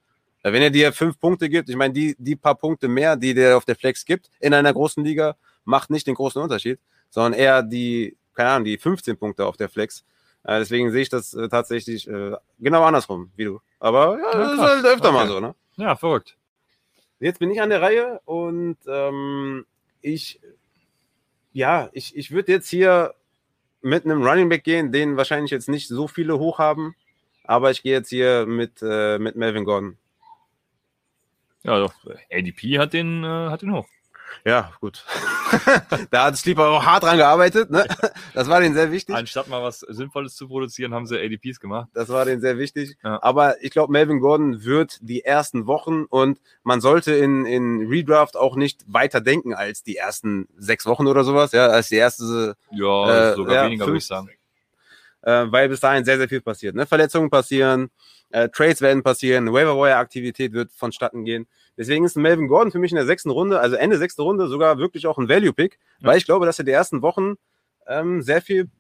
Weil 0.43 0.53
Wenn 0.53 0.62
er 0.62 0.70
dir 0.70 0.93
fünf 0.93 1.18
Punkte 1.18 1.49
gibt, 1.49 1.70
ich 1.70 1.76
meine, 1.76 1.95
die, 1.95 2.14
die 2.18 2.37
paar 2.37 2.55
Punkte 2.55 2.87
mehr, 2.87 3.16
die 3.16 3.32
der 3.32 3.57
auf 3.57 3.64
der 3.64 3.76
Flex 3.76 4.05
gibt 4.05 4.28
in 4.41 4.53
einer 4.53 4.72
großen 4.74 5.03
Liga, 5.03 5.37
macht 5.64 5.89
nicht 5.89 6.07
den 6.07 6.14
großen 6.16 6.43
Unterschied, 6.43 6.78
sondern 7.09 7.32
eher 7.32 7.62
die, 7.62 8.14
keine 8.35 8.51
Ahnung, 8.51 8.64
die 8.64 8.78
15 8.78 9.16
Punkte 9.16 9.47
auf 9.47 9.57
der 9.57 9.68
Flex. 9.68 10.05
Äh, 10.45 10.59
deswegen 10.59 10.91
sehe 10.91 11.03
ich 11.03 11.09
das 11.09 11.35
äh, 11.35 11.49
tatsächlich 11.49 12.07
äh, 12.09 12.32
genau 12.59 12.82
andersrum, 12.85 13.30
wie 13.37 13.45
du. 13.45 13.61
Aber 13.80 14.18
ja, 14.18 14.39
das 14.39 14.53
ist 14.53 14.59
halt 14.61 14.85
öfter 14.85 15.12
mal 15.12 15.24
Okay. 15.24 15.32
so, 15.32 15.41
ne? 15.41 15.55
Ja, 15.76 15.97
verrückt. 15.97 16.37
Jetzt 17.20 17.39
bin 17.39 17.51
ich 17.51 17.61
an 17.62 17.70
der 17.70 17.80
Reihe 17.80 18.20
und 18.26 18.76
ähm, 18.87 19.64
ich, 20.03 20.41
ja, 21.53 21.89
ich, 21.93 22.16
ich 22.16 22.30
würde 22.30 22.53
jetzt 22.53 22.68
hier 22.68 23.14
mit 23.80 24.05
einem 24.05 24.22
Running 24.22 24.49
Back 24.49 24.64
gehen, 24.64 24.93
den 24.93 25.16
wahrscheinlich 25.16 25.51
jetzt 25.51 25.68
nicht 25.68 25.89
so 25.89 26.09
viele 26.09 26.39
hoch 26.39 26.59
haben, 26.59 26.95
aber 27.45 27.70
ich 27.70 27.82
gehe 27.82 27.93
jetzt 27.93 28.09
hier 28.09 28.47
mit, 28.47 28.82
äh, 28.82 29.18
mit 29.18 29.37
Melvin 29.37 29.64
Gordon. 29.64 29.97
Ja, 31.62 31.78
doch. 31.78 31.95
ADP 32.30 32.78
hat 32.78 32.93
den, 32.93 33.24
äh, 33.24 33.26
hat 33.26 33.62
den 33.62 33.72
hoch. 33.72 33.87
Ja, 34.45 34.72
gut. 34.80 35.05
da 36.11 36.24
hat 36.26 36.37
Sleeper 36.37 36.68
auch 36.68 36.85
hart 36.85 37.03
dran 37.05 37.16
gearbeitet, 37.16 37.70
ne? 37.70 37.87
Das 38.35 38.49
war 38.49 38.61
denen 38.61 38.74
sehr 38.74 38.91
wichtig. 38.91 39.14
Anstatt 39.14 39.49
mal 39.49 39.62
was 39.62 39.80
Sinnvolles 39.80 40.35
zu 40.35 40.49
produzieren, 40.49 40.93
haben 40.95 41.07
sie 41.07 41.18
ADPs 41.18 41.61
gemacht. 41.61 41.89
Das 41.95 42.09
war 42.09 42.24
denen 42.24 42.41
sehr 42.41 42.59
wichtig. 42.59 42.97
Ja. 43.05 43.22
Aber 43.22 43.62
ich 43.62 43.70
glaube, 43.70 43.93
Melvin 43.93 44.20
Gordon 44.20 44.64
wird 44.64 44.99
die 45.01 45.24
ersten 45.24 45.66
Wochen 45.66 46.05
und 46.05 46.41
man 46.62 46.80
sollte 46.80 47.12
in, 47.14 47.47
in 47.47 47.87
Redraft 47.89 48.37
auch 48.37 48.57
nicht 48.57 48.85
weiter 48.87 49.20
denken 49.20 49.55
als 49.55 49.82
die 49.82 49.97
ersten 49.97 50.49
sechs 50.59 50.87
Wochen 50.87 51.07
oder 51.07 51.24
sowas, 51.24 51.53
ja, 51.53 51.66
als 51.68 51.89
die 51.89 51.97
erste 51.97 52.57
Ja, 52.70 53.32
Äh, 53.32 53.35
sogar 53.37 53.55
ja, 53.55 53.64
weniger, 53.66 53.87
würde 53.87 53.99
ich 53.99 54.07
sagen. 54.07 54.30
äh, 55.22 55.45
weil 55.47 55.68
bis 55.68 55.80
dahin 55.80 56.05
sehr, 56.05 56.18
sehr 56.18 56.28
viel 56.28 56.41
passiert. 56.41 56.74
Ne? 56.74 56.87
Verletzungen 56.87 57.30
passieren, 57.30 57.91
äh, 58.30 58.49
Trades 58.49 58.80
werden 58.80 59.03
passieren, 59.03 59.53
Waiver-Wire-Aktivität 59.53 60.53
wird 60.53 60.72
vonstatten 60.72 61.24
gehen. 61.24 61.47
Deswegen 61.77 62.05
ist 62.05 62.16
Melvin 62.16 62.49
Gordon 62.49 62.70
für 62.70 62.79
mich 62.79 62.93
in 62.93 62.97
der 62.97 63.07
sechsten 63.07 63.31
Runde, 63.31 63.59
also 63.61 63.75
Ende 63.77 63.99
sechste 63.99 64.22
Runde, 64.22 64.47
sogar 64.49 64.79
wirklich 64.79 65.07
auch 65.07 65.18
ein 65.18 65.29
Value-Pick, 65.29 65.79
Ja. 66.01 66.09
weil 66.09 66.18
ich 66.18 66.25
glaube, 66.25 66.47
dass 66.47 66.59
er 66.59 66.64
die 66.64 66.70
ersten 66.70 67.03
Wochen 67.03 67.35
ähm, 67.87 68.22
sehr 68.22 68.41
viel 68.43 68.70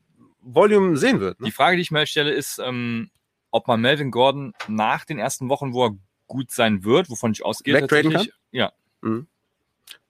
Volume 0.40 0.96
sehen 0.96 1.20
wird. 1.20 1.40
Ne? 1.40 1.46
Die 1.46 1.52
Frage, 1.52 1.76
die 1.76 1.82
ich 1.82 1.90
mir 1.90 2.06
stelle, 2.06 2.30
ist, 2.32 2.58
ähm, 2.62 3.10
ob 3.50 3.66
man 3.66 3.80
Melvin 3.80 4.10
Gordon 4.10 4.52
nach 4.68 5.04
den 5.04 5.18
ersten 5.18 5.48
Wochen, 5.48 5.72
wo 5.72 5.86
er 5.86 5.96
gut 6.26 6.50
sein 6.50 6.84
wird, 6.84 7.10
wovon 7.10 7.32
ich 7.32 7.44
ausgehe, 7.44 7.74
Wegtraden 7.74 8.12
tatsächlich- 8.12 8.34
Ja, 8.52 8.72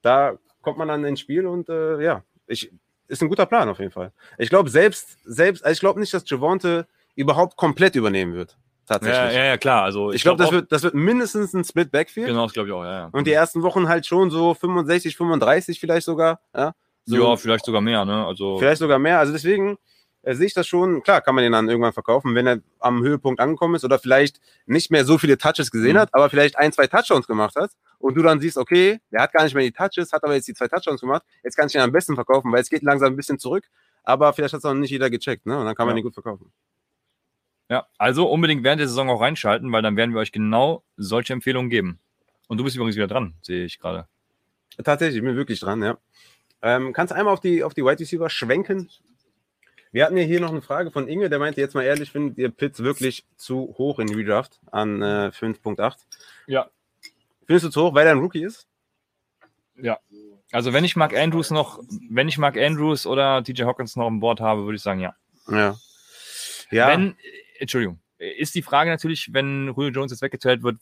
Da 0.02 0.38
kommt 0.62 0.78
man 0.78 0.88
dann 0.88 1.04
ins 1.04 1.20
Spiel 1.20 1.46
und 1.46 1.68
äh, 1.68 2.02
ja, 2.02 2.22
ich, 2.46 2.70
ist 3.08 3.22
ein 3.22 3.28
guter 3.28 3.46
Plan 3.46 3.68
auf 3.68 3.78
jeden 3.78 3.90
Fall. 3.90 4.12
Ich 4.38 4.48
glaube 4.50 4.70
selbst, 4.70 5.18
selbst, 5.24 5.64
also 5.64 5.72
ich 5.72 5.80
glaube 5.80 6.00
nicht, 6.00 6.12
dass 6.14 6.28
Javonte 6.28 6.86
überhaupt 7.14 7.56
komplett 7.56 7.94
übernehmen 7.96 8.34
wird. 8.34 8.56
Tatsächlich. 8.86 9.32
ja, 9.34 9.38
ja, 9.40 9.44
ja, 9.46 9.56
klar. 9.56 9.82
Also 9.84 10.12
ich 10.12 10.22
glaube, 10.22 10.38
das 10.38 10.48
auch- 10.48 10.52
wird, 10.52 10.70
das 10.72 10.82
wird 10.82 10.94
mindestens 10.94 11.54
ein 11.54 11.64
Split 11.64 11.90
Backfield. 11.90 12.26
Genau, 12.28 12.44
das 12.44 12.52
glaube 12.52 12.68
ich 12.68 12.74
auch, 12.74 12.84
ja. 12.84 12.92
ja. 12.92 13.08
Und 13.12 13.26
die 13.26 13.32
ersten 13.32 13.62
Wochen 13.62 13.88
halt 13.88 14.06
schon 14.06 14.30
so 14.30 14.54
65, 14.54 15.16
35 15.16 15.80
vielleicht 15.80 16.04
sogar. 16.06 16.40
Ja, 16.54 16.74
so, 17.06 17.16
ja, 17.16 17.36
vielleicht 17.36 17.64
sogar 17.64 17.80
mehr, 17.80 18.04
ne? 18.04 18.26
Also, 18.26 18.58
vielleicht 18.58 18.78
sogar 18.80 18.98
mehr. 18.98 19.18
Also 19.18 19.32
deswegen 19.32 19.76
äh, 20.22 20.34
sehe 20.34 20.46
ich 20.46 20.54
das 20.54 20.66
schon. 20.66 21.02
Klar, 21.02 21.20
kann 21.20 21.34
man 21.34 21.42
den 21.44 21.52
dann 21.52 21.68
irgendwann 21.68 21.92
verkaufen, 21.92 22.34
wenn 22.34 22.46
er 22.46 22.58
am 22.78 23.02
Höhepunkt 23.02 23.40
angekommen 23.40 23.74
ist 23.74 23.84
oder 23.84 23.98
vielleicht 23.98 24.40
nicht 24.66 24.90
mehr 24.90 25.04
so 25.04 25.18
viele 25.18 25.36
Touches 25.38 25.70
gesehen 25.70 25.94
Mhm. 25.96 26.00
hat, 26.00 26.08
aber 26.12 26.30
vielleicht 26.30 26.56
ein, 26.58 26.72
zwei 26.72 26.86
Touchdowns 26.86 27.26
gemacht 27.26 27.56
hat. 27.56 27.70
Und 27.98 28.14
du 28.16 28.22
dann 28.22 28.38
siehst, 28.40 28.58
okay, 28.58 29.00
der 29.10 29.22
hat 29.22 29.32
gar 29.32 29.44
nicht 29.44 29.54
mehr 29.54 29.64
die 29.64 29.72
Touches, 29.72 30.12
hat 30.12 30.24
aber 30.24 30.34
jetzt 30.34 30.46
die 30.48 30.54
zwei 30.54 30.68
Touchdowns 30.68 31.00
gemacht. 31.00 31.22
Jetzt 31.42 31.56
kann 31.56 31.66
ich 31.68 31.74
ihn 31.74 31.80
am 31.80 31.92
besten 31.92 32.14
verkaufen, 32.14 32.52
weil 32.52 32.60
es 32.60 32.68
geht 32.68 32.82
langsam 32.82 33.12
ein 33.12 33.16
bisschen 33.16 33.38
zurück. 33.38 33.64
Aber 34.02 34.30
vielleicht 34.34 34.52
hat 34.52 34.58
es 34.58 34.64
noch 34.64 34.74
nicht 34.74 34.90
jeder 34.90 35.08
gecheckt, 35.08 35.46
ne? 35.46 35.58
Und 35.58 35.64
dann 35.64 35.74
kann 35.74 35.86
man 35.86 35.96
Ja. 35.96 36.00
ihn 36.00 36.04
gut 36.04 36.12
verkaufen. 36.14 36.52
Ja, 37.68 37.86
also 37.98 38.28
unbedingt 38.28 38.62
während 38.62 38.80
der 38.80 38.88
Saison 38.88 39.08
auch 39.08 39.20
reinschalten, 39.20 39.70
weil 39.72 39.82
dann 39.82 39.96
werden 39.96 40.12
wir 40.14 40.20
euch 40.20 40.32
genau 40.32 40.84
solche 40.96 41.32
Empfehlungen 41.32 41.70
geben. 41.70 41.98
Und 42.46 42.58
du 42.58 42.64
bist 42.64 42.76
übrigens 42.76 42.96
wieder 42.96 43.06
dran, 43.06 43.34
sehe 43.42 43.64
ich 43.64 43.78
gerade. 43.78 44.06
Tatsächlich, 44.82 45.16
ich 45.16 45.22
bin 45.22 45.36
wirklich 45.36 45.60
dran, 45.60 45.82
ja. 45.82 45.96
Ähm, 46.62 46.92
kannst 46.92 47.12
du 47.12 47.16
einmal 47.16 47.32
auf 47.32 47.40
die, 47.40 47.62
auf 47.62 47.74
die 47.74 47.84
Wide 47.84 48.00
Receiver 48.00 48.28
schwenken? 48.28 48.90
Wir 49.92 50.04
hatten 50.04 50.16
ja 50.16 50.24
hier 50.24 50.40
noch 50.40 50.50
eine 50.50 50.62
Frage 50.62 50.90
von 50.90 51.06
Inge, 51.08 51.30
der 51.30 51.38
meinte 51.38 51.60
jetzt 51.60 51.74
mal 51.74 51.84
ehrlich, 51.84 52.10
findet 52.10 52.36
ihr 52.36 52.50
Pitts 52.50 52.82
wirklich 52.82 53.24
zu 53.36 53.74
hoch 53.78 53.98
in 53.98 54.12
Redraft 54.12 54.60
an 54.72 55.00
äh, 55.00 55.30
5.8? 55.32 55.96
Ja. 56.46 56.68
Findest 57.46 57.66
du 57.66 57.70
zu 57.70 57.82
hoch, 57.82 57.94
weil 57.94 58.06
er 58.06 58.12
ein 58.12 58.18
Rookie 58.18 58.42
ist? 58.42 58.66
Also 60.52 60.72
wenn 60.72 60.84
ich 60.84 60.96
Mark 60.96 61.16
Andrews 61.16 61.50
noch, 61.50 61.80
wenn 62.10 62.28
ich 62.28 62.38
Mark 62.38 62.56
Andrews 62.56 63.06
oder 63.06 63.42
TJ 63.42 63.64
Hawkins 63.64 63.96
noch 63.96 64.06
an 64.06 64.20
Bord 64.20 64.40
habe, 64.40 64.64
würde 64.64 64.76
ich 64.76 64.82
sagen, 64.82 65.00
ja. 65.00 65.14
Ja. 65.48 65.76
Ja, 66.70 66.88
Wenn, 66.88 67.16
Entschuldigung, 67.64 67.98
ist 68.18 68.54
die 68.54 68.62
Frage 68.62 68.90
natürlich, 68.90 69.32
wenn 69.32 69.72
Julio 69.76 69.90
Jones 69.90 70.12
jetzt 70.12 70.22
weggeteilt 70.22 70.62
wird, 70.62 70.78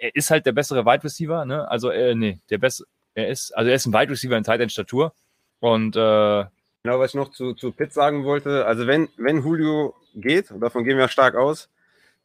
er 0.00 0.14
ist 0.14 0.30
halt 0.30 0.46
der 0.46 0.52
bessere 0.52 0.84
Wide 0.84 1.04
Receiver, 1.04 1.44
ne? 1.44 1.68
Also, 1.68 1.90
äh, 1.90 2.14
nee, 2.14 2.38
der 2.48 2.58
beste, 2.58 2.84
er 3.14 3.28
ist, 3.28 3.56
also 3.56 3.68
er 3.68 3.76
ist 3.76 3.86
ein 3.86 3.92
Wide 3.92 4.10
Receiver 4.10 4.36
in 4.36 4.44
Tight 4.44 4.60
End 4.60 4.72
Statur 4.72 5.12
und 5.58 5.96
äh, 5.96 6.44
genau, 6.82 6.98
was 6.98 7.10
ich 7.10 7.14
noch 7.14 7.30
zu, 7.30 7.54
zu 7.54 7.72
Pitts 7.72 7.94
sagen 7.94 8.24
wollte. 8.24 8.66
Also 8.66 8.86
wenn, 8.86 9.08
wenn 9.16 9.42
Julio 9.42 9.94
geht, 10.14 10.50
und 10.50 10.60
davon 10.60 10.84
gehen 10.84 10.98
wir 10.98 11.08
stark 11.08 11.34
aus, 11.34 11.68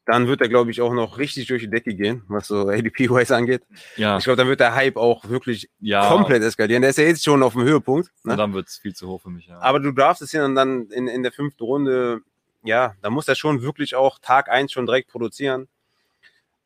dann 0.06 0.28
wird 0.28 0.40
er, 0.42 0.50
glaube 0.50 0.70
ich, 0.70 0.82
auch 0.82 0.94
noch 0.94 1.18
richtig 1.18 1.48
durch 1.48 1.64
die 1.64 1.70
Decke 1.70 1.96
gehen, 1.96 2.24
was 2.28 2.48
so 2.48 2.70
ADP-Wise 2.70 3.36
angeht. 3.36 3.64
ja, 3.98 4.18
Ich 4.18 4.24
glaube, 4.24 4.38
dann 4.38 4.48
wird 4.48 4.60
der 4.60 4.76
Hype 4.76 4.98
auch 4.98 5.28
wirklich 5.28 5.70
ja, 5.80 6.08
komplett 6.08 6.44
eskalieren. 6.44 6.82
Der 6.82 6.92
ist 6.92 7.00
ja 7.00 7.06
jetzt 7.06 7.24
schon 7.24 7.42
auf 7.42 7.54
dem 7.54 7.64
Höhepunkt. 7.64 8.12
Ne? 8.24 8.34
und 8.34 8.38
dann 8.38 8.54
wird 8.54 8.68
es 8.68 8.78
viel 8.78 8.94
zu 8.94 9.08
hoch 9.08 9.22
für 9.22 9.32
mich. 9.32 9.48
Ja. 9.48 9.60
Aber 9.60 9.80
du 9.80 9.92
darfst 9.92 10.22
es 10.22 10.32
ja 10.32 10.48
dann 10.48 10.88
in, 10.90 11.08
in 11.08 11.24
der 11.24 11.32
fünften 11.32 11.64
Runde, 11.64 12.22
ja, 12.66 12.96
da 13.02 13.10
muss 13.10 13.28
er 13.28 13.36
schon 13.36 13.62
wirklich 13.62 13.96
auch 13.96 14.20
Tag 14.20 14.50
eins 14.50 14.72
schon 14.72 14.86
direkt 14.86 15.10
produzieren. 15.10 15.68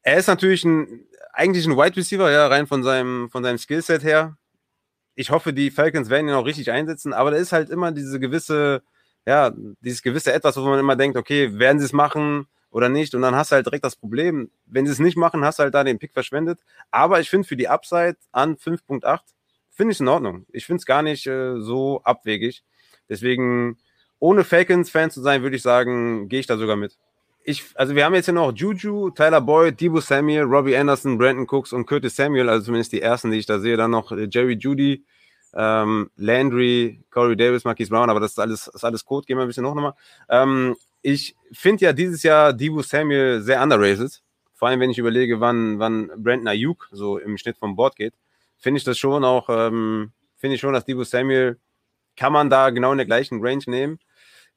Er 0.01 0.17
ist 0.17 0.27
natürlich 0.27 0.63
ein, 0.63 1.05
eigentlich 1.33 1.65
ein 1.65 1.77
Wide 1.77 1.97
Receiver, 1.97 2.31
ja, 2.31 2.47
rein 2.47 2.67
von 2.67 2.83
seinem, 2.83 3.29
von 3.29 3.43
seinem 3.43 3.57
Skillset 3.57 4.03
her. 4.03 4.37
Ich 5.15 5.31
hoffe, 5.31 5.53
die 5.53 5.71
Falcons 5.71 6.09
werden 6.09 6.29
ihn 6.29 6.33
auch 6.33 6.45
richtig 6.45 6.71
einsetzen, 6.71 7.13
aber 7.13 7.31
da 7.31 7.37
ist 7.37 7.51
halt 7.51 7.69
immer 7.69 7.91
diese 7.91 8.19
gewisse, 8.19 8.81
ja, 9.25 9.51
dieses 9.81 10.01
gewisse 10.01 10.33
Etwas, 10.33 10.55
wo 10.57 10.61
man 10.61 10.79
immer 10.79 10.95
denkt, 10.95 11.17
okay, 11.17 11.59
werden 11.59 11.79
sie 11.79 11.85
es 11.85 11.93
machen 11.93 12.47
oder 12.71 12.89
nicht? 12.89 13.15
Und 13.15 13.21
dann 13.21 13.35
hast 13.35 13.51
du 13.51 13.55
halt 13.55 13.65
direkt 13.65 13.83
das 13.83 13.95
Problem, 13.95 14.49
wenn 14.65 14.85
sie 14.85 14.91
es 14.91 14.99
nicht 14.99 15.17
machen, 15.17 15.43
hast 15.43 15.59
du 15.59 15.63
halt 15.63 15.73
da 15.73 15.83
den 15.83 15.99
Pick 15.99 16.13
verschwendet. 16.13 16.59
Aber 16.91 17.19
ich 17.19 17.29
finde 17.29 17.47
für 17.47 17.57
die 17.57 17.67
Upside 17.67 18.17
an 18.31 18.55
5.8, 18.55 19.19
finde 19.69 19.91
ich 19.91 19.97
es 19.97 20.01
in 20.01 20.07
Ordnung. 20.07 20.45
Ich 20.51 20.65
finde 20.65 20.79
es 20.79 20.85
gar 20.85 21.01
nicht 21.01 21.27
äh, 21.27 21.59
so 21.59 22.01
abwegig. 22.03 22.63
Deswegen, 23.09 23.77
ohne 24.19 24.43
Falcons-Fan 24.43 25.11
zu 25.11 25.21
sein, 25.21 25.41
würde 25.41 25.55
ich 25.55 25.61
sagen, 25.61 26.29
gehe 26.29 26.39
ich 26.39 26.47
da 26.47 26.57
sogar 26.57 26.75
mit. 26.75 26.97
Ich, 27.43 27.63
also 27.75 27.95
wir 27.95 28.05
haben 28.05 28.13
jetzt 28.13 28.25
hier 28.25 28.33
noch 28.33 28.51
Juju, 28.53 29.09
Tyler 29.11 29.41
Boyd, 29.41 29.79
Debo 29.79 30.01
Samuel, 30.01 30.43
Robbie 30.43 30.75
Anderson, 30.75 31.17
Brandon 31.17 31.47
Cooks 31.49 31.73
und 31.73 31.85
Curtis 31.85 32.15
Samuel, 32.15 32.49
also 32.49 32.65
zumindest 32.65 32.91
die 32.91 33.01
ersten, 33.01 33.31
die 33.31 33.39
ich 33.39 33.45
da 33.45 33.59
sehe. 33.59 33.77
Dann 33.77 33.91
noch 33.91 34.11
äh, 34.11 34.27
Jerry 34.29 34.53
Judy, 34.53 35.03
ähm, 35.53 36.11
Landry, 36.17 37.01
Corey 37.09 37.35
Davis, 37.35 37.63
Marquise 37.63 37.89
Brown, 37.89 38.09
aber 38.09 38.19
das 38.19 38.31
ist 38.31 38.39
alles, 38.39 38.67
ist 38.67 38.83
alles 38.83 39.05
Code. 39.05 39.25
Gehen 39.25 39.37
wir 39.37 39.43
ein 39.43 39.47
bisschen 39.47 39.65
hoch 39.65 39.73
nochmal. 39.73 39.93
Ähm, 40.29 40.75
ich 41.01 41.35
finde 41.51 41.85
ja 41.85 41.93
dieses 41.93 42.23
Jahr 42.23 42.53
Debo 42.53 42.81
Samuel 42.81 43.41
sehr 43.41 43.63
underrated. 43.63 44.21
Vor 44.53 44.67
allem, 44.67 44.81
wenn 44.81 44.89
ich 44.89 44.97
überlege, 44.97 45.39
wann, 45.39 45.79
wann 45.79 46.11
Brandon 46.17 46.49
Ayuk 46.49 46.89
so 46.91 47.17
im 47.17 47.37
Schnitt 47.37 47.57
vom 47.57 47.77
Board 47.77 47.95
geht, 47.95 48.13
finde 48.57 48.79
ich 48.79 48.83
das 48.83 48.97
schon 48.97 49.23
auch, 49.23 49.47
ähm, 49.49 50.11
finde 50.35 50.55
ich 50.55 50.61
schon, 50.61 50.73
dass 50.73 50.85
Debo 50.85 51.03
Samuel 51.03 51.57
kann 52.17 52.33
man 52.33 52.49
da 52.49 52.69
genau 52.69 52.91
in 52.91 52.97
der 52.97 53.07
gleichen 53.07 53.39
Range 53.41 53.63
nehmen. 53.67 53.99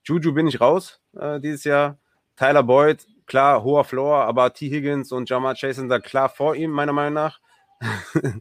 Juju 0.05 0.33
bin 0.33 0.47
ich 0.47 0.61
raus 0.61 1.01
äh, 1.19 1.41
dieses 1.41 1.65
Jahr. 1.65 1.99
Tyler 2.37 2.63
Boyd, 2.63 3.07
klar, 3.27 3.63
hoher 3.63 3.85
Floor, 3.85 4.25
aber 4.25 4.53
T. 4.53 4.69
Higgins 4.71 5.13
und 5.13 5.29
Jamar 5.29 5.55
Chase 5.55 5.81
sind 5.81 5.89
da 5.89 5.99
klar 6.01 6.29
vor 6.29 6.57
ihm, 6.57 6.71
meiner 6.71 6.93
Meinung 6.93 7.15
nach. 7.15 7.41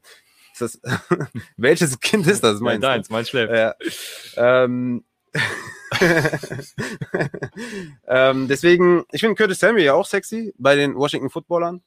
das, 0.60 0.80
welches 1.58 2.00
Kind 2.00 2.28
ist 2.28 2.44
das? 2.44 2.60
du? 2.60 2.88
deins, 2.88 3.10
mein 3.10 3.26
schläft. 3.26 3.54
Ja. 3.54 3.76
Ähm, 4.38 5.04
ähm, 8.08 8.48
deswegen, 8.48 9.04
ich 9.12 9.22
finde 9.22 9.36
Curtis 9.36 9.60
Samuel 9.60 9.86
ja 9.86 9.94
auch 9.94 10.06
sexy 10.06 10.54
bei 10.58 10.76
den 10.76 10.96
Washington 10.96 11.30
Footballern. 11.30 11.82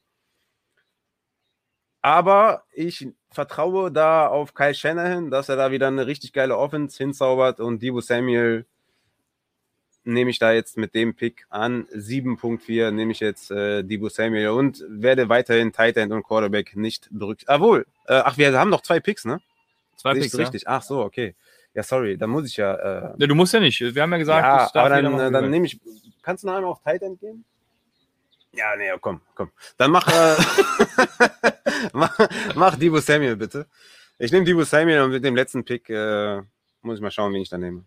Aber 2.01 2.63
ich 2.71 3.07
vertraue 3.31 3.91
da 3.91 4.27
auf 4.27 4.53
Kyle 4.53 4.75
Shanahan, 4.75 5.31
dass 5.31 5.49
er 5.49 5.55
da 5.55 5.71
wieder 5.71 5.87
eine 5.87 6.05
richtig 6.05 6.33
geile 6.33 6.55
Offense 6.57 6.97
hinzaubert 6.97 7.59
und 7.59 7.81
Debo 7.81 7.99
Samuel 7.99 8.67
nehme 10.05 10.29
ich 10.29 10.39
da 10.39 10.53
jetzt 10.53 10.77
mit 10.77 10.93
dem 10.95 11.15
Pick 11.15 11.45
an. 11.49 11.87
7.4 11.87 12.91
nehme 12.91 13.11
ich 13.11 13.19
jetzt 13.19 13.51
äh, 13.51 13.83
Debo 13.83 14.09
Samuel 14.09 14.49
und 14.49 14.83
werde 14.87 15.29
weiterhin 15.29 15.73
Tight 15.73 15.97
End 15.97 16.13
und 16.13 16.23
Quarterback 16.23 16.75
nicht 16.75 17.07
berücksichtigen. 17.11 17.53
Jawohl. 17.53 17.85
Äh, 18.07 18.21
ach, 18.23 18.37
wir 18.37 18.57
haben 18.57 18.69
noch 18.69 18.81
zwei 18.81 18.99
Picks, 18.99 19.25
ne? 19.25 19.41
Zwei 19.97 20.13
Sehe 20.13 20.23
Picks, 20.23 20.33
ja. 20.33 20.39
richtig. 20.39 20.67
Ach 20.67 20.81
so, 20.81 21.01
okay. 21.01 21.35
Ja, 21.73 21.83
sorry, 21.83 22.17
da 22.17 22.27
muss 22.27 22.47
ich 22.47 22.57
ja. 22.57 22.73
Äh, 22.75 23.13
Ja, 23.17 23.27
du 23.27 23.35
musst 23.35 23.53
ja 23.53 23.59
nicht. 23.59 23.81
Wir 23.81 24.01
haben 24.01 24.11
ja 24.11 24.17
gesagt, 24.17 24.73
ja, 24.75 24.81
aber 24.81 24.89
dann, 24.89 25.19
äh, 25.19 25.31
dann 25.31 25.49
nehme 25.49 25.65
ich. 25.65 25.79
Kannst 26.21 26.43
du 26.43 26.47
noch 26.47 26.55
einmal 26.55 26.71
auf 26.71 26.81
Tight 26.81 27.01
End 27.01 27.19
gehen? 27.19 27.43
Ja, 28.53 28.75
nee, 28.77 28.89
komm, 29.01 29.19
komm. 29.33 29.51
Dann 29.75 29.91
mach, 29.91 30.07
äh, 30.07 30.35
mach, 31.93 32.17
mach 32.55 32.75
Debo 32.77 32.99
Samuel 32.99 33.35
bitte. 33.35 33.67
Ich 34.17 34.31
nehme 34.31 34.45
Debo 34.45 34.63
Samuel 34.63 35.01
und 35.01 35.11
mit 35.11 35.25
dem 35.25 35.35
letzten 35.35 35.65
Pick 35.65 35.89
äh, 35.89 36.41
muss 36.81 36.95
ich 36.95 37.01
mal 37.01 37.11
schauen, 37.11 37.33
wen 37.33 37.41
ich 37.41 37.49
da 37.49 37.57
nehme. 37.57 37.83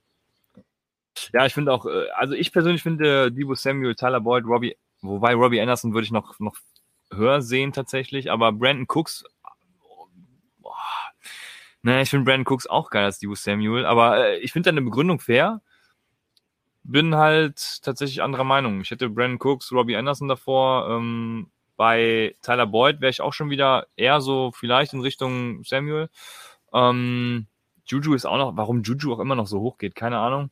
Ja, 1.32 1.46
ich 1.46 1.54
finde 1.54 1.72
auch, 1.72 1.86
äh, 1.86 2.08
also 2.16 2.34
ich 2.34 2.52
persönlich 2.52 2.82
finde 2.82 3.32
Debo 3.32 3.54
Samuel, 3.54 3.94
Tyler 3.94 4.20
Boyd, 4.20 4.44
Robbie, 4.44 4.76
wobei 5.00 5.34
Robbie 5.34 5.60
Anderson 5.60 5.94
würde 5.94 6.04
ich 6.04 6.12
noch, 6.12 6.38
noch 6.38 6.56
höher 7.12 7.42
sehen 7.42 7.72
tatsächlich, 7.72 8.30
aber 8.30 8.52
Brandon 8.52 8.86
Cooks, 8.88 9.24
boah, 10.60 10.74
ne, 11.82 12.02
ich 12.02 12.10
finde 12.10 12.24
Brandon 12.24 12.52
Cooks 12.52 12.66
auch 12.66 12.90
geil 12.90 13.04
als 13.04 13.18
Debo 13.18 13.34
Samuel, 13.34 13.86
aber 13.86 14.28
äh, 14.28 14.38
ich 14.38 14.52
finde 14.52 14.70
deine 14.70 14.82
Begründung 14.82 15.20
fair 15.20 15.60
bin 16.88 17.14
halt 17.14 17.82
tatsächlich 17.82 18.22
anderer 18.22 18.44
Meinung. 18.44 18.80
Ich 18.80 18.90
hätte 18.90 19.10
Brandon 19.10 19.38
Cooks, 19.40 19.72
Robbie 19.72 19.96
Anderson 19.96 20.26
davor. 20.26 20.88
Ähm, 20.88 21.50
bei 21.76 22.34
Tyler 22.42 22.66
Boyd 22.66 23.00
wäre 23.00 23.10
ich 23.10 23.20
auch 23.20 23.34
schon 23.34 23.50
wieder 23.50 23.86
eher 23.96 24.20
so 24.20 24.52
vielleicht 24.52 24.94
in 24.94 25.00
Richtung 25.00 25.62
Samuel. 25.64 26.08
Ähm, 26.72 27.46
Juju 27.86 28.14
ist 28.14 28.24
auch 28.26 28.38
noch, 28.38 28.56
warum 28.56 28.82
Juju 28.82 29.12
auch 29.12 29.20
immer 29.20 29.34
noch 29.34 29.46
so 29.46 29.60
hoch 29.60 29.78
geht, 29.78 29.94
keine 29.94 30.18
Ahnung. 30.18 30.50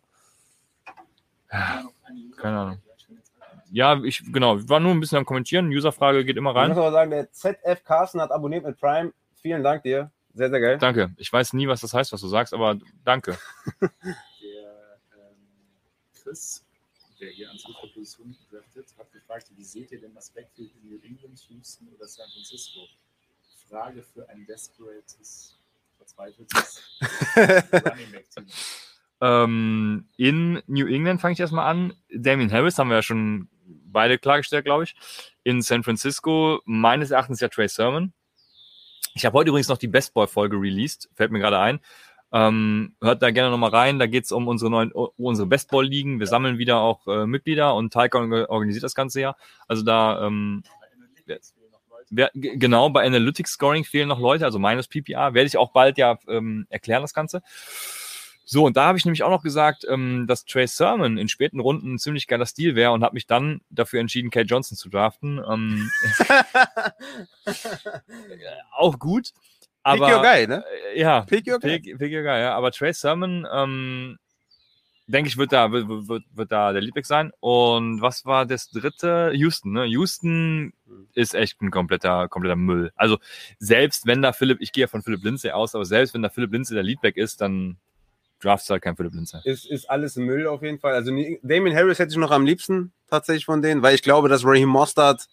Keine 1.49 2.59
Ahnung. 2.59 2.82
Ja, 3.72 4.03
ich, 4.05 4.22
genau, 4.32 4.59
ich 4.59 4.68
war 4.68 4.80
nur 4.80 4.92
ein 4.92 5.01
bisschen 5.01 5.18
am 5.18 5.24
Kommentieren. 5.26 5.68
Userfrage 5.68 6.24
geht 6.24 6.36
immer 6.36 6.51
Ich 6.51 6.55
muss 6.55 6.62
rein. 6.62 6.70
aber 6.72 6.92
sagen, 6.92 7.11
der 7.11 7.32
ZF 7.32 7.84
Carsten 7.84 8.20
hat 8.20 8.30
abonniert 8.30 8.64
mit 8.64 8.78
Prime. 8.78 9.12
Vielen 9.42 9.62
Dank 9.62 9.82
dir. 9.82 10.11
Sehr, 10.34 10.51
sehr 10.51 10.61
geil. 10.61 10.78
Danke. 10.78 11.12
Ich 11.16 11.32
weiß 11.32 11.53
nie, 11.55 11.66
was 11.66 11.80
das 11.80 11.92
heißt, 11.94 12.12
was 12.12 12.20
du 12.20 12.28
sagst, 12.28 12.53
aber 12.55 12.78
danke. 13.05 13.38
Der 13.80 13.90
ähm, 15.14 15.36
Chris, 16.22 16.62
der 17.20 17.30
hier 17.30 17.51
an 17.51 17.59
zweiter 17.59 17.88
Position 17.92 18.36
draftet, 18.51 18.86
hat 18.99 19.11
gefragt, 19.12 19.47
wie 19.57 19.64
seht 19.64 19.90
ihr 19.92 20.01
denn 20.01 20.14
das 20.14 20.30
Backfield 20.30 20.70
in 20.82 20.90
New 20.90 20.99
England, 21.03 21.38
Houston 21.49 21.88
oder 21.97 22.07
San 22.07 22.26
Francisco? 22.32 22.80
Frage 23.68 24.03
für 24.03 24.28
ein 24.28 24.47
desperates, 24.47 25.57
verzweifeltes 25.97 26.82
Running 27.36 28.12
Back 28.12 28.30
Team. 28.30 28.47
Ähm, 29.21 30.07
in 30.17 30.62
New 30.67 30.87
England 30.87 31.21
fange 31.21 31.33
ich 31.35 31.41
erstmal 31.41 31.67
an. 31.67 31.95
Damien 32.14 32.53
Harris 32.53 32.79
haben 32.79 32.89
wir 32.89 32.97
ja 32.97 33.03
schon 33.03 33.49
beide 33.67 34.19
klargestellt, 34.19 34.64
glaube 34.64 34.85
ich. 34.85 34.95
In 35.43 35.62
San 35.62 35.83
Francisco 35.83 36.61
meines 36.64 37.11
Erachtens 37.11 37.41
ja 37.41 37.49
Trey 37.49 37.69
Sermon. 37.69 38.12
Ich 39.14 39.25
habe 39.25 39.39
heute 39.39 39.49
übrigens 39.49 39.69
noch 39.69 39.79
die 39.79 39.89
Best 39.89 40.12
Boy 40.12 40.27
Folge 40.27 40.57
released, 40.57 41.09
fällt 41.14 41.31
mir 41.31 41.39
gerade 41.39 41.59
ein. 41.59 41.81
Ähm, 42.33 42.95
hört 43.01 43.23
da 43.23 43.31
gerne 43.31 43.51
nochmal 43.51 43.71
rein. 43.71 43.99
Da 43.99 44.07
geht 44.07 44.25
es 44.25 44.33
um 44.33 44.49
unsere 44.49 44.71
neuen, 44.71 44.93
um 44.93 45.11
unsere 45.17 45.47
Best 45.47 45.71
Ball 45.71 45.87
Ligen. 45.87 46.21
Wir 46.21 46.27
sammeln 46.27 46.59
wieder 46.59 46.81
auch 46.81 47.07
äh, 47.07 47.27
Mitglieder 47.27 47.75
und 47.75 47.95
orga- 47.95 48.49
organisiert 48.49 48.85
das 48.85 48.95
ganze 48.95 49.21
Jahr. 49.21 49.37
Also 49.69 49.83
da 49.83 50.27
ähm. 50.27 50.62
Wer, 52.11 52.31
genau, 52.35 52.91
bei 52.91 53.05
Analytics 53.05 53.53
Scoring 53.53 53.85
fehlen 53.85 54.09
noch 54.09 54.21
Leute, 54.21 54.45
also 54.45 54.59
meines 54.59 54.87
PPA. 54.87 55.35
Werde 55.35 55.47
ich 55.47 55.57
auch 55.57 55.73
bald 55.73 55.99
ja 55.99 56.19
ähm, 56.29 56.67
erklären, 56.69 57.03
das 57.03 57.14
Ganze. 57.14 57.43
So, 58.49 58.64
und 58.64 58.76
da 58.76 58.86
habe 58.86 58.97
ich 58.97 59.05
nämlich 59.05 59.24
auch 59.24 59.30
noch 59.30 59.42
gesagt, 59.42 59.84
ähm, 59.90 60.26
dass 60.28 60.44
Trey 60.44 60.68
Sermon 60.68 61.18
in 61.18 61.28
späten 61.28 61.59
Runden 61.59 61.94
ein 61.94 61.99
ziemlich 61.99 62.28
geiler 62.28 62.47
Stil 62.47 62.76
wäre 62.76 62.92
und 62.92 63.03
habe 63.03 63.14
mich 63.14 63.26
dann 63.26 63.61
dafür 63.70 63.99
entschieden, 63.99 64.30
Kate 64.30 64.47
Johnson 64.47 64.78
zu 64.78 64.88
draften. 64.88 65.42
Ähm, 65.51 65.90
auch 68.70 69.01
gut. 69.01 69.32
Pick 69.32 69.34
Aber, 69.82 70.16
your 70.16 70.22
guy, 70.22 70.47
ne? 70.47 70.64
äh, 70.94 71.01
Ja, 71.01 71.22
Pick 71.22 71.49
your 71.49 71.59
guy. 71.59 71.80
Pick, 71.80 71.99
pick 71.99 72.12
your 72.12 72.22
guy, 72.22 72.40
ja. 72.40 72.55
Aber 72.55 72.70
Trey 72.70 72.92
Sermon, 72.92 73.49
ähm, 73.53 74.16
denke 75.09 75.28
ich, 75.28 75.36
wird 75.36 75.53
da, 75.53 75.72
wird, 75.72 75.88
wird, 75.88 76.22
wird 76.32 76.53
da 76.53 76.72
der 76.72 76.82
Liebling 76.82 77.05
sein. 77.05 77.32
Und 77.40 78.01
was 78.01 78.26
war 78.26 78.47
das 78.47 78.70
dritte? 78.70 79.32
Houston, 79.34 79.72
ne? 79.72 79.86
Houston 79.86 80.72
ist 81.14 81.34
echt 81.34 81.61
ein 81.62 81.72
kompletter, 81.72 82.28
kompletter 82.28 82.55
Müll. 82.55 82.92
Also, 82.94 83.18
selbst 83.59 84.07
wenn 84.07 84.22
da 84.22 84.32
Philipp, 84.32 84.59
ich 84.61 84.70
gehe 84.70 84.82
ja 84.82 84.88
von 84.88 85.03
Philipp 85.03 85.24
Lindsay 85.24 85.51
aus, 85.51 85.74
aber 85.74 85.84
selbst 85.84 86.14
wenn 86.14 86.22
da 86.22 86.28
Philipp 86.28 86.53
Lindsay 86.53 86.74
der 86.74 86.84
Leadback 86.84 87.16
ist, 87.16 87.40
dann 87.40 87.78
draftst 88.47 88.68
du 88.68 88.72
halt 88.72 88.82
kein 88.82 88.97
Philipp 88.97 89.12
Lindsay. 89.14 89.40
Ist, 89.44 89.66
ist 89.66 89.90
alles 89.90 90.16
Müll 90.16 90.47
auf 90.47 90.62
jeden 90.62 90.78
Fall. 90.78 90.94
Also 90.94 91.11
Damien 91.42 91.74
Harris 91.76 91.99
hätte 91.99 92.11
ich 92.12 92.16
noch 92.16 92.30
am 92.30 92.47
liebsten 92.47 92.92
tatsächlich 93.11 93.44
von 93.44 93.61
denen, 93.62 93.82
weil 93.82 93.94
ich 93.94 94.03
glaube, 94.03 94.28
dass 94.28 94.44
Raheem 94.44 94.68
Mostard 94.68 95.26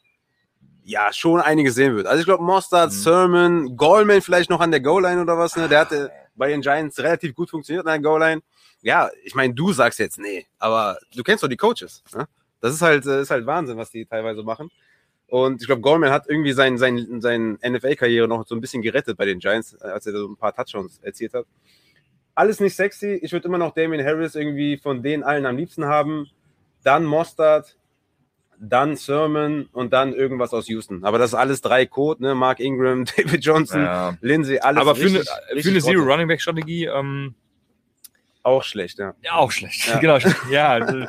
ja 0.83 1.13
schon 1.13 1.39
einiges 1.39 1.75
sehen 1.75 1.95
wird. 1.95 2.07
Also 2.07 2.19
ich 2.19 2.25
glaube, 2.25 2.43
Mostard, 2.43 2.91
Mhm. 2.91 2.95
Sermon, 2.95 3.77
Goldman 3.77 4.21
vielleicht 4.21 4.49
noch 4.49 4.59
an 4.59 4.71
der 4.71 4.81
Goal-Line 4.81 5.21
oder 5.21 5.37
was. 5.37 5.55
Ne? 5.55 5.69
Der 5.69 5.79
hatte 5.79 6.11
bei 6.35 6.49
den 6.49 6.61
Giants 6.61 6.99
relativ 6.99 7.33
gut 7.35 7.49
funktioniert 7.49 7.85
an 7.85 8.01
der 8.01 8.09
Goal-Line. 8.09 8.41
Ja, 8.81 9.09
ich 9.23 9.33
meine, 9.35 9.53
du 9.53 9.71
sagst 9.71 9.99
jetzt 9.99 10.19
nee, 10.19 10.45
aber 10.59 10.97
du 11.15 11.23
kennst 11.23 11.41
doch 11.43 11.47
die 11.47 11.55
Coaches. 11.55 12.03
Ne? 12.13 12.27
Das 12.59 12.73
ist 12.73 12.81
halt, 12.81 13.05
äh, 13.05 13.21
ist 13.21 13.31
halt 13.31 13.45
Wahnsinn, 13.45 13.77
was 13.77 13.91
die 13.91 14.05
teilweise 14.05 14.43
machen. 14.43 14.69
Und 15.27 15.61
ich 15.61 15.67
glaube, 15.67 15.81
Goldman 15.81 16.11
hat 16.11 16.25
irgendwie 16.29 16.51
sein, 16.51 16.77
sein, 16.77 17.21
sein 17.21 17.57
NFL-Karriere 17.65 18.27
noch 18.27 18.45
so 18.45 18.53
ein 18.55 18.61
bisschen 18.61 18.81
gerettet 18.81 19.17
bei 19.17 19.25
den 19.25 19.39
Giants, 19.39 19.73
äh, 19.81 19.85
als 19.87 20.05
er 20.05 20.13
so 20.13 20.27
ein 20.27 20.35
paar 20.35 20.53
Touchdowns 20.53 20.99
erzielt 21.01 21.33
hat. 21.33 21.45
Alles 22.35 22.59
nicht 22.59 22.75
sexy. 22.75 23.19
Ich 23.21 23.31
würde 23.31 23.47
immer 23.47 23.57
noch 23.57 23.73
Damien 23.73 24.03
Harris 24.05 24.35
irgendwie 24.35 24.77
von 24.77 25.03
denen 25.03 25.23
allen 25.23 25.45
am 25.45 25.57
liebsten 25.57 25.85
haben. 25.85 26.27
Dann 26.83 27.05
Mostard, 27.05 27.77
dann 28.59 28.95
Sermon 28.95 29.67
und 29.71 29.93
dann 29.93 30.13
irgendwas 30.13 30.53
aus 30.53 30.67
Houston. 30.67 31.03
Aber 31.03 31.17
das 31.17 31.31
ist 31.31 31.35
alles 31.35 31.61
drei 31.61 31.85
Code, 31.85 32.23
ne? 32.23 32.33
Mark 32.35 32.59
Ingram, 32.59 33.05
David 33.17 33.43
Johnson, 33.45 33.81
Ja. 33.83 34.17
Lindsay, 34.21 34.59
alles 34.59 34.81
Aber 34.81 34.95
für 34.95 35.07
eine, 35.07 35.19
richtig- 35.19 35.29
für 35.29 35.55
richtig 35.55 35.71
eine 35.73 35.79
Grotte. 35.81 35.95
Zero-Running-Back-Strategie, 35.97 36.85
ähm, 36.85 37.35
Auch 38.41 38.63
schlecht, 38.63 38.99
ja. 38.99 39.13
Ja, 39.21 39.33
auch 39.35 39.51
schlecht. 39.51 39.87
Ja. 39.87 39.99
Genau. 39.99 40.17
Ja, 40.49 40.69
also, 40.69 41.05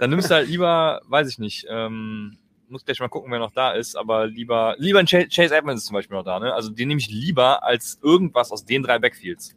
dann 0.00 0.10
nimmst 0.10 0.30
du 0.30 0.34
halt 0.34 0.48
lieber, 0.48 1.00
weiß 1.08 1.28
ich 1.28 1.38
nicht, 1.38 1.66
ähm, 1.68 2.38
muss 2.68 2.84
gleich 2.84 3.00
mal 3.00 3.08
gucken, 3.08 3.32
wer 3.32 3.38
noch 3.40 3.52
da 3.52 3.72
ist, 3.72 3.96
aber 3.96 4.26
lieber, 4.28 4.76
lieber 4.78 5.00
ein 5.00 5.06
Chase, 5.06 5.26
Chase 5.28 5.54
Edmonds 5.56 5.82
ist 5.82 5.88
zum 5.88 5.94
Beispiel 5.94 6.16
noch 6.16 6.24
da, 6.24 6.38
ne? 6.38 6.54
Also 6.54 6.70
den 6.70 6.86
nehme 6.88 7.00
ich 7.00 7.08
lieber 7.10 7.64
als 7.64 7.98
irgendwas 8.02 8.52
aus 8.52 8.64
den 8.64 8.82
drei 8.84 8.98
Backfields. 9.00 9.56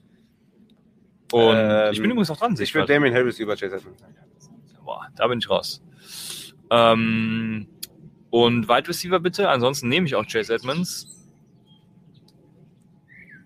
Und 1.34 1.55
Ähm, 1.57 1.91
ich 1.91 1.99
bin 1.99 2.11
übrigens 2.11 2.29
noch 2.29 2.38
dran, 2.38 2.55
Ich 2.59 2.75
würde. 2.75 2.93
Damien 2.93 3.11
Harris 3.11 3.39
über 3.39 3.55
Chase 3.55 3.77
Edmonds. 3.77 4.03
Boah, 4.86 5.07
da 5.15 5.27
bin 5.27 5.39
ich 5.39 5.49
raus. 5.49 5.81
Ähm, 6.69 7.67
und 8.29 8.69
Wide 8.69 8.88
Receiver 8.88 9.19
bitte, 9.19 9.49
ansonsten 9.49 9.89
nehme 9.89 10.05
ich 10.05 10.13
auch 10.13 10.25
Chase 10.27 10.53
Edmonds. 10.53 11.07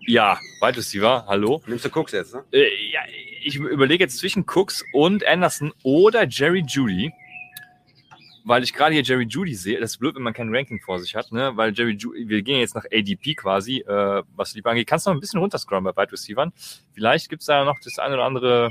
Ja, 0.06 0.38
Wide 0.60 0.76
Receiver, 0.76 1.24
hallo. 1.26 1.62
Nimmst 1.66 1.86
du 1.86 1.88
Cooks 1.98 2.12
jetzt, 2.12 2.34
ne? 2.34 2.44
Äh, 2.52 2.68
ja, 2.92 3.00
ich 3.42 3.56
überlege 3.56 4.04
jetzt 4.04 4.18
zwischen 4.18 4.44
Cooks 4.54 4.84
und 4.92 5.26
Anderson 5.26 5.72
oder 5.82 6.26
Jerry 6.28 6.64
Judy. 6.66 7.10
Weil 8.48 8.62
ich 8.62 8.72
gerade 8.72 8.94
hier 8.94 9.02
Jerry 9.02 9.26
Judy 9.28 9.54
sehe. 9.54 9.78
Das 9.78 9.90
ist 9.90 9.98
blöd, 9.98 10.14
wenn 10.14 10.22
man 10.22 10.32
kein 10.32 10.48
Ranking 10.48 10.80
vor 10.80 10.98
sich 10.98 11.14
hat, 11.14 11.30
ne? 11.32 11.52
Weil 11.56 11.74
Jerry 11.74 11.92
Judy, 11.92 12.30
wir 12.30 12.40
gehen 12.40 12.60
jetzt 12.60 12.74
nach 12.74 12.86
ADP 12.86 13.34
quasi, 13.34 13.80
äh, 13.80 14.22
was 14.34 14.54
die 14.54 14.64
angeht. 14.64 14.86
Kannst 14.86 15.04
du 15.04 15.10
noch 15.10 15.18
ein 15.18 15.20
bisschen 15.20 15.38
runterscrollen 15.38 15.84
bei 15.84 15.94
Wide 15.94 16.12
Receivern? 16.12 16.54
Vielleicht 16.94 17.28
gibt's 17.28 17.44
da 17.44 17.66
noch 17.66 17.78
das 17.84 17.98
eine 17.98 18.14
oder 18.14 18.24
andere 18.24 18.70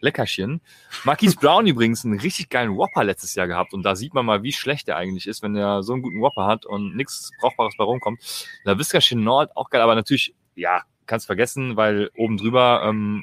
Leckerchen. 0.00 0.60
Marquise 1.04 1.36
Brown 1.36 1.64
übrigens 1.68 2.04
einen 2.04 2.18
richtig 2.18 2.48
geilen 2.48 2.76
Whopper 2.76 3.04
letztes 3.04 3.36
Jahr 3.36 3.46
gehabt. 3.46 3.72
Und 3.72 3.84
da 3.84 3.94
sieht 3.94 4.14
man 4.14 4.26
mal, 4.26 4.42
wie 4.42 4.52
schlecht 4.52 4.88
er 4.88 4.96
eigentlich 4.96 5.28
ist, 5.28 5.44
wenn 5.44 5.54
er 5.54 5.84
so 5.84 5.92
einen 5.92 6.02
guten 6.02 6.20
Whopper 6.20 6.46
hat 6.46 6.66
und 6.66 6.96
nichts 6.96 7.30
Brauchbares 7.38 7.76
bei 7.78 7.84
rumkommt. 7.84 8.20
LaVisca 8.64 8.98
Chenault 8.98 9.56
auch 9.56 9.70
geil, 9.70 9.80
aber 9.80 9.94
natürlich, 9.94 10.34
ja, 10.56 10.82
kannst 11.06 11.26
vergessen, 11.26 11.76
weil 11.76 12.10
oben 12.16 12.36
drüber 12.36 12.82
ähm, 12.84 13.22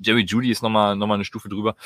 Jerry 0.00 0.26
Judy 0.26 0.50
ist 0.50 0.62
nochmal 0.62 0.96
noch 0.96 1.06
mal 1.06 1.14
eine 1.14 1.24
Stufe 1.24 1.48
drüber. 1.48 1.76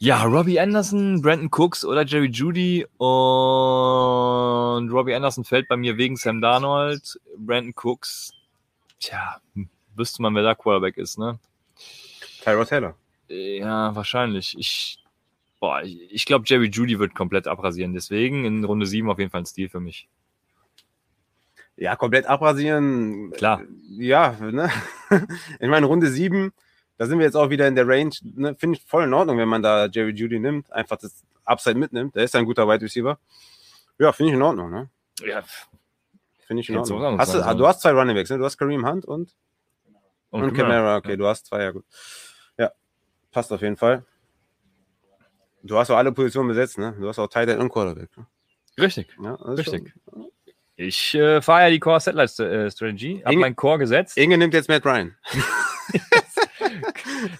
Ja, 0.00 0.22
Robbie 0.22 0.60
Anderson, 0.60 1.20
Brandon 1.22 1.50
Cooks 1.50 1.84
oder 1.84 2.04
Jerry 2.06 2.28
Judy 2.28 2.86
und 2.98 3.08
Robbie 4.92 5.14
Anderson 5.14 5.44
fällt 5.44 5.66
bei 5.66 5.76
mir 5.76 5.96
wegen 5.96 6.16
Sam 6.16 6.40
Darnold. 6.40 7.18
Brandon 7.36 7.74
Cooks, 7.74 8.32
tja, 9.00 9.40
hm, 9.54 9.68
wüsste 9.96 10.22
man, 10.22 10.36
wer 10.36 10.44
da 10.44 10.54
Quarterback 10.54 10.98
ist, 10.98 11.18
ne? 11.18 11.40
Tyrod 12.44 12.68
Taylor. 12.68 12.94
Ja, 13.28 13.92
wahrscheinlich. 13.96 14.56
Ich, 14.56 15.02
boah, 15.58 15.82
ich, 15.82 16.24
glaube, 16.24 16.44
Jerry 16.46 16.68
Judy 16.68 17.00
wird 17.00 17.16
komplett 17.16 17.48
abrasieren. 17.48 17.92
Deswegen 17.92 18.44
in 18.44 18.64
Runde 18.64 18.86
7 18.86 19.10
auf 19.10 19.18
jeden 19.18 19.32
Fall 19.32 19.42
ein 19.42 19.46
Stil 19.46 19.68
für 19.68 19.80
mich. 19.80 20.08
Ja, 21.76 21.96
komplett 21.96 22.26
abrasieren. 22.26 23.32
Klar. 23.32 23.62
Ja, 23.98 24.36
ne? 24.40 24.70
Ich 25.60 25.68
meine, 25.68 25.86
Runde 25.86 26.08
7, 26.08 26.52
da 26.98 27.06
sind 27.06 27.18
wir 27.18 27.24
jetzt 27.24 27.36
auch 27.36 27.48
wieder 27.50 27.66
in 27.66 27.74
der 27.74 27.88
Range. 27.88 28.10
Ne? 28.22 28.54
Finde 28.54 28.76
ich 28.76 28.84
voll 28.84 29.04
in 29.04 29.14
Ordnung, 29.14 29.38
wenn 29.38 29.48
man 29.48 29.62
da 29.62 29.86
Jerry 29.86 30.10
Judy 30.12 30.38
nimmt, 30.38 30.70
einfach 30.72 30.96
das 30.96 31.24
Upside 31.44 31.78
mitnimmt. 31.78 32.14
Der 32.14 32.24
ist 32.24 32.36
ein 32.36 32.44
guter 32.44 32.68
Wide 32.68 32.84
Receiver. 32.84 33.18
Ja, 33.98 34.12
finde 34.12 34.30
ich 34.32 34.36
in 34.36 34.42
Ordnung, 34.42 34.70
ne? 34.70 34.90
Ja, 35.20 35.42
Finde 36.48 36.62
ich 36.62 36.68
in 36.70 36.76
so 36.76 36.94
Ordnung. 36.94 37.00
sagen 37.02 37.18
Hast 37.18 37.34
du, 37.34 37.42
sollen. 37.42 37.58
du 37.58 37.66
hast 37.66 37.80
zwei 37.82 37.90
Running 37.92 38.16
Backs, 38.16 38.30
ne? 38.30 38.38
Du 38.38 38.44
hast 38.44 38.56
Kareem 38.56 38.86
Hunt 38.86 39.04
und, 39.04 39.34
und, 40.30 40.44
und 40.44 40.54
Camara. 40.54 40.96
Okay, 40.96 41.16
du 41.16 41.26
hast 41.26 41.46
zwei, 41.46 41.62
ja 41.62 41.70
gut. 41.72 41.84
Ja, 42.56 42.72
passt 43.30 43.52
auf 43.52 43.60
jeden 43.60 43.76
Fall. 43.76 44.02
Du 45.62 45.76
hast 45.76 45.90
auch 45.90 45.96
alle 45.98 46.10
Positionen 46.10 46.48
besetzt, 46.48 46.78
ne? 46.78 46.96
Du 46.98 47.06
hast 47.06 47.18
auch 47.18 47.28
Tight 47.28 47.50
End 47.50 47.60
und 47.60 47.68
Quarterback. 47.68 48.16
Ne? 48.16 48.26
Richtig. 48.78 49.14
Ja, 49.22 49.34
Richtig. 49.34 49.92
Ich 50.76 51.14
äh, 51.14 51.42
fahre 51.42 51.64
ja 51.64 51.70
die 51.70 51.80
Core 51.80 52.00
Satellite 52.00 52.48
äh, 52.66 52.70
Strategy, 52.70 53.20
habe 53.24 53.36
mein 53.36 53.54
Core 53.54 53.78
gesetzt. 53.80 54.14
Schon. 54.14 54.22
Inge 54.22 54.38
nimmt 54.38 54.54
jetzt 54.54 54.68
Matt 54.68 54.86
Ryan. 54.86 55.16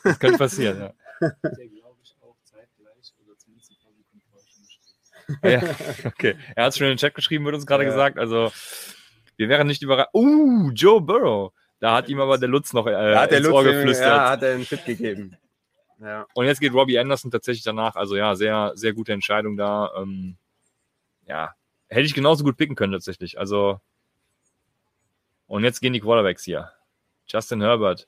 Das 0.05 0.19
könnte 0.19 0.39
passieren, 0.39 0.81
ja. 0.81 0.93
Der 1.21 1.31
glaube 1.69 1.97
ich 2.03 2.15
auch 2.23 2.37
zeitgleich 2.45 3.13
oder 3.25 3.37
zumindest 3.39 3.73
ein 3.73 3.77
paar 3.83 3.93
Sekunden 3.93 4.23
vorher 4.31 4.49
schon 4.51 4.63
geschrieben. 4.67 6.03
ja. 6.03 6.05
Okay. 6.11 6.37
Er 6.57 6.65
hat 6.65 6.73
es 6.73 6.79
schon 6.79 6.87
in 6.87 6.93
den 6.93 6.99
Chat 6.99 7.15
geschrieben, 7.15 7.45
wird 7.45 7.55
uns 7.55 7.67
gerade 7.67 7.85
Ja. 7.85 7.91
gesagt. 7.91 8.19
Also, 8.19 8.53
wir 9.37 9.49
wären 9.49 9.67
nicht 9.67 9.83
überrascht. 9.83 10.11
Uh, 10.15 10.71
Joe 10.73 11.01
Burrow. 11.01 11.53
Da 11.81 11.95
hat 11.95 12.09
ihm 12.09 12.21
aber 12.21 12.39
der 12.39 12.49
Lutz 12.49 12.73
noch 12.73 12.87
äh, 12.87 12.91
Da 12.93 13.21
hat 13.23 13.31
der 13.31 13.41
Lutz, 13.41 13.53
Ohr 13.53 13.63
geflüstert. 13.65 14.07
ja, 14.09 14.31
hat 14.31 14.43
er 14.43 14.55
einen 14.55 14.67
Tipp 14.67 14.85
gegeben. 14.85 15.37
Ja. 16.01 16.27
Und 16.35 16.47
jetzt 16.47 16.61
geht 16.61 16.73
Robbie 16.73 16.99
Anderson 16.99 17.31
tatsächlich 17.31 17.63
danach. 17.65 17.95
Also 17.97 18.17
ja, 18.17 18.35
sehr, 18.37 18.73
sehr 18.75 18.93
gute 18.93 19.13
Entscheidung 19.13 19.57
da. 19.57 19.93
Ähm, 19.97 20.37
ja, 21.27 21.55
hätte 21.89 22.03
ich 22.07 22.15
genauso 22.15 22.43
gut 22.45 22.57
picken 22.57 22.75
können 22.77 22.93
tatsächlich. 22.93 23.39
Also 23.39 23.81
und 25.47 25.65
jetzt 25.65 25.81
gehen 25.81 25.93
die 25.93 26.01
Quarterbacks 26.01 26.45
hier. 26.45 26.71
Justin 27.27 27.61
Herbert. 27.63 28.07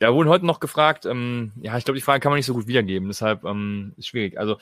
Ja, 0.00 0.12
wurden 0.12 0.28
heute 0.28 0.44
noch 0.44 0.60
gefragt, 0.60 1.06
ähm, 1.06 1.52
ja, 1.60 1.76
ich 1.78 1.84
glaube, 1.84 1.96
die 1.96 2.02
Frage 2.02 2.20
kann 2.20 2.30
man 2.30 2.36
nicht 2.36 2.46
so 2.46 2.54
gut 2.54 2.66
wiedergeben, 2.66 3.08
deshalb 3.08 3.44
ähm, 3.44 3.94
ist 3.96 4.08
schwierig. 4.08 4.38
Also 4.38 4.58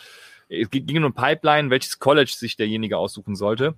es 0.49 0.71
ging 0.71 1.03
um 1.03 1.13
Pipeline, 1.13 1.71
welches 1.71 1.99
College 1.99 2.33
sich 2.37 2.57
derjenige 2.57 2.99
aussuchen 2.99 3.35
sollte. 3.35 3.75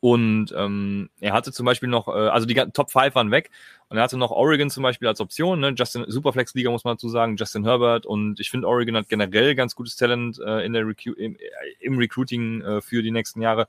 Und 0.00 0.52
ähm, 0.56 1.10
er 1.20 1.32
hatte 1.32 1.52
zum 1.52 1.66
Beispiel 1.66 1.88
noch, 1.88 2.08
äh, 2.08 2.28
also 2.28 2.46
die 2.46 2.54
Top 2.54 2.90
5 2.90 3.14
waren 3.14 3.30
weg 3.30 3.50
und 3.88 3.96
er 3.96 4.02
hatte 4.02 4.16
noch 4.16 4.30
Oregon 4.30 4.70
zum 4.70 4.82
Beispiel 4.82 5.08
als 5.08 5.20
Option, 5.20 5.60
ne? 5.60 5.74
Justin, 5.76 6.04
Superflex-Liga 6.08 6.70
muss 6.70 6.84
man 6.84 6.96
dazu 6.96 7.08
sagen, 7.08 7.36
Justin 7.36 7.64
Herbert 7.64 8.06
und 8.06 8.40
ich 8.40 8.50
finde 8.50 8.68
Oregon 8.68 8.96
hat 8.96 9.08
generell 9.08 9.54
ganz 9.54 9.74
gutes 9.74 9.96
Talent 9.96 10.38
äh, 10.44 10.64
in 10.64 10.72
der 10.72 10.86
Recu 10.86 11.12
im, 11.12 11.36
äh, 11.36 11.40
im 11.80 11.98
Recruiting 11.98 12.62
äh, 12.62 12.80
für 12.80 13.02
die 13.02 13.10
nächsten 13.10 13.40
Jahre. 13.40 13.68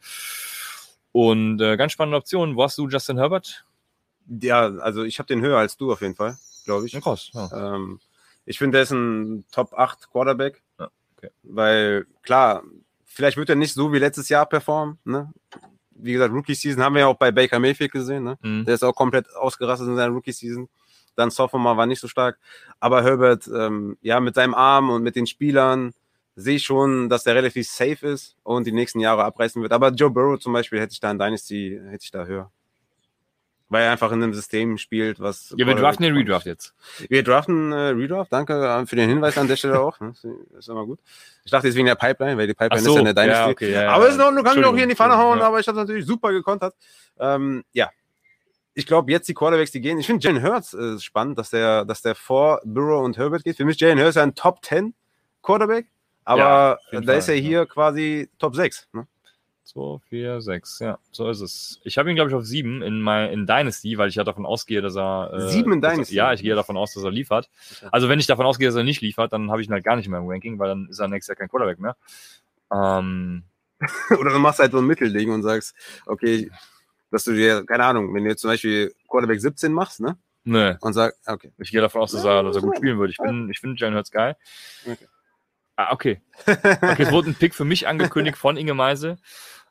Und 1.12 1.62
äh, 1.62 1.78
ganz 1.78 1.94
spannende 1.94 2.18
Option. 2.18 2.56
Wo 2.56 2.64
hast 2.64 2.78
du 2.78 2.90
Justin 2.90 3.18
Herbert? 3.18 3.66
Ja, 4.28 4.66
also 4.80 5.04
ich 5.04 5.20
habe 5.20 5.28
den 5.28 5.42
höher 5.42 5.58
als 5.58 5.78
du 5.78 5.92
auf 5.92 6.02
jeden 6.02 6.16
Fall, 6.16 6.38
glaube 6.66 6.86
ich. 6.86 6.94
Ja, 6.94 7.02
krass. 7.02 7.30
Ja. 7.34 7.76
Ähm, 7.76 8.00
ich 8.46 8.58
finde, 8.58 8.78
der 8.78 8.84
ist 8.84 8.92
ein 8.92 9.46
Top 9.52 9.74
8 9.74 10.12
Quarterback. 10.12 10.62
Ja, 10.80 10.90
okay. 11.18 11.30
Weil, 11.44 12.06
klar, 12.22 12.64
vielleicht 13.06 13.38
wird 13.38 13.50
er 13.50 13.56
nicht 13.56 13.74
so 13.74 13.92
wie 13.92 14.00
letztes 14.00 14.30
Jahr 14.30 14.46
performen. 14.46 15.00
Ne? 15.04 15.32
Wie 15.92 16.14
gesagt, 16.14 16.34
Rookie-Season 16.34 16.84
haben 16.84 16.96
wir 16.96 17.02
ja 17.02 17.08
auch 17.08 17.18
bei 17.18 17.32
Baker 17.32 17.60
Mayfield 17.60 17.92
gesehen. 17.92 18.24
Ne? 18.24 18.38
Mhm. 18.42 18.66
Der 18.66 18.76
ist 18.76 18.84
auch 18.84 18.94
komplett 18.94 19.34
ausgerastet 19.36 19.88
in 19.88 19.96
seiner 19.96 20.14
Rookie-Season. 20.14 20.68
Dann 21.16 21.32
Sophomore 21.32 21.78
war 21.78 21.86
nicht 21.86 22.02
so 22.02 22.08
stark. 22.08 22.38
Aber 22.80 23.04
Herbert, 23.04 23.48
ähm, 23.48 23.98
ja, 24.02 24.20
mit 24.20 24.36
seinem 24.36 24.54
Arm 24.54 24.90
und 24.90 25.02
mit 25.02 25.16
den 25.16 25.26
Spielern 25.26 25.94
sehe 26.36 26.58
ich 26.58 26.64
schon, 26.64 27.08
dass 27.08 27.24
der 27.24 27.36
relativ 27.36 27.68
safe 27.68 28.06
ist 28.08 28.36
und 28.44 28.68
die 28.68 28.74
nächsten 28.74 29.00
Jahre 29.00 29.24
abreißen 29.24 29.62
wird. 29.62 29.72
Aber 29.72 29.90
Joe 29.90 30.10
Burrow 30.10 30.38
zum 30.38 30.52
Beispiel 30.52 30.82
hätte 30.82 30.92
ich 30.92 31.00
da 31.00 31.10
in 31.10 31.18
Dynasty, 31.18 31.80
hätte 31.90 32.04
ich 32.04 32.12
da 32.12 32.26
höher. 32.26 32.52
Weil 33.68 33.84
er 33.84 33.92
einfach 33.92 34.12
in 34.12 34.22
einem 34.22 34.34
System 34.34 34.78
spielt, 34.78 35.20
was. 35.20 35.54
Ja, 35.58 35.66
wir 35.66 35.74
draften 35.74 36.04
den 36.04 36.16
Redraft 36.16 36.46
jetzt. 36.46 36.76
Wir 37.10 37.24
draften 37.24 37.72
äh, 37.72 37.90
Redraft, 37.90 38.32
danke 38.32 38.54
äh, 38.54 38.86
für 38.86 38.96
den 38.96 39.10
Hinweis 39.10 39.38
an 39.40 39.48
der 39.48 39.56
Stelle 39.56 39.80
auch. 39.80 39.98
Das 39.98 40.24
ist 40.24 40.70
immer 40.70 40.86
gut. 40.86 41.00
Ich 41.44 41.52
dachte 41.52 41.68
jetzt 41.68 41.76
wegen 41.76 41.88
der 41.88 41.96
Pipeline, 41.96 42.38
weil 42.38 42.46
die 42.46 42.54
Pipeline 42.54 42.84
so, 42.84 42.92
ist 42.92 42.96
ja 42.96 43.02
eine 43.02 43.14
Dynasty. 43.16 43.34
ja, 43.34 43.48
okay, 43.48 43.72
ja, 43.72 43.90
aber 43.90 44.08
ist 44.08 44.16
in 44.16 44.22
Ordnung, 44.22 44.44
kann 44.44 44.60
ich 44.60 44.66
auch 44.66 44.74
hier 44.74 44.84
in 44.84 44.90
die 44.90 44.96
Pfanne 44.96 45.18
hauen, 45.18 45.40
ja. 45.40 45.48
aber 45.48 45.60
ich 45.60 45.68
habe 45.68 45.78
natürlich 45.78 46.06
super 46.06 46.32
gekontert. 46.32 46.76
Ähm, 47.20 47.64
ja. 47.74 47.90
Ich 48.76 48.86
glaube, 48.86 49.12
jetzt 49.12 49.28
die 49.30 49.34
Quarterbacks, 49.34 49.72
die 49.72 49.82
gehen. 49.82 49.98
Ich 49.98 50.06
finde 50.06 50.28
Jalen 50.28 50.44
Hurts 50.44 50.74
äh, 50.74 51.00
spannend, 51.00 51.40
dass 51.40 51.50
der, 51.50 51.86
dass 51.86 52.02
der 52.02 52.14
vor 52.14 52.62
Burrow 52.66 53.04
und 53.04 53.18
Herbert 53.18 53.44
geht. 53.44 53.58
Für 53.58 53.66
mich 53.66 53.80
Jalen 53.80 54.00
Hurts 54.00 54.16
ja 54.16 54.24
ein 54.24 54.36
Top 54.36 54.64
10 54.64 54.94
Quarterback, 55.42 55.88
aber 56.24 56.80
da 56.92 57.02
Fall, 57.02 57.18
ist 57.18 57.30
er 57.30 57.36
hier 57.36 57.66
quasi 57.66 58.30
Top 58.38 58.56
6. 58.56 58.90
Ne? 58.94 59.08
2, 59.66 60.00
4, 60.10 60.42
6, 60.42 60.80
ja, 60.80 61.00
so 61.12 61.30
ist 61.30 61.42
es. 61.42 61.82
Ich 61.84 61.98
habe 61.98 62.10
ihn, 62.10 62.16
glaube 62.16 62.30
ich, 62.30 62.36
auf 62.36 62.46
7 62.46 62.82
in, 62.82 63.02
mein, 63.02 63.32
in 63.32 63.46
Dynasty, 63.48 63.98
weil 63.98 64.10
ich 64.10 64.16
ja 64.16 64.24
davon 64.24 64.46
ausgehe, 64.46 64.82
dass 64.82 64.96
er. 64.96 65.32
Äh, 65.34 65.50
Sieben 65.50 65.74
in 65.74 65.82
dass 65.82 65.92
er- 65.92 65.96
Dynasty? 65.96 66.16
Ja, 66.16 66.34
ich 66.34 66.42
gehe 66.42 66.56
davon 66.56 66.78
aus, 66.78 66.94
dass 66.94 67.04
er 67.04 67.12
liefert. 67.12 67.50
Also, 67.92 68.08
wenn 68.08 68.20
ich 68.20 68.28
davon 68.28 68.46
ausgehe, 68.46 68.68
dass 68.68 68.76
er 68.76 68.84
nicht 68.84 69.02
liefert, 69.02 69.34
dann 69.34 69.52
habe 69.52 69.62
ich 69.62 69.68
ihn 69.68 69.74
halt 69.74 69.84
gar 69.84 69.96
nicht 69.96 70.08
mehr 70.08 70.20
im 70.20 70.28
Ranking, 70.30 70.60
weil 70.60 70.70
dann 70.70 70.88
ist 70.90 71.00
er 71.00 71.08
nächstes 71.08 71.30
Jahr 71.30 71.36
kein 71.38 71.50
Quarterback 71.50 71.80
mehr. 71.80 71.98
Ähm, 72.72 73.44
Oder 74.20 74.32
du 74.32 74.40
machst 74.40 74.60
halt 74.60 74.72
so 74.72 74.78
ein 74.78 74.86
Mittelding 74.86 75.32
und 75.32 75.44
sagst, 75.44 75.76
okay, 76.06 76.50
dass 77.12 77.24
du 77.24 77.34
dir, 77.34 77.66
keine 77.66 77.86
Ahnung, 77.86 78.14
wenn 78.14 78.24
du 78.24 78.30
jetzt 78.30 78.42
zum 78.42 78.50
Beispiel 78.52 78.94
Quarterback 79.10 79.42
17 79.42 79.74
machst, 79.74 80.00
ne? 80.00 80.18
ne, 80.44 80.78
Und 80.82 80.94
sagst, 80.94 81.20
okay. 81.28 81.52
ich 81.58 81.72
gehe 81.72 81.82
davon 81.82 82.02
aus, 82.02 82.12
dass 82.12 82.24
er, 82.24 82.44
dass 82.44 82.56
er 82.56 82.62
gut 82.62 82.78
spielen 82.78 82.98
würde. 83.00 83.12
Ich 83.12 83.18
finde 83.18 83.52
ich 83.52 83.60
find 83.60 83.80
Jalen 83.80 83.96
Hurts 83.96 84.12
geil. 84.12 84.36
Okay. 84.86 85.08
Ah, 85.78 85.92
okay. 85.92 86.22
Okay, 86.46 87.04
es 87.04 87.12
wurde 87.12 87.32
ein 87.32 87.36
Pick 87.36 87.54
für 87.54 87.66
mich 87.66 87.88
angekündigt 87.88 88.38
von 88.38 88.58
Inge 88.58 88.74
Meise. 88.74 89.18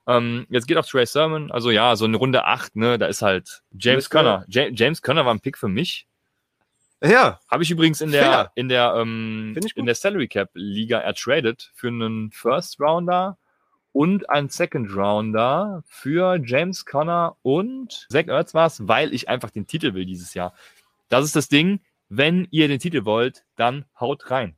Ähm, 0.07 0.47
jetzt 0.51 0.67
geht 0.67 0.77
auch 0.77 0.85
Trey 0.87 1.07
Sermon. 1.07 1.51
Also 1.51 1.71
ja, 1.71 1.97
so 1.97 2.05
eine 2.05 2.17
Runde 2.17 2.45
8, 2.45 2.77
ne? 2.77 2.99
Da 2.99 3.07
ist 3.07 3.23
halt 3.23 3.63
James 3.73 4.11
Conner. 4.11 4.45
Conner. 4.45 4.47
Ja, 4.49 4.69
James 4.69 5.01
Conner 5.01 5.25
war 5.25 5.33
ein 5.33 5.41
Pick 5.41 5.57
für 5.57 5.69
mich. 5.69 6.07
Ja, 7.03 7.41
Habe 7.51 7.63
ich 7.63 7.71
übrigens 7.71 8.01
in 8.01 8.13
der, 8.13 8.23
Fair. 8.25 8.53
in 8.55 8.69
der, 8.69 8.95
ähm, 8.97 9.55
in 9.75 9.85
der 9.85 9.95
Salary 9.95 10.29
Cap 10.29 10.51
Liga 10.55 10.99
ertradet 11.01 11.71
für 11.75 11.89
einen 11.89 12.31
First 12.31 12.81
Rounder 12.81 13.37
und 13.93 14.31
einen 14.31 14.49
Second 14.49 14.95
Rounder 14.97 15.83
für 15.87 16.39
James 16.43 16.87
Conner 16.87 17.37
und 17.43 18.07
Zach 18.11 18.27
Ertz 18.27 18.55
war's, 18.55 18.89
weil 18.89 19.13
ich 19.13 19.29
einfach 19.29 19.51
den 19.51 19.67
Titel 19.67 19.93
will 19.93 20.07
dieses 20.07 20.33
Jahr. 20.35 20.55
Das 21.09 21.25
ist 21.25 21.37
das 21.37 21.49
Ding. 21.49 21.81
Wenn 22.09 22.49
ihr 22.51 22.69
den 22.69 22.79
Titel 22.79 23.05
wollt, 23.05 23.45
dann 23.57 23.85
haut 23.99 24.31
rein. 24.31 24.57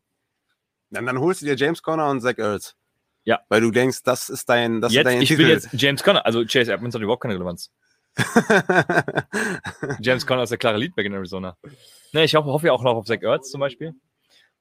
Dann, 0.91 1.07
dann 1.07 1.21
holst 1.21 1.43
du 1.43 1.47
dir 1.47 1.57
James 1.57 1.83
Conner 1.83 2.09
und 2.09 2.21
Zach 2.21 2.39
Ertz. 2.39 2.77
Ja. 3.25 3.41
Weil 3.49 3.61
du 3.61 3.71
denkst, 3.71 4.03
das 4.05 4.29
ist 4.29 4.49
dein, 4.49 4.81
das 4.81 4.93
jetzt, 4.93 5.07
ist 5.07 5.13
dein 5.13 5.23
ich 5.23 5.29
Titel. 5.29 5.41
will 5.41 5.49
jetzt 5.49 5.69
James 5.73 6.03
Conner, 6.03 6.25
also 6.25 6.45
Chase 6.45 6.73
Edmonds 6.73 6.95
hat 6.95 7.03
überhaupt 7.03 7.23
keine 7.23 7.35
Relevanz. 7.35 7.73
James 10.01 10.27
Conner 10.27 10.45
ist 10.45 10.51
der 10.51 10.59
klare 10.59 10.79
Leadback 10.79 11.07
in 11.07 11.13
Arizona. 11.13 11.57
Ne, 12.13 12.25
ich 12.25 12.35
hoffe, 12.35 12.49
hoffe 12.49 12.69
ja 12.69 12.73
auch 12.73 12.83
noch 12.83 12.95
auf 12.95 13.05
Zach 13.07 13.21
Ertz 13.21 13.51
zum 13.51 13.61
Beispiel. 13.61 13.95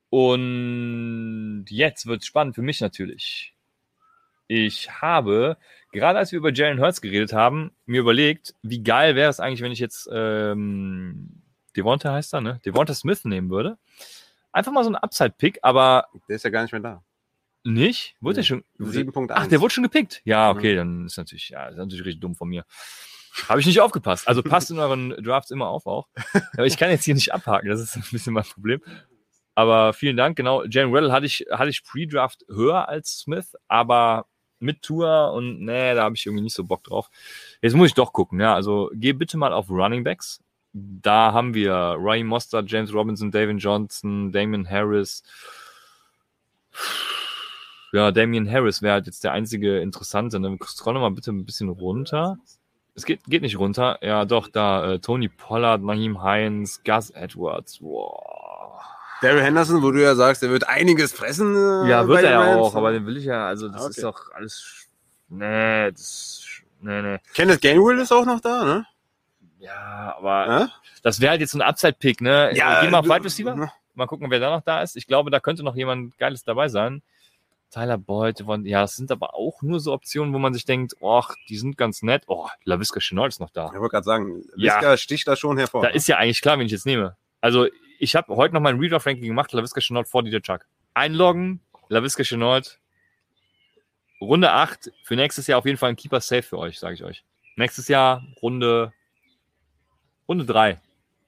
Und 0.10 1.66
jetzt 1.70 2.06
wird 2.06 2.22
es 2.22 2.28
spannend 2.28 2.56
für 2.56 2.62
mich 2.62 2.82
natürlich. 2.82 3.56
Ich 4.48 5.02
habe, 5.02 5.58
gerade 5.92 6.20
als 6.20 6.32
wir 6.32 6.38
über 6.38 6.54
Jalen 6.54 6.80
Hurts 6.80 7.02
geredet 7.02 7.34
haben, 7.34 7.72
mir 7.86 8.02
überlegt, 8.02 8.54
wie 8.62 8.84
geil 8.84 9.16
wäre 9.16 9.30
es 9.30 9.40
eigentlich, 9.40 9.62
wenn 9.62 9.72
ich 9.72 9.80
jetzt 9.80 10.08
ähm, 10.12 11.42
Devonta 11.76 12.14
heißt 12.14 12.34
er, 12.34 12.42
ne? 12.42 12.62
Devonta 12.66 12.94
Smith 12.94 13.26
nehmen 13.26 13.50
würde. 13.50 13.78
Einfach 14.56 14.72
mal 14.72 14.86
so 14.86 14.90
ein 14.90 14.96
Upside-Pick, 14.96 15.60
aber 15.64 16.08
der 16.30 16.38
ist 16.38 16.44
ja 16.44 16.50
gar 16.50 16.62
nicht 16.62 16.72
mehr 16.72 16.80
da. 16.80 17.04
nicht? 17.66 18.16
Wurde 18.22 18.36
der 18.36 18.44
schon? 18.44 18.64
7.1. 18.80 19.32
Ach, 19.34 19.48
der 19.48 19.60
wurde 19.60 19.74
schon 19.74 19.84
gepickt. 19.84 20.22
Ja, 20.24 20.50
okay, 20.50 20.76
dann 20.76 21.08
ist 21.08 21.18
natürlich, 21.18 21.50
ja, 21.50 21.68
ist 21.68 21.76
natürlich 21.76 22.06
richtig 22.06 22.22
dumm 22.22 22.36
von 22.36 22.48
mir. 22.48 22.64
Habe 23.50 23.60
ich 23.60 23.66
nicht 23.66 23.82
aufgepasst. 23.82 24.30
Also 24.30 24.42
passt 24.42 24.72
in 24.72 24.80
euren 24.80 25.10
Drafts 25.22 25.52
immer 25.52 25.68
auf 25.68 25.86
auch. 25.88 26.08
Aber 26.54 26.66
ich 26.66 26.78
kann 26.78 26.90
jetzt 26.90 27.04
hier 27.04 27.16
nicht 27.16 27.34
abhaken, 27.34 27.68
das 27.68 27.82
ist 27.82 27.98
ein 27.98 28.04
bisschen 28.10 28.32
mein 28.32 28.46
Problem. 28.46 28.82
Aber 29.56 29.92
vielen 29.92 30.16
Dank, 30.16 30.38
genau. 30.38 30.64
Jalen 30.64 30.94
Waddle 30.94 31.12
hatte 31.12 31.26
ich, 31.26 31.46
hatte 31.52 31.70
ich 31.70 31.84
Pre-Draft 31.84 32.46
höher 32.48 32.88
als 32.88 33.20
Smith, 33.20 33.56
aber 33.68 34.26
mit 34.60 34.84
Tour 34.84 35.34
und 35.34 35.60
nee, 35.60 35.94
da 35.94 36.04
habe 36.04 36.16
ich 36.16 36.26
irgendwie 36.26 36.44
nicht 36.44 36.56
so 36.56 36.64
Bock 36.64 36.86
drauf. 36.86 37.10
Jetzt 37.62 37.74
muss 37.74 37.88
ich 37.88 37.94
doch 37.94 38.14
gucken, 38.14 38.40
ja. 38.40 38.56
Also 38.56 38.90
geh 38.94 39.12
bitte 39.12 39.38
mal 39.38 39.52
auf 39.52 39.70
Running 39.70 40.06
Backs. 40.06 40.40
Da 40.78 41.32
haben 41.32 41.54
wir 41.54 41.96
Ryan 41.98 42.28
Mostert, 42.28 42.70
James 42.70 42.94
Robinson, 42.94 43.32
David 43.32 43.60
Johnson, 43.64 44.32
Damon 44.34 44.70
Harris. 44.70 45.24
Ja, 47.94 48.12
Damian 48.12 48.50
Harris 48.52 48.82
wäre 48.82 48.94
halt 48.96 49.06
jetzt 49.06 49.24
der 49.24 49.32
einzige 49.32 49.80
Interessante. 49.80 50.40
Dann 50.40 50.60
scroll 50.66 50.96
mal 50.96 51.12
bitte 51.12 51.32
ein 51.32 51.46
bisschen 51.46 51.70
runter. 51.70 52.38
Es 52.94 53.06
geht, 53.06 53.24
geht 53.26 53.42
nicht 53.42 53.58
runter. 53.58 54.00
Ja, 54.02 54.26
doch, 54.26 54.50
da 54.50 54.94
äh, 54.94 55.00
Tony 55.00 55.30
Pollard, 55.30 55.82
Naheem 55.82 56.22
Hines, 56.22 56.82
Gus 56.84 57.10
Edwards. 57.12 57.82
Wow. 57.82 58.82
Daryl 59.22 59.42
Henderson, 59.44 59.82
wo 59.82 59.92
du 59.92 60.02
ja 60.02 60.14
sagst, 60.16 60.42
der 60.42 60.50
wird 60.50 60.68
einiges 60.68 61.14
fressen. 61.14 61.56
äh, 61.56 61.90
Ja, 61.90 62.06
wird 62.08 62.24
er 62.24 62.32
ja 62.32 62.56
auch, 62.58 62.76
aber 62.76 62.92
den 62.92 63.06
will 63.06 63.16
ich 63.16 63.26
ja, 63.26 63.48
also 63.48 63.70
das 63.70 63.82
Okay. 63.82 63.90
ist 63.92 64.04
doch 64.04 64.32
alles. 64.34 64.88
Nee, 65.30 65.92
das. 65.92 66.46
Nee, 66.82 67.02
nee. 67.02 67.18
Kenneth 67.34 67.62
Gainwell 67.62 68.00
ist 68.00 68.12
auch 68.12 68.26
noch 68.26 68.42
da, 68.42 68.66
ne? 68.66 68.86
Ja, 69.66 70.16
aber 70.18 70.48
Ja, 70.48 70.70
das 71.04 71.20
wäre 71.22 71.32
halt 71.32 71.42
jetzt 71.42 71.52
so 71.52 71.58
ein 71.60 71.62
Upside-Pick, 71.62 72.22
ne? 72.22 72.52
Geh 72.54 72.60
mal 72.90 73.00
auf 73.00 73.06
du- 73.06 73.12
Wide 73.12 73.24
Receiver. 73.26 73.72
Mal 73.94 74.08
gucken, 74.08 74.30
wer 74.30 74.40
da 74.40 74.50
noch 74.50 74.62
da 74.64 74.82
ist. 74.82 74.96
Ich 74.98 75.08
glaube, 75.08 75.32
da 75.32 75.40
könnte 75.40 75.64
noch 75.64 75.76
jemand 75.76 76.18
Geiles 76.18 76.44
dabei 76.44 76.68
sein. 76.68 77.02
Tyler 77.72 77.98
Boyd, 77.98 78.44
ja, 78.64 78.82
das 78.82 78.96
sind 78.96 79.12
aber 79.12 79.34
auch 79.34 79.62
nur 79.62 79.80
so 79.80 79.92
Optionen, 79.94 80.34
wo 80.34 80.38
man 80.40 80.54
sich 80.54 80.66
denkt, 80.66 80.96
ach, 81.04 81.34
die 81.50 81.58
sind 81.58 81.78
ganz 81.78 82.02
nett. 82.04 82.24
Oh, 82.28 82.48
LaVisca 82.64 83.00
Chenault 83.00 83.30
ist 83.30 83.40
noch 83.40 83.50
da. 83.50 83.68
Ich 83.74 83.80
wollte 83.80 83.92
gerade 83.92 84.04
sagen, 84.04 84.44
Ja. 84.56 84.76
Visca 84.78 84.98
sticht 84.98 85.28
da 85.28 85.36
schon 85.36 85.58
hervor. 85.58 85.82
Da 85.82 85.90
ist 85.90 86.08
ja 86.08 86.18
eigentlich 86.18 86.42
klar, 86.42 86.58
wen 86.60 86.66
ich 86.68 86.72
jetzt 86.72 86.86
nehme. 86.86 87.18
Also, 87.42 87.68
ich 88.00 88.16
habe 88.16 88.36
heute 88.36 88.54
noch 88.54 88.62
mein 88.62 88.80
Redraft-Ranking 88.80 89.26
gemacht, 89.26 89.52
LaVisca 89.52 89.82
Chenault 89.82 90.08
vor 90.08 90.24
DJ 90.24 90.38
Chuck. 90.40 90.66
Einloggen, 90.94 91.60
LaVisca 91.90 92.24
Chenault. 92.24 92.80
Runde 94.22 94.52
8, 94.52 94.92
für 95.04 95.16
nächstes 95.16 95.48
Jahr 95.48 95.60
auf 95.60 95.66
jeden 95.66 95.78
Fall 95.78 95.90
ein 95.90 95.96
Keeper 95.96 96.22
Safe 96.22 96.44
für 96.44 96.58
euch, 96.58 96.80
sage 96.80 96.96
ich 96.96 97.04
euch. 97.04 97.24
Nächstes 97.58 97.88
Jahr 97.88 98.24
Runde, 98.42 98.94
Runde 100.28 100.46
3. 100.46 100.78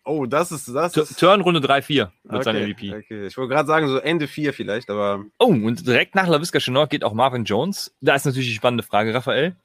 oh, 0.03 0.25
das 0.25 0.51
ist, 0.51 0.67
das 0.69 0.93
T- 0.93 1.01
ist. 1.01 1.19
Turn 1.19 1.41
Runde 1.41 1.59
3, 1.61 1.81
4 1.81 2.11
wird 2.23 2.43
sein 2.43 2.55
okay, 2.55 2.67
MVP. 2.67 2.95
okay. 2.95 3.27
Ich 3.27 3.37
wollte 3.37 3.53
gerade 3.53 3.67
sagen, 3.67 3.87
so 3.87 3.97
Ende 3.97 4.27
4 4.27 4.53
vielleicht, 4.53 4.89
aber 4.89 5.25
Oh, 5.37 5.47
und 5.47 5.85
direkt 5.85 6.15
nach 6.15 6.27
LaVisca 6.27 6.59
Chenault 6.59 6.89
geht 6.89 7.03
auch 7.03 7.13
Marvin 7.13 7.43
Jones. 7.43 7.93
Da 8.01 8.15
ist 8.15 8.25
natürlich 8.25 8.47
die 8.49 8.55
spannende 8.55 8.83
Frage, 8.83 9.13
Raphael. 9.13 9.55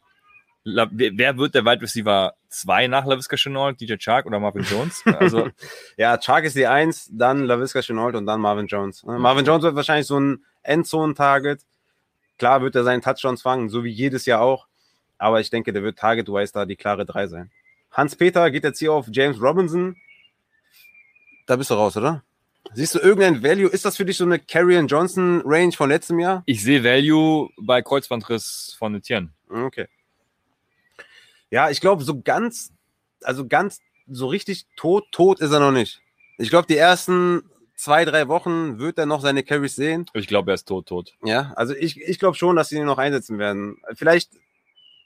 La 0.65 0.87
wer, 0.93 1.37
wird 1.39 1.57
der 1.57 1.65
Wide 1.65 1.83
Receiver 1.83 2.35
2 2.49 2.87
nach 2.87 3.05
LaVisca 3.05 3.37
Chenault? 3.37 3.81
DJ 3.81 3.95
Chark 3.99 4.27
oder 4.27 4.39
Marvin 4.39 4.63
Jones? 4.63 5.03
Also, 5.07 5.49
ja, 5.97 6.17
Chark 6.19 6.45
ist 6.45 6.55
die 6.57 6.67
1, 6.69 7.11
dann 7.13 7.45
LaVisca 7.45 7.81
Chenault 7.83 8.15
und 8.15 8.27
dann 8.27 8.41
Marvin 8.41 8.67
Jones. 8.69 9.03
Ne? 9.05 9.19
Marvin 9.19 9.45
Jones 9.45 9.63
wird 9.65 9.75
wahrscheinlich 9.75 10.07
so 10.07 10.21
ein 10.21 10.45
Endzone-Target. 10.63 11.63
Klar 12.39 12.63
wird 12.63 12.75
er 12.77 12.85
seinen 12.85 13.03
Touchdowns 13.03 13.43
fangen, 13.43 13.69
so 13.71 13.83
wie 13.85 13.91
jedes 13.91 14.25
Jahr 14.27 14.41
auch. 14.41 14.67
Aber 15.19 15.41
ich 15.41 15.51
denke, 15.51 15.73
der 15.73 15.83
wird 15.83 15.99
Target-wise 15.99 16.53
da 16.53 16.65
die 16.65 16.77
klare 16.77 17.05
3 17.07 17.27
sein. 17.29 17.51
Hans-Peter 17.93 18.51
geht 18.51 18.65
jetzt 18.65 18.79
hier 18.79 18.93
auf 18.93 19.07
James 19.11 19.41
Robinson. 19.41 19.97
Da 21.47 21.57
bist 21.57 21.71
du 21.71 21.75
raus, 21.75 21.97
oder? 21.97 22.23
Siehst 22.75 22.95
du 22.95 22.99
irgendein 23.01 23.43
Value? 23.43 23.69
Ist 23.69 23.85
das 23.85 23.97
für 23.97 24.05
dich 24.05 24.17
so 24.17 24.25
eine 24.25 24.39
Carrion 24.39 24.87
Johnson 24.87 25.43
Range 25.45 25.73
von 25.73 25.91
letztem 25.91 26.19
Jahr? 26.19 26.43
ich 26.47 26.63
sehe 26.63 26.83
Value 26.83 27.51
bei 27.61 27.83
Kreuzbandriss 27.83 28.75
von 28.79 28.95
Etienne. 28.95 29.31
Okay. 29.49 29.89
Ja, 31.51 31.69
ich 31.69 31.81
glaube, 31.81 32.03
so 32.03 32.23
ganz, 32.23 32.73
also 33.23 33.47
ganz, 33.47 33.81
so 34.09 34.27
richtig 34.27 34.67
tot, 34.77 35.05
tot 35.13 35.41
ist 35.41 35.53
er 35.53 35.61
noch 35.61 35.73
nicht. 35.73 36.01
Ich 36.39 36.51
glaube, 36.51 36.67
die 36.67 36.77
ersten 36.77 37.43
zwei, 37.77 38.05
drei 38.05 38.29
Wochen 38.29 38.79
wird 38.79 38.97
er 38.99 39.07
noch 39.07 39.21
seine 39.21 39.43
Carries 39.43 39.77
sehen. 39.77 40.07
Ich 40.15 40.29
glaube, 40.29 40.53
er 40.53 40.55
ist 40.55 40.67
tot, 40.67 40.87
tot. 40.87 41.15
Ja, 41.23 41.53
also 41.57 41.75
ich, 41.75 42.01
ich 42.01 42.19
glaube 42.19 42.37
schon, 42.37 42.57
dass 42.57 42.71
sie 42.71 42.79
ihn 42.79 42.87
noch 42.87 42.99
einsetzen 42.99 43.39
werden. 43.39 43.77
Vielleicht 43.95 44.31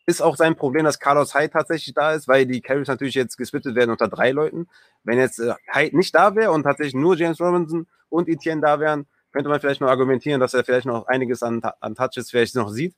ist 0.07 0.23
auch 0.23 0.37
sein 0.37 0.55
Problem, 0.55 0.85
dass 0.85 1.01
Carlos 1.01 1.35
Hyde 1.35 1.51
tatsächlich 1.51 1.93
da 1.95 2.13
ist, 2.13 2.29
weil 2.29 2.47
die 2.47 2.61
Carries 2.61 2.89
natürlich 2.89 3.15
jetzt 3.15 3.37
gesplittet 3.37 3.75
werden 3.75 3.91
unter 3.91 4.09
drei 4.09 4.31
Leuten. 4.31 4.69
Wenn 5.03 5.19
jetzt 5.19 5.41
äh, 5.41 5.55
Hyde 5.67 5.97
nicht 5.97 6.15
da 6.15 6.35
wäre 6.37 6.53
und 6.53 6.63
tatsächlich 6.63 6.95
nur 6.95 7.17
James 7.17 7.41
Robinson 7.41 7.89
und 8.09 8.29
Etienne 8.29 8.61
da 8.61 8.79
wären, 8.79 9.07
könnte 9.33 9.51
man 9.51 9.61
vielleicht 9.61 9.81
noch 9.81 9.89
argumentieren, 9.89 10.41
dass 10.41 10.55
er 10.55 10.65
vielleicht 10.65 10.87
noch 10.87 11.09
einiges 11.09 11.43
an, 11.43 11.61
an 11.81 11.95
Touches 11.97 12.31
vielleicht 12.31 12.55
noch 12.55 12.71
sieht. 12.71 12.95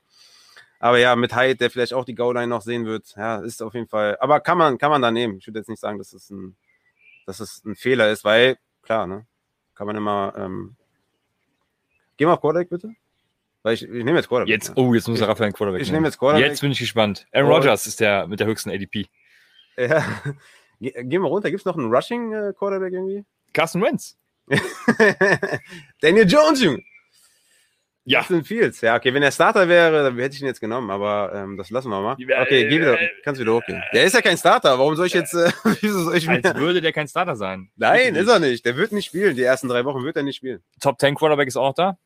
Aber 0.80 0.98
ja, 0.98 1.16
mit 1.16 1.34
Hyde, 1.34 1.56
der 1.56 1.70
vielleicht 1.70 1.94
auch 1.94 2.04
die 2.04 2.14
Goal-Line 2.14 2.46
noch 2.46 2.62
sehen 2.62 2.86
wird, 2.86 3.14
ja, 3.16 3.38
ist 3.38 3.62
auf 3.62 3.74
jeden 3.74 3.88
Fall. 3.88 4.16
Aber 4.20 4.40
kann 4.40 4.58
man, 4.58 4.78
kann 4.78 4.90
man 4.90 5.02
da 5.02 5.10
nehmen. 5.10 5.38
Ich 5.38 5.46
würde 5.46 5.58
jetzt 5.58 5.68
nicht 5.68 5.80
sagen, 5.80 5.98
dass 5.98 6.12
es 6.12 6.30
ein, 6.30 6.56
dass 7.26 7.40
es 7.40 7.64
ein 7.64 7.74
Fehler 7.74 8.10
ist, 8.10 8.22
weil, 8.22 8.58
klar, 8.82 9.06
ne? 9.06 9.26
Kann 9.74 9.86
man 9.86 9.96
immer. 9.96 10.34
Ähm, 10.36 10.76
Geh 12.16 12.26
mal 12.26 12.34
auf 12.34 12.40
Quarterback, 12.40 12.68
bitte. 12.68 12.94
Weil 13.68 13.74
ich, 13.74 13.82
ich 13.82 13.90
nehme 13.90 14.14
jetzt 14.16 14.28
Quarterback. 14.30 14.48
Jetzt, 14.48 14.72
oh, 14.76 14.94
jetzt 14.94 15.08
muss 15.08 15.20
er 15.20 15.28
Raphael 15.28 15.48
einen 15.48 15.52
Quarterback 15.52 15.82
Ich 15.82 15.88
nehmen. 15.88 15.96
nehme 15.96 16.06
jetzt 16.08 16.18
Quarterback. 16.18 16.48
Jetzt 16.48 16.62
bin 16.62 16.72
ich 16.72 16.78
gespannt. 16.78 17.26
Aaron. 17.32 17.52
Rodgers 17.52 17.86
ist 17.86 18.00
der 18.00 18.26
mit 18.26 18.40
der 18.40 18.46
höchsten 18.46 18.70
ADP. 18.70 19.08
Ja. 19.76 20.02
Ge 20.80 20.90
gehen 21.04 21.20
wir 21.20 21.28
runter. 21.28 21.50
Gibt 21.50 21.60
es 21.60 21.66
noch 21.66 21.76
einen 21.76 21.94
Rushing 21.94 22.32
äh, 22.32 22.54
Quarterback 22.58 22.94
irgendwie? 22.94 23.26
Carson 23.52 23.82
Wentz. 23.82 24.16
Daniel 26.00 26.26
Jones, 26.26 26.62
Junge. 26.62 26.82
Ja. 28.06 28.20
Justin 28.20 28.42
Fields. 28.42 28.80
Ja, 28.80 28.96
okay, 28.96 29.12
wenn 29.12 29.22
er 29.22 29.32
Starter 29.32 29.68
wäre, 29.68 30.04
dann 30.04 30.18
hätte 30.18 30.34
ich 30.34 30.40
ihn 30.40 30.46
jetzt 30.46 30.62
genommen, 30.62 30.90
aber 30.90 31.30
ähm, 31.34 31.58
das 31.58 31.68
lassen 31.68 31.90
wir 31.90 32.00
mal. 32.00 32.16
Ja, 32.18 32.40
Okay, 32.40 32.70
geh 32.70 32.80
wieder, 32.80 32.98
äh, 32.98 33.10
kannst 33.22 33.38
wieder 33.38 33.52
hochgehen. 33.52 33.82
Der 33.92 34.04
ist 34.04 34.14
ja 34.14 34.22
kein 34.22 34.38
Starter, 34.38 34.78
warum 34.78 34.96
soll 34.96 35.08
ich 35.08 35.12
jetzt, 35.12 35.34
äh, 35.34 35.50
wieso 35.82 36.04
soll 36.04 36.16
ich 36.16 36.26
Als 36.26 36.42
mir... 36.42 36.54
würde 36.56 36.80
der 36.80 36.94
kein 36.94 37.06
Starter 37.06 37.36
sein. 37.36 37.70
Nein, 37.76 38.14
ist 38.14 38.28
er 38.28 38.38
nicht. 38.38 38.64
Der 38.64 38.78
wird 38.78 38.92
nicht 38.92 39.04
spielen. 39.04 39.36
Die 39.36 39.42
ersten 39.42 39.68
drei 39.68 39.84
Wochen 39.84 40.04
wird 40.04 40.16
er 40.16 40.22
nicht 40.22 40.36
spielen. 40.36 40.62
Top 40.80 40.98
10 40.98 41.16
Quarterback 41.16 41.48
ist 41.48 41.56
auch 41.58 41.68
noch 41.68 41.74
da. 41.74 41.98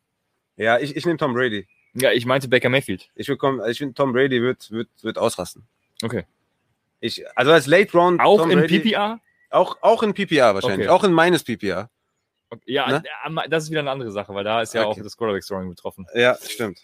Ja, 0.63 0.79
ich, 0.79 0.95
ich 0.97 1.05
nehme 1.05 1.19
Tom 1.19 1.35
Brady. 1.35 1.67
Ja, 1.95 2.13
ich 2.13 2.25
meinte 2.25 2.49
Baker 2.49 2.69
Mayfield. 2.69 3.11
Ich, 3.17 3.29
will- 3.29 3.39
ich 3.69 3.79
finde, 3.79 3.95
Tom 3.95 4.13
Brady 4.13 4.41
wird, 4.41 4.71
wird, 4.71 4.89
wird 5.03 5.19
ausrasten. 5.19 5.67
Okay. 6.03 6.25
Ich, 7.01 7.25
also 7.37 7.53
als 7.53 7.67
Late 7.67 7.93
Round. 7.97 8.21
Auch 8.21 8.39
Tom 8.39 8.51
in 8.51 8.61
Brady, 8.61 8.79
PPR? 8.81 9.21
Auch, 9.51 9.77
auch 9.83 10.03
in 10.03 10.15
PPR 10.15 10.55
wahrscheinlich. 10.55 10.89
Okay. 10.89 10.89
Auch 10.89 11.05
in 11.05 11.13
meines 11.13 11.45
PPR. 11.45 11.91
Okay. 12.49 12.63
Ja, 12.67 12.87
Ne? 12.89 13.03
äh, 13.45 13.49
das 13.49 13.65
ist 13.65 13.71
wieder 13.71 13.81
eine 13.81 13.91
andere 13.91 14.13
Sache, 14.13 14.33
weil 14.35 14.45
da 14.45 14.63
ist 14.63 14.73
ja 14.75 14.87
Okay. 14.87 15.01
auch 15.01 15.05
das 15.05 15.17
Quarterback-Scoring 15.17 15.69
betroffen. 15.69 16.07
Ja, 16.15 16.37
stimmt. 16.41 16.81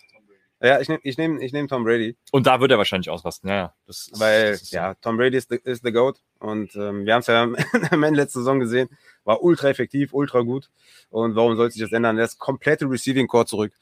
Ja, 0.60 0.80
ich 0.80 0.88
nehme 0.88 1.00
ich 1.04 1.16
nehm, 1.16 1.40
ich 1.40 1.52
nehm 1.52 1.68
Tom 1.68 1.84
Brady. 1.84 2.16
Und 2.32 2.46
da 2.46 2.60
wird 2.60 2.72
er 2.72 2.78
wahrscheinlich 2.78 3.10
ausrasten. 3.10 3.48
Ja. 3.48 3.74
Das, 3.86 4.10
Weil, 4.14 4.52
das 4.52 4.70
ja, 4.72 4.94
Tom 4.94 5.16
Brady 5.16 5.36
ist 5.36 5.50
the, 5.50 5.56
ist 5.62 5.84
the 5.84 5.92
GOAT. 5.92 6.20
Und 6.40 6.74
ähm, 6.74 7.06
wir 7.06 7.14
haben 7.14 7.20
es 7.20 7.28
ja 7.28 7.42
am 7.90 8.02
Ende 8.02 8.20
letzte 8.20 8.40
Saison 8.40 8.58
gesehen. 8.58 8.88
War 9.24 9.42
ultra 9.42 9.68
effektiv, 9.68 10.12
ultra 10.12 10.40
gut. 10.40 10.68
Und 11.10 11.36
warum 11.36 11.56
sollte 11.56 11.74
sich 11.74 11.82
das 11.82 11.92
ändern? 11.92 12.18
Er 12.18 12.24
ist 12.24 12.40
komplette 12.40 12.90
Receiving 12.90 13.28
Core 13.28 13.46
zurück. 13.46 13.72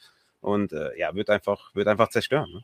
Und 0.43 0.73
äh, 0.73 0.97
ja, 0.99 1.15
wird 1.15 1.31
einfach, 1.31 1.75
wird 1.75 1.89
einfach 1.89 2.11
zerstören. 2.11 2.51
Ne? 2.53 2.63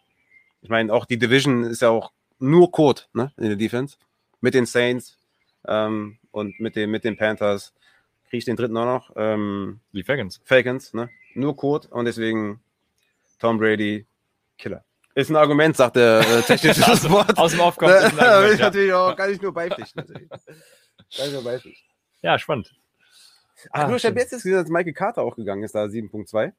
Ich 0.60 0.68
meine, 0.68 0.92
auch 0.92 1.06
die 1.06 1.18
Division 1.18 1.64
ist 1.64 1.80
ja 1.80 1.88
auch 1.88 2.12
nur 2.38 2.70
Code 2.70 3.02
ne, 3.14 3.32
in 3.38 3.44
der 3.44 3.56
Defense. 3.56 3.96
Mit 4.42 4.52
den 4.52 4.66
Saints 4.66 5.18
ähm, 5.66 6.18
und 6.32 6.60
mit, 6.60 6.76
den, 6.76 6.90
mit 6.90 7.04
den 7.04 7.16
Panthers. 7.16 7.72
Kriege 8.28 8.38
ich 8.38 8.44
den 8.44 8.56
dritten 8.56 8.76
auch 8.76 8.84
noch. 8.84 9.10
Ähm, 9.16 9.80
Die 9.92 10.02
Falcons. 10.02 10.40
Falcons, 10.44 10.92
ne? 10.92 11.08
Nur 11.34 11.56
Code. 11.56 11.88
Und 11.88 12.04
deswegen 12.04 12.60
Tom 13.42 13.58
Brady, 13.58 14.06
Killer. 14.56 14.84
Ist 15.16 15.28
ein 15.30 15.34
Argument, 15.36 15.76
sagt 15.76 15.96
der 15.96 16.20
äh, 16.20 16.42
technische 16.42 16.86
Aus- 16.90 17.10
Wort. 17.10 17.36
Aus 17.36 17.50
dem 17.50 17.60
Aufkommen. 17.60 17.92
Ich 18.06 18.16
ja. 18.16 18.56
natürlich 18.66 18.92
auch, 18.92 19.16
kann 19.16 19.32
ich 19.32 19.42
nur 19.42 19.52
beipflichten. 19.52 20.06
Kann 20.06 21.26
ich 21.26 21.32
nur 21.32 21.42
beipflichten. 21.42 21.84
ja, 22.22 22.38
spannend. 22.38 22.72
Ach, 23.72 23.82
Ah, 23.84 23.88
du, 23.88 23.96
ich 23.96 24.04
habe 24.06 24.18
jetzt 24.20 24.30
gesehen, 24.30 24.52
dass 24.54 24.68
Michael 24.68 24.92
Carter 24.92 25.22
auch 25.22 25.34
gegangen 25.34 25.64
ist, 25.64 25.74
da 25.74 25.84
7.2. 25.84 26.52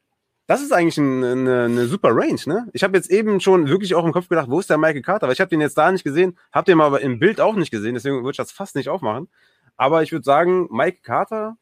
Das 0.46 0.62
ist 0.62 0.74
eigentlich 0.74 0.98
ein, 0.98 1.24
eine, 1.24 1.64
eine 1.66 1.86
super 1.88 2.10
Range, 2.12 2.40
ne? 2.48 2.68
Ich 2.74 2.84
habe 2.84 2.98
jetzt 2.98 3.10
eben 3.10 3.40
schon 3.40 3.70
wirklich 3.70 3.96
auch 3.96 4.04
im 4.06 4.12
Kopf 4.12 4.28
gedacht, 4.28 4.50
wo 4.50 4.60
ist 4.60 4.70
der 4.70 4.78
Michael 4.78 5.02
Carter? 5.04 5.28
Weil 5.28 5.34
ich 5.34 5.40
habe 5.42 5.50
den 5.50 5.62
jetzt 5.62 5.78
da 5.78 5.90
nicht 5.90 6.04
gesehen, 6.04 6.38
habe 6.52 6.66
den 6.66 6.82
aber 6.82 7.00
im 7.00 7.18
Bild 7.20 7.40
auch 7.40 7.56
nicht 7.56 7.72
gesehen, 7.72 7.94
deswegen 7.94 8.18
würde 8.18 8.32
ich 8.32 8.38
das 8.38 8.52
fast 8.52 8.76
nicht 8.76 8.90
aufmachen. 8.90 9.30
Aber 9.78 10.04
ich 10.04 10.12
würde 10.12 10.26
sagen, 10.26 10.68
Michael 10.70 11.00
Carter 11.02 11.58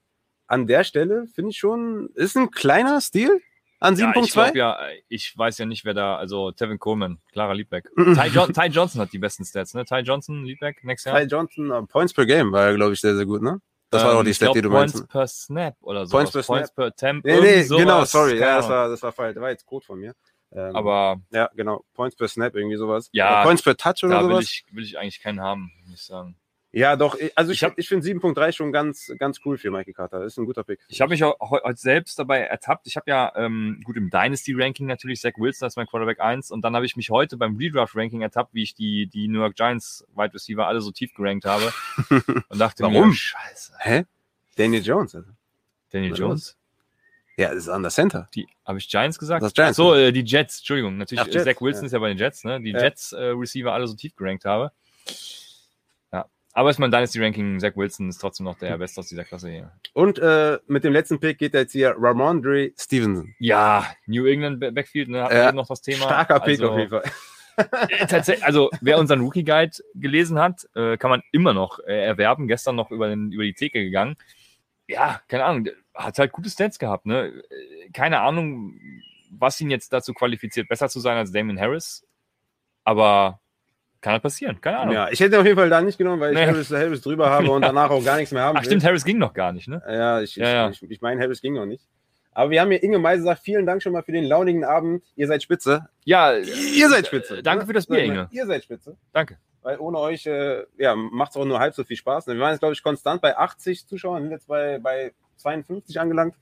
an 0.47 0.65
der 0.65 0.83
Stelle 0.83 1.27
finde 1.27 1.51
ich 1.51 1.59
schon, 1.59 2.09
ist 2.15 2.35
ein 2.35 2.49
kleiner 2.49 3.01
Stil 3.01 3.39
an 3.81 3.95
Ja, 3.97 4.11
ich 4.15 4.31
7.2. 4.31 4.33
glaube 4.33 4.57
ja, 4.57 4.79
ich 5.09 5.37
weiß 5.37 5.57
ja 5.57 5.65
nicht, 5.65 5.83
wer 5.83 5.93
da, 5.93 6.15
also 6.15 6.51
Tevin 6.51 6.79
Coleman, 6.79 7.19
Clara. 7.31 7.53
Mhm. 7.53 8.15
Ty, 8.15 8.27
John, 8.31 8.53
Ty 8.53 8.67
Johnson 8.67 9.01
hat 9.01 9.11
die 9.11 9.17
besten 9.19 9.43
Stats, 9.43 9.73
ne? 9.73 9.83
Ty 9.83 9.99
Johnson, 9.99 10.45
Liebbeck, 10.45 10.83
nächstes 10.83 11.11
Jahr. 11.11 11.19
Ty 11.19 11.27
Johnson, 11.27 11.71
äh, 11.71 11.81
Points 11.87 12.13
per 12.13 12.25
Game 12.25 12.51
war, 12.53 12.73
glaube 12.75 12.93
ich, 12.93 13.01
sehr, 13.01 13.15
sehr 13.15 13.25
gut, 13.25 13.41
ne? 13.41 13.59
Das 13.89 14.03
war 14.03 14.11
Ähm, 14.11 14.17
doch 14.19 14.23
die 14.23 14.29
ich 14.29 14.35
Stat, 14.37 14.45
glaub, 14.47 14.55
die 14.55 14.61
du 14.61 14.69
Points 14.69 14.93
meinst. 14.93 15.09
per 15.09 15.27
Snap 15.27 15.75
oder 15.81 16.05
so. 16.05 16.11
Points 16.15 16.31
per 16.31 16.43
Points 16.43 16.71
per 16.73 16.95
Temp. 16.95 17.25
Nee, 17.25 17.41
nee, 17.41 17.63
genau, 17.67 18.05
sorry, 18.05 18.39
ja, 18.39 18.57
das 18.57 18.69
war, 18.69 18.87
das 18.87 19.03
war 19.03 19.11
falsch. 19.11 19.33
Das 19.35 19.41
war 19.41 19.49
jetzt 19.49 19.65
Code 19.65 19.85
von 19.85 19.99
mir. 19.99 20.13
Ähm, 20.53 20.75
Aber 20.75 21.21
ja, 21.31 21.49
genau, 21.55 21.83
Points 21.93 22.15
per 22.15 22.27
Snap, 22.27 22.55
irgendwie 22.55 22.75
sowas. 22.77 23.09
Ja, 23.13 23.31
Oder 23.39 23.43
Points 23.43 23.63
per 23.63 23.75
Touch 23.75 24.03
oder 24.03 24.15
da 24.15 24.21
will 24.23 24.29
sowas. 24.31 24.43
ich, 24.45 24.65
will 24.71 24.83
ich 24.83 24.97
eigentlich 24.97 25.21
keinen 25.21 25.41
haben, 25.41 25.71
muss 25.85 25.93
ich 25.95 26.05
sagen. 26.05 26.35
Ja, 26.73 26.95
doch, 26.95 27.17
also 27.35 27.51
ich, 27.51 27.57
Ich 27.57 27.63
hab- 27.65 27.77
ich 27.77 27.87
finde 27.89 28.05
7.3 28.05 28.53
schon 28.53 28.71
ganz, 28.71 29.11
ganz 29.19 29.41
cool 29.43 29.57
für 29.57 29.71
Mikey 29.71 29.91
Carter. 29.91 30.19
Das 30.21 30.33
ist 30.33 30.37
ein 30.37 30.45
guter 30.45 30.63
Pick. 30.63 30.79
Ich 30.87 31.01
habe 31.01 31.09
mich 31.09 31.21
auch 31.23 31.37
heu- 31.41 31.59
heute 31.63 31.77
selbst 31.79 32.17
dabei 32.17 32.39
ertappt. 32.39 32.87
Ich 32.87 32.95
habe 32.95 33.09
ja 33.11 33.33
ähm, 33.35 33.81
gut 33.83 33.97
im 33.97 34.09
Dynasty-Ranking 34.09 34.87
natürlich 34.87 35.19
Zach 35.19 35.33
Wilson 35.37 35.65
als 35.65 35.75
mein 35.75 35.85
Quarterback 35.85 36.21
1 36.21 36.49
und 36.49 36.61
dann 36.61 36.73
habe 36.75 36.85
ich 36.85 36.95
mich 36.95 37.09
heute 37.09 37.35
beim 37.35 37.57
Redraft-Ranking 37.57 38.21
ertappt, 38.21 38.53
wie 38.53 38.63
ich 38.63 38.73
die, 38.73 39.07
die 39.07 39.27
New 39.27 39.39
York 39.39 39.55
Giants 39.55 40.05
Wide 40.15 40.33
Receiver 40.33 40.65
alle 40.65 40.79
so 40.79 40.91
tief 40.91 41.13
gerankt 41.13 41.43
habe 41.43 41.73
und 42.49 42.57
dachte 42.59 42.83
Warum? 42.83 43.09
mir, 43.09 43.13
scheiße, 43.15 43.73
Hä? 43.79 44.05
Daniel 44.55 44.81
Jones. 44.83 45.13
Also. 45.15 45.29
Daniel? 45.91 46.15
Jones? 46.15 46.57
Ja, 47.35 47.49
das 47.49 47.57
ist 47.63 47.69
an 47.69 47.81
der 47.81 47.91
Center. 47.91 48.29
Die, 48.33 48.47
habe 48.65 48.77
ich 48.77 48.87
Giants 48.87 49.19
gesagt? 49.19 49.43
Das 49.43 49.53
Giants, 49.53 49.77
Ach 49.77 49.83
so, 49.83 49.95
äh, 49.95 50.13
die 50.13 50.21
Jets, 50.23 50.59
Entschuldigung. 50.59 50.97
Natürlich, 50.97 51.21
Ach, 51.21 51.27
Jets, 51.27 51.43
Zach 51.43 51.59
Wilson 51.61 51.83
ja. 51.83 51.85
ist 51.87 51.91
ja 51.91 51.99
bei 51.99 52.07
den 52.09 52.17
Jets, 52.17 52.43
ne? 52.45 52.61
Die 52.61 52.71
Ja. 52.71 52.81
Jets-Receiver 52.81 53.73
alle 53.73 53.87
so 53.87 53.95
tief 53.95 54.15
gerankt 54.15 54.45
habe. 54.45 54.71
Aber 56.53 56.69
ist 56.69 56.79
mein 56.79 56.91
Dynasty-Ranking, 56.91 57.59
Zach 57.59 57.75
Wilson 57.75 58.09
ist 58.09 58.17
trotzdem 58.17 58.43
noch 58.45 58.57
der 58.57 58.77
Beste 58.77 58.99
aus 58.99 59.07
dieser 59.07 59.23
Klasse 59.23 59.49
hier. 59.49 59.71
Und 59.93 60.19
äh, 60.19 60.59
mit 60.67 60.83
dem 60.83 60.91
letzten 60.91 61.19
Pick 61.19 61.37
geht 61.37 61.53
jetzt 61.53 61.71
hier 61.71 61.95
Ramondre 61.97 62.71
Stevenson. 62.77 63.33
Ja, 63.39 63.85
New 64.05 64.25
England 64.25 64.59
Ba- 64.59 64.71
Backfield, 64.71 65.07
ne? 65.09 65.23
Hatten 65.23 65.35
Ja, 65.35 65.51
noch 65.53 65.67
das 65.67 65.81
Thema. 65.81 66.03
Starker 66.05 66.39
Pick 66.41 66.59
also, 66.59 66.71
auf 66.71 66.77
jeden 66.77 66.89
Fall. 66.89 67.03
Äh, 67.89 68.07
tatsächlich, 68.07 68.45
also 68.45 68.71
wer 68.79 68.97
unseren 68.97 69.19
Rookie 69.19 69.43
Guide 69.43 69.73
gelesen 69.93 70.39
hat, 70.39 70.67
äh, 70.73 70.97
kann 70.97 71.09
man 71.11 71.21
immer 71.33 71.53
noch 71.53 71.79
äh, 71.79 72.05
erwerben. 72.05 72.47
Gestern 72.47 72.75
noch 72.77 72.89
über, 72.91 73.07
den, 73.09 73.31
über 73.33 73.43
die 73.43 73.53
Theke 73.53 73.83
gegangen. 73.83 74.15
Ja, 74.87 75.21
keine 75.27 75.43
Ahnung, 75.45 75.67
hat 75.93 76.17
halt 76.17 76.31
gute 76.31 76.49
Stats 76.49 76.79
gehabt. 76.79 77.05
Ne? 77.05 77.43
Äh, 77.49 77.89
Keine 77.91 78.21
Ahnung, 78.21 78.79
was 79.29 79.59
ihn 79.61 79.69
jetzt 79.69 79.91
dazu 79.93 80.13
qualifiziert, 80.13 80.69
besser 80.69 80.87
zu 80.89 81.01
sein 81.01 81.17
als 81.17 81.31
Damon 81.33 81.59
Harris. 81.59 82.07
Aber 82.85 83.40
kann 84.01 84.13
halt 84.13 84.23
passieren, 84.23 84.59
keine 84.59 84.79
Ahnung. 84.79 84.93
Ja, 84.95 85.09
ich 85.09 85.19
hätte 85.19 85.39
auf 85.39 85.45
jeden 85.45 85.57
Fall 85.57 85.69
da 85.69 85.81
nicht 85.81 85.97
genommen, 85.97 86.19
weil 86.19 86.33
ich 86.33 86.37
Nee. 86.39 86.45
Harris, 86.47 86.71
Harris 86.71 87.01
drüber 87.01 87.29
habe 87.29 87.49
und 87.51 87.61
danach 87.61 87.89
auch 87.89 88.03
gar 88.03 88.17
nichts 88.17 88.31
mehr 88.31 88.43
haben 88.43 88.57
Ach 88.57 88.61
will. 88.61 88.65
stimmt, 88.67 88.83
Harris 88.83 89.05
ging 89.05 89.17
noch 89.17 89.33
gar 89.33 89.51
nicht, 89.53 89.67
ne? 89.67 89.81
Ja, 89.87 90.21
ich, 90.21 90.35
Ja, 90.35 90.47
ja. 90.49 90.69
ich, 90.69 90.81
ich, 90.89 91.01
meine, 91.01 91.21
Harris 91.21 91.41
ging 91.41 91.53
noch 91.53 91.65
nicht. 91.65 91.87
Aber 92.33 92.49
wir 92.49 92.61
haben 92.61 92.71
hier 92.71 92.81
Inge 92.81 92.97
Meise 92.99 93.23
sagt, 93.23 93.41
vielen 93.41 93.65
Dank 93.65 93.83
schon 93.83 93.91
mal 93.93 94.03
für 94.03 94.13
den 94.13 94.23
launigen 94.23 94.63
Abend. 94.63 95.03
Ihr 95.15 95.27
seid 95.27 95.43
spitze. 95.43 95.87
Ja, 96.05 96.33
Ihr 96.37 96.89
seid 96.89 97.07
spitze. 97.07 97.43
danke 97.43 97.65
für 97.65 97.73
das 97.73 97.87
Bier, 97.87 98.03
Inge. 98.03 98.27
Ihr 98.31 98.45
seid 98.45 98.63
spitze. 98.63 98.95
Danke. 99.11 99.37
Weil 99.63 99.77
ohne 99.79 99.99
euch 99.99 100.25
äh, 100.25 100.63
ja, 100.77 100.95
macht 100.95 101.31
es 101.31 101.37
auch 101.37 101.45
nur 101.45 101.59
halb 101.59 101.75
so 101.75 101.83
viel 101.83 101.97
Spaß. 101.97 102.27
Wir 102.27 102.39
waren 102.39 102.51
jetzt, 102.51 102.59
glaube 102.61 102.73
ich, 102.73 102.81
konstant 102.81 103.21
bei 103.21 103.37
80 103.37 103.85
Zuschauern, 103.85 104.23
sind 104.23 104.31
jetzt 104.31 104.47
bei, 104.47 104.79
bei 104.79 105.11
52 105.37 105.99
angelangt. 105.99 106.35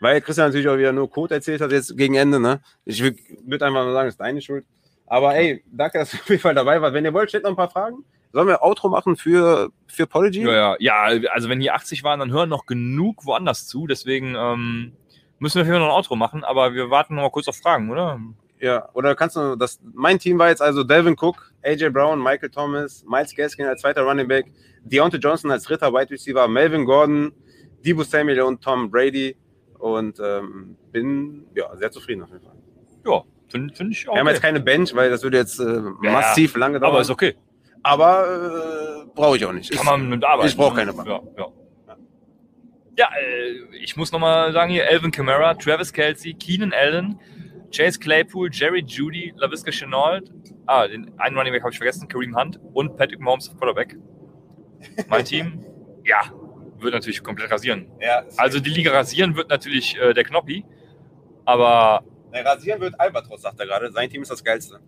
Weil 0.00 0.20
Christian 0.20 0.48
natürlich 0.48 0.68
auch 0.68 0.76
wieder 0.76 0.92
nur 0.92 1.10
Code 1.10 1.34
erzählt 1.34 1.60
hat 1.60 1.70
jetzt 1.70 1.96
gegen 1.96 2.14
Ende. 2.16 2.40
Ne? 2.40 2.60
Ich 2.84 3.02
würde 3.02 3.64
einfach 3.66 3.84
nur 3.84 3.92
sagen, 3.92 4.06
das 4.08 4.14
ist 4.14 4.20
deine 4.20 4.40
Schuld. 4.40 4.64
Aber 5.06 5.34
ey, 5.34 5.64
danke, 5.70 5.98
dass 5.98 6.10
du 6.10 6.16
auf 6.20 6.28
jeden 6.28 6.42
Fall 6.42 6.54
dabei 6.54 6.80
warst. 6.80 6.94
Wenn 6.94 7.04
ihr 7.04 7.14
wollt, 7.14 7.28
stellt 7.28 7.44
noch 7.44 7.50
ein 7.50 7.56
paar 7.56 7.70
Fragen. 7.70 8.04
Sollen 8.32 8.48
wir 8.48 8.62
Outro 8.62 8.88
machen 8.88 9.16
für, 9.16 9.70
für 9.86 10.06
Pology? 10.06 10.42
Ja, 10.42 10.76
ja, 10.78 11.10
ja, 11.12 11.30
also 11.30 11.48
wenn 11.48 11.60
hier 11.60 11.74
80 11.74 12.04
waren, 12.04 12.20
dann 12.20 12.32
hören 12.32 12.50
noch 12.50 12.66
genug 12.66 13.24
woanders 13.24 13.66
zu. 13.66 13.86
Deswegen 13.86 14.34
ähm, 14.36 14.92
müssen 15.38 15.54
wir 15.54 15.62
auf 15.62 15.66
jeden 15.66 15.78
Fall 15.78 15.86
noch 15.86 15.94
ein 15.94 15.96
Outro 15.96 16.16
machen, 16.16 16.44
aber 16.44 16.74
wir 16.74 16.90
warten 16.90 17.14
noch 17.14 17.22
mal 17.22 17.30
kurz 17.30 17.48
auf 17.48 17.56
Fragen, 17.56 17.90
oder? 17.90 18.20
Ja, 18.58 18.88
oder 18.94 19.14
kannst 19.14 19.36
du 19.36 19.56
das? 19.56 19.80
Mein 19.94 20.18
Team 20.18 20.38
war 20.38 20.48
jetzt 20.48 20.62
also 20.62 20.82
Delvin 20.82 21.16
Cook, 21.18 21.52
AJ 21.62 21.90
Brown, 21.90 22.22
Michael 22.22 22.50
Thomas, 22.50 23.04
Miles 23.06 23.34
Gaskin 23.34 23.66
als 23.66 23.82
zweiter 23.82 24.02
Running 24.02 24.28
Back, 24.28 24.46
Deontay 24.82 25.18
Johnson 25.18 25.50
als 25.50 25.64
dritter 25.64 25.92
Wide 25.92 26.10
Receiver, 26.10 26.48
Melvin 26.48 26.84
Gordon, 26.84 27.32
Debo 27.84 28.02
Samuel 28.02 28.40
und 28.42 28.62
Tom 28.62 28.90
Brady 28.90 29.36
und 29.78 30.18
ähm, 30.20 30.76
bin 30.90 31.46
ja 31.54 31.74
sehr 31.76 31.90
zufrieden 31.90 32.22
auf 32.22 32.30
jeden 32.30 32.42
Fall. 32.42 32.56
Ja, 33.04 33.22
finde 33.48 33.74
find 33.74 33.92
ich 33.92 34.08
auch. 34.08 34.14
Wir 34.14 34.20
haben 34.20 34.28
jetzt 34.28 34.42
keine 34.42 34.60
Bench, 34.60 34.94
weil 34.94 35.10
das 35.10 35.22
würde 35.22 35.38
jetzt 35.38 35.58
äh, 35.60 35.64
Ja, 36.02 36.12
massiv 36.12 36.56
lange 36.56 36.80
dauern. 36.80 36.92
aber 36.92 37.00
ist 37.00 37.10
okay. 37.10 37.34
Aber 37.82 39.04
äh, 39.04 39.14
brauche 39.14 39.36
ich 39.36 39.44
auch 39.44 39.52
nicht. 39.52 39.70
Kann 39.72 39.86
man 39.86 40.08
mit 40.08 40.24
arbeiten. 40.24 40.48
Ich 40.48 40.56
brauche 40.56 40.74
ne? 40.74 40.80
keine 40.80 40.92
Bank. 40.92 41.08
Ja, 41.08 41.20
ja. 41.38 41.46
ja 42.96 43.08
äh, 43.20 43.76
ich 43.76 43.96
muss 43.96 44.12
nochmal 44.12 44.52
sagen 44.52 44.70
hier, 44.70 44.88
Alvin 44.90 45.10
Kamara, 45.10 45.54
Travis 45.54 45.92
Kelsey, 45.92 46.34
Keenan 46.34 46.72
Allen, 46.72 47.18
Chase 47.70 47.98
Claypool, 47.98 48.50
Jerry 48.52 48.82
Judy, 48.86 49.32
LaVisca 49.36 49.70
Chenault, 49.70 50.32
ah, 50.66 50.86
den 50.86 51.12
einen 51.18 51.36
Running 51.36 51.52
Back 51.52 51.62
habe 51.62 51.72
ich 51.72 51.78
vergessen, 51.78 52.08
Kareem 52.08 52.36
Hunt 52.36 52.60
und 52.72 52.96
Patrick 52.96 53.20
Mahomes 53.20 53.48
auf 53.50 53.56
Quarterback. 53.56 53.96
Mein 55.08 55.24
Team, 55.24 55.64
ja, 56.04 56.20
wird 56.78 56.94
natürlich 56.94 57.22
komplett 57.22 57.50
rasieren. 57.50 57.90
Ja, 58.00 58.24
Also 58.36 58.60
die 58.60 58.70
Liga 58.70 58.92
rasieren 58.92 59.36
wird 59.36 59.48
natürlich 59.48 59.96
äh, 59.98 60.12
der 60.14 60.24
Knoppi, 60.24 60.64
aber 61.44 62.04
rasieren 62.42 62.80
wird 62.80 62.98
Albatros, 62.98 63.42
sagt 63.42 63.60
er 63.60 63.66
gerade. 63.66 63.90
Sein 63.92 64.10
Team 64.10 64.22
ist 64.22 64.30
das 64.30 64.42
geilste. 64.42 64.80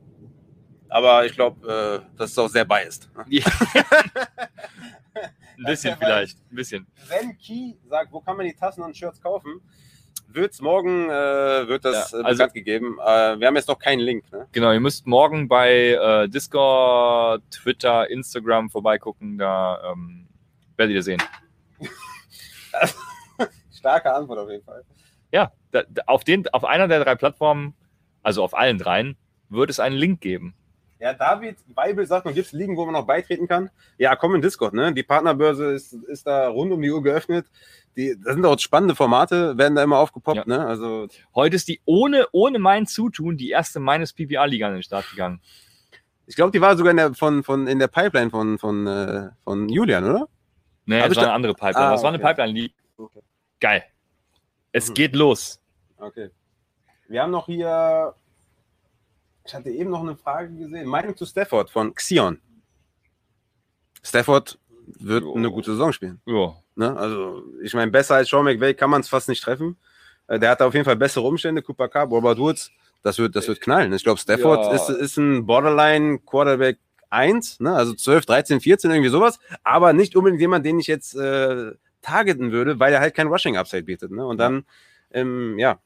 Aber 0.89 1.27
ich 1.27 1.33
glaube, 1.33 2.03
äh, 2.03 2.17
das 2.17 2.31
ist 2.31 2.39
auch 2.39 2.49
sehr 2.49 2.65
biased. 2.65 3.11
ein 3.17 3.35
bisschen 5.65 5.97
vielleicht, 5.99 6.39
ein 6.51 6.55
bisschen. 6.55 6.87
Wenn 7.09 7.37
Key 7.39 7.75
sagt, 7.89 8.13
wo 8.13 8.21
kann 8.21 8.37
man 8.37 8.47
die 8.47 8.55
Tassen 8.55 8.83
und 8.83 8.97
Shirts 8.97 9.21
kaufen, 9.21 9.61
wird's 10.29 10.61
morgen 10.61 11.11
äh, 11.11 11.69
wird 11.69 11.85
das 11.85 12.13
Ja, 12.13 12.21
äh, 12.21 12.23
also- 12.23 12.39
bekannt 12.39 12.55
gegeben. 12.55 12.99
Äh, 13.05 13.39
wir 13.39 13.47
haben 13.47 13.57
jetzt 13.57 13.69
noch 13.69 13.79
keinen 13.79 14.01
Link. 14.01 14.31
Ne? 14.33 14.47
Genau, 14.53 14.73
ihr 14.73 14.81
müsst 14.81 15.07
morgen 15.07 15.49
bei 15.49 15.91
äh, 15.91 16.29
Discord, 16.29 17.43
Twitter, 17.51 18.09
Instagram 18.09 18.71
vorbeigucken, 18.71 19.37
da 19.39 19.93
ähm, 19.93 20.27
werdet 20.77 20.95
ihr 20.95 21.03
sehen. 21.03 21.23
Starke 23.73 24.13
Antwort 24.13 24.39
auf 24.39 24.51
jeden 24.51 24.65
Fall. 24.65 24.85
Ja, 25.33 25.53
da, 25.73 25.83
auf, 26.07 26.25
den, 26.25 26.49
auf 26.49 26.65
einer 26.65 26.89
der 26.89 27.05
drei 27.05 27.15
Plattformen, 27.15 27.75
also 28.23 28.43
auf 28.43 28.57
allen 28.57 28.79
dreien, 28.79 29.17
wird 29.49 29.71
es 29.71 29.81
einen 29.81 29.97
Link 29.97 30.21
geben. 30.21 30.55
Ja, 31.01 31.13
David 31.15 31.57
Weibel 31.75 32.05
sagt 32.07 32.27
noch, 32.27 32.35
gibt 32.35 32.47
es 32.49 32.53
Ligen, 32.53 32.77
wo 32.77 32.85
man 32.85 32.93
noch 32.95 33.07
beitreten 33.07 33.47
kann? 33.47 33.71
Ja, 33.99 34.17
komm 34.17 34.35
in 34.35 34.43
Discord, 34.43 34.75
ne? 34.75 34.93
Die 34.93 35.05
Partnerbörse 35.05 35.67
ist, 35.73 35.93
ist 35.93 36.27
da 36.27 36.49
rund 36.49 36.73
um 36.73 36.83
die 36.83 36.91
Uhr 36.91 37.03
geöffnet. 37.03 37.47
Die, 37.97 38.17
das 38.21 38.35
sind 38.35 38.45
auch 38.45 38.59
spannende 38.59 38.97
Formate, 38.97 39.57
werden 39.57 39.77
da 39.77 39.83
immer 39.85 39.99
aufgepoppt, 39.99 40.39
Ja. 40.39 40.45
ne? 40.47 40.67
Also, 40.67 41.07
Heute 41.37 41.55
ist 41.55 41.69
die 41.69 41.81
ohne, 41.85 42.27
ohne 42.33 42.59
mein 42.59 42.87
Zutun 42.87 43.37
die 43.37 43.51
erste 43.51 43.79
meines 43.79 44.13
PPA-Liga 44.13 44.67
an 44.67 44.73
den 44.73 44.83
Start 44.83 45.09
gegangen. 45.11 45.41
ich 46.27 46.35
glaube, 46.35 46.51
die 46.51 46.61
war 46.61 46.77
sogar 46.77 46.91
in 46.91 46.97
der, 46.97 47.15
von, 47.15 47.45
von, 47.45 47.69
in 47.69 47.79
der 47.79 47.87
Pipeline 47.89 48.31
von, 48.31 48.59
von, 48.59 48.87
äh, 48.89 49.29
von 49.45 49.69
Julian, 49.69 50.05
oder? 50.05 50.29
Nee, 50.85 51.01
Hab 51.01 51.09
das 51.09 51.17
war 51.17 51.23
da- 51.25 51.29
eine 51.29 51.35
andere 51.37 51.55
Pipeline. 51.55 51.79
Ah, 51.87 51.91
das 51.93 52.03
war 52.03 52.09
eine 52.09 52.19
okay. 52.19 52.27
Pipeline-Liga. 52.27 52.75
Okay. 52.97 53.21
Geil. 53.61 53.85
Es 54.79 54.89
Mhm. 54.91 54.95
geht 54.95 55.17
los. 55.17 55.61
Okay. 55.99 56.31
Wir 57.09 57.23
haben 57.23 57.33
noch 57.33 57.47
hier, 57.47 58.15
ich 59.45 59.55
hatte 59.55 59.71
eben 59.71 59.91
noch 59.91 60.03
eine 60.03 60.17
Frage 60.17 60.55
gesehen. 60.55 60.87
Meinung 60.87 61.17
zu 61.17 61.27
Stafford 61.27 61.69
von 61.71 61.95
Xion. 61.95 62.41
Stafford 64.03 64.59
wird 65.01 65.25
Jo. 65.25 65.35
eine 65.35 65.51
gute 65.51 65.73
Saison 65.73 65.93
spielen. 65.93 66.21
Ja. 66.27 66.55
Ne? 66.77 66.97
Also, 66.97 67.43
ich 67.63 67.75
meine, 67.75 67.91
besser 67.91 68.15
als 68.17 68.29
Sean 68.29 68.45
McVay 68.45 68.75
kann 68.75 68.91
man 68.91 69.01
es 69.01 69.09
fast 69.09 69.29
nicht 69.29 69.43
treffen. 69.43 69.77
Äh, 70.29 70.39
Der 70.39 70.51
hat 70.51 70.63
auf 70.63 70.75
jeden 70.75 70.85
Fall 70.85 70.97
bessere 70.97 71.25
Umstände. 71.27 71.63
Cooper 71.63 71.89
Cup, 71.89 72.11
Robert 72.11 72.39
Woods, 72.39 72.71
das 73.03 73.19
wird, 73.19 73.35
das 73.35 73.49
wird 73.49 73.61
knallen. 73.61 73.93
Ich 73.93 74.05
glaube, 74.05 74.21
Stafford 74.21 74.65
Ja. 74.67 74.73
ist, 74.75 74.89
ist 74.91 75.17
ein 75.17 75.47
Borderline 75.47 76.21
Quarterback 76.21 76.79
1, 77.11 77.59
ne? 77.61 77.75
also 77.75 77.95
12, 77.95 78.27
13, 78.27 78.61
14, 78.61 78.91
irgendwie 78.91 79.11
sowas. 79.11 79.39
Aber 79.65 79.93
nicht 79.93 80.15
unbedingt 80.15 80.41
jemand, 80.41 80.65
den 80.65 80.79
ich 80.79 80.87
jetzt 80.87 81.15
äh, 81.17 81.73
targeten 82.09 82.53
würde, 82.53 82.79
weil 82.79 82.93
er 82.93 83.01
halt 83.01 83.15
kein 83.15 83.27
Rushing 83.29 83.57
Upside 83.57 83.85
bietet. 83.85 84.11
Ne? 84.11 84.27
Und 84.27 84.39
dann, 84.39 84.65
ähm, 85.11 85.59
ja, 85.59 85.79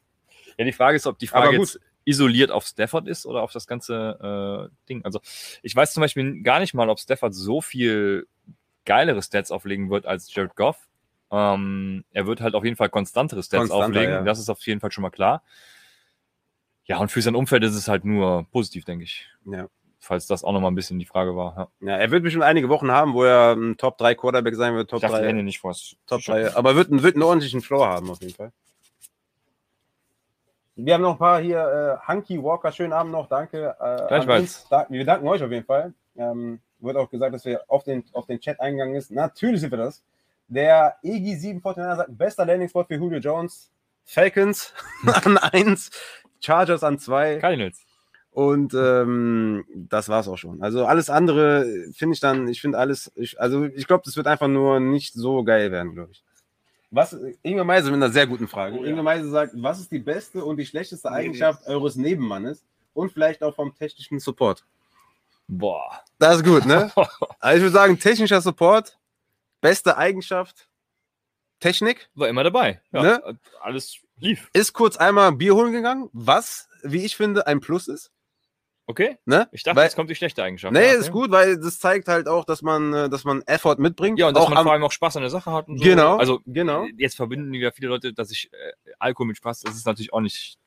Ja, 0.56 0.64
die 0.64 0.72
Frage 0.72 0.96
ist, 0.96 1.06
ob 1.06 1.18
die 1.18 1.26
Frage 1.26 1.56
jetzt 1.56 1.80
isoliert 2.04 2.50
auf 2.50 2.66
Stafford 2.66 3.06
ist 3.06 3.26
oder 3.26 3.42
auf 3.42 3.52
das 3.52 3.66
ganze 3.66 4.70
äh, 4.70 4.88
Ding. 4.88 5.04
Also 5.04 5.20
ich 5.62 5.74
weiß 5.74 5.92
zum 5.92 6.00
Beispiel 6.00 6.42
gar 6.42 6.58
nicht 6.60 6.74
mal, 6.74 6.88
ob 6.90 6.98
Stafford 6.98 7.34
so 7.34 7.60
viel 7.60 8.26
geilere 8.84 9.22
Stats 9.22 9.50
auflegen 9.50 9.90
wird 9.90 10.06
als 10.06 10.34
Jared 10.34 10.56
Goff. 10.56 10.88
Ähm, 11.30 12.04
er 12.10 12.26
wird 12.26 12.40
halt 12.40 12.54
auf 12.54 12.64
jeden 12.64 12.76
Fall 12.76 12.90
konstantere 12.90 13.42
Stats 13.42 13.68
Konstanter, 13.68 13.86
auflegen. 13.86 14.14
ja. 14.14 14.22
Das 14.22 14.38
ist 14.38 14.50
auf 14.50 14.60
jeden 14.66 14.80
Fall 14.80 14.90
schon 14.92 15.02
mal 15.02 15.10
klar. 15.10 15.42
Ja, 16.84 16.98
und 16.98 17.10
für 17.12 17.22
sein 17.22 17.36
Umfeld 17.36 17.62
ist 17.62 17.76
es 17.76 17.86
halt 17.88 18.04
nur 18.04 18.44
positiv, 18.50 18.84
denke 18.84 19.04
ich. 19.04 19.28
Ja. 19.46 19.68
Falls 20.04 20.26
das 20.26 20.42
auch 20.42 20.50
nochmal 20.50 20.72
ein 20.72 20.74
bisschen 20.74 20.98
die 20.98 21.06
Frage 21.06 21.36
war. 21.36 21.70
Ja. 21.80 21.88
ja, 21.88 21.96
er 21.96 22.10
wird 22.10 22.24
bestimmt 22.24 22.42
einige 22.42 22.68
Wochen 22.68 22.90
haben, 22.90 23.14
wo 23.14 23.22
er 23.22 23.52
ein 23.52 23.76
Top 23.76 23.98
3 23.98 24.16
Quarterback 24.16 24.56
sein 24.56 24.74
wird, 24.74 24.90
Top 24.90 24.96
Ich 24.96 25.02
dachte, 25.02 25.18
die 25.18 25.22
3. 25.22 25.28
Hände 25.28 25.42
nicht 25.44 25.60
vor. 25.60 25.76
Top 26.08 26.20
3. 26.20 26.56
Aber 26.56 26.74
wird, 26.74 26.90
wird 26.90 27.14
einen 27.14 27.22
ordentlichen 27.22 27.60
Floor 27.60 27.86
haben, 27.86 28.10
auf 28.10 28.20
jeden 28.20 28.34
Fall. 28.34 28.50
Wir 30.74 30.94
haben 30.94 31.02
noch 31.02 31.12
ein 31.12 31.18
paar 31.18 31.40
hier. 31.40 32.00
Äh, 32.04 32.12
Hunky 32.12 32.42
Walker, 32.42 32.72
schönen 32.72 32.92
Abend 32.92 33.12
noch. 33.12 33.28
Danke. 33.28 33.76
Äh, 33.78 34.08
Gleichfalls. 34.08 34.66
Da, 34.68 34.86
wir 34.88 35.04
danken 35.04 35.28
euch 35.28 35.40
auf 35.40 35.52
jeden 35.52 35.66
Fall. 35.66 35.94
Ähm, 36.16 36.58
wird 36.80 36.96
auch 36.96 37.08
gesagt, 37.08 37.32
dass 37.32 37.44
wir 37.44 37.62
auf 37.68 37.84
den, 37.84 38.04
auf 38.12 38.26
den 38.26 38.40
Chat 38.40 38.58
eingegangen 38.58 38.96
ist. 38.96 39.12
Natürlich 39.12 39.60
sind 39.60 39.70
wir 39.70 39.78
das. 39.78 40.02
Der 40.48 40.96
EG749 41.04 41.96
sagt, 41.96 42.18
bester 42.18 42.44
Landing-Spot 42.44 42.84
für 42.84 42.96
Julio 42.96 43.20
Jones. 43.20 43.70
Falcons 44.04 44.74
an 45.06 45.38
1, 45.38 45.90
Chargers 46.40 46.82
an 46.82 46.98
2. 46.98 47.36
Cardinals. 47.38 47.84
Und 48.32 48.72
ähm, 48.72 49.64
das 49.74 50.08
war's 50.08 50.26
auch 50.26 50.38
schon. 50.38 50.62
Also 50.62 50.86
alles 50.86 51.10
andere 51.10 51.66
finde 51.92 52.14
ich 52.14 52.20
dann, 52.20 52.48
ich 52.48 52.62
finde 52.62 52.78
alles, 52.78 53.12
ich, 53.14 53.38
also 53.38 53.64
ich 53.64 53.86
glaube, 53.86 54.04
das 54.06 54.16
wird 54.16 54.26
einfach 54.26 54.48
nur 54.48 54.80
nicht 54.80 55.12
so 55.12 55.44
geil 55.44 55.70
werden, 55.70 55.94
glaube 55.94 56.12
ich. 56.12 56.24
Was, 56.90 57.16
Inge 57.42 57.64
Meise 57.64 57.90
mit 57.90 58.02
einer 58.02 58.10
sehr 58.10 58.26
guten 58.26 58.48
Frage. 58.48 58.78
Oh 58.78 58.84
ja. 58.84 58.90
Inge 58.90 59.02
Meise 59.02 59.28
sagt, 59.28 59.52
was 59.56 59.80
ist 59.80 59.92
die 59.92 59.98
beste 59.98 60.44
und 60.44 60.56
die 60.56 60.66
schlechteste 60.66 61.10
Eigenschaft 61.10 61.66
eures 61.66 61.96
Nebenmannes 61.96 62.64
und 62.94 63.12
vielleicht 63.12 63.42
auch 63.42 63.54
vom 63.54 63.74
technischen 63.74 64.18
Support? 64.18 64.64
Boah. 65.46 66.00
Das 66.18 66.36
ist 66.36 66.44
gut, 66.44 66.64
ne? 66.64 66.90
Also 67.38 67.56
ich 67.56 67.62
würde 67.62 67.72
sagen, 67.72 67.98
technischer 67.98 68.40
Support, 68.40 68.98
beste 69.60 69.98
Eigenschaft, 69.98 70.68
Technik, 71.60 72.08
War 72.14 72.28
immer 72.28 72.44
dabei. 72.44 72.80
Ja, 72.92 73.02
Ne? 73.02 73.38
Alles 73.60 73.98
lief. 74.18 74.48
ist 74.52 74.72
kurz 74.72 74.96
einmal 74.96 75.32
Bier 75.32 75.54
holen 75.54 75.72
gegangen, 75.72 76.08
was, 76.12 76.68
wie 76.82 77.04
ich 77.04 77.16
finde, 77.16 77.46
ein 77.46 77.60
Plus 77.60 77.88
ist. 77.88 78.10
Okay. 78.86 79.16
Ne? 79.24 79.48
Ich 79.52 79.62
dachte, 79.62 79.76
Weil- 79.76 79.84
jetzt 79.84 79.94
kommt 79.94 80.10
die 80.10 80.14
schlechte 80.14 80.42
Eigenschaft. 80.42 80.72
Nee, 80.72 80.86
Ja, 80.86 80.92
ist 80.94 81.12
gut, 81.12 81.30
weil 81.30 81.58
das 81.58 81.78
zeigt 81.78 82.08
halt 82.08 82.26
auch, 82.28 82.44
dass 82.44 82.62
man, 82.62 82.92
äh, 82.92 83.08
dass 83.08 83.24
man 83.24 83.42
Effort 83.42 83.76
mitbringt. 83.78 84.18
Ja, 84.18 84.28
und 84.28 84.34
dass 84.36 84.44
auch 84.44 84.48
man 84.48 84.58
am, 84.58 84.64
vor 84.64 84.72
allem 84.72 84.82
auch 84.84 84.92
Spaß 84.92 85.16
an 85.16 85.22
der 85.22 85.30
Sache 85.30 85.52
hat. 85.52 85.68
Und 85.68 85.78
so. 85.78 85.84
Genau, 85.84 86.16
Also 86.16 86.40
genau. 86.46 86.86
jetzt 86.96 87.16
verbinden 87.16 87.54
ja 87.54 87.70
viele 87.70 87.88
Leute, 87.88 88.12
dass 88.12 88.30
ich 88.30 88.52
äh, 88.52 88.72
Alkohol 88.98 89.28
mit 89.28 89.36
Spaß, 89.36 89.60
das 89.60 89.76
ist 89.76 89.86
natürlich 89.86 90.12
auch 90.12 90.20
nicht. 90.20 90.58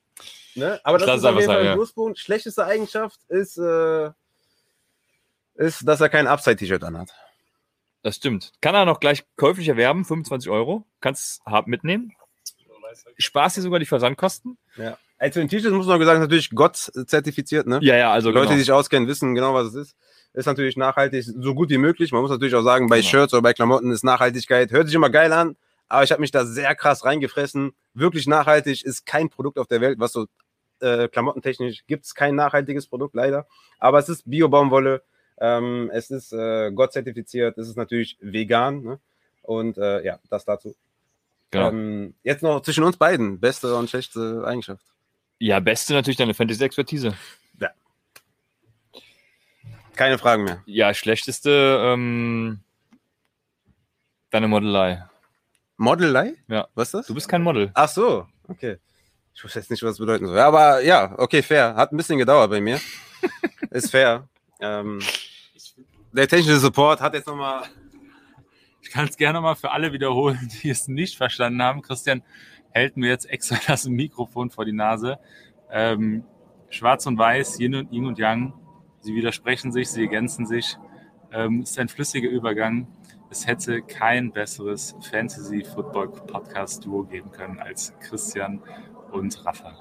Ne? 0.55 0.79
Aber 0.83 0.97
das 0.97 1.09
ist 1.09 1.15
es 1.17 1.23
auf 1.23 1.29
einfach 1.29 1.41
jeden 1.41 1.51
Fall 1.51 1.59
ein 1.61 1.65
ja. 1.65 1.73
Pluspunkt. 1.75 2.17
Schlechteste 2.17 2.65
Eigenschaft 2.65 3.19
ist, 3.27 3.57
äh, 3.57 4.11
ist, 5.55 5.87
dass 5.87 5.99
er 5.99 6.09
kein 6.09 6.27
Upside-T-Shirt 6.27 6.83
anhat. 6.83 7.13
Das 8.01 8.15
stimmt. 8.17 8.53
Kann 8.61 8.75
er 8.75 8.85
noch 8.85 8.99
gleich 8.99 9.25
käuflich 9.35 9.67
erwerben, 9.67 10.05
25 10.05 10.49
Euro. 10.49 10.85
Kannst 11.01 11.43
hart 11.45 11.67
mitnehmen. 11.67 12.13
Spaß 13.17 13.55
dir 13.55 13.61
sogar 13.61 13.79
die 13.79 13.85
Versandkosten. 13.85 14.57
Ja. 14.77 14.97
Also 15.17 15.39
ein 15.39 15.47
T-Shirt 15.47 15.71
muss 15.71 15.87
man 15.87 15.99
gesagt, 15.99 16.19
natürlich 16.19 16.49
Gott 16.51 16.75
zertifiziert, 16.75 17.67
ne? 17.67 17.79
Ja, 17.81 17.95
ja, 17.95 18.11
also 18.11 18.29
Leute, 18.29 18.47
genau. 18.47 18.55
die 18.55 18.59
sich 18.59 18.71
auskennen, 18.71 19.07
wissen 19.07 19.33
genau, 19.33 19.53
was 19.53 19.67
es 19.67 19.75
ist. 19.75 19.95
Ist 20.33 20.45
natürlich 20.45 20.75
nachhaltig, 20.75 21.23
so 21.23 21.55
gut 21.55 21.69
wie 21.69 21.77
möglich. 21.77 22.11
Man 22.11 22.21
muss 22.21 22.31
natürlich 22.31 22.55
auch 22.55 22.63
sagen, 22.63 22.87
bei 22.87 22.97
Genau. 22.97 23.09
Shirts 23.09 23.33
oder 23.33 23.41
bei 23.41 23.53
Klamotten 23.53 23.91
ist 23.91 24.03
Nachhaltigkeit, 24.03 24.71
hört 24.71 24.87
sich 24.87 24.95
immer 24.95 25.09
geil 25.09 25.31
an, 25.31 25.55
aber 25.87 26.03
ich 26.03 26.11
habe 26.11 26.19
mich 26.19 26.31
da 26.31 26.45
sehr 26.45 26.75
krass 26.75 27.05
reingefressen. 27.05 27.73
Wirklich 27.93 28.27
nachhaltig 28.27 28.83
ist 28.83 29.05
kein 29.05 29.29
Produkt 29.29 29.57
auf 29.57 29.67
der 29.67 29.79
Welt, 29.79 29.99
was 29.99 30.11
so 30.11 30.27
äh, 30.81 31.07
klamottentechnisch 31.07 31.85
gibt 31.87 32.03
es 32.05 32.13
kein 32.13 32.35
nachhaltiges 32.35 32.87
Produkt, 32.87 33.15
leider. 33.15 33.47
Aber 33.79 33.99
es 33.99 34.09
ist 34.09 34.29
Bio-Baumwolle, 34.29 35.03
ähm, 35.37 35.89
es 35.93 36.11
ist 36.11 36.33
äh, 36.33 36.71
Gott 36.73 36.91
zertifiziert, 36.91 37.57
es 37.57 37.69
ist 37.69 37.77
natürlich 37.77 38.17
vegan. 38.19 38.81
Ne? 38.83 38.99
Und 39.41 39.77
äh, 39.77 40.03
ja, 40.03 40.19
das 40.29 40.43
dazu. 40.43 40.75
genau. 41.51 41.69
Ähm, 41.69 42.13
jetzt 42.23 42.43
noch 42.43 42.61
zwischen 42.61 42.83
uns 42.83 42.97
beiden, 42.97 43.39
beste 43.39 43.73
und 43.75 43.89
schlechte 43.89 44.43
Eigenschaft. 44.45 44.85
Ja, 45.45 45.59
beste 45.59 45.93
natürlich 45.93 46.17
deine 46.17 46.33
Fantasy-Expertise. 46.33 47.13
Keine 49.95 50.17
Fragen 50.17 50.43
mehr. 50.43 50.61
Ja, 50.65 50.93
schlechteste 50.93 51.79
ähm, 51.81 52.59
deine 54.29 54.47
Modelei. 54.47 55.05
Modelei? 55.77 56.33
Ja. 56.47 56.67
Was 56.75 56.89
ist 56.89 56.93
das? 56.93 57.07
Du 57.07 57.13
bist 57.13 57.29
kein 57.29 57.41
Model. 57.41 57.71
Ach 57.73 57.87
so, 57.87 58.27
okay. 58.47 58.77
Ich 59.33 59.43
wusste 59.43 59.59
jetzt 59.59 59.71
nicht, 59.71 59.83
was 59.83 59.91
das 59.91 59.99
bedeuten 59.99 60.27
soll. 60.27 60.37
Ja, 60.37 60.47
aber 60.47 60.81
ja, 60.81 61.13
okay, 61.17 61.41
fair. 61.41 61.75
Hat 61.75 61.91
ein 61.91 61.97
bisschen 61.97 62.17
gedauert 62.17 62.49
bei 62.49 62.59
mir. 62.59 62.79
Ist 63.69 63.91
fair. 63.91 64.27
Ähm, 64.59 64.99
der 66.11 66.27
technische 66.27 66.59
Support 66.59 67.01
hat 67.01 67.13
jetzt 67.13 67.27
nochmal. 67.27 67.63
Ich 68.81 68.89
kann 68.89 69.07
es 69.07 69.17
gerne 69.17 69.41
mal 69.41 69.55
für 69.55 69.71
alle 69.71 69.91
wiederholen, 69.91 70.49
die 70.61 70.69
es 70.69 70.87
nicht 70.87 71.17
verstanden 71.17 71.61
haben. 71.61 71.81
Christian 71.81 72.21
hält 72.75 72.97
mir 72.97 73.07
jetzt 73.07 73.27
extra 73.29 73.57
das 73.67 73.87
Mikrofon 73.87 74.51
vor 74.51 74.65
die 74.65 74.73
Nase. 74.73 75.17
Ähm, 75.71 76.25
Schwarz 76.69 77.07
und 77.07 77.17
Weiß, 77.17 77.57
Yin 77.59 77.73
und 77.75 77.91
Yin 77.91 78.05
und 78.05 78.19
Yang, 78.19 78.53
sie 78.99 79.15
widersprechen 79.15 79.71
sich, 79.71 79.89
sie 79.89 80.01
ergänzen 80.01 80.45
sich. 80.45 80.77
Ähm, 81.31 81.61
ist 81.61 81.79
ein 81.79 81.87
flüssiger 81.87 82.29
Übergang. 82.29 82.87
Es 83.29 83.47
hätte 83.47 83.81
kein 83.81 84.31
besseres 84.33 84.93
Fantasy-Football-Podcast-Duo 85.09 87.03
geben 87.05 87.31
können 87.31 87.59
als 87.59 87.93
Christian 88.01 88.61
und 89.11 89.45
Rafa. 89.45 89.73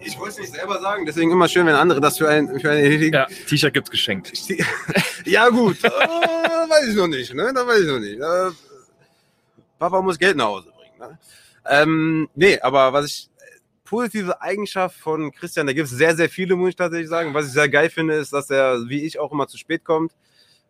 Ich 0.00 0.18
wollte 0.18 0.34
es 0.34 0.38
nicht 0.38 0.54
selber 0.54 0.80
sagen, 0.80 1.04
deswegen 1.06 1.30
immer 1.32 1.48
schön, 1.48 1.66
wenn 1.66 1.74
andere 1.74 2.00
das 2.00 2.18
für 2.18 2.28
einen, 2.28 2.60
für 2.60 2.70
einen 2.70 2.82
erledigen. 2.84 3.14
Ja, 3.14 3.26
T-Shirt 3.26 3.74
gibt's 3.74 3.90
geschenkt. 3.90 4.32
Ja, 5.24 5.48
gut. 5.48 5.82
äh, 5.84 5.88
weiß 5.88 6.88
ich 6.88 6.96
noch 6.96 7.08
nicht, 7.08 7.34
ne? 7.34 7.52
Da 7.54 7.66
weiß 7.66 7.80
ich 7.80 7.88
noch 7.88 7.98
nicht. 7.98 8.18
Äh, 8.20 8.50
Papa 9.78 10.00
muss 10.00 10.18
Geld 10.18 10.36
nach 10.36 10.46
Hause. 10.46 10.72
Ne? 10.98 11.18
Ähm, 11.68 12.28
nee, 12.34 12.58
aber 12.60 12.92
was 12.92 13.06
ich. 13.06 13.30
Positive 13.84 14.42
Eigenschaft 14.42 14.98
von 14.98 15.32
Christian, 15.32 15.66
da 15.66 15.72
gibt 15.72 15.86
es 15.86 15.92
sehr, 15.96 16.14
sehr 16.14 16.28
viele, 16.28 16.56
muss 16.56 16.68
ich 16.68 16.76
tatsächlich 16.76 17.08
sagen. 17.08 17.32
Was 17.32 17.46
ich 17.46 17.52
sehr 17.52 17.70
geil 17.70 17.88
finde, 17.88 18.16
ist, 18.16 18.34
dass 18.34 18.50
er, 18.50 18.86
wie 18.86 19.02
ich, 19.06 19.18
auch 19.18 19.32
immer 19.32 19.48
zu 19.48 19.56
spät 19.56 19.82
kommt. 19.82 20.12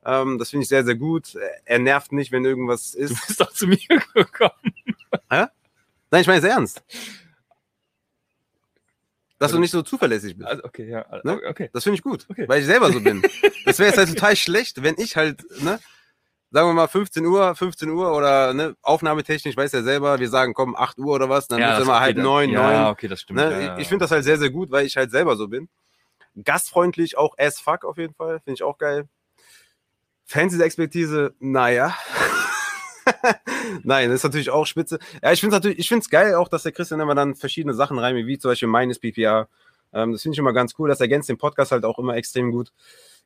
Ähm, 0.07 0.39
das 0.39 0.51
finde 0.51 0.63
ich 0.63 0.69
sehr, 0.69 0.85
sehr 0.85 0.95
gut. 0.95 1.37
Er 1.65 1.81
nervt 1.81 2.13
nicht, 2.13 2.31
wenn 2.31 2.45
irgendwas 2.45 2.93
Du 2.93 2.99
ist. 3.01 3.27
bist 3.27 3.41
doch 3.41 3.53
zu 3.53 3.67
mir 3.67 3.77
gekommen. 4.15 4.53
Nein, 5.29 5.49
ich 6.21 6.29
meine 6.29 6.39
es 6.39 6.45
ernst. 6.45 6.85
Dass 9.41 9.51
du 9.51 9.59
nicht 9.59 9.71
so 9.73 9.83
zuverlässig 9.83 10.37
bist. 10.37 10.49
Also, 10.49 10.65
okay, 10.65 10.89
ja. 10.89 11.05
Ne? 11.25 11.41
Okay. 11.49 11.71
Das 11.73 11.83
finde 11.83 11.97
ich 11.97 12.03
gut, 12.03 12.25
Okay. 12.29 12.49
weil 12.49 12.61
ich 12.61 12.67
selber 12.67 12.93
so 12.93 13.01
bin. 13.01 13.23
Das 13.65 13.79
wäre 13.81 13.89
jetzt 13.91 13.99
halt 13.99 14.09
total 14.09 14.35
schlecht, 14.37 14.83
wenn 14.83 14.95
ich 14.97 15.17
halt, 15.17 15.45
ne, 15.61 15.79
sagen 16.51 16.69
wir 16.69 16.73
mal 16.75 16.89
15 16.89 17.27
Uhr, 17.27 17.55
15 17.55 17.91
Uhr 17.91 18.15
oder 18.17 18.55
ne, 18.55 18.77
aufnahmetechnisch, 18.83 19.57
weiß 19.57 19.73
ja 19.73 19.83
selber, 19.83 20.19
wir 20.19 20.29
sagen, 20.29 20.55
komm, 20.55 20.75
8 20.77 20.99
Uhr 20.99 21.15
oder 21.15 21.29
was, 21.29 21.47
dann 21.49 21.61
ja, 21.61 21.73
das- 21.75 21.83
immer 21.83 22.01
halb 22.01 22.17
dann- 22.17 22.25
neun, 22.25 22.51
ja, 22.51 22.83
neun. 22.85 22.91
okay, 22.93 23.09
das 23.09 23.21
stimmt. 23.21 23.39
Ne? 23.39 23.51
ja, 23.51 23.61
ja, 23.61 23.79
Ich, 23.79 23.89
finde 23.89 24.05
das 24.05 24.11
halt 24.11 24.25
sehr, 24.25 24.39
sehr 24.39 24.51
gut, 24.51 24.71
weil 24.71 24.87
ich 24.87 24.97
halt 24.97 25.11
selber 25.11 25.37
so 25.37 25.49
bin. 25.49 25.69
Gastfreundlich, 26.43 27.19
auch 27.19 27.35
as 27.39 27.59
fuck 27.61 27.85
auf 27.85 27.99
jeden 27.99 28.15
Fall, 28.15 28.41
finde 28.41 28.55
ich 28.55 28.63
auch 28.63 28.79
geil. 28.79 29.09
Fantasy-Expertise, 30.27 31.35
naja. 31.41 31.95
Nein, 33.83 34.09
das 34.11 34.17
ist 34.17 34.25
natürlich 34.25 34.51
auch 34.51 34.67
spitze. 34.67 34.99
Ja, 35.23 35.33
ich 35.33 35.41
finde 35.41 35.57
es 35.57 35.59
natürlich, 35.61 35.79
ich 35.79 35.89
finde 35.89 36.03
es 36.03 36.11
geil 36.11 36.35
auch, 36.35 36.49
dass 36.49 36.63
der 36.63 36.73
Christian 36.73 37.01
immer 37.01 37.15
dann 37.15 37.35
verschiedene 37.35 37.75
Sachen 37.75 37.99
reinigt, 37.99 38.27
wie 38.27 38.39
zum 38.39 38.51
Beispiel 38.51 38.69
meines 38.69 38.99
PPA. 38.99 39.49
Ähm, 39.93 40.13
das 40.13 40.23
finde 40.23 40.35
ich 40.35 40.39
immer 40.39 40.53
ganz 40.53 40.75
cool. 40.79 40.89
Das 40.89 41.01
ergänzt 41.01 41.29
den 41.29 41.39
Podcast 41.39 41.73
halt 41.73 41.85
auch 41.85 41.99
immer 41.99 42.15
extrem 42.17 42.53
gut. 42.53 42.73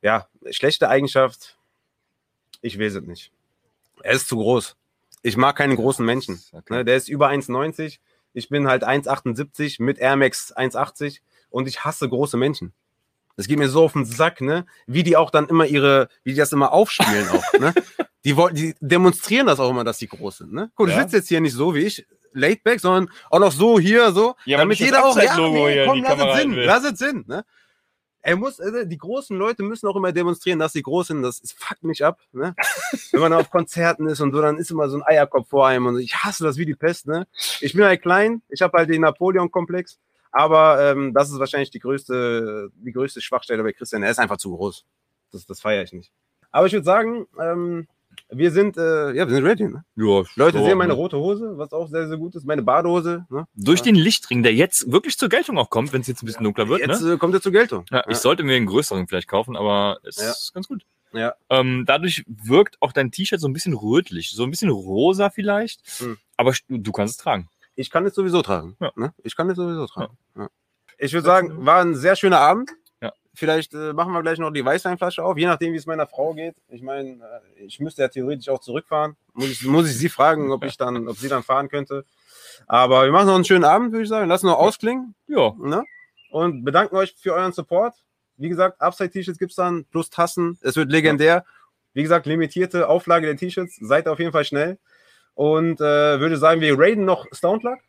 Ja, 0.01 0.27
schlechte 0.51 0.87
Eigenschaft, 0.89 1.57
ich 2.63 2.79
weiß 2.79 2.95
es 2.95 3.03
nicht. 3.03 3.31
Er 4.01 4.13
ist 4.13 4.27
zu 4.27 4.37
groß. 4.37 4.75
Ich 5.21 5.37
mag 5.37 5.55
keine 5.55 5.75
großen 5.75 6.03
Menschen. 6.05 6.41
Okay. 6.51 6.73
Ne, 6.73 6.85
der 6.85 6.95
ist 6.95 7.07
über 7.09 7.29
1,90. 7.29 7.99
Ich 8.33 8.49
bin 8.49 8.67
halt 8.67 8.83
1,78 8.83 9.81
mit 9.81 9.99
Air 9.99 10.15
Max 10.15 10.53
1,80 10.55 11.19
und 11.49 11.67
ich 11.67 11.85
hasse 11.85 12.09
große 12.09 12.35
Menschen. 12.37 12.73
Das 13.37 13.47
geht 13.47 13.57
mir 13.59 13.69
so 13.69 13.83
auf 13.83 13.93
den 13.93 14.05
Sack, 14.05 14.41
ne? 14.41 14.65
Wie 14.87 15.03
die 15.03 15.15
auch 15.17 15.31
dann 15.31 15.47
immer 15.47 15.65
ihre, 15.65 16.07
wie 16.23 16.31
die 16.33 16.37
das 16.37 16.51
immer 16.51 16.71
aufspielen 16.71 17.27
auch, 17.29 17.53
ne? 17.59 17.73
Die, 18.25 18.37
wollen, 18.37 18.55
die 18.55 18.73
demonstrieren 18.79 19.47
das 19.47 19.59
auch 19.59 19.69
immer, 19.69 19.83
dass 19.83 19.97
sie 19.97 20.07
groß 20.07 20.37
sind, 20.37 20.53
ne? 20.53 20.71
Du 20.77 20.87
Ja. 20.87 20.97
sitzt 21.01 21.13
jetzt 21.13 21.27
hier 21.27 21.41
nicht 21.41 21.51
so 21.51 21.75
wie 21.75 21.79
ich, 21.81 22.05
laid 22.31 22.63
back, 22.63 22.79
sondern 22.79 23.09
auch 23.29 23.39
noch 23.39 23.51
so 23.51 23.77
hier, 23.79 24.13
so, 24.13 24.35
Ja, 24.45 24.59
damit 24.59 24.79
jeder 24.79 25.03
auch, 25.03 25.17
ja, 25.17 25.23
in 25.23 25.85
komm, 25.85 26.03
lass 26.03 26.19
es 26.35 26.41
Sinn, 26.41 26.55
will. 26.55 26.63
lass 26.65 26.83
es 26.85 26.97
Sinn, 26.99 27.25
ne? 27.27 27.43
Er 28.25 28.37
muss, 28.37 28.57
äh, 28.59 28.87
die 28.87 28.97
großen 28.97 29.37
Leute 29.37 29.63
müssen 29.63 29.85
auch 29.85 29.97
immer 29.97 30.13
demonstrieren, 30.13 30.57
dass 30.57 30.71
sie 30.71 30.81
groß 30.81 31.07
sind. 31.07 31.21
Das, 31.21 31.41
das 31.41 31.51
fuckt 31.51 31.83
mich 31.83 32.03
ab, 32.05 32.19
ne? 32.31 32.55
Wenn 33.11 33.19
man 33.19 33.33
auf 33.33 33.51
Konzerten 33.51 34.07
ist 34.07 34.21
und 34.21 34.31
so, 34.31 34.41
dann 34.41 34.57
ist 34.57 34.71
immer 34.71 34.89
so 34.89 34.97
ein 34.97 35.03
Eierkopf 35.03 35.49
vor 35.49 35.67
einem 35.67 35.87
und 35.87 35.99
ich 35.99 36.15
hasse 36.15 36.45
das 36.45 36.57
wie 36.57 36.65
die 36.65 36.73
Pest, 36.73 37.05
ne? 37.05 37.27
Ich 37.59 37.73
bin 37.73 37.83
halt 37.83 38.01
klein, 38.01 38.41
ich 38.47 38.61
habe 38.61 38.77
halt 38.77 38.89
den 38.89 39.01
Napoleon-Komplex, 39.01 39.99
aber 40.31 40.81
ähm, 40.81 41.13
das 41.13 41.31
ist 41.31 41.39
wahrscheinlich 41.39 41.69
die 41.69 41.79
größte, 41.79 42.69
die 42.73 42.93
größte 42.93 43.19
Schwachstelle 43.19 43.61
bei 43.61 43.73
Christian. 43.73 44.03
Er 44.03 44.11
ist 44.11 44.19
einfach 44.19 44.37
zu 44.37 44.55
groß. 44.55 44.85
Das, 45.31 45.45
das 45.45 45.59
feiere 45.59 45.83
ich 45.83 45.91
nicht. 45.91 46.11
Aber 46.49 46.65
ich 46.65 46.73
würde 46.73 46.85
sagen, 46.85 47.27
ähm, 47.39 47.87
wir 48.29 48.51
sind, 48.51 48.77
äh, 48.77 49.11
ja, 49.13 49.27
wir 49.27 49.35
sind 49.35 49.43
ready. 49.45 49.63
Ne? 49.63 49.83
Ja, 49.95 50.23
Leute 50.35 50.57
so, 50.59 50.65
sehen 50.65 50.77
meine 50.77 50.93
ne? 50.93 50.97
rote 50.99 51.17
Hose, 51.17 51.57
was 51.57 51.71
auch 51.71 51.87
sehr, 51.89 52.07
sehr 52.07 52.17
gut 52.17 52.35
ist. 52.35 52.45
Meine 52.45 52.61
Badehose. 52.61 53.25
Ne? 53.29 53.45
Durch 53.55 53.81
den 53.81 53.95
Lichtring, 53.95 54.43
der 54.43 54.53
jetzt 54.53 54.91
wirklich 54.91 55.17
zur 55.17 55.29
Geltung 55.29 55.57
auch 55.57 55.69
kommt, 55.69 55.93
wenn 55.93 56.01
es 56.01 56.07
jetzt 56.07 56.23
ein 56.23 56.25
bisschen 56.25 56.43
dunkler 56.43 56.67
wird. 56.69 56.81
Jetzt 56.81 57.01
ne? 57.01 57.13
äh, 57.13 57.17
kommt 57.17 57.33
er 57.33 57.41
zur 57.41 57.51
Geltung. 57.51 57.85
Ja, 57.91 58.03
ich 58.09 58.17
sollte 58.17 58.43
mir 58.43 58.55
einen 58.55 58.65
größeren 58.65 59.07
vielleicht 59.07 59.27
kaufen, 59.27 59.55
aber 59.55 59.99
es 60.03 60.17
Ja. 60.17 60.31
ist 60.31 60.53
ganz 60.53 60.67
gut. 60.67 60.83
Ja. 61.13 61.35
Ähm, 61.49 61.83
dadurch 61.85 62.23
wirkt 62.27 62.77
auch 62.81 62.91
dein 62.91 63.11
T-Shirt 63.11 63.39
so 63.39 63.47
ein 63.47 63.53
bisschen 63.53 63.73
rötlich, 63.73 64.31
so 64.31 64.43
ein 64.43 64.49
bisschen 64.49 64.69
rosa 64.69 65.29
vielleicht, 65.29 65.81
Hm. 65.99 66.17
aber 66.37 66.53
du, 66.67 66.77
du 66.79 66.91
kannst 66.91 67.19
es 67.19 67.23
tragen. 67.23 67.49
Ich 67.75 67.89
kann 67.89 68.05
es 68.05 68.15
sowieso 68.15 68.41
tragen. 68.41 68.75
Ja. 68.79 68.91
Ne? 68.95 69.13
Ich 69.23 69.35
kann 69.35 69.49
es 69.49 69.55
sowieso 69.57 69.85
tragen. 69.87 70.17
Ja. 70.35 70.49
Ich 70.97 71.13
würde 71.13 71.25
sagen, 71.25 71.65
war 71.65 71.81
ein 71.81 71.95
sehr 71.95 72.15
schöner 72.15 72.39
Abend. 72.39 72.71
Vielleicht 73.35 73.73
äh, 73.73 73.93
machen 73.93 74.13
wir 74.13 74.21
gleich 74.21 74.37
noch 74.37 74.51
die 74.51 74.63
Weißweinflasche 74.63 75.23
auf, 75.23 75.37
je 75.37 75.47
nachdem, 75.47 75.73
wie 75.73 75.77
es 75.77 75.87
meiner 75.87 76.05
Frau 76.05 76.33
geht. 76.33 76.55
Ich 76.69 76.83
meine, 76.83 77.13
äh, 77.57 77.63
ich 77.63 77.79
müsste 77.79 78.03
ja 78.03 78.07
theoretisch 78.07 78.47
auch 78.49 78.59
zurückfahren. 78.59 79.15
Muss 79.33 79.49
ich, 79.49 79.63
muss 79.65 79.89
ich 79.89 79.97
sie 79.97 80.09
fragen, 80.09 80.51
ob 80.51 80.63
ich 80.63 80.77
dann, 80.77 81.07
ob 81.07 81.17
sie 81.17 81.29
dann 81.29 81.41
fahren 81.41 81.67
könnte. 81.67 82.05
Aber 82.67 83.05
wir 83.05 83.11
machen 83.11 83.27
noch 83.27 83.35
einen 83.35 83.45
schönen 83.45 83.63
Abend, 83.63 83.91
würde 83.91 84.03
ich 84.03 84.09
sagen. 84.09 84.29
Lassen 84.29 84.45
noch 84.45 84.59
ausklingen. 84.59 85.15
Ja, 85.27 85.53
Ne? 85.57 85.83
Und 86.29 86.63
bedanken 86.63 86.95
euch 86.95 87.15
für 87.15 87.33
euren 87.33 87.53
Support. 87.53 87.95
Wie 88.37 88.49
gesagt, 88.49 88.81
Upside-T-Shirts 88.81 89.37
gibt 89.37 89.51
es 89.51 89.55
dann, 89.55 89.85
plus 89.85 90.09
Tassen. 90.09 90.57
Es 90.61 90.75
wird 90.75 90.91
legendär. 90.91 91.45
Wie 91.93 92.01
gesagt, 92.01 92.25
limitierte 92.25 92.87
Auflage 92.87 93.27
der 93.27 93.37
T-Shirts. 93.37 93.77
Seid 93.81 94.07
auf 94.07 94.19
jeden 94.19 94.31
Fall 94.31 94.45
schnell. 94.45 94.79
Und 95.35 95.79
äh, 95.79 96.19
würde 96.19 96.37
sagen, 96.37 96.61
wir 96.61 96.77
raiden 96.77 97.05
noch 97.05 97.27
Stone 97.31 97.61
Luck. 97.63 97.79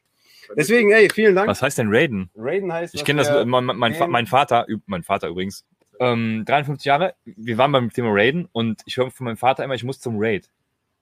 Deswegen, 0.57 0.93
ey, 0.93 1.09
vielen 1.11 1.35
Dank. 1.35 1.49
was 1.49 1.63
heißt 1.63 1.79
denn 1.79 1.89
Raiden? 1.91 2.31
Raiden 2.37 2.73
heißt. 2.73 2.95
Ich 2.95 3.05
kenne 3.05 3.23
das, 3.23 3.47
mein, 3.47 3.65
mein, 3.65 3.95
mein 4.09 4.27
Vater, 4.27 4.67
mein 4.87 5.03
Vater 5.03 5.29
übrigens, 5.29 5.65
ähm, 6.01 6.45
53 6.47 6.85
Jahre, 6.85 7.15
wir 7.25 7.59
waren 7.59 7.73
beim 7.73 7.91
Thema 7.93 8.09
Raiden 8.13 8.49
und 8.53 8.83
ich 8.85 8.97
höre 8.97 9.11
von 9.11 9.25
meinem 9.27 9.37
Vater 9.37 9.65
immer, 9.65 9.75
ich 9.75 9.85
muss 9.85 10.01
zum 10.01 10.17
Raid, 10.19 10.51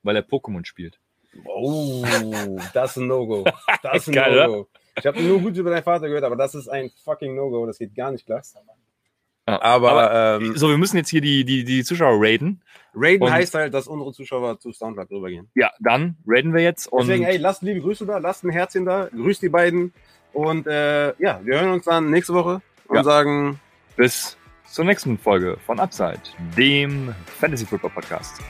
weil 0.02 0.16
er 0.16 0.23
Pokémon 0.23 0.64
spielt. 0.64 0.98
Oh, 1.47 2.05
das 2.74 2.93
ist 2.93 2.97
ein 2.98 3.06
No-Go. 3.06 3.44
Das 3.82 4.06
ist 4.06 4.16
ein? 4.16 4.35
No-Go. 4.35 4.69
Ich 4.98 5.06
habe 5.06 5.23
nur 5.23 5.40
gut 5.40 5.56
über 5.56 5.70
deinen 5.70 5.82
Vater 5.82 6.06
gehört, 6.09 6.24
aber 6.24 6.36
das 6.36 6.55
ist 6.55 6.69
ein 6.69 6.90
fucking 7.05 7.35
No-Go. 7.35 7.66
Das 7.66 7.78
geht 7.78 7.94
gar 7.94 8.10
nicht 8.10 8.27
klar. 8.27 8.43
Ja, 9.48 9.60
Aber, 9.60 10.39
ähm, 10.40 10.56
so, 10.56 10.69
wir 10.69 10.78
müssen 10.78 10.97
jetzt 10.97 11.09
hier 11.09 11.20
die, 11.20 11.44
die, 11.44 11.64
die 11.64 11.82
Zuschauer 11.85 12.16
raiden. 12.20 12.60
Raiden 12.94 13.23
und- 13.23 13.32
heißt 13.32 13.55
halt, 13.55 13.74
dass 13.74 13.89
unsere 13.89 14.12
Zuschauer 14.12 14.59
zu 14.60 14.73
Soundcloud 14.73 15.10
rübergehen. 15.10 15.48
Ja, 15.55 15.70
dann 15.81 16.16
raiden 16.27 16.55
wir 16.55 16.62
jetzt 16.62 16.86
und 16.86 17.01
Deswegen, 17.09 17.24
ey, 17.24 17.39
lasst 17.39 17.62
liebe 17.62 17.81
Grüße 17.81 18.06
da, 18.06 18.19
lasst 18.19 18.44
ein 18.44 18.51
Herzchen 18.51 18.85
da, 18.85 19.09
grüßt 19.10 19.43
die 19.43 19.48
beiden. 19.48 19.93
Und 20.32 20.66
äh, 20.66 21.09
ja, 21.19 21.40
wir 21.43 21.60
hören 21.60 21.73
uns 21.73 21.85
dann 21.85 22.10
nächste 22.10 22.35
Woche 22.35 22.62
und 22.89 22.97
Ja. 22.97 23.02
sagen 23.05 23.59
bis 23.97 24.36
zur 24.66 24.85
nächsten 24.85 25.19
Folge 25.19 25.59
von 25.66 25.81
Upside, 25.81 26.20
dem 26.56 27.14
Fantasy 27.39 27.66
Football 27.66 27.90
Podcast. 27.90 28.40